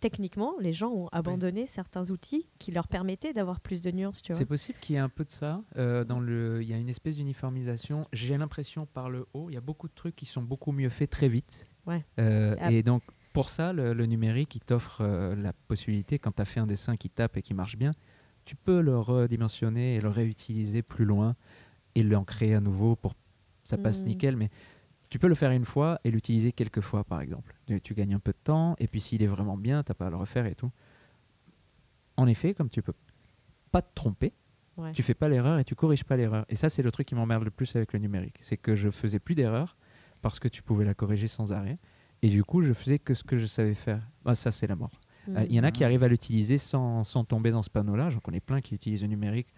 techniquement 0.00 0.54
les 0.60 0.72
gens 0.72 0.90
ont 0.92 1.08
abandonné 1.12 1.66
certains 1.66 2.10
outils 2.10 2.48
qui 2.58 2.72
leur 2.72 2.88
permettaient 2.88 3.32
d'avoir 3.34 3.60
plus 3.60 3.80
de 3.82 3.90
nuances 3.90 4.22
C'est 4.32 4.46
possible 4.46 4.78
qu'il 4.80 4.94
y 4.94 4.96
ait 4.96 5.00
un 5.02 5.10
peu 5.10 5.24
de 5.24 5.30
ça. 5.30 5.62
euh, 5.76 6.04
dans 6.04 6.20
le, 6.20 6.62
il 6.62 6.68
y 6.68 6.72
a 6.72 6.78
une 6.78 6.88
espèce 6.88 7.16
d'uniformisation. 7.16 8.08
J'ai 8.12 8.38
l'impression 8.38 8.86
par 8.86 9.10
le 9.10 9.26
haut, 9.34 9.50
il 9.50 9.54
y 9.54 9.58
a 9.58 9.60
beaucoup 9.60 9.88
de 9.88 9.94
trucs 9.94 10.16
qui 10.16 10.24
sont 10.26 10.42
beaucoup 10.42 10.72
mieux 10.72 10.88
faits 10.88 11.10
très 11.10 11.28
vite. 11.28 11.66
Ouais. 11.86 12.04
Euh, 12.18 12.56
Ah. 12.60 12.70
Et 12.72 12.82
donc 12.82 13.02
pour 13.32 13.48
ça, 13.48 13.72
le, 13.72 13.92
le 13.92 14.06
numérique, 14.06 14.54
il 14.56 14.60
t'offre 14.60 15.02
euh, 15.02 15.36
la 15.36 15.52
possibilité, 15.52 16.18
quand 16.18 16.32
tu 16.32 16.42
as 16.42 16.44
fait 16.44 16.60
un 16.60 16.66
dessin 16.66 16.96
qui 16.96 17.08
tape 17.10 17.36
et 17.36 17.42
qui 17.42 17.54
marche 17.54 17.76
bien, 17.76 17.92
tu 18.44 18.56
peux 18.56 18.80
le 18.80 18.98
redimensionner 18.98 19.94
et 19.96 20.00
le 20.00 20.08
réutiliser 20.08 20.82
plus 20.82 21.04
loin 21.04 21.36
et 21.94 22.02
l'en 22.02 22.24
créer 22.24 22.54
à 22.54 22.60
nouveau 22.60 22.96
pour 22.96 23.14
ça 23.62 23.78
passe 23.78 24.02
Mm. 24.02 24.06
nickel. 24.06 24.36
Mais 24.36 24.50
tu 25.10 25.18
peux 25.18 25.28
le 25.28 25.34
faire 25.36 25.52
une 25.52 25.64
fois 25.64 26.00
et 26.04 26.10
l'utiliser 26.10 26.50
quelques 26.52 26.80
fois, 26.80 27.04
par 27.04 27.20
exemple. 27.20 27.54
Tu, 27.66 27.80
tu 27.80 27.94
gagnes 27.94 28.14
un 28.14 28.18
peu 28.20 28.32
de 28.32 28.38
temps, 28.42 28.74
et 28.78 28.88
puis 28.88 29.00
s'il 29.00 29.22
est 29.22 29.26
vraiment 29.28 29.56
bien, 29.56 29.82
t'as 29.84 29.94
pas 29.94 30.06
à 30.06 30.10
le 30.10 30.16
refaire 30.16 30.46
et 30.46 30.54
tout. 30.54 30.70
En 32.16 32.26
effet, 32.26 32.54
comme 32.54 32.68
tu 32.70 32.82
peux 32.82 32.94
pas 33.70 33.82
te 33.82 33.94
tromper, 33.94 34.32
Ouais. 34.76 34.92
tu 34.92 35.02
fais 35.02 35.14
pas 35.14 35.28
l'erreur 35.28 35.58
et 35.58 35.64
tu 35.64 35.74
corriges 35.74 36.04
pas 36.04 36.16
l'erreur. 36.16 36.46
Et 36.48 36.54
ça, 36.56 36.68
c'est 36.70 36.82
le 36.82 36.90
truc 36.90 37.06
qui 37.06 37.14
m'emmerde 37.14 37.44
le 37.44 37.50
plus 37.50 37.76
avec 37.76 37.92
le 37.92 37.98
numérique. 37.98 38.38
C'est 38.40 38.56
que 38.56 38.74
je 38.74 38.88
faisais 38.90 39.18
plus 39.18 39.34
d'erreurs 39.34 39.76
parce 40.22 40.38
que 40.38 40.48
tu 40.48 40.62
pouvais 40.62 40.84
la 40.84 40.94
corriger 40.94 41.28
sans 41.28 41.52
arrêt. 41.52 41.78
Et 42.22 42.28
du 42.28 42.44
coup, 42.44 42.62
je 42.62 42.72
faisais 42.72 42.98
que 42.98 43.14
ce 43.14 43.24
que 43.24 43.36
je 43.36 43.46
savais 43.46 43.74
faire. 43.74 44.02
Ah, 44.24 44.34
ça, 44.34 44.50
c'est 44.50 44.66
la 44.66 44.76
mort. 44.76 45.00
Euh, 45.28 45.44
Il 45.48 45.54
y 45.54 45.60
en 45.60 45.64
a 45.64 45.70
qui 45.70 45.84
arrivent 45.84 46.02
à 46.02 46.08
l'utiliser 46.08 46.58
sans, 46.58 47.04
sans 47.04 47.24
tomber 47.24 47.50
dans 47.50 47.62
ce 47.62 47.70
panneau-là. 47.70 48.10
J'en 48.10 48.20
connais 48.20 48.40
plein 48.40 48.60
qui 48.60 48.74
utilisent 48.74 49.02
le 49.02 49.08
numérique 49.08 49.48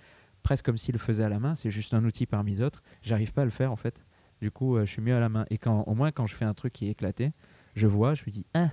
presque 0.43 0.65
comme 0.65 0.77
s'ils 0.77 0.93
le 0.93 0.99
faisaient 0.99 1.25
à 1.25 1.29
la 1.29 1.39
main. 1.39 1.55
C'est 1.55 1.71
juste 1.71 1.95
un 1.95 2.05
outil 2.05 2.27
parmi 2.27 2.55
d'autres. 2.57 2.83
J'arrive 3.03 3.33
pas 3.33 3.43
à 3.43 3.45
le 3.45 3.51
faire 3.51 3.73
en 3.73 3.77
fait. 3.77 4.05
Du 4.41 4.51
coup, 4.51 4.77
euh, 4.77 4.85
je 4.85 4.91
suis 4.91 5.03
mieux 5.03 5.15
à 5.15 5.21
la 5.21 5.29
main. 5.29 5.45
Et 5.51 5.59
quand, 5.59 5.83
au 5.87 5.95
moins, 5.95 6.11
quand 6.11 6.27
je 6.27 6.35
fais 6.35 6.45
un 6.45 6.55
truc 6.55 6.73
qui 6.73 6.87
est 6.87 6.91
éclaté, 6.91 7.33
je 7.75 7.87
vois, 7.87 8.15
je 8.15 8.23
me 8.27 8.33
dis, 8.33 8.45
ah, 8.55 8.69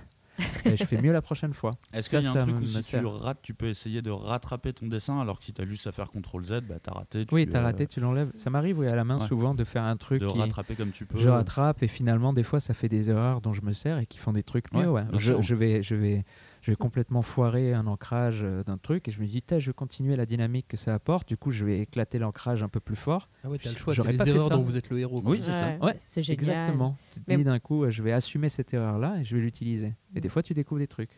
Et 0.64 0.76
je 0.76 0.84
fais 0.84 1.00
mieux 1.00 1.12
la 1.12 1.22
prochaine 1.22 1.54
fois. 1.54 1.72
Est-ce 1.92 2.08
qu'il 2.10 2.22
y 2.22 2.26
a 2.26 2.30
un 2.30 2.46
truc 2.46 2.60
où 2.60 2.66
si 2.66 2.82
tu 2.82 2.96
rates, 3.04 3.38
tu 3.42 3.54
peux 3.54 3.66
essayer 3.66 4.02
de 4.02 4.10
rattraper 4.10 4.72
ton 4.72 4.86
dessin 4.86 5.20
alors 5.20 5.38
que 5.38 5.44
si 5.44 5.52
tu 5.52 5.62
as 5.62 5.66
juste 5.66 5.86
à 5.86 5.92
faire 5.92 6.10
CTRL 6.10 6.44
Z, 6.44 6.60
bah, 6.68 6.76
t'as 6.82 6.92
raté. 6.92 7.26
tu, 7.26 7.34
Oui, 7.34 7.46
t'as 7.48 7.60
euh, 7.60 7.64
raté, 7.64 7.86
tu 7.86 8.00
l'enlèves. 8.00 8.30
Ça 8.36 8.50
m'arrive, 8.50 8.78
oui, 8.78 8.86
à 8.86 8.96
la 8.96 9.04
main 9.04 9.18
Ouais. 9.18 9.26
souvent 9.26 9.54
de 9.54 9.64
faire 9.64 9.82
un 9.84 9.96
truc 9.96 10.20
De 10.20 10.28
qui 10.28 10.38
rattraper 10.38 10.74
comme 10.74 10.90
tu 10.90 11.06
peux. 11.06 11.18
je 11.18 11.28
rattrape 11.28 11.82
et 11.82 11.88
finalement 11.88 12.32
des 12.32 12.42
fois 12.42 12.60
ça 12.60 12.74
fait 12.74 12.88
des 12.88 13.10
erreurs 13.10 13.40
dont 13.40 13.52
je 13.52 13.62
me 13.62 13.72
sers 13.72 13.98
et 13.98 14.06
qui 14.06 14.18
font 14.18 14.32
des 14.32 14.42
trucs 14.42 14.72
mieux. 14.72 14.88
Ouais, 14.88 15.04
je 15.18 15.54
vais, 15.54 15.82
je 15.82 15.94
vais, 15.94 16.24
je 16.62 16.70
vais 16.70 16.76
complètement 16.76 17.22
foirer 17.22 17.72
un 17.72 17.86
ancrage 17.86 18.40
euh, 18.42 18.62
d'un 18.64 18.76
truc 18.78 19.08
et 19.08 19.10
je 19.10 19.20
me 19.20 19.26
dis, 19.26 19.42
je 19.48 19.66
vais 19.66 19.72
continuer 19.72 20.16
la 20.16 20.26
dynamique 20.26 20.66
que 20.68 20.76
ça 20.76 20.94
apporte. 20.94 21.26
Du 21.28 21.36
coup, 21.36 21.50
je 21.50 21.64
vais 21.64 21.80
éclater 21.80 22.18
l'ancrage 22.18 22.62
un 22.62 22.68
peu 22.68 22.80
plus 22.80 22.96
fort. 22.96 23.28
Ah 23.44 23.48
ouais, 23.48 23.58
t'as 23.58 23.70
le 23.70 23.76
choix, 23.76 23.92
c'est 23.94 23.96
J'aurais 23.96 24.12
les 24.12 24.18
pas 24.18 24.24
fait 24.24 24.30
erreurs 24.30 24.50
dont 24.50 24.62
vous 24.62 24.76
êtes 24.76 24.90
le 24.90 24.98
héros. 24.98 25.20
quoi. 25.22 25.30
Oui, 25.30 25.40
c'est 25.40 25.52
ça. 25.52 25.76
Ouais, 25.80 25.96
c'est 26.00 26.22
génial. 26.22 26.40
Exactement. 26.40 26.96
Tu 27.12 27.20
te 27.20 27.34
dis 27.34 27.44
d'un 27.44 27.58
coup, 27.58 27.84
euh, 27.84 27.90
je 27.90 28.02
vais 28.02 28.12
assumer 28.12 28.48
cette 28.48 28.74
erreur-là 28.74 29.16
et 29.20 29.24
je 29.24 29.34
vais 29.36 29.42
l'utiliser. 29.42 29.94
Et 30.14 30.20
des 30.20 30.28
fois, 30.28 30.42
tu 30.42 30.52
découvres 30.54 30.80
des 30.80 30.86
trucs. 30.86 31.10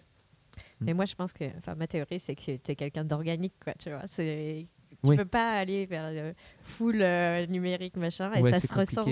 Mais 0.80 0.94
moi, 0.94 1.04
je 1.04 1.14
pense 1.14 1.32
que, 1.32 1.44
enfin, 1.58 1.74
ma 1.74 1.86
théorie, 1.86 2.18
c'est 2.18 2.34
que 2.34 2.56
tu 2.56 2.70
es 2.72 2.76
quelqu'un 2.76 3.04
d'organique, 3.04 3.54
quoi, 3.62 3.72
tu 3.78 3.88
vois. 3.90 4.02
C'est, 4.06 4.66
tu 4.90 4.96
Oui. 5.04 5.16
peux 5.16 5.24
pas 5.24 5.52
aller 5.52 5.86
vers 5.86 6.10
le 6.12 6.34
full 6.62 7.00
euh, 7.00 7.46
numérique, 7.46 7.96
machin, 7.96 8.32
et 8.34 8.40
Ouais, 8.40 8.52
ça 8.52 8.60
se 8.60 8.72
ressent. 8.74 9.04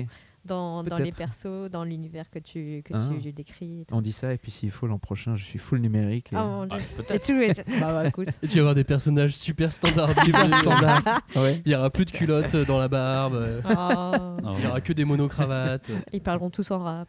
Dans, 0.44 0.82
dans 0.82 0.96
les 0.96 1.12
persos, 1.12 1.68
dans 1.70 1.84
l'univers 1.84 2.30
que 2.30 2.38
tu, 2.38 2.82
que 2.84 2.94
Ah. 2.94 3.08
tu 3.22 3.32
décris. 3.32 3.82
et 3.82 3.84
tout. 3.84 3.94
On 3.94 4.00
dit 4.00 4.12
ça 4.12 4.32
et 4.32 4.38
puis 4.38 4.50
s'il 4.50 4.70
faut 4.70 4.86
l'an 4.86 4.98
prochain, 4.98 5.36
je 5.36 5.44
suis 5.44 5.58
full 5.58 5.80
numérique. 5.80 6.32
et- 6.32 6.36
Ah, 6.36 6.44
mon 6.44 6.66
Dieu. 6.66 6.78
peut-être. 6.96 7.30
Et 7.30 7.54
tout 7.54 7.62
bah, 7.80 7.92
bah, 7.92 8.06
écoute. 8.08 8.28
Et 8.42 8.48
tu 8.48 8.54
vas 8.56 8.60
avoir 8.60 8.74
des 8.74 8.84
personnages 8.84 9.36
super 9.36 9.70
standardisés. 9.72 10.20
Super 10.26 10.58
standard. 10.58 11.22
Ouais. 11.36 11.60
Il 11.66 11.72
y 11.72 11.74
aura 11.74 11.90
plus 11.90 12.04
de 12.06 12.10
culottes 12.10 12.56
dans 12.56 12.78
la 12.78 12.88
barbe. 12.88 13.34
euh, 13.34 13.60
Oh, 13.64 14.54
Il 14.58 14.64
y 14.64 14.66
aura 14.66 14.80
que 14.80 14.92
des 14.92 15.04
monocravates. 15.04 15.90
ils 16.12 16.20
parleront 16.22 16.50
tous 16.50 16.70
en 16.70 16.78
rap. 16.80 17.08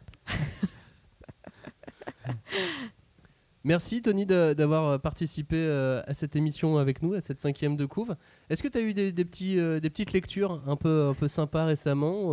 Merci 3.64 4.02
Tony 4.02 4.26
d'avoir 4.26 4.84
euh, 4.86 4.98
participé 4.98 5.54
euh, 5.56 6.02
à 6.08 6.14
cette 6.14 6.34
émission 6.34 6.78
avec 6.78 7.00
nous, 7.00 7.14
à 7.14 7.20
cette 7.20 7.38
cinquième 7.38 7.76
de 7.76 7.86
couve. 7.86 8.16
Est-ce 8.50 8.60
que 8.60 8.66
tu 8.66 8.76
as 8.76 8.80
eu 8.80 8.92
des, 8.92 9.12
des 9.12 9.24
petits, 9.24 9.56
euh, 9.58 9.78
des 9.78 9.88
petites 9.88 10.12
lectures 10.12 10.60
un 10.66 10.74
peu, 10.74 11.06
un 11.10 11.14
peu 11.14 11.28
sympas 11.28 11.64
récemment 11.64 12.30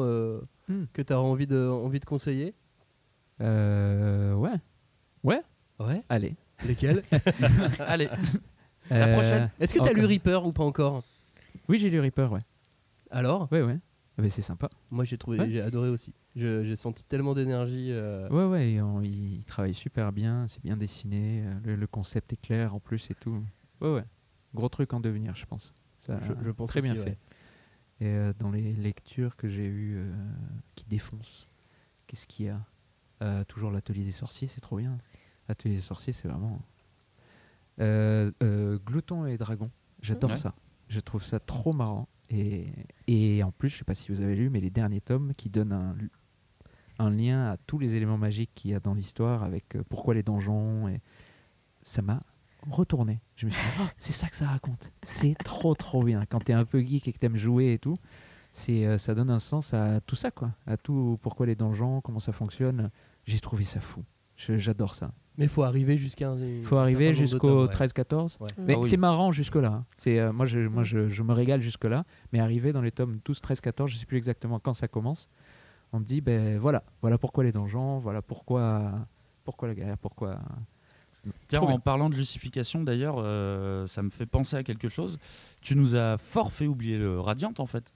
euh, 0.69 0.73
Hmm. 0.73 0.85
que 0.93 1.01
tu 1.01 1.13
as 1.13 1.19
envie 1.19 1.47
de, 1.47 1.67
envie 1.67 1.99
de 1.99 2.05
conseiller? 2.05 2.53
Euh, 3.41 4.33
ouais. 4.35 4.55
Ouais. 5.23 5.41
Ouais. 5.79 6.01
Allez. 6.09 6.35
Lesquelles 6.65 7.03
Allez, 7.79 8.09
La 8.89 9.07
prochaine. 9.07 9.49
Est-ce 9.59 9.73
que 9.73 9.79
tu 9.79 9.87
as 9.87 9.93
lu. 9.93 10.05
Reaper 10.05 10.45
ou 10.45 10.51
pas 10.51 10.63
encore? 10.63 11.03
Oui, 11.69 11.79
j'ai 11.79 11.89
lu 11.89 11.99
Reaper, 11.99 12.31
ouais. 12.31 12.41
Alors? 13.11 13.47
Ouais, 13.51 13.61
ouais. 13.61 13.77
Ah, 14.17 14.21
mais 14.21 14.29
c'est 14.29 14.41
sympa. 14.41 14.69
Moi 14.91 15.05
j'ai 15.05 15.17
trouvé, 15.17 15.39
Ouais. 15.39 15.49
j'ai 15.49 15.61
adoré 15.61 15.87
aussi. 15.87 16.13
J'ai 16.35 16.75
senti 16.75 17.05
tellement 17.05 17.33
d'énergie. 17.33 17.87
euh, 17.91 18.27
Ouais, 18.29 18.43
ouais, 18.45 18.81
on- 18.81 19.01
il, 19.01 19.35
il 19.37 19.45
travaille 19.45 19.73
super 19.73 20.11
bien, 20.11 20.45
c'est 20.49 20.61
bien 20.61 20.75
dessiné, 20.75 21.43
euh, 21.45 21.53
le, 21.63 21.75
le 21.77 21.87
concept 21.87 22.33
est 22.33 22.41
clair 22.41 22.75
en 22.75 22.79
plus 22.81 23.09
et 23.09 23.15
tout. 23.15 23.41
Ouais, 23.79 23.93
ouais. 23.93 24.03
Gros 24.53 24.67
truc 24.67 24.93
en 24.93 24.99
devenir, 24.99 25.35
je 25.35 25.45
pense. 25.45 25.73
Ça, 25.97 26.17
Je- 26.27 26.45
je 26.45 26.51
pense 26.51 26.69
très 26.69 26.81
bien 26.81 26.95
fait. 26.95 27.17
Et 28.01 28.07
euh, 28.07 28.33
dans 28.39 28.49
les 28.51 28.73
lectures 28.73 29.35
que 29.35 29.47
j'ai 29.47 29.65
eues 29.65 29.97
euh, 29.97 30.13
qui 30.75 30.85
défoncent, 30.85 31.47
qu'est-ce 32.07 32.27
qu'il 32.27 32.45
y 32.45 32.49
a? 32.49 32.61
Euh, 33.21 33.43
Toujours 33.43 33.71
l'atelier 33.71 34.03
des 34.05 34.11
sorciers, 34.11 34.47
c'est 34.47 34.61
trop 34.61 34.77
bien. 34.77 34.97
L'atelier 35.49 35.75
des 35.75 35.81
sorciers, 35.81 36.13
c'est 36.13 36.27
vraiment. 36.27 36.61
Glouton 37.79 39.25
et 39.25 39.37
Dragon, 39.37 39.69
j'adore 40.01 40.31
Ouais. 40.31 40.37
ça. 40.37 40.53
Je 40.87 40.99
trouve 40.99 41.23
ça 41.23 41.39
trop 41.39 41.73
marrant. 41.73 42.07
Et, 42.29 42.67
et 43.07 43.43
en 43.43 43.51
plus, 43.51 43.69
je 43.69 43.77
sais 43.77 43.83
pas 43.83 43.93
si 43.95 44.11
vous 44.11 44.21
avez 44.21 44.35
lu, 44.35 44.49
mais 44.49 44.59
les 44.59 44.69
derniers 44.69 45.01
tomes 45.01 45.33
qui 45.35 45.49
donnent 45.49 45.73
un, 45.73 45.95
un 46.99 47.09
lien 47.09 47.45
à 47.51 47.57
tous 47.57 47.79
les 47.79 47.95
éléments 47.95 48.17
magiques 48.17 48.51
qu'il 48.55 48.71
y 48.71 48.75
a 48.75 48.79
dans 48.79 48.93
l'histoire 48.93 49.43
avec 49.43 49.75
euh, 49.75 49.83
pourquoi 49.89 50.13
les 50.13 50.23
donjons. 50.23 50.87
Et 50.87 51.01
ça 51.83 52.01
m'a 52.01 52.21
retourné. 52.69 53.19
Je 53.35 53.45
me 53.45 53.51
suis 53.51 53.61
dit, 53.61 53.69
Oh, 53.81 53.85
c'est 53.97 54.11
ça 54.13 54.27
que 54.27 54.35
ça 54.35 54.47
raconte. 54.47 54.89
C'est 55.03 55.35
trop, 55.43 55.75
trop 55.75 56.03
bien. 56.03 56.25
Quand 56.29 56.43
tu 56.43 56.51
es 56.51 56.55
un 56.55 56.65
peu 56.65 56.79
geek 56.81 57.07
et 57.07 57.13
que 57.13 57.19
tu 57.19 57.25
aimes 57.25 57.35
jouer 57.35 57.73
et 57.73 57.79
tout, 57.79 57.95
c'est, 58.51 58.85
euh, 58.85 58.97
ça 58.97 59.13
donne 59.15 59.29
un 59.29 59.39
sens 59.39 59.73
à 59.73 60.01
tout 60.01 60.15
ça, 60.15 60.31
quoi. 60.31 60.51
À 60.67 60.75
tout 60.77 61.17
pourquoi 61.21 61.45
les 61.45 61.55
donjons, 61.55 62.01
comment 62.01 62.19
ça 62.19 62.31
fonctionne. 62.31 62.89
J'ai 63.25 63.39
trouvé 63.39 63.63
ça 63.63 63.79
fou. 63.79 64.03
Je- 64.35 64.57
j'adore 64.57 64.93
ça. 64.93 65.11
Mais 65.37 65.45
il 65.45 65.49
faut 65.49 65.63
arriver 65.63 65.97
jusqu'à. 65.97 66.29
un- 66.31 66.37
Il 66.37 66.65
faut 66.65 66.77
arriver 66.77 67.13
jusqu'au 67.13 67.39
tomes, 67.47 67.67
ouais. 67.67 67.73
13-14. 67.73 68.37
Ouais. 68.41 68.49
Mais 68.57 68.73
Ah 68.75 68.79
oui. 68.79 68.89
c'est 68.89 68.97
marrant 68.97 69.31
jusque-là. 69.31 69.69
hein. 69.69 69.85
C'est, 69.95 70.19
euh, 70.19 70.33
moi, 70.33 70.45
je, 70.45 70.59
moi 70.59 70.83
je, 70.83 71.07
je 71.07 71.23
me 71.23 71.31
régale 71.33 71.61
jusque-là. 71.61 72.03
Mais 72.33 72.39
arriver 72.39 72.73
dans 72.73 72.81
les 72.81 72.91
tomes 72.91 73.19
12, 73.23 73.39
13, 73.39 73.61
14, 73.61 73.89
je 73.91 73.97
sais 73.97 74.05
plus 74.05 74.17
exactement 74.17 74.59
quand 74.59 74.73
ça 74.73 74.87
commence, 74.89 75.29
on 75.93 75.99
me 75.99 76.03
dit, 76.05 76.19
ben 76.21 76.57
voilà, 76.57 76.83
voilà 77.01 77.17
pourquoi 77.17 77.43
les 77.45 77.51
donjons, 77.53 77.99
voilà 77.99 78.21
pourquoi, 78.21 78.91
pourquoi 79.45 79.69
la 79.69 79.75
guerre, 79.75 79.97
pourquoi... 79.97 80.39
Tiens, 81.47 81.61
en 81.61 81.79
parlant 81.79 82.09
de 82.09 82.15
lucification, 82.15 82.83
d'ailleurs, 82.83 83.15
euh, 83.17 83.85
ça 83.87 84.01
me 84.01 84.09
fait 84.09 84.25
penser 84.25 84.55
à 84.55 84.63
quelque 84.63 84.89
chose. 84.89 85.19
Tu 85.61 85.75
nous 85.75 85.95
as 85.95 86.17
fort 86.17 86.51
fait 86.51 86.65
oublier 86.67 86.97
le 86.97 87.19
Radiant, 87.19 87.53
en 87.57 87.65
fait. 87.65 87.93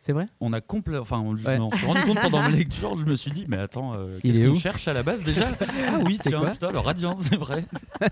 C'est 0.00 0.12
vrai? 0.12 0.26
On 0.40 0.52
a 0.52 0.60
complè- 0.60 0.98
enfin, 0.98 1.18
on, 1.20 1.34
Ouais. 1.34 1.58
on 1.58 1.70
s'est 1.70 1.86
rendu 1.86 2.02
compte 2.02 2.20
pendant 2.20 2.42
ma 2.42 2.48
lecture, 2.50 2.96
je 2.98 3.04
me 3.04 3.14
suis 3.14 3.30
dit, 3.30 3.46
mais 3.48 3.56
attends, 3.56 3.94
euh, 3.94 4.18
qu'est-ce 4.22 4.38
est 4.40 4.46
qu'on 4.46 4.58
cherche 4.58 4.86
à 4.88 4.92
la 4.92 5.02
base 5.02 5.24
déjà? 5.24 5.48
Ah 5.88 5.98
oui, 6.04 6.18
C'est 6.22 6.30
tiens, 6.30 6.44
putain, 6.50 6.72
le 6.72 6.78
Radiant, 6.78 7.16
c'est 7.18 7.36
vrai. 7.36 7.64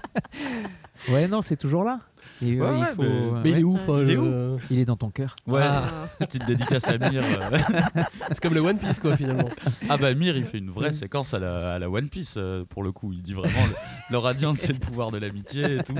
Ouais, 1.09 1.27
non, 1.29 1.43
c'est 1.43 1.57
toujours 1.57 1.85
là. 1.85 2.01
Et, 2.41 2.61
Ouais, 2.61 2.67
euh, 2.67 2.75
il 2.77 2.81
ouais, 2.81 2.87
faut, 2.95 3.03
mais- 3.03 3.09
euh, 3.09 3.41
Mais 3.45 3.51
il 3.51 3.53
est 3.53 3.57
ouais, 3.59 3.63
où 3.65 3.75
enfin, 3.75 3.99
Il 4.03 4.11
est 4.11 4.13
je- 4.15 4.19
où? 4.19 4.59
Il 4.71 4.79
est 4.81 4.85
dans 4.85 4.97
ton 4.97 5.11
cœur. 5.11 5.37
Ouais, 5.47 5.61
Ah. 5.63 6.09
petite 6.19 6.45
dédicace 6.47 6.89
à 6.89 6.99
Mir. 6.99 7.23
euh. 7.23 7.59
C'est 8.31 8.41
comme 8.41 8.55
le 8.55 8.61
One 8.61 8.79
Piece, 8.79 8.99
quoi, 8.99 9.17
finalement. 9.17 9.49
Ah 9.89 9.97
bah 9.97 10.13
Mir, 10.15 10.37
il 10.37 10.45
fait 10.45 10.59
une 10.59 10.71
vraie 10.71 10.93
séquence 10.93 11.35
à 11.35 11.39
la, 11.39 11.75
à 11.75 11.79
la 11.79 11.89
One 11.91 12.09
Piece 12.09 12.39
pour 12.69 12.83
le 12.83 12.91
coup. 12.93 13.13
Il 13.13 13.23
dit 13.23 13.35
vraiment 13.35 13.67
le, 13.67 13.75
le 14.11 14.19
radiant, 14.19 14.55
c'est 14.57 14.73
le 14.73 14.79
pouvoir 14.81 15.11
de 15.11 15.19
l'amitié 15.19 15.77
et 15.77 15.83
tout. 15.83 15.95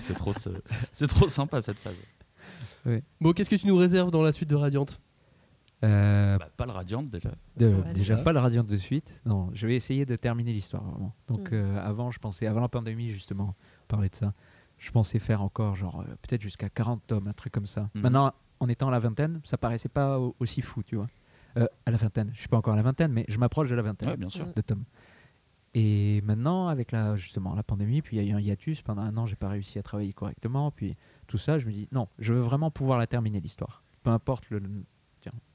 c'est- 0.00 0.14
trop, 0.14 0.32
trop 0.32 1.28
sympa 1.28 1.60
cette 1.62 1.78
phase. 1.78 1.96
Bon, 3.20 3.32
qu'est-ce 3.32 3.48
que 3.50 3.56
tu 3.56 3.66
nous 3.66 3.76
réserves 3.76 4.10
dans 4.10 4.22
la 4.22 4.32
suite 4.32 4.50
de 4.50 4.56
Radiante? 4.56 5.00
Euh, 5.84 6.38
Bah, 6.38 6.48
pas 6.56 6.66
le 6.66 6.70
radiant 6.72 7.02
déjà. 7.02 7.30
de- 7.56 7.66
Ouais, 7.66 7.92
déjà 7.92 8.16
pas 8.16 8.32
le 8.32 8.38
radiant 8.38 8.62
de 8.62 8.76
suite. 8.76 9.20
Non, 9.26 9.50
je 9.52 9.66
vais 9.66 9.74
essayer 9.74 10.04
de 10.06 10.14
terminer 10.14 10.52
l'histoire 10.52 10.84
vraiment. 10.84 11.12
Donc 11.26 11.50
Mm. 11.50 11.54
euh, 11.54 11.80
avant, 11.84 12.10
je 12.12 12.20
pensais 12.20 12.46
avant 12.46 12.60
la 12.60 12.68
pandémie 12.68 13.10
justement, 13.10 13.56
parler 13.88 14.08
de 14.08 14.14
ça. 14.14 14.32
Je 14.82 14.90
pensais 14.90 15.18
faire 15.20 15.42
encore 15.42 15.76
genre 15.76 16.00
euh, 16.00 16.04
peut-être 16.22 16.42
jusqu'à 16.42 16.68
40 16.68 17.02
tomes, 17.06 17.28
un 17.28 17.32
truc 17.32 17.52
comme 17.52 17.66
ça. 17.66 17.88
Mhm. 17.94 18.02
Maintenant, 18.02 18.32
en 18.58 18.68
étant 18.68 18.88
à 18.88 18.90
la 18.90 18.98
vingtaine, 18.98 19.40
ça 19.44 19.56
paraissait 19.56 19.88
pas 19.88 20.18
au- 20.18 20.34
aussi 20.40 20.60
fou, 20.60 20.82
tu 20.82 20.96
vois. 20.96 21.06
Euh, 21.56 21.66
à 21.86 21.90
la 21.92 21.96
vingtaine, 21.96 22.30
je 22.34 22.40
suis 22.40 22.48
pas 22.48 22.56
encore 22.56 22.72
à 22.72 22.76
la 22.76 22.82
vingtaine, 22.82 23.12
mais 23.12 23.24
je 23.28 23.38
m'approche 23.38 23.68
de 23.70 23.74
la 23.76 23.82
vingtaine 23.82 24.08
Ouais, 24.08 24.16
bien 24.16 24.28
sûr. 24.28 24.46
de 24.52 24.60
tomes. 24.60 24.84
Et 25.74 26.20
maintenant, 26.22 26.66
avec 26.68 26.92
la, 26.92 27.14
justement 27.16 27.54
la 27.54 27.62
pandémie, 27.62 28.02
puis 28.02 28.16
il 28.18 28.24
y 28.24 28.26
a 28.28 28.30
eu 28.30 28.34
un 28.34 28.40
hiatus. 28.40 28.82
Pendant 28.82 29.02
un 29.02 29.16
an, 29.16 29.26
j'ai 29.26 29.36
pas 29.36 29.48
réussi 29.48 29.78
à 29.78 29.82
travailler 29.82 30.12
correctement. 30.12 30.70
Puis 30.70 30.96
tout 31.28 31.38
ça, 31.38 31.58
je 31.58 31.66
me 31.66 31.72
dis 31.72 31.88
non, 31.92 32.08
je 32.18 32.34
veux 32.34 32.40
vraiment 32.40 32.70
pouvoir 32.70 32.98
la 32.98 33.06
terminer 33.06 33.40
l'histoire. 33.40 33.82
Peu 34.02 34.10
importe 34.10 34.50
le. 34.50 34.60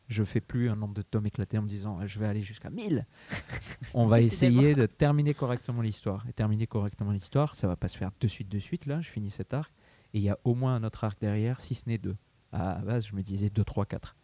Je 0.08 0.24
fais 0.24 0.42
plus 0.42 0.70
un 0.70 0.76
nombre 0.76 0.94
de 0.94 1.02
tomes 1.02 1.26
éclatés 1.26 1.58
en 1.58 1.64
me 1.64 1.68
disant 1.68 2.06
je 2.06 2.20
vais 2.20 2.28
aller 2.28 2.42
jusqu'à 2.42 2.70
1000. 2.70 3.06
On 3.94 4.08
va 4.08 4.22
essayer 4.22 4.74
de 4.76 4.86
terminer 4.86 5.34
correctement 5.34 5.82
l'histoire. 5.82 6.26
Et 6.30 6.34
terminer 6.34 6.68
correctement 6.68 7.12
l'histoire, 7.12 7.56
ça 7.56 7.68
va 7.68 7.76
pas 7.76 7.88
se 7.88 7.98
faire 7.98 8.12
de 8.20 8.28
suite, 8.28 8.50
de 8.50 8.60
suite. 8.60 8.86
Là, 8.86 9.02
je 9.02 9.10
finis 9.10 9.32
cet 9.32 9.54
arc. 9.54 9.72
Et 10.14 10.20
il 10.20 10.24
y 10.24 10.30
a 10.30 10.38
au 10.46 10.56
moins 10.56 10.76
un 10.76 10.84
autre 10.84 11.04
arc 11.04 11.20
derrière, 11.20 11.60
si 11.60 11.76
ce 11.76 11.88
n'est 11.88 11.98
deux. 11.98 12.16
À 12.54 12.76
la 12.76 12.86
base, 12.86 13.08
je 13.08 13.16
me 13.16 13.22
disais 13.22 13.50
2, 13.50 13.64
3, 13.64 13.86
4 13.86 14.16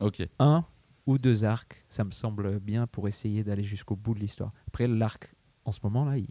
Ok. 0.00 0.26
un 0.38 0.64
ou 1.06 1.18
deux 1.18 1.44
arcs, 1.44 1.84
ça 1.88 2.04
me 2.04 2.10
semble 2.10 2.58
bien 2.58 2.86
pour 2.88 3.06
essayer 3.06 3.44
d'aller 3.44 3.62
jusqu'au 3.62 3.94
bout 3.94 4.14
de 4.14 4.18
l'histoire. 4.18 4.52
Après, 4.66 4.88
l'arc, 4.88 5.34
en 5.64 5.70
ce 5.70 5.78
moment-là, 5.84 6.18
il, 6.18 6.28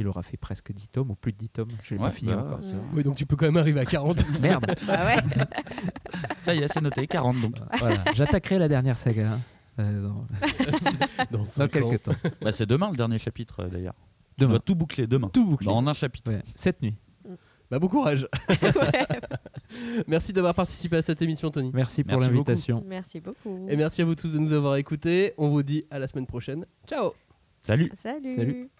il 0.00 0.08
aura 0.08 0.22
fait 0.22 0.36
presque 0.36 0.72
10 0.72 0.88
tomes, 0.88 1.10
ou 1.10 1.14
plus 1.14 1.32
de 1.32 1.38
10 1.38 1.48
tomes. 1.50 1.68
Je 1.82 1.94
l'ai 1.94 2.00
Ouais, 2.00 2.06
pas 2.08 2.10
fini 2.12 2.30
bah, 2.32 2.42
encore. 2.44 2.60
Oui, 2.94 3.02
donc 3.02 3.14
tu 3.16 3.26
peux 3.26 3.36
quand 3.36 3.46
même 3.46 3.56
arriver 3.56 3.80
à 3.80 3.84
40. 3.84 4.24
Merde 4.40 4.66
Bah 4.86 5.04
ouais. 5.06 5.22
Ça 6.38 6.54
y 6.54 6.58
est, 6.62 6.68
c'est 6.68 6.80
noté, 6.80 7.06
40 7.06 7.40
donc. 7.40 7.54
Voilà, 7.78 8.02
J'attaquerai 8.14 8.58
la 8.58 8.68
dernière 8.68 8.96
saga 8.96 9.32
hein, 9.32 9.40
euh, 9.78 10.02
dans, 10.02 10.26
Dans 11.30 11.38
dans 11.38 11.44
5 11.44 11.62
ans. 11.64 11.68
quelques 11.68 12.02
temps. 12.02 12.12
Bah, 12.42 12.50
c'est 12.52 12.66
demain 12.66 12.90
le 12.90 12.96
dernier 12.96 13.18
chapitre 13.18 13.60
euh, 13.64 13.68
d'ailleurs. 13.68 13.94
Tu 14.38 14.44
Demain. 14.44 14.52
dois 14.52 14.60
tout 14.60 14.74
boucler 14.74 15.06
demain. 15.06 15.28
Tout 15.28 15.44
bouclé. 15.44 15.66
Bah, 15.66 15.72
en 15.72 15.86
un 15.86 15.94
chapitre. 15.94 16.32
Ouais, 16.32 16.42
Cette 16.54 16.82
nuit. 16.82 16.96
Bah, 17.70 17.78
bon 17.78 17.86
courage. 17.88 18.26
Ouais. 18.48 18.72
Merci 20.08 20.32
d'avoir 20.32 20.54
participé 20.54 20.96
à 20.96 21.02
cette 21.02 21.22
émission, 21.22 21.50
Tony. 21.50 21.70
Merci 21.72 22.02
pour 22.02 22.18
l'invitation. 22.18 22.82
Merci 22.86 23.20
beaucoup. 23.20 23.66
Et 23.68 23.76
merci 23.76 24.02
à 24.02 24.04
vous 24.04 24.14
tous 24.16 24.32
de 24.32 24.38
nous 24.38 24.52
avoir 24.52 24.74
écoutés. 24.76 25.34
On 25.38 25.50
vous 25.50 25.62
dit 25.62 25.84
à 25.90 25.98
la 26.00 26.08
semaine 26.08 26.26
prochaine. 26.26 26.66
Ciao 26.88 27.12
Salut 27.62 27.92
Salut. 27.94 28.34
Salut. 28.34 28.70